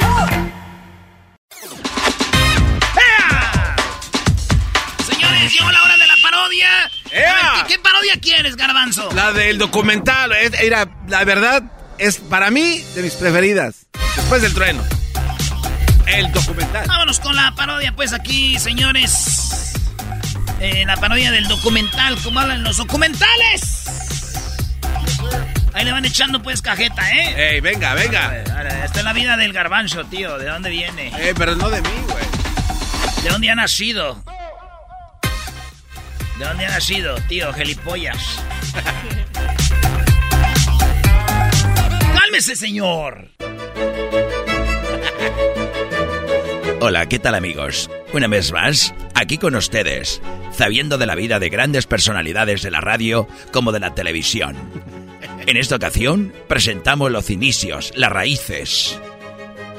Señores, 5.07 5.53
llegó 5.53 5.71
la 5.71 5.83
hora 5.83 5.97
de 5.97 6.07
la 6.07 6.15
parodia. 6.23 6.69
¡Ea! 7.11 7.23
Ver, 7.57 7.67
¿qué, 7.67 7.75
qué 7.75 7.79
parodia 7.81 8.21
quieres, 8.21 8.57
Garbanzo? 8.57 9.11
La 9.15 9.33
del 9.33 9.59
documental, 9.59 10.33
es- 10.33 10.61
era, 10.61 10.89
la 11.09 11.25
verdad, 11.25 11.63
es 11.99 12.19
para 12.19 12.51
mí 12.51 12.79
de 12.95 13.03
mis 13.03 13.15
preferidas. 13.15 13.87
Después 14.17 14.43
del 14.43 14.55
trueno. 14.55 14.83
El 16.07 16.31
documental. 16.33 16.87
Vámonos 16.87 17.21
con 17.21 17.35
la 17.37 17.55
parodia, 17.55 17.93
pues 17.95 18.13
aquí, 18.13 18.59
señores. 18.59 19.73
Eh, 20.61 20.85
la 20.87 20.97
parodia 20.97 21.31
del 21.31 21.49
documental, 21.49 22.19
como 22.23 22.39
hablan 22.39 22.63
los 22.63 22.77
documentales. 22.77 23.87
Ahí 25.73 25.85
le 25.87 25.93
van 25.93 26.05
echando 26.05 26.43
pues 26.43 26.61
cajeta, 26.61 27.11
¿eh? 27.11 27.55
Ey, 27.55 27.61
venga, 27.61 27.95
venga. 27.95 28.37
Esta 28.85 28.99
es 28.99 29.05
la 29.05 29.15
vida 29.15 29.39
del 29.39 29.55
garbanzo, 29.55 30.05
tío. 30.05 30.37
¿De 30.37 30.47
dónde 30.47 30.69
viene? 30.69 31.09
Eh, 31.17 31.33
pero 31.37 31.57
no 31.57 31.71
de 31.71 31.81
mí, 31.81 31.89
güey. 32.07 32.25
¿De 33.23 33.31
dónde 33.31 33.51
ha 33.51 33.55
nacido? 33.55 34.23
¿De 36.39 36.45
dónde 36.45 36.67
ha 36.67 36.71
nacido, 36.71 37.17
tío? 37.29 37.51
Gelipollas. 37.55 38.19
¡Cálmese, 42.21 42.55
señor! 42.55 43.31
Hola, 46.83 47.07
¿qué 47.07 47.19
tal 47.19 47.35
amigos? 47.35 47.91
Una 48.13 48.27
vez 48.27 48.53
más, 48.53 48.95
aquí 49.15 49.39
con 49.39 49.55
ustedes, 49.55 50.21
sabiendo 50.61 50.99
de 50.99 51.07
la 51.07 51.15
vida 51.15 51.39
de 51.39 51.49
grandes 51.49 51.87
personalidades 51.87 52.61
de 52.61 52.71
la 52.71 52.83
radio 52.83 53.27
como 53.51 53.73
de 53.73 53.81
la 53.81 53.95
televisión. 53.95 54.59
En 55.47 55.57
esta 55.57 55.77
ocasión 55.77 56.35
presentamos 56.49 57.11
los 57.11 57.31
inicios, 57.31 57.95
las 57.97 58.13
raíces, 58.13 59.01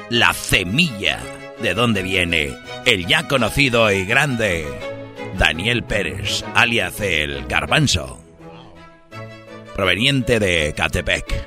la 0.09 0.33
semilla 0.33 1.19
de 1.61 1.75
donde 1.75 2.01
viene 2.01 2.55
el 2.87 3.05
ya 3.05 3.27
conocido 3.27 3.91
y 3.91 4.05
grande 4.05 4.65
Daniel 5.37 5.83
Pérez, 5.83 6.43
alias 6.55 6.99
el 6.99 7.45
Garbanzo, 7.45 8.19
proveniente 9.75 10.39
de 10.39 10.73
Catepec, 10.75 11.45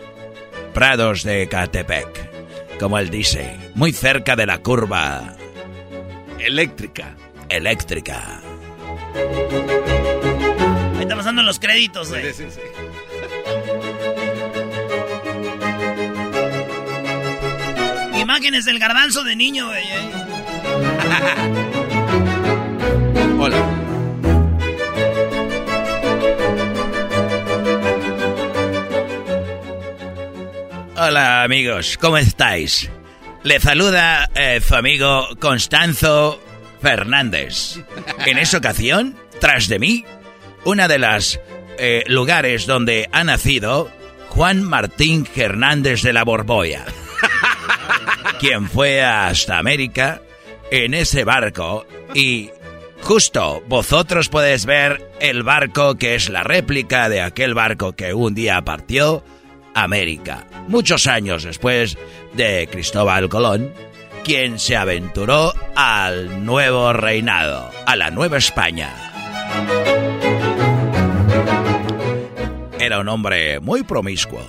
Prados 0.74 1.24
de 1.24 1.48
Catepec, 1.48 2.78
como 2.78 3.00
él 3.00 3.10
dice, 3.10 3.50
muy 3.74 3.90
cerca 3.90 4.36
de 4.36 4.46
la 4.46 4.58
curva 4.58 5.34
eléctrica. 6.38 7.16
Eléctrica. 7.48 8.40
Ahí 10.96 11.02
está 11.02 11.16
pasando 11.16 11.42
los 11.42 11.58
créditos, 11.58 12.08
güey. 12.10 12.24
Imágenes 18.20 18.64
del 18.64 18.78
garbanzo 18.78 19.22
de 19.24 19.36
niño, 19.36 19.66
güey. 19.66 19.84
eh. 19.84 20.10
Hola. 23.38 23.80
Hola 30.96 31.42
amigos, 31.42 31.98
¿cómo 32.00 32.16
estáis? 32.16 32.90
Le 33.42 33.60
saluda 33.60 34.30
eh, 34.34 34.60
su 34.66 34.74
amigo 34.74 35.26
Constanzo 35.40 36.40
Fernández. 36.84 37.78
En 38.26 38.36
esa 38.36 38.58
ocasión, 38.58 39.16
tras 39.40 39.68
de 39.68 39.78
mí, 39.78 40.04
una 40.66 40.86
de 40.86 40.98
las 40.98 41.40
eh, 41.78 42.04
lugares 42.08 42.66
donde 42.66 43.08
ha 43.10 43.24
nacido 43.24 43.90
Juan 44.28 44.62
Martín 44.62 45.26
Hernández 45.34 46.02
de 46.02 46.12
la 46.12 46.24
Borboya, 46.24 46.84
quien 48.38 48.68
fue 48.68 49.02
hasta 49.02 49.56
América 49.56 50.20
en 50.70 50.92
ese 50.92 51.24
barco 51.24 51.86
y 52.12 52.50
justo 53.00 53.62
vosotros 53.66 54.28
podéis 54.28 54.66
ver 54.66 55.10
el 55.20 55.42
barco 55.42 55.94
que 55.94 56.16
es 56.16 56.28
la 56.28 56.42
réplica 56.42 57.08
de 57.08 57.22
aquel 57.22 57.54
barco 57.54 57.96
que 57.96 58.12
un 58.12 58.34
día 58.34 58.62
partió 58.62 59.24
América, 59.74 60.46
muchos 60.68 61.06
años 61.06 61.44
después 61.44 61.96
de 62.34 62.68
Cristóbal 62.70 63.30
Colón, 63.30 63.72
quien 64.24 64.58
se 64.58 64.74
aventuró 64.74 65.52
al 65.76 66.46
nuevo 66.46 66.94
reinado, 66.94 67.70
a 67.86 67.94
la 67.94 68.10
Nueva 68.10 68.38
España. 68.38 68.90
Era 72.80 73.00
un 73.00 73.08
hombre 73.08 73.60
muy 73.60 73.82
promiscuo, 73.82 74.40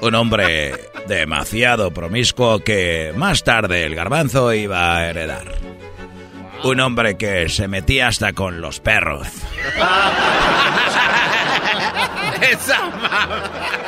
un 0.00 0.14
hombre 0.14 0.72
demasiado 1.08 1.90
promiscuo 1.90 2.60
que 2.60 3.12
más 3.16 3.42
tarde 3.42 3.82
el 3.82 3.96
garbanzo 3.96 4.54
iba 4.54 4.96
a 4.96 5.08
heredar. 5.08 5.46
Un 6.62 6.80
hombre 6.80 7.16
que 7.16 7.48
se 7.48 7.68
metía 7.68 8.06
hasta 8.06 8.32
con 8.32 8.60
los 8.60 8.80
perros. 8.80 9.26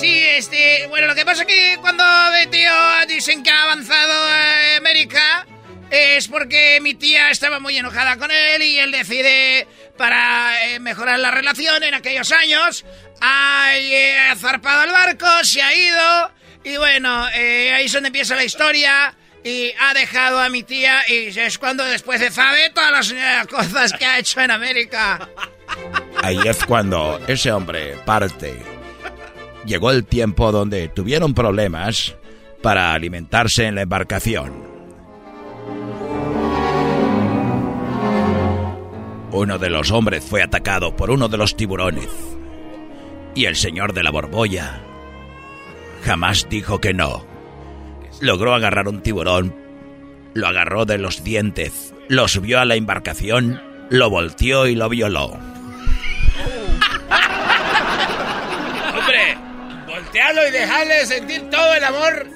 Sí, 0.00 0.22
este, 0.36 0.86
bueno, 0.88 1.08
lo 1.08 1.14
que 1.16 1.24
pasa 1.24 1.42
es 1.42 1.48
que 1.48 1.76
cuando 1.80 2.04
tío 2.52 2.70
dicen 3.08 3.42
que 3.42 3.50
ha 3.50 3.64
avanzado 3.64 4.12
a 4.12 4.76
América, 4.76 5.44
es 5.90 6.28
porque 6.28 6.78
mi 6.80 6.94
tía 6.94 7.30
estaba 7.30 7.58
muy 7.58 7.76
enojada 7.76 8.16
con 8.16 8.30
él 8.30 8.62
y 8.62 8.78
él 8.78 8.92
decide, 8.92 9.66
para 9.96 10.68
eh, 10.68 10.78
mejorar 10.78 11.18
la 11.18 11.32
relación 11.32 11.82
en 11.82 11.94
aquellos 11.94 12.30
años, 12.30 12.84
ha 13.20 13.72
eh, 13.76 14.34
zarpado 14.36 14.84
el 14.84 14.92
barco, 14.92 15.26
se 15.42 15.62
ha 15.62 15.74
ido 15.74 16.32
y 16.62 16.76
bueno, 16.76 17.28
eh, 17.34 17.72
ahí 17.74 17.86
es 17.86 17.92
donde 17.92 18.08
empieza 18.08 18.36
la 18.36 18.44
historia. 18.44 19.14
Y 19.44 19.72
ha 19.80 19.94
dejado 19.94 20.40
a 20.40 20.48
mi 20.48 20.64
tía 20.64 21.00
y 21.08 21.28
es 21.28 21.58
cuando 21.58 21.84
después 21.84 22.20
de 22.20 22.30
sabe 22.30 22.70
todas 22.70 23.12
las 23.12 23.46
cosas 23.46 23.92
que 23.92 24.04
ha 24.04 24.18
hecho 24.18 24.40
en 24.40 24.50
América. 24.50 25.28
Ahí 26.22 26.40
es 26.44 26.64
cuando 26.66 27.20
ese 27.26 27.52
hombre 27.52 27.96
parte. 28.04 28.77
Llegó 29.68 29.90
el 29.90 30.06
tiempo 30.06 30.50
donde 30.50 30.88
tuvieron 30.88 31.34
problemas 31.34 32.16
para 32.62 32.94
alimentarse 32.94 33.66
en 33.66 33.74
la 33.74 33.82
embarcación. 33.82 34.50
Uno 39.30 39.58
de 39.58 39.68
los 39.68 39.90
hombres 39.90 40.24
fue 40.24 40.42
atacado 40.42 40.96
por 40.96 41.10
uno 41.10 41.28
de 41.28 41.36
los 41.36 41.54
tiburones. 41.54 42.08
Y 43.34 43.44
el 43.44 43.56
señor 43.56 43.92
de 43.92 44.02
la 44.02 44.10
borbolla 44.10 44.80
jamás 46.02 46.46
dijo 46.48 46.80
que 46.80 46.94
no. 46.94 47.26
Logró 48.22 48.54
agarrar 48.54 48.88
un 48.88 49.02
tiburón, 49.02 49.54
lo 50.32 50.46
agarró 50.46 50.86
de 50.86 50.96
los 50.96 51.22
dientes, 51.22 51.94
lo 52.08 52.26
subió 52.26 52.58
a 52.58 52.64
la 52.64 52.74
embarcación, 52.74 53.60
lo 53.90 54.08
volteó 54.08 54.66
y 54.66 54.74
lo 54.74 54.88
violó. 54.88 55.57
Voltealo 60.28 60.48
y 60.48 60.50
dejale 60.50 61.06
sentir 61.06 61.50
todo 61.50 61.74
el 61.74 61.84
amor. 61.84 62.26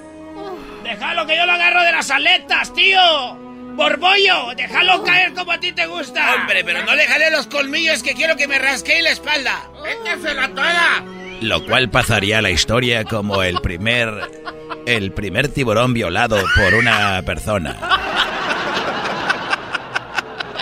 Déjalo 0.82 1.26
que 1.26 1.36
yo 1.36 1.46
lo 1.46 1.52
agarro 1.52 1.82
de 1.82 1.92
las 1.92 2.10
aletas, 2.10 2.72
tío. 2.74 3.34
Borbollo, 3.74 4.54
déjalo 4.54 5.02
caer 5.02 5.32
como 5.32 5.52
a 5.52 5.60
ti 5.60 5.72
te 5.72 5.86
gusta. 5.86 6.34
Hombre, 6.34 6.62
pero 6.64 6.84
no 6.84 6.94
le 6.94 7.06
jale 7.06 7.30
los 7.30 7.46
colmillos 7.46 8.02
que 8.02 8.14
quiero 8.14 8.36
que 8.36 8.46
me 8.46 8.58
rasquee 8.58 9.00
la 9.02 9.10
espalda. 9.10 9.70
¡Métesela 9.82 10.48
toda! 10.48 11.04
Lo 11.40 11.64
cual 11.64 11.88
pasaría 11.88 12.38
a 12.38 12.42
la 12.42 12.50
historia 12.50 13.04
como 13.04 13.42
el 13.42 13.60
primer 13.60 14.42
el 14.86 15.12
primer 15.12 15.48
tiburón 15.48 15.94
violado 15.94 16.42
por 16.54 16.74
una 16.74 17.22
persona. 17.22 17.76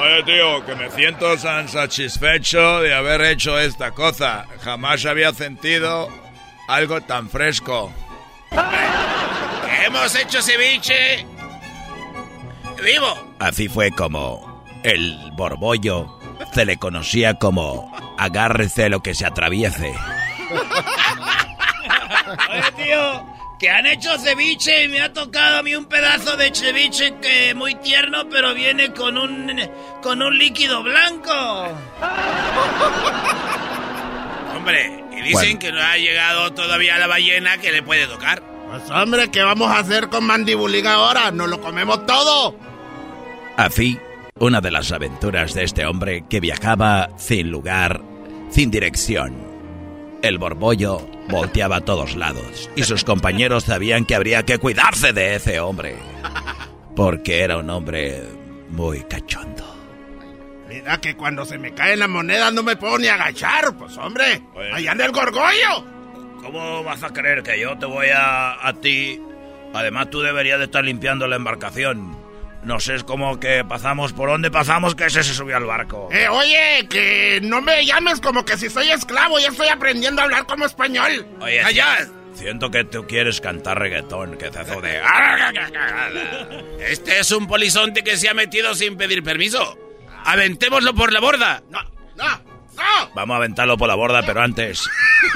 Oye, 0.01 0.23
tío, 0.24 0.65
que 0.65 0.74
me 0.74 0.90
siento 0.90 1.36
tan 1.36 1.69
satisfecho 1.69 2.81
de 2.81 2.94
haber 2.94 3.23
hecho 3.23 3.59
esta 3.59 3.90
cosa. 3.90 4.47
Jamás 4.62 5.05
había 5.05 5.32
sentido 5.32 6.09
algo 6.70 7.02
tan 7.02 7.28
fresco. 7.28 7.92
Hemos 9.84 10.14
hecho 10.14 10.40
ceviche. 10.40 11.26
Vivo. 12.82 13.34
Así 13.38 13.68
fue 13.68 13.90
como 13.90 14.64
el 14.82 15.30
borbollo 15.32 16.18
se 16.55 16.64
le 16.64 16.78
conocía 16.78 17.34
como 17.34 17.94
agárrese 18.18 18.88
lo 18.88 19.02
que 19.02 19.14
se 19.14 19.26
atraviese. 19.26 19.92
Oye, 22.51 22.72
tío, 22.84 23.26
que 23.59 23.70
han 23.70 23.86
hecho 23.86 24.16
ceviche 24.18 24.84
y 24.84 24.88
me 24.88 25.01
ha 25.02 25.12
tocado 25.12 25.59
a 25.59 25.62
mí 25.62 25.74
un 25.74 25.86
pedazo 25.86 26.36
de 26.36 26.55
ceviche 26.55 27.16
que 27.20 27.55
muy 27.55 27.74
tierno, 27.76 28.28
pero 28.30 28.55
viene 28.55 28.92
con 28.92 29.18
un 29.18 29.60
con 30.02 30.22
un 30.22 30.38
líquido 30.38 30.82
blanco. 30.82 31.32
Hombre, 34.56 35.05
y 35.20 35.28
dicen 35.28 35.59
que 35.59 35.72
no 35.72 35.80
ha 35.80 35.97
llegado 35.97 36.52
todavía 36.52 36.98
la 36.98 37.06
ballena 37.06 37.59
que 37.59 37.72
le 37.72 37.82
puede 37.82 38.06
tocar. 38.06 38.42
Pues 38.70 38.90
hombre, 38.90 39.30
¿qué 39.30 39.42
vamos 39.42 39.70
a 39.70 39.80
hacer 39.80 40.09
con 40.09 40.24
Mandibuliga 40.24 40.94
ahora? 40.94 41.30
¿Nos 41.30 41.48
lo 41.48 41.60
comemos 41.60 42.06
todo? 42.06 42.56
Así, 43.56 43.98
una 44.38 44.60
de 44.60 44.70
las 44.70 44.92
aventuras 44.92 45.55
de 45.55 45.64
este 45.64 45.84
hombre 45.86 46.24
que 46.28 46.40
viajaba 46.40 47.10
sin 47.16 47.51
lugar, 47.51 48.01
sin 48.51 48.70
dirección. 48.70 49.36
El 50.22 50.38
borbollo 50.38 51.06
volteaba 51.28 51.76
a 51.76 51.80
todos 51.80 52.14
lados 52.14 52.70
y 52.76 52.84
sus 52.84 53.05
compañeros 53.05 53.64
sabían 53.64 54.05
que 54.05 54.14
habría 54.14 54.44
que 54.44 54.59
cuidarse 54.59 55.12
de 55.12 55.34
ese 55.34 55.60
hombre. 55.60 55.97
Porque 56.94 57.40
era 57.40 57.59
un 57.59 57.70
hombre 57.70 58.22
muy 58.68 59.01
cachondo. 59.05 59.69
Mira 60.70 61.01
que 61.01 61.16
cuando 61.16 61.44
se 61.44 61.59
me 61.59 61.74
cae 61.74 61.97
la 61.97 62.06
moneda 62.06 62.52
no 62.52 62.62
me 62.62 62.76
puedo 62.76 62.97
ni 62.97 63.09
agachar, 63.09 63.76
pues 63.76 63.97
hombre. 63.97 64.40
Allá 64.72 64.92
anda 64.92 65.05
el 65.05 65.10
gorgollo. 65.10 65.84
¿Cómo 66.40 66.84
vas 66.84 67.02
a 67.02 67.12
creer 67.12 67.42
que 67.42 67.59
yo 67.59 67.76
te 67.76 67.86
voy 67.86 68.06
a, 68.14 68.64
a 68.64 68.72
ti? 68.74 69.20
Además, 69.74 70.10
tú 70.10 70.20
deberías 70.20 70.60
de 70.60 70.66
estar 70.66 70.84
limpiando 70.84 71.26
la 71.26 71.34
embarcación. 71.34 72.16
No 72.62 72.78
sé, 72.78 72.94
es 72.94 73.02
como 73.02 73.40
que 73.40 73.64
pasamos 73.64 74.12
por 74.12 74.30
donde 74.30 74.52
pasamos 74.52 74.94
que 74.94 75.06
ese 75.06 75.24
se 75.24 75.34
subió 75.34 75.56
al 75.56 75.64
barco. 75.64 76.09
Eh, 76.12 76.28
oye, 76.28 76.86
que 76.88 77.40
no 77.42 77.60
me 77.60 77.84
llames 77.84 78.20
como 78.20 78.44
que 78.44 78.56
si 78.56 78.70
soy 78.70 78.90
esclavo, 78.90 79.40
ya 79.40 79.48
estoy 79.48 79.68
aprendiendo 79.68 80.20
a 80.20 80.26
hablar 80.26 80.47
como 80.47 80.66
español. 80.66 81.26
Oye, 81.40 81.60
allá. 81.62 82.06
Siento 82.34 82.70
que 82.70 82.84
tú 82.84 83.09
quieres 83.09 83.40
cantar 83.40 83.80
reggaetón, 83.80 84.38
que 84.38 84.51
te 84.51 84.64
de... 84.64 85.02
Este 86.88 87.18
es 87.18 87.32
un 87.32 87.48
polizonte 87.48 88.05
que 88.05 88.16
se 88.16 88.28
ha 88.28 88.34
metido 88.34 88.72
sin 88.76 88.97
pedir 88.97 89.24
permiso. 89.24 89.76
Aventémoslo 90.32 90.94
por 90.94 91.12
la 91.12 91.20
borda. 91.20 91.62
No, 91.70 91.81
no, 92.16 92.24
no. 92.28 93.11
Vamos 93.15 93.35
a 93.35 93.36
aventarlo 93.39 93.77
por 93.77 93.89
la 93.89 93.94
borda, 93.94 94.23
pero 94.24 94.40
antes, 94.43 94.89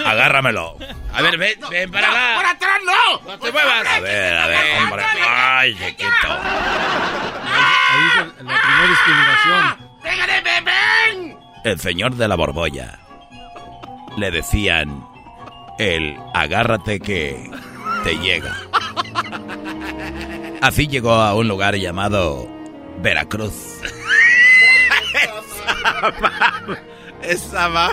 agárramelo. 0.04 0.76
A 1.12 1.22
ver, 1.22 1.36
ven, 1.36 1.58
ven 1.70 1.90
para 1.90 2.06
No, 2.08 2.12
acá. 2.14 2.34
¡Por 2.36 2.46
atrás 2.46 2.78
no! 2.84 3.20
No 3.32 3.38
te 3.38 3.52
muevas. 3.52 3.86
A 3.86 4.00
ver, 4.00 4.36
a 4.38 4.46
ver, 4.46 4.58
hombre. 4.82 5.04
Ay, 5.28 5.74
chiquito. 5.74 6.28
Ahí 7.46 8.06
es 8.08 8.22
el- 8.40 8.46
la 8.46 8.60
primera 8.62 8.88
discriminación. 8.88 9.76
¡Déjale, 10.02 10.40
ven! 10.42 11.38
El 11.64 11.80
señor 11.80 12.14
de 12.14 12.28
la 12.28 12.34
borbolla. 12.36 12.98
Le 14.16 14.30
decían 14.30 15.04
el 15.78 16.16
agárrate 16.34 17.00
que 17.00 17.50
te 18.04 18.16
llega. 18.18 18.56
Así 20.62 20.86
llegó 20.88 21.14
a 21.14 21.34
un 21.34 21.48
lugar 21.48 21.74
llamado 21.76 22.48
Veracruz. 22.98 23.80
Esa 27.22 27.90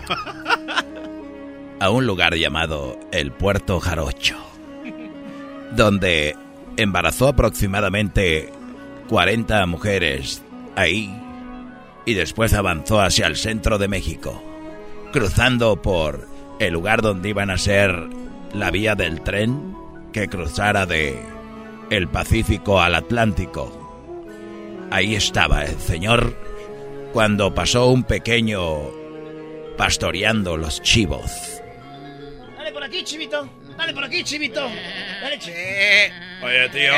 a 1.79 1.89
un 1.89 2.05
lugar 2.05 2.35
llamado 2.35 2.99
el 3.11 3.31
Puerto 3.31 3.79
Jarocho, 3.79 4.37
donde 5.75 6.35
embarazó 6.77 7.29
aproximadamente 7.29 8.51
40 9.09 9.65
mujeres 9.65 10.43
ahí 10.75 11.11
y 12.05 12.13
después 12.13 12.53
avanzó 12.53 13.01
hacia 13.01 13.25
el 13.25 13.35
centro 13.35 13.79
de 13.79 13.87
México, 13.87 14.43
cruzando 15.11 15.81
por 15.81 16.27
el 16.59 16.73
lugar 16.73 17.01
donde 17.01 17.29
iban 17.29 17.49
a 17.49 17.57
ser 17.57 18.07
la 18.53 18.69
vía 18.69 18.93
del 18.93 19.21
tren 19.21 19.75
que 20.13 20.27
cruzara 20.27 20.85
de 20.85 21.19
el 21.89 22.07
Pacífico 22.07 22.79
al 22.79 22.93
Atlántico. 22.93 23.77
Ahí 24.91 25.15
estaba 25.15 25.63
el 25.63 25.79
señor 25.79 26.35
cuando 27.13 27.53
pasó 27.53 27.87
un 27.87 28.03
pequeño 28.03 28.89
pastoreando 29.77 30.57
los 30.57 30.81
chivos. 30.81 31.61
Dale 32.57 32.71
por 32.71 32.83
aquí, 32.83 33.03
chivito. 33.03 33.49
Dale 33.77 33.93
por 33.93 34.03
aquí, 34.03 34.23
chivito. 34.23 34.69
Dale, 35.21 35.39
chivito. 35.39 36.15
Oye, 36.43 36.69
tío. 36.69 36.93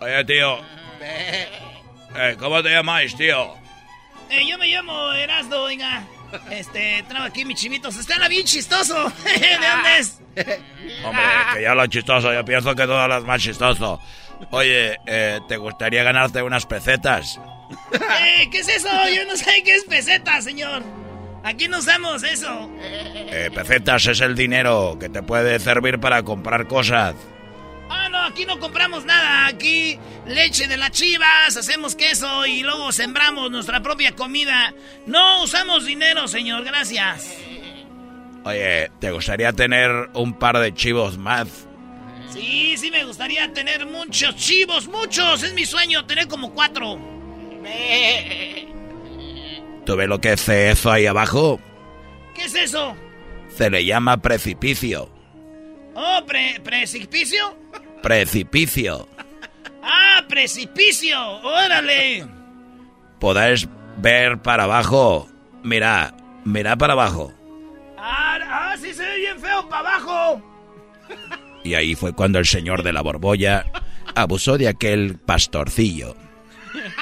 Oye, 0.00 0.24
tío. 0.24 0.58
Eh, 2.14 2.36
¿Cómo 2.38 2.62
te 2.62 2.70
llamáis, 2.70 3.16
tío? 3.16 3.54
Eh, 4.30 4.46
yo 4.48 4.56
me 4.58 4.68
llamo 4.68 5.12
Erasdo, 5.12 5.64
oiga. 5.64 6.04
Este, 6.50 7.04
traigo 7.08 7.26
aquí 7.26 7.44
mis 7.44 7.60
chivitos. 7.60 7.96
Está 7.96 8.28
bien 8.28 8.46
chistoso. 8.46 8.94
¿De 9.24 9.66
dónde 9.68 9.98
es? 9.98 10.20
Hombre, 11.04 11.22
que 11.54 11.62
ya 11.62 11.74
lo 11.74 11.86
chistoso, 11.86 12.32
yo 12.32 12.44
pienso 12.44 12.74
que 12.74 12.86
todo 12.86 13.06
lo 13.06 13.18
es 13.18 13.24
más 13.24 13.42
chistoso. 13.42 14.00
Oye, 14.50 14.96
eh, 15.06 15.40
¿te 15.48 15.56
gustaría 15.56 16.02
ganarte 16.02 16.42
unas 16.42 16.66
pesetas? 16.66 17.38
Eh, 18.24 18.48
¿Qué 18.50 18.60
es 18.60 18.68
eso? 18.68 18.88
Yo 19.14 19.24
no 19.26 19.36
sé 19.36 19.62
qué 19.64 19.74
es 19.74 19.84
peseta, 19.84 20.40
señor. 20.40 20.82
Aquí 21.44 21.66
no 21.68 21.78
usamos 21.78 22.22
eso. 22.22 22.70
Eh, 22.80 23.50
pesetas 23.52 24.06
es 24.06 24.20
el 24.20 24.34
dinero 24.34 24.96
que 24.98 25.08
te 25.08 25.22
puede 25.22 25.58
servir 25.58 25.98
para 25.98 26.22
comprar 26.22 26.66
cosas. 26.68 27.14
Ah, 27.90 28.08
no, 28.08 28.22
aquí 28.24 28.46
no 28.46 28.58
compramos 28.58 29.04
nada. 29.04 29.46
Aquí 29.46 29.98
leche 30.26 30.68
de 30.68 30.76
las 30.76 30.92
chivas, 30.92 31.56
hacemos 31.56 31.96
queso 31.96 32.46
y 32.46 32.62
luego 32.62 32.92
sembramos 32.92 33.50
nuestra 33.50 33.82
propia 33.82 34.12
comida. 34.12 34.72
No 35.06 35.42
usamos 35.42 35.84
dinero, 35.84 36.28
señor, 36.28 36.64
gracias. 36.64 37.36
Oye, 38.44 38.90
¿te 39.00 39.10
gustaría 39.10 39.52
tener 39.52 40.10
un 40.14 40.34
par 40.34 40.58
de 40.58 40.72
chivos 40.74 41.18
más? 41.18 41.66
Sí, 42.32 42.76
sí 42.76 42.90
me 42.90 43.04
gustaría 43.04 43.52
tener 43.52 43.84
muchos 43.86 44.36
chivos, 44.36 44.88
muchos. 44.88 45.42
Es 45.42 45.52
mi 45.52 45.66
sueño 45.66 46.06
tener 46.06 46.28
como 46.28 46.52
cuatro. 46.52 46.98
¿Tú 49.84 49.96
ves 49.96 50.08
lo 50.08 50.20
que 50.20 50.32
es 50.32 50.48
eso 50.48 50.90
ahí 50.90 51.06
abajo? 51.06 51.60
¿Qué 52.34 52.44
es 52.44 52.54
eso? 52.54 52.96
Se 53.48 53.68
le 53.68 53.84
llama 53.84 54.16
precipicio. 54.18 55.08
Oh, 55.94 56.20
pre 56.26 56.60
precipicio. 56.62 57.56
Precipicio. 58.02 59.08
Ah, 59.82 60.24
precipicio! 60.28 61.18
¡Órale! 61.42 62.26
Podés 63.18 63.68
ver 63.98 64.40
para 64.40 64.64
abajo. 64.64 65.28
Mira, 65.62 66.14
mira 66.44 66.76
para 66.76 66.92
abajo. 66.94 67.32
¡Ah, 67.98 68.38
ah 68.44 68.76
sí 68.80 68.94
se 68.94 69.02
ve 69.02 69.18
bien 69.18 69.40
feo 69.40 69.68
para 69.68 69.96
abajo! 69.96 70.42
Y 71.64 71.74
ahí 71.74 71.94
fue 71.94 72.12
cuando 72.12 72.38
el 72.38 72.46
señor 72.46 72.82
de 72.82 72.92
la 72.92 73.02
borbolla 73.02 73.64
abusó 74.14 74.58
de 74.58 74.68
aquel 74.68 75.18
pastorcillo. 75.18 76.16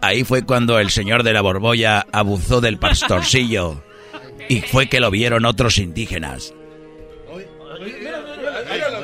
Ahí 0.00 0.24
fue 0.24 0.42
cuando 0.44 0.78
el 0.78 0.90
señor 0.90 1.22
de 1.22 1.32
la 1.32 1.40
borbolla 1.40 2.06
abusó 2.12 2.60
del 2.60 2.78
pastorcillo. 2.78 3.82
Y 4.48 4.60
fue 4.60 4.88
que 4.88 5.00
lo 5.00 5.10
vieron 5.10 5.44
otros 5.44 5.78
indígenas. 5.78 6.54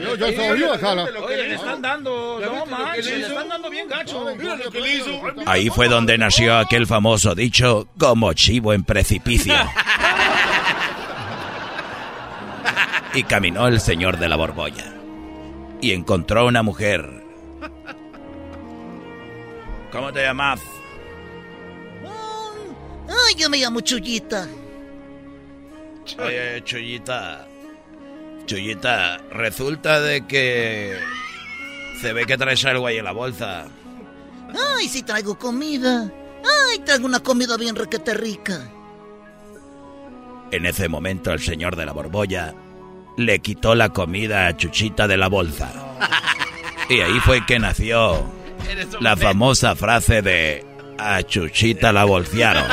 Yo, 0.02 0.16
yo 0.16 0.32
soy 0.32 0.60
yo, 0.60 0.78
Jala. 0.78 1.04
Oye, 1.24 1.48
le 1.48 1.54
están 1.54 1.82
dando, 1.82 2.40
no 2.40 2.66
manches, 2.66 3.06
le 3.06 3.26
están 3.26 3.48
dando 3.48 3.70
bien 3.70 3.88
gacho. 3.88 4.24
Mira 4.36 4.56
lo 4.56 4.70
que 4.70 4.80
le 4.80 4.94
hizo. 4.96 5.20
Ahí 5.46 5.70
fue 5.70 5.88
donde 5.88 6.18
nació 6.18 6.56
aquel 6.58 6.86
famoso 6.86 7.34
dicho, 7.34 7.88
como 7.98 8.32
chivo 8.32 8.72
en 8.72 8.84
precipicio. 8.84 9.54
Y 13.14 13.24
caminó 13.24 13.68
el 13.68 13.80
señor 13.80 14.18
de 14.18 14.28
la 14.28 14.36
borbolla. 14.36 14.92
Y 15.80 15.92
encontró 15.92 16.46
una 16.46 16.62
mujer. 16.62 17.22
¿Cómo 19.90 20.12
te 20.12 20.22
llamas? 20.22 20.60
Ay, 23.12 23.34
yo 23.36 23.50
me 23.50 23.58
llamo 23.58 23.80
Chuyita. 23.80 24.48
Oye, 26.18 26.62
Chuyita. 26.64 27.46
Chuyita, 28.46 29.18
resulta 29.30 30.00
de 30.00 30.26
que 30.26 30.98
se 32.00 32.12
ve 32.12 32.26
que 32.26 32.36
traes 32.36 32.64
algo 32.64 32.86
ahí 32.86 32.98
en 32.98 33.04
la 33.04 33.12
bolsa. 33.12 33.66
Ay, 34.76 34.88
sí 34.88 35.02
traigo 35.02 35.38
comida. 35.38 36.10
Ay, 36.70 36.78
traigo 36.80 37.06
una 37.06 37.20
comida 37.20 37.56
bien 37.56 37.76
requete 37.76 38.14
rica. 38.14 38.68
En 40.50 40.66
ese 40.66 40.88
momento 40.88 41.32
el 41.32 41.40
señor 41.40 41.76
de 41.76 41.86
la 41.86 41.92
borbolla 41.92 42.54
le 43.16 43.38
quitó 43.38 43.74
la 43.74 43.90
comida 43.90 44.46
a 44.46 44.56
Chuchita 44.56 45.06
de 45.06 45.16
la 45.16 45.28
bolsa. 45.28 45.72
Y 46.88 47.00
ahí 47.00 47.20
fue 47.20 47.46
que 47.46 47.58
nació 47.58 48.22
la 49.00 49.16
famosa 49.16 49.74
frase 49.74 50.20
de 50.20 50.66
a 51.02 51.22
Chuchita 51.22 51.92
la 51.92 52.04
bolsearon. 52.04 52.64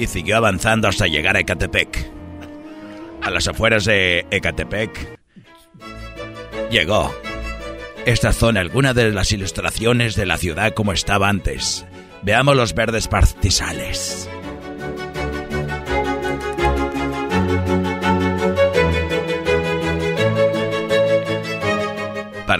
y 0.00 0.06
siguió 0.06 0.38
avanzando 0.38 0.88
hasta 0.88 1.06
llegar 1.06 1.36
a 1.36 1.40
Ecatepec. 1.40 2.10
A 3.22 3.30
las 3.30 3.46
afueras 3.48 3.84
de 3.84 4.24
Ecatepec 4.30 5.18
llegó. 6.70 7.14
Estas 8.06 8.36
son 8.36 8.56
algunas 8.56 8.94
de 8.94 9.10
las 9.10 9.30
ilustraciones 9.30 10.16
de 10.16 10.24
la 10.24 10.38
ciudad 10.38 10.72
como 10.72 10.94
estaba 10.94 11.28
antes. 11.28 11.84
Veamos 12.22 12.56
los 12.56 12.74
verdes 12.74 13.08
pastizales. 13.08 14.30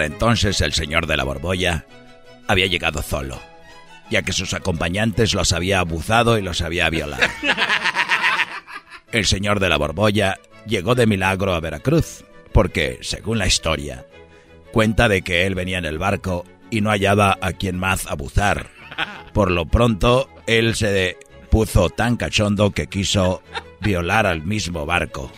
Para 0.01 0.14
entonces 0.14 0.62
el 0.62 0.72
señor 0.72 1.06
de 1.06 1.14
la 1.18 1.24
borbolla 1.24 1.85
había 2.48 2.64
llegado 2.68 3.02
solo 3.02 3.39
ya 4.09 4.22
que 4.22 4.32
sus 4.32 4.55
acompañantes 4.55 5.35
los 5.35 5.52
había 5.52 5.78
abusado 5.78 6.39
y 6.39 6.43
los 6.43 6.62
había 6.62 6.89
violado. 6.89 7.22
El 9.12 9.27
señor 9.27 9.60
de 9.60 9.68
la 9.68 9.77
Borbolla 9.77 10.40
llegó 10.66 10.94
de 10.94 11.06
milagro 11.06 11.55
a 11.55 11.60
Veracruz, 11.60 12.24
porque, 12.52 12.98
según 13.02 13.36
la 13.39 13.47
historia, 13.47 14.06
cuenta 14.72 15.06
de 15.06 15.20
que 15.20 15.47
él 15.47 15.55
venía 15.55 15.77
en 15.77 15.85
el 15.85 15.98
barco 15.98 16.47
y 16.70 16.81
no 16.81 16.89
hallaba 16.89 17.36
a 17.43 17.52
quien 17.52 17.78
más 17.78 18.06
abusar. 18.06 18.70
Por 19.35 19.51
lo 19.51 19.66
pronto, 19.66 20.31
él 20.47 20.74
se 20.77 21.18
puso 21.51 21.90
tan 21.90 22.16
cachondo 22.16 22.70
que 22.70 22.86
quiso 22.86 23.43
violar 23.81 24.27
al 24.27 24.43
mismo 24.43 24.86
barco. 24.86 25.31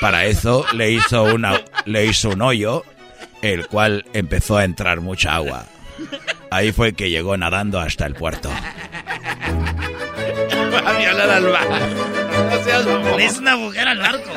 Para 0.00 0.26
eso 0.26 0.66
le 0.74 0.90
hizo, 0.90 1.22
una, 1.22 1.60
le 1.86 2.06
hizo 2.06 2.30
un 2.30 2.42
hoyo, 2.42 2.84
el 3.42 3.66
cual 3.68 4.04
empezó 4.12 4.56
a 4.56 4.64
entrar 4.64 5.00
mucha 5.00 5.34
agua. 5.34 5.66
Ahí 6.50 6.72
fue 6.72 6.92
que 6.92 7.10
llegó 7.10 7.36
nadando 7.36 7.78
hasta 7.80 8.06
el 8.06 8.14
puerto. 8.14 8.50
Va 10.72 10.78
a 10.78 10.92
violar 10.98 11.30
al 11.30 11.46
barco. 11.46 11.74
No 12.50 12.64
seas 12.64 12.86
mamón. 12.86 13.20
Es 13.20 13.38
una 13.38 13.56
mujer 13.56 13.88
al 13.88 13.98
barco. 13.98 14.30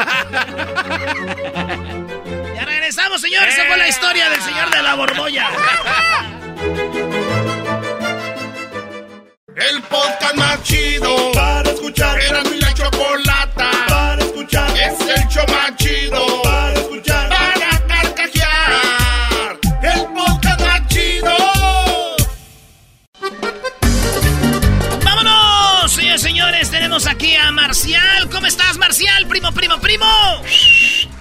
ya 2.55 2.65
regresamos, 2.65 3.21
señores. 3.21 3.53
Esa 3.53 3.65
fue 3.67 3.77
la 3.77 3.87
historia 3.87 4.29
del 4.29 4.41
señor 4.41 4.69
de 4.71 4.81
la 4.81 4.95
borbolla. 4.95 5.47
El 9.55 9.81
podcast 9.83 10.35
más 10.35 10.63
chido 10.63 11.31
para 11.33 11.69
escuchar. 11.69 12.19
Era 12.19 12.43
mi 12.43 12.59
la 12.59 12.73
chocolata 12.73 13.69
para 13.87 14.21
escuchar. 14.23 14.69
Es 14.77 14.99
el 15.01 15.27
show 15.27 15.45
más 15.49 15.75
chido 15.75 16.41
para 16.43 16.60
tenemos 27.01 27.07
aquí 27.07 27.35
a 27.35 27.51
Marcial. 27.51 28.29
¿Cómo 28.31 28.47
estás, 28.47 28.77
Marcial? 28.77 29.25
Primo, 29.27 29.51
primo, 29.51 29.79
primo. 29.79 30.05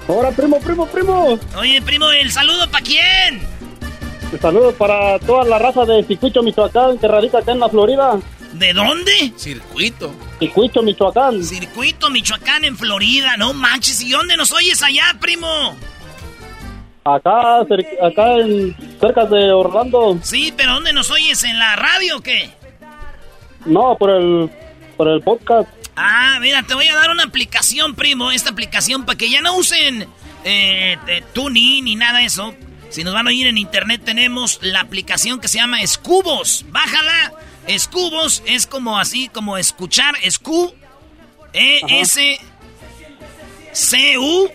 Ahora, 0.09 0.31
primo, 0.31 0.61
primo, 0.61 0.87
primo. 0.87 1.39
Oye, 1.57 1.81
primo, 1.83 2.11
¿el 2.11 2.31
saludo 2.31 2.71
para 2.71 2.85
quién? 2.85 3.41
Saludos 4.41 4.75
para 4.75 5.19
toda 5.21 5.45
la 5.45 5.59
raza 5.59 5.85
de 5.85 6.05
Circuito, 6.05 6.43
Michoacán, 6.43 6.99
que 6.99 7.09
radica 7.09 7.39
acá 7.39 7.53
en 7.53 7.61
la 7.61 7.69
Florida. 7.69 8.19
¿De 8.53 8.73
dónde? 8.73 9.33
Circuito. 9.37 10.13
Circuito, 10.39 10.83
Michoacán. 10.83 11.43
Circuito, 11.43 12.11
Michoacán, 12.11 12.65
en 12.65 12.77
Florida. 12.77 13.37
No 13.37 13.53
manches, 13.55 14.03
¿y 14.03 14.11
dónde 14.11 14.37
nos 14.37 14.53
oyes 14.53 14.83
allá, 14.83 15.17
primo? 15.21 15.77
Acá, 17.05 17.61
acá 17.61 18.37
en, 18.37 18.77
cerca 19.01 19.25
de 19.25 19.51
Orlando. 19.53 20.19
Sí, 20.23 20.53
pero 20.57 20.75
¿dónde 20.75 20.93
nos 20.93 21.11
oyes? 21.11 21.43
¿En 21.45 21.59
la 21.59 21.77
radio 21.77 22.19
o 22.19 22.21
qué? 22.21 22.51
No, 23.67 23.97
por 23.99 24.11
el, 24.11 24.51
por 25.01 25.09
el 25.09 25.23
podcast. 25.23 25.67
Ah, 25.97 26.37
mira, 26.43 26.63
te 26.63 26.75
voy 26.75 26.87
a 26.87 26.95
dar 26.95 27.09
una 27.09 27.23
aplicación, 27.23 27.95
primo. 27.95 28.33
Esta 28.33 28.51
aplicación 28.51 29.07
para 29.07 29.17
que 29.17 29.31
ya 29.31 29.41
no 29.41 29.57
usen 29.57 30.07
eh, 30.45 30.99
TuneIn 31.33 31.87
ni 31.87 31.97
nada 31.97 32.19
de 32.19 32.27
eso. 32.27 32.55
Si 32.91 33.03
nos 33.03 33.15
van 33.15 33.27
a 33.27 33.31
oír 33.31 33.47
en 33.47 33.57
internet, 33.57 34.03
tenemos 34.05 34.59
la 34.61 34.81
aplicación 34.81 35.41
que 35.41 35.49
se 35.49 35.57
llama 35.57 35.81
Escubos. 35.81 36.67
Bájala. 36.69 37.33
Escubos 37.67 38.43
es 38.45 38.67
como 38.67 38.99
así, 38.99 39.31
como 39.31 39.57
escuchar. 39.57 40.17
Escu. 40.23 40.75
E-S. 41.55 42.39
C-U. 43.73 44.51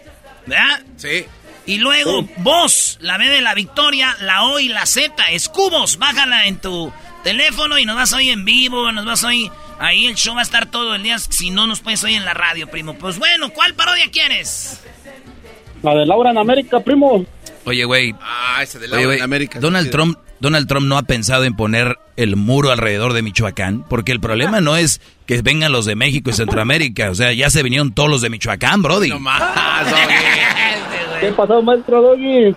¿Verdad? 0.45 0.83
Sí. 0.97 1.25
Y 1.65 1.77
luego 1.77 2.29
voz, 2.37 2.99
la 3.01 3.17
B 3.17 3.29
de 3.29 3.41
la 3.41 3.55
victoria, 3.55 4.15
la 4.21 4.43
O 4.43 4.59
y 4.59 4.67
la 4.67 4.85
Z. 4.85 5.11
Escubos. 5.31 5.97
Bájala 5.97 6.45
en 6.45 6.57
tu 6.61 6.93
teléfono 7.25 7.77
y 7.79 7.85
nos 7.85 7.95
vas 7.95 8.13
a 8.13 8.17
oír 8.17 8.31
en 8.31 8.45
vivo. 8.45 8.91
Nos 8.91 9.03
vas 9.03 9.23
a 9.25 9.27
oír. 9.27 9.51
Ahí 9.79 10.05
el 10.05 10.15
show 10.15 10.35
va 10.35 10.41
a 10.41 10.43
estar 10.43 10.67
todo 10.67 10.95
el 10.95 11.03
día. 11.03 11.19
Si 11.19 11.49
no 11.49 11.67
nos 11.67 11.81
puedes 11.81 12.01
oír 12.03 12.15
en 12.15 12.23
la 12.23 12.33
radio, 12.33 12.67
primo. 12.67 12.93
Pues 12.93 13.19
bueno, 13.19 13.49
¿cuál 13.49 13.73
parodia 13.73 14.05
quieres? 14.11 14.81
La 15.81 15.93
de 15.93 16.05
Laura 16.05 16.31
en 16.31 16.37
América, 16.37 16.79
primo. 16.79 17.25
Oye, 17.65 17.83
güey. 17.83 18.15
Ah, 18.21 18.59
ese 18.61 18.79
de 18.79 18.85
Oye, 18.85 19.01
Laura 19.01 19.15
en 19.17 19.23
América. 19.23 19.59
Donald 19.59 19.89
Trump, 19.89 20.17
Donald 20.39 20.67
Trump 20.67 20.87
no 20.87 20.97
ha 20.97 21.03
pensado 21.03 21.43
en 21.45 21.55
poner 21.55 21.97
el 22.15 22.35
muro 22.35 22.71
alrededor 22.71 23.13
de 23.13 23.23
Michoacán, 23.23 23.83
porque 23.89 24.11
el 24.11 24.19
problema 24.19 24.61
no 24.61 24.77
es 24.77 25.01
que 25.25 25.41
vengan 25.41 25.71
los 25.71 25.85
de 25.85 25.95
México 25.95 26.29
y 26.29 26.33
Centroamérica, 26.33 27.09
o 27.09 27.15
sea, 27.15 27.33
ya 27.33 27.49
se 27.49 27.63
vinieron 27.63 27.93
todos 27.93 28.09
los 28.09 28.21
de 28.21 28.29
Michoacán, 28.29 28.81
Brody. 28.81 29.09
No 29.09 29.19
más, 29.19 29.43
¿Qué 31.19 31.31
pasó, 31.31 31.61
maestro 31.61 32.01
Doggy? 32.01 32.55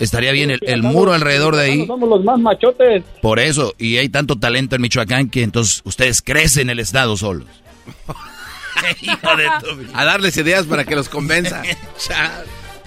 Estaría 0.00 0.32
bien 0.32 0.50
el, 0.50 0.58
el 0.62 0.82
muro 0.82 1.12
alrededor 1.12 1.54
de 1.56 1.62
ahí, 1.62 1.86
Somos 1.86 2.08
los 2.08 2.24
más 2.24 2.38
machotes. 2.38 3.02
por 3.22 3.38
eso, 3.38 3.74
y 3.78 3.96
hay 3.98 4.08
tanto 4.08 4.36
talento 4.38 4.74
en 4.76 4.82
Michoacán 4.82 5.30
que 5.30 5.42
entonces 5.42 5.82
ustedes 5.84 6.20
crecen 6.22 6.68
el 6.70 6.80
estado 6.80 7.16
solos. 7.16 7.46
A 9.94 10.04
darles 10.04 10.36
ideas 10.36 10.66
para 10.66 10.84
que 10.84 10.96
los 10.96 11.08
convenza. 11.08 11.62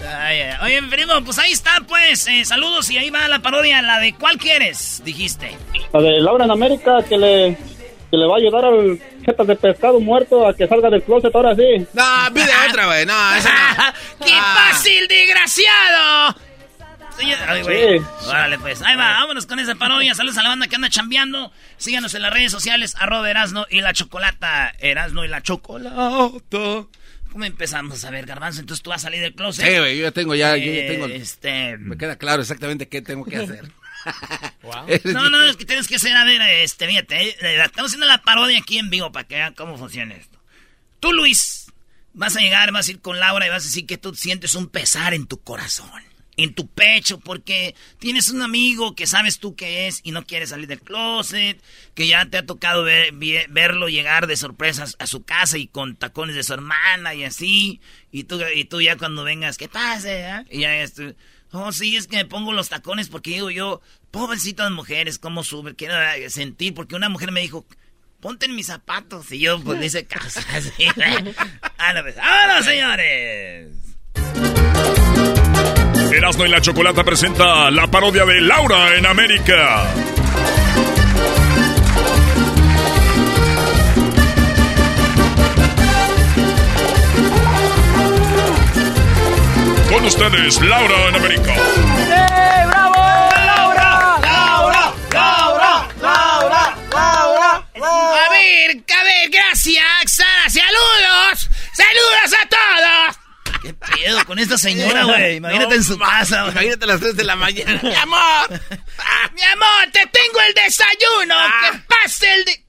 Ay, 0.00 0.40
ay, 0.42 0.54
Oye, 0.62 0.82
primo, 0.88 1.12
pues 1.24 1.38
ahí 1.40 1.50
está, 1.50 1.72
pues. 1.88 2.28
eh, 2.28 2.44
saludos 2.44 2.88
y 2.88 2.98
ahí 2.98 3.10
va 3.10 3.26
la 3.26 3.40
parodia. 3.40 3.82
La 3.82 3.98
de 3.98 4.14
¿cuál 4.14 4.38
quieres? 4.38 5.02
Dijiste. 5.04 5.56
La 5.92 6.00
de 6.00 6.20
Laura 6.20 6.44
en 6.44 6.52
América, 6.52 6.98
que 7.08 7.18
le, 7.18 7.56
que 8.08 8.16
le 8.16 8.26
va 8.26 8.34
a 8.34 8.38
ayudar 8.38 8.64
al 8.64 9.00
jetas 9.26 9.46
de 9.48 9.56
pescado 9.56 9.98
muerto 9.98 10.46
a 10.46 10.54
que 10.54 10.68
salga 10.68 10.88
del 10.88 11.02
closet 11.02 11.34
ahora 11.34 11.54
sí. 11.56 11.84
No, 11.94 12.04
pide 12.32 12.46
otra, 12.68 12.86
güey. 12.86 13.06
No, 13.06 13.34
esa 13.34 13.50
no. 14.20 14.24
¡Qué 14.24 14.34
fácil, 14.34 15.08
desgraciado! 15.08 16.36
Señor- 17.18 17.38
Ay, 17.48 17.62
güey. 17.62 17.98
Sí. 17.98 18.04
Órale, 18.26 18.58
pues. 18.58 18.80
Ahí 18.82 18.96
va, 18.96 19.10
vámonos 19.20 19.46
con 19.46 19.58
esa 19.58 19.74
parodia. 19.74 20.14
Saludos 20.14 20.38
a 20.38 20.42
la 20.42 20.48
banda 20.50 20.68
que 20.68 20.76
anda 20.76 20.88
chambeando. 20.88 21.52
Síganos 21.76 22.14
en 22.14 22.22
las 22.22 22.32
redes 22.32 22.52
sociales, 22.52 22.94
arroba 22.98 23.28
Erasno 23.30 23.66
y 23.70 23.80
la 23.80 23.92
Chocolata. 23.92 24.72
Erasno 24.78 25.24
y 25.24 25.28
la 25.28 25.42
Chocolata. 25.42 25.96
¿Cómo 27.32 27.44
empezamos? 27.44 28.04
A 28.04 28.10
ver, 28.10 28.24
Garbanzo, 28.24 28.60
entonces 28.60 28.82
tú 28.82 28.90
vas 28.90 29.02
a 29.02 29.04
salir 29.04 29.20
del 29.20 29.34
closet. 29.34 29.66
Sí, 29.66 29.78
güey, 29.78 29.98
yo 29.98 30.04
ya 30.04 30.10
tengo, 30.12 30.34
ya, 30.34 30.56
yo 30.56 30.72
ya 30.72 30.86
tengo. 30.86 31.06
Este... 31.06 31.76
Me 31.76 31.96
queda 31.98 32.16
claro 32.16 32.40
exactamente 32.40 32.88
qué 32.88 33.02
tengo 33.02 33.24
que 33.24 33.36
hacer. 33.36 33.70
No, 35.04 35.28
no, 35.28 35.42
es 35.44 35.56
que 35.56 35.64
tienes 35.66 35.88
que 35.88 35.96
hacer, 35.96 36.16
a 36.16 36.24
ver, 36.24 36.40
este, 36.40 36.86
fíjate, 36.86 37.20
eh, 37.30 37.62
estamos 37.64 37.90
haciendo 37.90 38.06
la 38.06 38.22
parodia 38.22 38.58
aquí 38.58 38.78
en 38.78 38.90
vivo 38.90 39.10
para 39.12 39.26
que 39.26 39.34
vean 39.34 39.54
cómo 39.54 39.76
funciona 39.76 40.14
esto. 40.14 40.38
Tú, 41.00 41.12
Luis, 41.12 41.66
vas 42.14 42.36
a 42.36 42.40
llegar, 42.40 42.70
vas 42.72 42.88
a 42.88 42.92
ir 42.92 43.00
con 43.00 43.18
Laura 43.18 43.46
y 43.46 43.50
vas 43.50 43.64
a 43.64 43.66
decir 43.66 43.86
que 43.86 43.98
tú 43.98 44.14
sientes 44.14 44.54
un 44.54 44.68
pesar 44.68 45.14
en 45.14 45.26
tu 45.26 45.42
corazón, 45.42 45.90
en 46.38 46.54
tu 46.54 46.68
pecho, 46.68 47.18
porque 47.18 47.74
tienes 47.98 48.30
un 48.30 48.40
amigo 48.42 48.94
que 48.94 49.06
sabes 49.08 49.40
tú 49.40 49.56
que 49.56 49.88
es 49.88 50.00
y 50.04 50.12
no 50.12 50.24
quiere 50.24 50.46
salir 50.46 50.68
del 50.68 50.80
closet, 50.80 51.60
que 51.94 52.06
ya 52.06 52.24
te 52.26 52.38
ha 52.38 52.46
tocado 52.46 52.84
ver- 52.84 53.12
verlo 53.50 53.88
llegar 53.88 54.26
de 54.28 54.36
sorpresas 54.36 54.94
a 55.00 55.06
su 55.08 55.24
casa 55.24 55.58
y 55.58 55.66
con 55.66 55.96
tacones 55.96 56.36
de 56.36 56.44
su 56.44 56.54
hermana 56.54 57.12
y 57.14 57.24
así, 57.24 57.80
y 58.12 58.24
tú, 58.24 58.40
y 58.54 58.64
tú 58.64 58.80
ya 58.80 58.96
cuando 58.96 59.24
vengas, 59.24 59.58
¿qué 59.58 59.68
pasa? 59.68 60.38
eh? 60.40 60.44
Y 60.50 60.60
ya 60.60 60.76
esto, 60.76 61.12
oh, 61.50 61.72
sí, 61.72 61.96
es 61.96 62.06
que 62.06 62.16
me 62.16 62.24
pongo 62.24 62.52
los 62.52 62.68
tacones 62.68 63.08
porque 63.08 63.30
digo 63.30 63.50
yo, 63.50 63.80
pobrecitas 64.12 64.70
mujeres, 64.70 65.18
cómo 65.18 65.42
suben, 65.42 65.74
quiero 65.74 66.00
eh, 66.00 66.30
sentir, 66.30 66.72
porque 66.72 66.94
una 66.94 67.08
mujer 67.08 67.32
me 67.32 67.40
dijo, 67.40 67.66
ponte 68.20 68.46
en 68.46 68.54
mis 68.54 68.66
zapatos, 68.68 69.32
y 69.32 69.40
yo 69.40 69.60
pues 69.60 69.80
le 69.80 69.86
hice 69.86 70.06
caso, 70.06 70.38
así, 70.52 70.70
ah, 71.78 71.94
pues, 72.02 72.14
¡vámonos, 72.14 72.64
señores! 72.64 73.68
Erasmo 76.12 76.46
y 76.46 76.48
la 76.48 76.60
Chocolata 76.60 77.04
presenta 77.04 77.70
la 77.70 77.86
parodia 77.86 78.24
de 78.24 78.40
Laura 78.40 78.96
en 78.96 79.06
América. 79.06 79.84
Con 89.90 90.04
ustedes, 90.04 90.60
Laura 90.62 91.08
en 91.08 91.14
América. 91.14 91.54
¡Eh, 91.54 92.66
bravo! 92.66 92.94
¡Laura! 93.46 94.18
¡Laura! 94.22 94.92
¡Laura! 95.12 95.88
¡Laura! 96.00 96.76
¡Laura! 96.90 97.64
A 97.74 98.30
ver, 98.30 98.70
a 98.70 99.04
ver, 99.04 99.30
gracias, 99.30 99.84
Sara, 100.06 100.48
saludos, 100.48 101.48
saludos 101.74 102.34
a 102.42 102.48
todos. 102.48 103.27
¿Qué 103.68 103.74
pedo 103.74 104.24
con 104.24 104.38
esta 104.38 104.56
señora, 104.56 105.04
güey? 105.04 105.36
Imagínate 105.36 105.74
en 105.74 105.84
su 105.84 105.98
casa, 105.98 106.40
güey. 106.44 106.52
Imagínate 106.52 106.84
a 106.84 106.88
las 106.88 107.00
3 107.00 107.16
de 107.16 107.24
la 107.24 107.36
mañana. 107.36 107.78
¡Mi 107.82 107.94
amor! 107.94 108.48
¡Mi 109.34 109.42
amor, 109.42 109.90
te 109.92 110.06
tengo 110.06 110.40
el 110.40 110.54
desayuno! 110.54 111.34
¡Que 111.60 111.78
pase 111.86 112.34
el 112.34 112.46
de... 112.46 112.64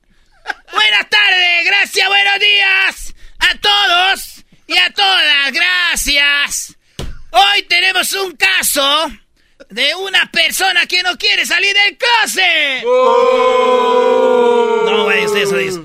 Buenas 0.73 1.09
tardes, 1.09 1.65
gracias, 1.65 2.05
buenos 2.05 2.39
días 2.41 3.15
a 3.39 3.57
todos 3.59 4.43
y 4.67 4.77
a 4.77 4.89
todas, 4.89 5.53
gracias. 5.53 6.75
Hoy 7.29 7.63
tenemos 7.69 8.11
un 8.11 8.35
caso 8.35 9.09
de 9.69 9.95
una 9.95 10.29
persona 10.33 10.85
que 10.85 11.01
no 11.01 11.17
quiere 11.17 11.45
salir 11.45 11.73
del 11.73 11.97
closet. 11.97 12.83
No, 14.83 15.03
güey, 15.05 15.25
usted 15.25 15.43
eso 15.43 15.55
dice. 15.55 15.79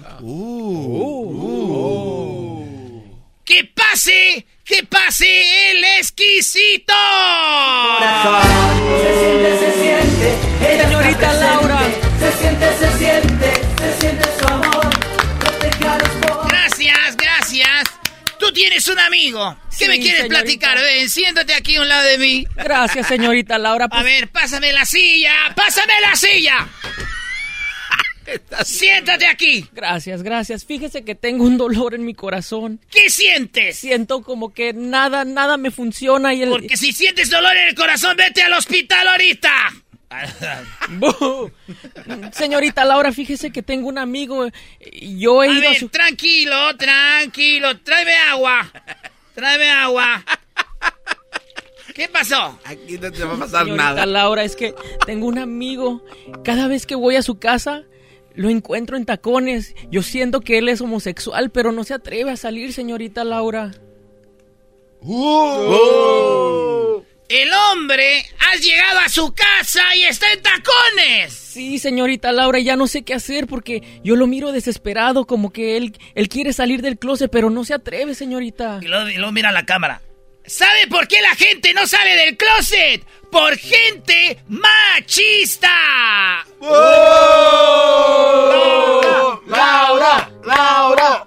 ¡Que 3.45 3.65
pase! 3.65 4.45
¡Que 4.65 4.83
pase 4.85 5.71
el 5.73 5.85
exquisito! 5.99 6.95
Se 9.03 9.21
siente, 9.21 9.59
se 9.59 9.73
siente. 9.81 10.83
Señorita 10.83 11.33
Laura. 11.35 11.81
Se 12.19 12.33
siente, 12.41 12.67
se 12.79 12.99
siente. 12.99 13.53
Se 13.79 14.01
siente 14.01 14.25
su 14.39 14.47
amor. 14.47 14.87
Gracias, 16.49 17.17
gracias. 17.17 17.85
Tú 18.39 18.53
tienes 18.53 18.87
un 18.89 18.99
amigo. 18.99 19.57
¿Qué 19.71 19.85
Sí, 19.85 19.89
me 19.89 19.97
quieres 19.99 20.23
señorita. 20.23 20.41
platicar? 20.43 20.81
Ven, 20.81 21.11
siéntate 21.11 21.55
aquí 21.55 21.77
a 21.77 21.81
un 21.83 21.89
lado 21.89 22.05
de 22.05 22.19
mí. 22.19 22.47
Gracias, 22.57 23.07
señorita 23.07 23.59
Laura. 23.59 23.87
A 23.91 24.03
ver, 24.03 24.29
pásame 24.29 24.73
la 24.73 24.85
silla. 24.87 25.33
¡Pásame 25.55 25.93
la 26.01 26.17
silla! 26.17 26.67
Siéntate 28.65 29.27
aquí. 29.27 29.67
Gracias, 29.73 30.23
gracias. 30.23 30.65
Fíjese 30.65 31.05
que 31.05 31.15
tengo 31.15 31.45
un 31.45 31.57
dolor 31.59 31.95
en 31.95 32.05
mi 32.05 32.15
corazón. 32.15 32.81
¿Qué 32.91 33.11
sientes? 33.11 33.77
Siento 33.79 34.23
como 34.23 34.53
que 34.53 34.73
nada, 34.73 35.25
nada 35.25 35.57
me 35.57 35.71
funciona 35.71 36.33
y 36.35 36.43
el... 36.43 36.51
Porque 36.51 36.77
si 36.77 36.93
sientes 36.93 37.31
dolor 37.31 37.57
en 37.57 37.69
el 37.69 37.75
corazón, 37.75 38.17
vete 38.17 38.43
al 38.43 38.53
hospital 38.55 39.09
ahorita. 39.09 39.51
Señorita 42.33 42.85
Laura, 42.85 43.13
fíjese 43.13 43.51
que 43.51 43.63
tengo 43.63 43.89
un 43.89 43.99
amigo. 43.99 44.47
y 44.81 45.19
Yo 45.19 45.43
he 45.43 45.49
A 45.49 45.53
ido 45.53 45.67
a 45.69 45.71
ver, 45.71 45.79
su... 45.81 45.89
tranquilo, 45.89 46.77
tranquilo. 46.77 47.79
Tráeme 47.81 48.15
agua. 48.15 48.71
Tráeme 49.35 49.71
agua. 49.71 50.25
¿Qué 51.95 52.09
pasó? 52.09 52.59
Aquí 52.65 52.99
no 52.99 53.11
te 53.13 53.25
va 53.25 53.35
a 53.35 53.39
pasar 53.39 53.65
Señorita 53.65 53.85
nada. 53.85 54.07
Laura, 54.07 54.43
es 54.45 54.57
que 54.57 54.75
tengo 55.07 55.27
un 55.27 55.39
amigo. 55.39 56.05
Cada 56.45 56.67
vez 56.67 56.87
que 56.87 56.95
voy 56.97 57.17
a 57.17 57.23
su 57.23 57.39
casa, 57.39 57.83
lo 58.35 58.49
encuentro 58.51 58.97
en 58.97 59.05
tacones. 59.05 59.75
Yo 59.91 60.03
siento 60.03 60.41
que 60.41 60.59
él 60.59 60.69
es 60.69 60.81
homosexual, 60.81 61.51
pero 61.51 61.73
no 61.73 61.85
se 61.85 61.95
atreve 61.95 62.31
a 62.31 62.37
salir, 62.37 62.73
señorita 62.73 63.25
Laura. 63.25 63.73
El 67.29 67.51
hombre 67.53 68.25
ha 68.39 68.57
llegado 68.57 68.99
a 69.01 69.09
su 69.09 69.33
casa 69.33 69.83
y 69.97 70.05
está 70.05 70.33
en 70.33 70.43
tacones. 70.43 71.33
Sí, 71.33 71.79
señorita 71.79 72.33
Laura, 72.33 72.59
ya 72.59 72.77
no 72.77 72.87
sé 72.87 73.03
qué 73.03 73.15
hacer 73.15 73.47
porque 73.47 73.83
yo 74.03 74.17
lo 74.17 74.27
miro 74.27 74.53
desesperado, 74.53 75.27
como 75.27 75.53
que 75.53 75.77
él, 75.77 75.97
él 76.15 76.29
quiere 76.29 76.53
salir 76.53 76.83
del 76.83 76.99
closet, 76.99 77.31
pero 77.31 77.51
no 77.51 77.65
se 77.65 77.75
atreve, 77.75 78.15
señorita. 78.15 78.81
Y 78.83 78.87
luego, 78.87 79.09
y 79.09 79.17
luego 79.17 79.33
mira 79.33 79.53
la 79.53 79.65
cámara. 79.65 80.03
¿Sabe 80.47 80.87
por 80.91 81.09
qué 81.09 81.23
la 81.23 81.35
gente 81.35 81.73
no 81.73 81.87
sale 81.87 82.17
del 82.17 82.37
closet? 82.37 83.03
Por 83.35 83.59
gente 83.59 84.39
machista. 84.47 85.69
Laura, 89.49 90.31
Laura, 90.45 91.27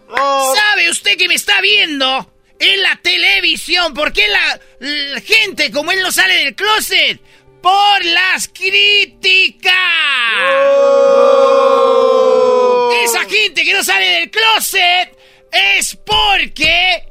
¿Sabe 0.56 0.90
usted 0.90 1.18
que 1.18 1.28
me 1.28 1.34
está 1.34 1.60
viendo 1.60 2.32
en 2.60 2.82
la 2.82 2.96
televisión? 3.04 3.94
¿Por 3.94 4.14
qué 4.14 4.26
la, 4.30 4.58
la 4.80 5.20
gente 5.20 5.70
como 5.70 5.92
él 5.92 6.02
no 6.02 6.10
sale 6.14 6.46
del 6.46 6.56
closet? 6.56 7.20
Por 7.62 8.06
las 8.06 8.48
críticas. 8.48 9.74
Esa 13.04 13.26
gente 13.26 13.66
que 13.66 13.74
no 13.74 13.84
sale 13.84 14.06
del 14.06 14.32
closet 14.32 15.14
es 15.52 15.98
porque 16.06 17.04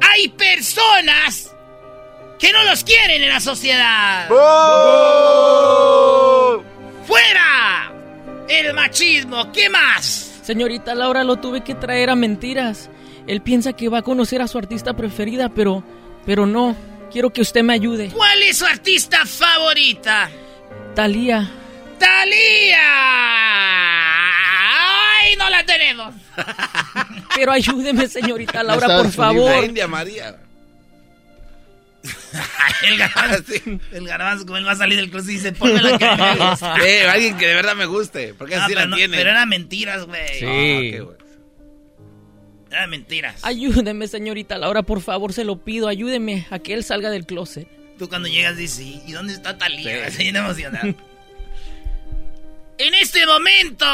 hay 0.00 0.28
personas 0.28 1.51
que 2.42 2.52
no 2.52 2.64
los 2.64 2.82
quieren 2.82 3.22
en 3.22 3.28
la 3.28 3.38
sociedad. 3.38 4.28
¡Fuera! 7.06 7.92
El 8.48 8.74
machismo, 8.74 9.52
¿qué 9.52 9.68
más? 9.70 10.40
Señorita 10.42 10.92
Laura, 10.96 11.22
lo 11.22 11.36
tuve 11.36 11.62
que 11.62 11.76
traer 11.76 12.10
a 12.10 12.16
mentiras. 12.16 12.90
Él 13.28 13.42
piensa 13.42 13.74
que 13.74 13.88
va 13.88 13.98
a 13.98 14.02
conocer 14.02 14.42
a 14.42 14.48
su 14.48 14.58
artista 14.58 14.94
preferida, 14.94 15.50
pero, 15.50 15.84
pero 16.26 16.44
no. 16.44 16.74
Quiero 17.12 17.32
que 17.32 17.42
usted 17.42 17.62
me 17.62 17.74
ayude. 17.74 18.08
¿Cuál 18.08 18.42
es 18.42 18.58
su 18.58 18.66
artista 18.66 19.24
favorita? 19.24 20.28
Talía. 20.96 21.48
¡Talía! 21.96 22.80
¡Ay, 25.20 25.36
no 25.38 25.48
la 25.48 25.64
tenemos! 25.64 26.12
Pero 27.36 27.52
ayúdeme, 27.52 28.08
señorita 28.08 28.62
Laura, 28.64 28.96
por 28.96 29.12
favor. 29.12 29.60
la 29.60 29.64
India 29.64 29.86
María. 29.86 30.36
el 32.84 32.98
garbanzo, 32.98 33.52
el 33.92 34.06
garbanzo, 34.06 34.44
como 34.46 34.58
él 34.58 34.66
va 34.66 34.72
a 34.72 34.76
salir 34.76 34.96
del 34.98 35.10
closet 35.10 35.30
y 35.30 35.34
dice, 35.34 35.52
ponme 35.52 35.80
la 35.80 35.96
que 35.98 36.04
me 36.06 36.50
gusta. 36.50 36.76
Eh, 36.84 37.08
alguien 37.08 37.36
que 37.38 37.46
de 37.46 37.54
verdad 37.54 37.76
me 37.76 37.86
guste. 37.86 38.34
Porque 38.34 38.56
Ah, 38.56 38.64
así 38.64 38.74
la 38.74 38.86
no- 38.86 38.96
tiene. 38.96 39.16
pero 39.16 39.30
eran 39.30 39.48
mentiras, 39.48 40.04
güey. 40.06 40.28
Sí. 40.38 40.44
Ah, 40.46 41.00
ok, 41.00 41.06
güey. 41.06 41.18
Eran 42.70 42.90
mentiras. 42.90 43.44
Ayúdeme, 43.44 44.08
señorita 44.08 44.56
Laura, 44.58 44.82
por 44.82 45.00
favor, 45.02 45.32
se 45.32 45.44
lo 45.44 45.62
pido. 45.62 45.88
Ayúdeme 45.88 46.46
a 46.50 46.58
que 46.58 46.72
él 46.74 46.82
salga 46.84 47.10
del 47.10 47.26
closet. 47.26 47.68
Tú 47.98 48.08
cuando 48.08 48.28
llegas 48.28 48.56
dices, 48.56 48.80
"¿Y- 48.80 49.02
¿y 49.06 49.12
dónde 49.12 49.34
está 49.34 49.58
Talía? 49.58 50.06
Así 50.06 50.22
bien 50.24 50.36
emocionado. 50.36 50.86
en 52.78 52.94
este 52.94 53.24
momento, 53.26 53.86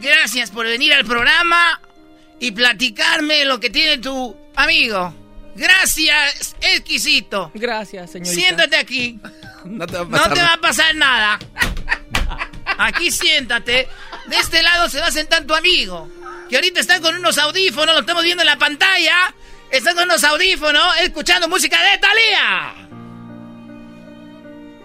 gracias 0.00 0.50
por 0.50 0.66
venir 0.66 0.92
al 0.92 1.04
programa 1.04 1.80
y 2.38 2.52
platicarme 2.52 3.44
lo 3.44 3.58
que 3.60 3.70
tiene 3.70 3.98
tu 3.98 4.36
amigo. 4.54 5.14
Gracias, 5.54 6.56
exquisito. 6.60 7.50
Gracias, 7.54 8.10
señorita. 8.12 8.34
Siéntate 8.34 8.76
aquí. 8.76 9.18
No 9.64 9.86
te 9.86 9.96
va 9.96 10.02
a 10.02 10.04
No 10.04 10.10
pasar 10.10 10.34
te 10.34 10.40
va 10.40 10.44
nada. 10.44 10.54
a 10.54 10.60
pasar 10.60 10.94
nada. 10.94 11.38
Aquí 12.78 13.10
siéntate. 13.10 13.88
De 14.26 14.36
este 14.36 14.62
lado 14.62 14.90
se 14.90 15.00
va 15.00 15.06
a 15.06 15.10
sentar 15.10 15.44
tu 15.44 15.54
amigo. 15.54 16.06
Que 16.50 16.56
ahorita 16.56 16.80
está 16.80 17.00
con 17.00 17.14
unos 17.16 17.38
audífonos, 17.38 17.94
lo 17.94 18.00
estamos 18.02 18.22
viendo 18.24 18.42
en 18.42 18.48
la 18.48 18.58
pantalla. 18.58 19.34
Está 19.70 19.94
con 19.94 20.04
unos 20.04 20.22
audífonos, 20.22 21.00
escuchando 21.00 21.48
música 21.48 21.78
de 21.82 21.96
Thalía. 21.98 22.74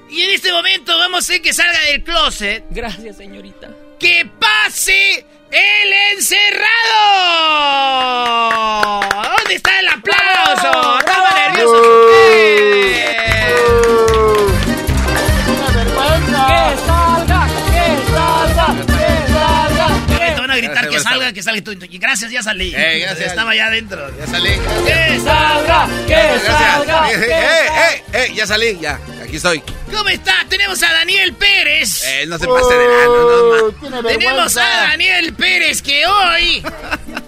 Y 0.10 0.22
en 0.22 0.30
este 0.32 0.52
momento 0.54 0.98
vamos 0.98 1.18
a 1.18 1.20
hacer 1.20 1.42
que 1.42 1.52
salga 1.54 1.80
del 1.92 2.04
closet. 2.04 2.64
Gracias, 2.70 3.18
señorita. 3.18 3.70
¡Que 4.00 4.30
pase 4.40 5.26
¡El 5.52 5.94
encerrado! 6.14 6.70
¿Dónde 9.38 9.56
está 9.56 9.80
el 9.80 9.88
aplauso? 9.88 11.00
¡Estaba 11.00 11.32
nervioso! 11.32 11.82
¡Que 16.30 16.78
salga! 16.86 17.48
¡Que 17.72 17.86
salga! 18.12 18.68
¡Que 18.86 19.10
salga! 19.34 19.88
Te 20.36 20.40
van 20.40 20.52
a 20.52 20.56
gritar 20.58 20.89
Gracias, 20.89 20.89
que 20.89 20.89
buenas 20.89 20.89
que 21.34 21.44
salga. 21.44 21.60
Y 21.60 21.62
tú, 21.62 21.72
Gracias, 22.00 22.32
ya 22.32 22.44
salí. 22.44 22.74
Eh, 22.76 23.00
gracias. 23.00 23.30
Estaba 23.30 23.56
ya 23.56 23.68
adentro. 23.68 24.10
Ya 24.18 24.28
salí. 24.28 24.50
¡Que 24.86 25.20
salga! 25.20 25.90
¡Que 26.08 26.40
salga! 26.46 27.12
Eh, 27.12 27.20
¡Que 27.20 27.26
eh, 27.26 27.68
eh, 27.68 28.04
eh, 28.14 28.34
ya 28.36 28.48
salí, 28.48 28.78
ya. 28.80 29.00
Aquí 29.24 29.38
estoy. 29.38 29.62
¿Cómo 29.92 30.10
está? 30.10 30.34
Tenemos 30.50 30.82
a 30.84 30.92
Daniel 30.92 31.34
Pérez. 31.34 32.04
Eh, 32.06 32.26
no 32.28 32.38
se 32.38 32.48
pase 32.48 32.74
de 32.76 32.88
lano, 32.88 33.72
no, 33.82 34.02
ma. 34.02 34.10
Tenemos 34.10 34.58
a 34.58 34.68
Daniel 34.90 35.34
Pérez 35.34 35.82
que 35.82 36.06
hoy. 36.06 36.64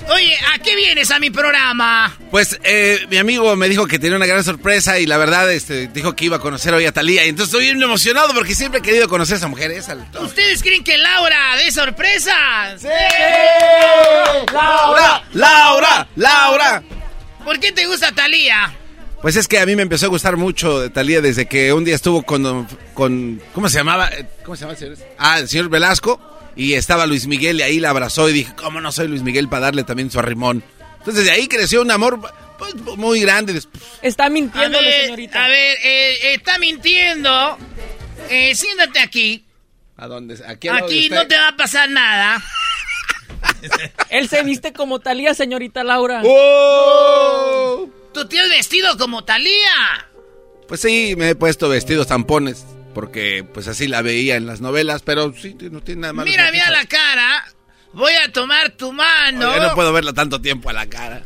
Oye, 0.10 0.38
¿a 0.54 0.60
qué 0.60 0.76
vienes 0.76 1.10
a 1.12 1.20
mi 1.20 1.30
programa? 1.30 2.16
Pues 2.32 2.60
eh, 2.64 3.00
mi 3.10 3.18
amigo 3.18 3.56
me 3.56 3.70
dijo 3.70 3.88
que 3.88 3.98
tenía 4.00 4.18
una 4.18 4.26
gran 4.26 4.44
sorpresa 4.44 5.00
y 5.00 5.06
la 5.06 5.18
verdad 5.18 5.52
este, 5.52 5.88
dijo 5.88 6.16
que 6.16 6.26
iba 6.26 6.38
a 6.38 6.40
conocer 6.40 6.74
hoy 6.74 6.86
a 6.86 6.92
Talía. 6.92 7.26
Y 7.26 7.30
entonces 7.30 7.54
estoy 7.54 7.66
bien 7.66 7.82
emocionado 7.82 8.34
porque 8.34 8.56
siempre 8.56 8.80
he 8.80 8.84
querido 8.84 9.08
conocer 9.08 9.36
a 9.36 9.38
esa 9.38 9.48
mujer. 9.48 9.72
Esa, 9.72 9.96
¿Ustedes 10.20 10.62
creen 10.64 10.84
que 10.84 10.98
Laura 10.98 11.56
de 11.58 11.72
sorpresa? 11.72 12.34
¡Sí! 12.78 12.88
¡Laura! 14.54 15.24
¡Laura! 15.34 16.08
¡Laura! 16.16 16.84
¿Por 17.44 17.60
qué 17.60 17.72
te 17.72 17.86
gusta 17.88 18.12
Talía? 18.12 18.74
Pues 19.22 19.36
es 19.36 19.48
que 19.48 19.60
a 19.60 19.66
mí 19.66 19.76
me 19.76 19.84
empezó 19.84 20.08
a 20.08 20.10
gustar 20.10 20.36
mucho 20.38 20.80
de 20.80 20.90
Talía 20.90 21.22
desde 21.22 21.46
que 21.46 21.74
un 21.74 21.84
día 21.86 21.96
estuvo 21.96 22.24
con, 22.24 22.68
con 22.94 23.42
¿cómo 23.54 23.70
se 23.70 23.78
llamaba? 23.78 24.10
Eh, 24.10 24.28
¿Cómo 24.44 24.56
se 24.56 24.62
llama 24.62 24.74
el 24.74 24.80
señor? 24.80 24.98
Ah, 25.18 25.40
el 25.40 25.48
señor 25.48 25.70
Velasco. 25.70 26.20
Y 26.56 26.74
estaba 26.74 27.06
Luis 27.06 27.28
Miguel 27.28 27.60
y 27.60 27.64
ahí 27.64 27.80
la 27.80 27.92
abrazó 27.92 28.28
y 28.30 28.34
dije, 28.34 28.54
¿cómo 28.56 28.82
no 28.82 28.92
soy 28.92 29.08
Luis 29.08 29.22
Miguel 29.22 29.48
para 29.48 29.68
darle 29.68 29.84
también 29.84 30.12
su 30.12 30.20
arrimón? 30.20 30.64
Entonces 30.98 31.26
de 31.26 31.32
ahí 31.32 31.48
creció 31.48 31.82
un 31.82 31.92
amor 31.92 32.20
pues, 32.58 32.76
muy 32.98 33.22
grande. 33.22 33.54
Después, 33.54 33.82
Está 34.02 34.26
A 34.26 34.30
ver, 34.30 35.04
señorita. 35.06 35.46
a 35.46 35.48
ver, 35.48 35.78
eh, 35.84 36.34
está 36.34 36.58
mintiendo. 36.58 37.58
Eh, 38.30 38.54
siéntate 38.54 39.00
aquí. 39.00 39.46
¿A 39.98 40.08
dónde? 40.08 40.38
Aquí, 40.48 40.68
Aquí 40.68 41.10
no 41.10 41.26
te 41.28 41.38
va 41.38 41.50
a 41.50 41.56
pasar 41.56 41.90
nada. 41.90 42.44
Él 44.10 44.30
se 44.30 44.44
viste 44.44 44.74
como 44.74 45.00
Talía, 45.00 45.34
señorita 45.34 45.84
Laura. 45.84 46.22
¡Oh! 46.26 47.90
Tú 48.14 48.28
te 48.28 48.40
has 48.40 48.50
vestido 48.50 48.98
como 48.98 49.24
Talía. 49.24 50.08
Pues 50.68 50.82
sí, 50.82 51.16
me 51.18 51.30
he 51.30 51.36
puesto 51.36 51.70
vestidos 51.70 52.08
tampones 52.08 52.66
porque 52.94 53.44
pues 53.44 53.68
así 53.68 53.88
la 53.88 54.02
veía 54.02 54.36
en 54.36 54.46
las 54.46 54.62
novelas, 54.62 55.02
pero 55.04 55.34
sí, 55.34 55.56
no 55.72 55.82
tiene 55.82 56.02
nada 56.02 56.14
malo. 56.14 56.30
Mira, 56.30 56.52
mira 56.52 56.70
la 56.72 56.86
cara. 56.86 57.46
Voy 57.94 58.14
a 58.14 58.32
tomar 58.32 58.72
tu 58.72 58.94
mano. 58.94 59.52
Oiga, 59.52 59.68
no 59.68 59.76
puedo 59.76 59.92
verla 59.92 60.14
tanto 60.14 60.42
tiempo 60.42 60.70
a 60.70 60.74
la 60.74 60.88
cara. 60.88 61.24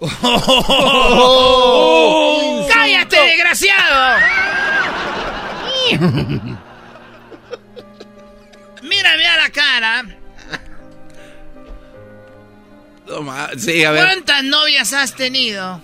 ¡Cállate, 2.68 3.16
desgraciado! 3.16 4.20
Mira, 8.82 9.16
mira 9.16 9.36
la 9.38 9.50
cara. 9.50 10.04
No 13.06 13.22
ma- 13.22 13.50
sí, 13.56 13.84
a 13.84 13.90
ver. 13.90 14.04
¿Cuántas 14.04 14.44
novias 14.44 14.92
has 14.92 15.14
tenido? 15.14 15.80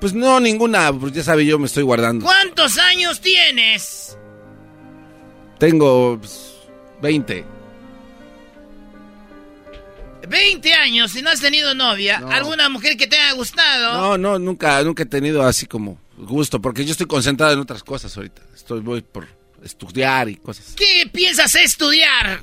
Pues 0.00 0.14
no, 0.14 0.40
ninguna, 0.40 0.92
pues 0.92 1.12
ya 1.12 1.22
sabe, 1.22 1.44
yo 1.44 1.58
me 1.58 1.66
estoy 1.66 1.82
guardando. 1.82 2.24
¿Cuántos 2.24 2.78
años 2.78 3.20
tienes? 3.20 4.16
Tengo 5.58 6.18
pues, 6.18 6.54
20. 7.02 7.44
20 10.26 10.74
años 10.74 11.14
y 11.16 11.22
no 11.22 11.30
has 11.30 11.40
tenido 11.40 11.74
novia. 11.74 12.20
No. 12.20 12.30
¿Alguna 12.30 12.68
mujer 12.68 12.96
que 12.96 13.06
te 13.06 13.18
haya 13.18 13.32
gustado? 13.32 13.94
No, 13.94 14.16
no, 14.18 14.38
nunca, 14.38 14.82
nunca 14.82 15.02
he 15.02 15.06
tenido 15.06 15.42
así 15.42 15.66
como 15.66 15.98
gusto, 16.16 16.60
porque 16.60 16.84
yo 16.84 16.92
estoy 16.92 17.06
concentrado 17.06 17.52
en 17.52 17.58
otras 17.58 17.82
cosas 17.82 18.16
ahorita. 18.16 18.42
Estoy 18.54 18.80
voy 18.80 19.02
por 19.02 19.26
estudiar 19.62 20.28
y 20.28 20.36
cosas. 20.36 20.74
¿Qué 20.76 21.08
piensas 21.12 21.54
estudiar? 21.56 22.42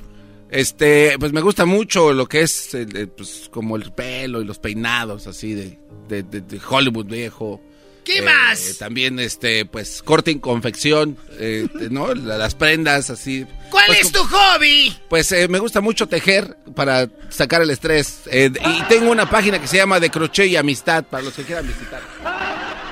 Este, 0.50 1.16
pues 1.20 1.34
me 1.34 1.42
gusta 1.42 1.66
mucho 1.66 2.14
lo 2.14 2.28
que 2.28 2.42
es, 2.42 2.70
pues, 3.18 3.50
como 3.52 3.76
el 3.76 3.92
pelo 3.92 4.42
y 4.42 4.46
los 4.46 4.60
peinados 4.60 5.28
así 5.28 5.54
de, 5.54 5.78
de, 6.08 6.24
de- 6.24 6.42
de 6.42 6.62
Hollywood 6.68 7.06
viejo. 7.08 7.62
¿Qué 8.06 8.20
Eh, 8.20 8.22
más? 8.22 8.78
También, 8.80 9.20
este, 9.20 9.66
pues, 9.66 10.02
corte 10.02 10.32
y 10.32 10.40
confección, 10.40 11.18
eh, 11.40 11.68
¿no? 11.92 12.14
La- 12.16 12.38
Las 12.38 12.56
prendas 12.56 13.10
así. 13.10 13.46
¿Cuál 13.70 13.88
Pues, 13.88 14.00
es 14.04 14.12
tu 14.14 14.24
hobby? 14.24 14.96
Pues 15.10 15.30
eh, 15.34 15.50
me 15.50 15.60
gusta 15.60 15.82
mucho 15.82 16.08
tejer 16.08 16.56
para 16.74 17.10
sacar 17.28 17.62
el 17.62 17.70
estrés. 17.70 18.22
Eh, 18.32 18.50
y 18.66 18.82
tengo 18.84 19.12
una 19.12 19.30
página 19.30 19.60
que 19.60 19.68
se 19.68 19.76
llama 19.76 20.00
De 20.00 20.10
Crochet 20.10 20.48
y 20.48 20.56
Amistad 20.56 21.04
para 21.04 21.24
los 21.24 21.34
que 21.34 21.44
quieran 21.44 21.68
visitar. 21.68 22.02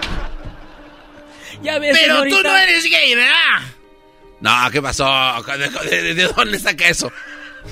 Ya 1.63 1.79
ves, 1.79 1.97
Pero 1.99 2.23
tú 2.23 2.43
no 2.43 2.55
eres 2.57 2.83
gay, 2.83 3.15
¿verdad? 3.15 3.61
No, 4.41 4.51
¿qué 4.71 4.81
pasó? 4.81 5.07
¿De, 5.89 6.01
de- 6.03 6.13
de 6.13 6.27
dónde 6.27 6.59
saca 6.59 6.89
eso? 6.89 7.11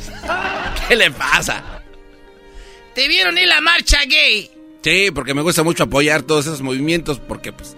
¿Qué 0.87 0.95
le 0.95 1.11
pasa? 1.11 1.63
Te 2.95 3.07
vieron 3.07 3.37
en 3.37 3.49
la 3.49 3.61
marcha 3.61 3.99
gay. 4.05 4.51
Sí, 4.83 5.11
porque 5.11 5.33
me 5.33 5.41
gusta 5.41 5.63
mucho 5.63 5.83
apoyar 5.83 6.23
todos 6.23 6.45
esos 6.45 6.61
movimientos 6.61 7.19
porque 7.19 7.53
pues 7.53 7.75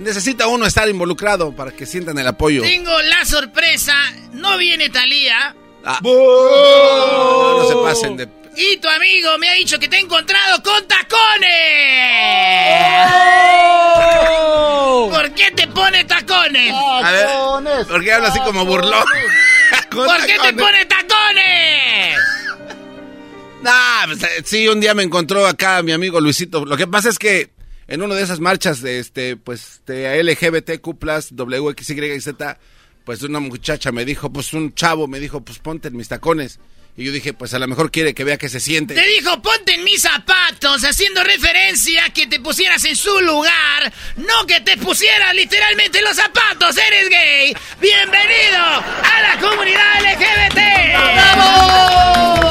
necesita 0.00 0.46
uno 0.46 0.66
estar 0.66 0.88
involucrado 0.88 1.54
para 1.54 1.70
que 1.70 1.86
sientan 1.86 2.18
el 2.18 2.26
apoyo. 2.26 2.62
Tengo 2.62 3.00
la 3.02 3.24
sorpresa. 3.24 3.94
No 4.32 4.58
viene 4.58 4.90
Talía. 4.90 5.54
Ah. 5.84 6.00
No, 6.02 6.12
no, 6.12 7.62
no 7.62 7.68
se 7.68 7.74
pasen 7.74 8.16
de... 8.16 8.28
Y 8.54 8.76
tu 8.76 8.88
amigo 8.88 9.38
me 9.38 9.48
ha 9.48 9.54
dicho 9.54 9.78
que 9.78 9.88
te 9.88 9.96
ha 9.96 10.00
encontrado 10.00 10.62
con 10.62 10.86
tacones. 10.86 11.50
¿Por 15.10 15.34
qué 15.34 15.50
te 15.52 15.66
pone 15.68 16.04
tacones? 16.04 16.74
A 16.74 17.12
ver, 17.12 17.86
¿por 17.86 18.04
qué 18.04 18.12
habla 18.12 18.28
así 18.28 18.40
como 18.40 18.66
burlón? 18.66 19.04
¿Por 19.94 20.26
qué 20.26 20.36
te 20.42 20.52
pone 20.54 20.86
tacones? 20.86 22.18
Nah, 23.62 24.06
pues, 24.06 24.20
eh, 24.24 24.42
sí, 24.44 24.66
un 24.66 24.80
día 24.80 24.92
me 24.92 25.04
encontró 25.04 25.46
acá 25.46 25.84
mi 25.84 25.92
amigo 25.92 26.20
Luisito. 26.20 26.64
Lo 26.64 26.76
que 26.76 26.88
pasa 26.88 27.08
es 27.08 27.16
que 27.16 27.50
en 27.86 28.02
una 28.02 28.16
de 28.16 28.22
esas 28.22 28.40
marchas 28.40 28.82
de 28.82 28.98
este, 28.98 29.36
pues, 29.36 29.82
de 29.86 30.20
LGBTQ+, 30.20 30.84
WXYZ, 31.30 32.28
pues 33.04 33.22
una 33.22 33.38
muchacha 33.38 33.92
me 33.92 34.04
dijo, 34.04 34.32
pues 34.32 34.52
un 34.52 34.74
chavo 34.74 35.06
me 35.06 35.20
dijo, 35.20 35.42
pues 35.42 35.60
ponte 35.60 35.86
en 35.88 35.96
mis 35.96 36.08
tacones. 36.08 36.58
Y 36.94 37.04
yo 37.06 37.12
dije, 37.12 37.32
pues 37.32 37.54
a 37.54 37.58
lo 37.58 37.66
mejor 37.66 37.90
quiere 37.90 38.12
que 38.12 38.22
vea 38.22 38.36
que 38.36 38.50
se 38.50 38.60
siente. 38.60 38.92
Te 38.94 39.06
dijo, 39.06 39.40
ponte 39.40 39.72
en 39.74 39.82
mis 39.84 40.02
zapatos, 40.02 40.84
haciendo 40.84 41.24
referencia 41.24 42.04
a 42.04 42.10
que 42.10 42.26
te 42.26 42.38
pusieras 42.38 42.84
en 42.84 42.96
su 42.96 43.18
lugar, 43.22 43.90
no 44.16 44.46
que 44.46 44.60
te 44.60 44.76
pusieras 44.76 45.34
literalmente 45.34 45.98
en 46.00 46.04
los 46.04 46.16
zapatos. 46.16 46.76
Eres 46.76 47.08
gay. 47.08 47.56
Bienvenido 47.80 48.58
a 48.62 49.22
la 49.22 49.40
comunidad 49.40 50.02
LGBT. 50.02 50.58
No, 50.92 51.36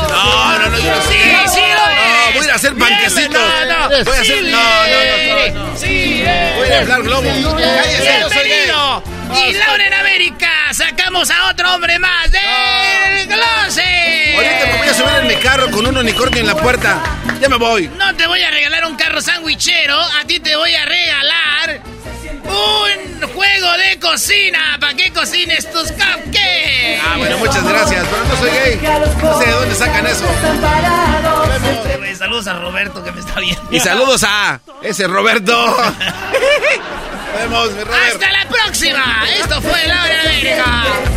no, 0.10 0.70
no, 0.70 0.80
yo 0.80 0.96
no 0.96 1.02
Sí, 1.04 1.20
sí, 1.54 1.60
lo 1.60 1.86
No, 1.86 2.32
voy 2.34 2.42
a 2.42 2.44
ir 2.46 2.52
a 2.52 2.56
hacer 2.56 2.76
panquecitos. 2.76 3.32
No, 3.32 3.66
no, 3.66 3.90
Voy 3.90 4.16
a 4.18 4.22
hacer- 4.22 4.26
sí, 4.26 4.50
no, 4.50 4.88
no, 4.88 5.52
no, 5.52 5.54
no, 5.54 5.68
no. 5.72 5.78
Sí, 5.78 6.24
Voy 6.58 6.68
a 6.70 6.80
hablar 6.80 7.04
globo. 7.04 7.22
Cállese, 7.58 8.18
yo 8.22 8.30
soy 8.30 8.50
gay. 8.50 8.72
Y 9.34 9.54
Laura 9.54 9.88
en 9.88 9.94
América, 9.94 10.50
sacamos 10.74 11.30
a 11.32 11.50
otro 11.50 11.74
hombre 11.74 11.98
más 12.00 12.32
del 12.32 13.28
closet. 13.28 14.36
Ahorita 14.36 14.66
me 14.66 14.78
voy 14.78 14.88
a 14.88 14.94
subir 14.94 15.16
en 15.22 15.28
mi 15.28 15.36
carro 15.36 15.72
con 15.72 15.86
un 15.86 15.98
unicornio 15.98 16.42
en 16.42 16.48
la 16.48 16.56
puerta. 16.56 17.00
Ya 17.40 17.50
me 17.50 17.58
voy. 17.58 17.88
No 17.98 18.16
te 18.16 18.28
voy 18.28 18.42
a 18.42 18.52
regalar 18.52 18.86
un 18.86 18.96
carro 18.96 19.22
sandwichero, 19.22 20.00
a 20.00 20.26
ti 20.26 20.40
te 20.40 20.56
voy 20.56 20.74
a 20.76 20.86
regalar 20.86 21.82
un 22.44 23.30
juego 23.30 23.78
de 23.78 24.00
cocina 24.00 24.78
para 24.80 24.94
que 24.96 25.12
cocines 25.12 25.72
tus 25.72 25.92
cupcakes. 25.92 27.00
Ah, 27.04 27.16
bueno, 27.18 27.38
muchas 27.38 27.64
gracias, 27.64 28.06
pero 28.10 28.26
no 28.26 28.38
soy 28.38 28.50
gay. 28.52 28.80
No 29.22 29.40
sé 29.40 29.46
de 29.46 29.52
dónde 29.52 29.76
sacan 29.76 30.08
eso. 30.08 30.26
Saludos 32.22 32.46
a 32.46 32.54
Roberto 32.54 33.04
que 33.04 33.12
me 33.12 33.20
está 33.20 33.40
viendo. 33.40 33.68
Y 33.72 33.80
saludos 33.80 34.24
a 34.24 34.60
ese 34.84 35.08
Roberto. 35.08 35.54
Nos 37.32 37.42
vemos, 37.42 37.72
mi 37.74 37.84
Robert. 37.84 38.14
Hasta 38.14 38.32
la 38.32 38.50
próxima. 38.50 39.24
Esto 39.40 39.62
fue 39.62 39.88
Laura 39.88 40.14
en 40.14 40.20
América. 40.28 40.66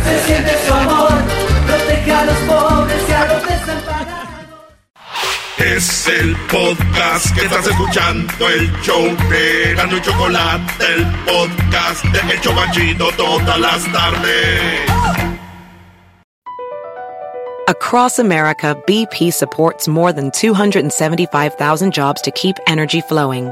Se 0.03 0.25
siente 0.25 0.51
su 0.65 0.73
amor, 0.73 1.11
protege 1.67 2.11
a 2.11 2.25
los 2.25 2.37
pobres 2.37 3.01
y 3.07 3.11
a 3.11 3.25
los 3.25 3.43
desamparados. 3.43 4.25
Es 5.57 6.07
el 6.07 6.35
podcast 6.51 7.33
que 7.33 7.45
estás 7.45 7.67
escuchando, 7.67 8.49
el 8.49 8.71
show 8.81 9.03
de 9.29 9.73
Gano 9.75 9.97
y 9.97 10.01
Chocolate, 10.01 10.85
el 10.95 11.05
podcast 11.25 12.03
de 12.05 12.33
El 12.33 12.41
Chobachito 12.41 13.09
todas 13.17 13.59
las 13.59 13.91
tardes. 13.91 14.81
Across 17.67 18.19
America, 18.19 18.75
BP 18.85 19.33
supports 19.33 19.87
more 19.87 20.13
than 20.13 20.29
275,000 20.31 21.91
jobs 21.91 22.21
to 22.21 22.29
keep 22.31 22.55
energy 22.67 23.01
flowing. 23.01 23.51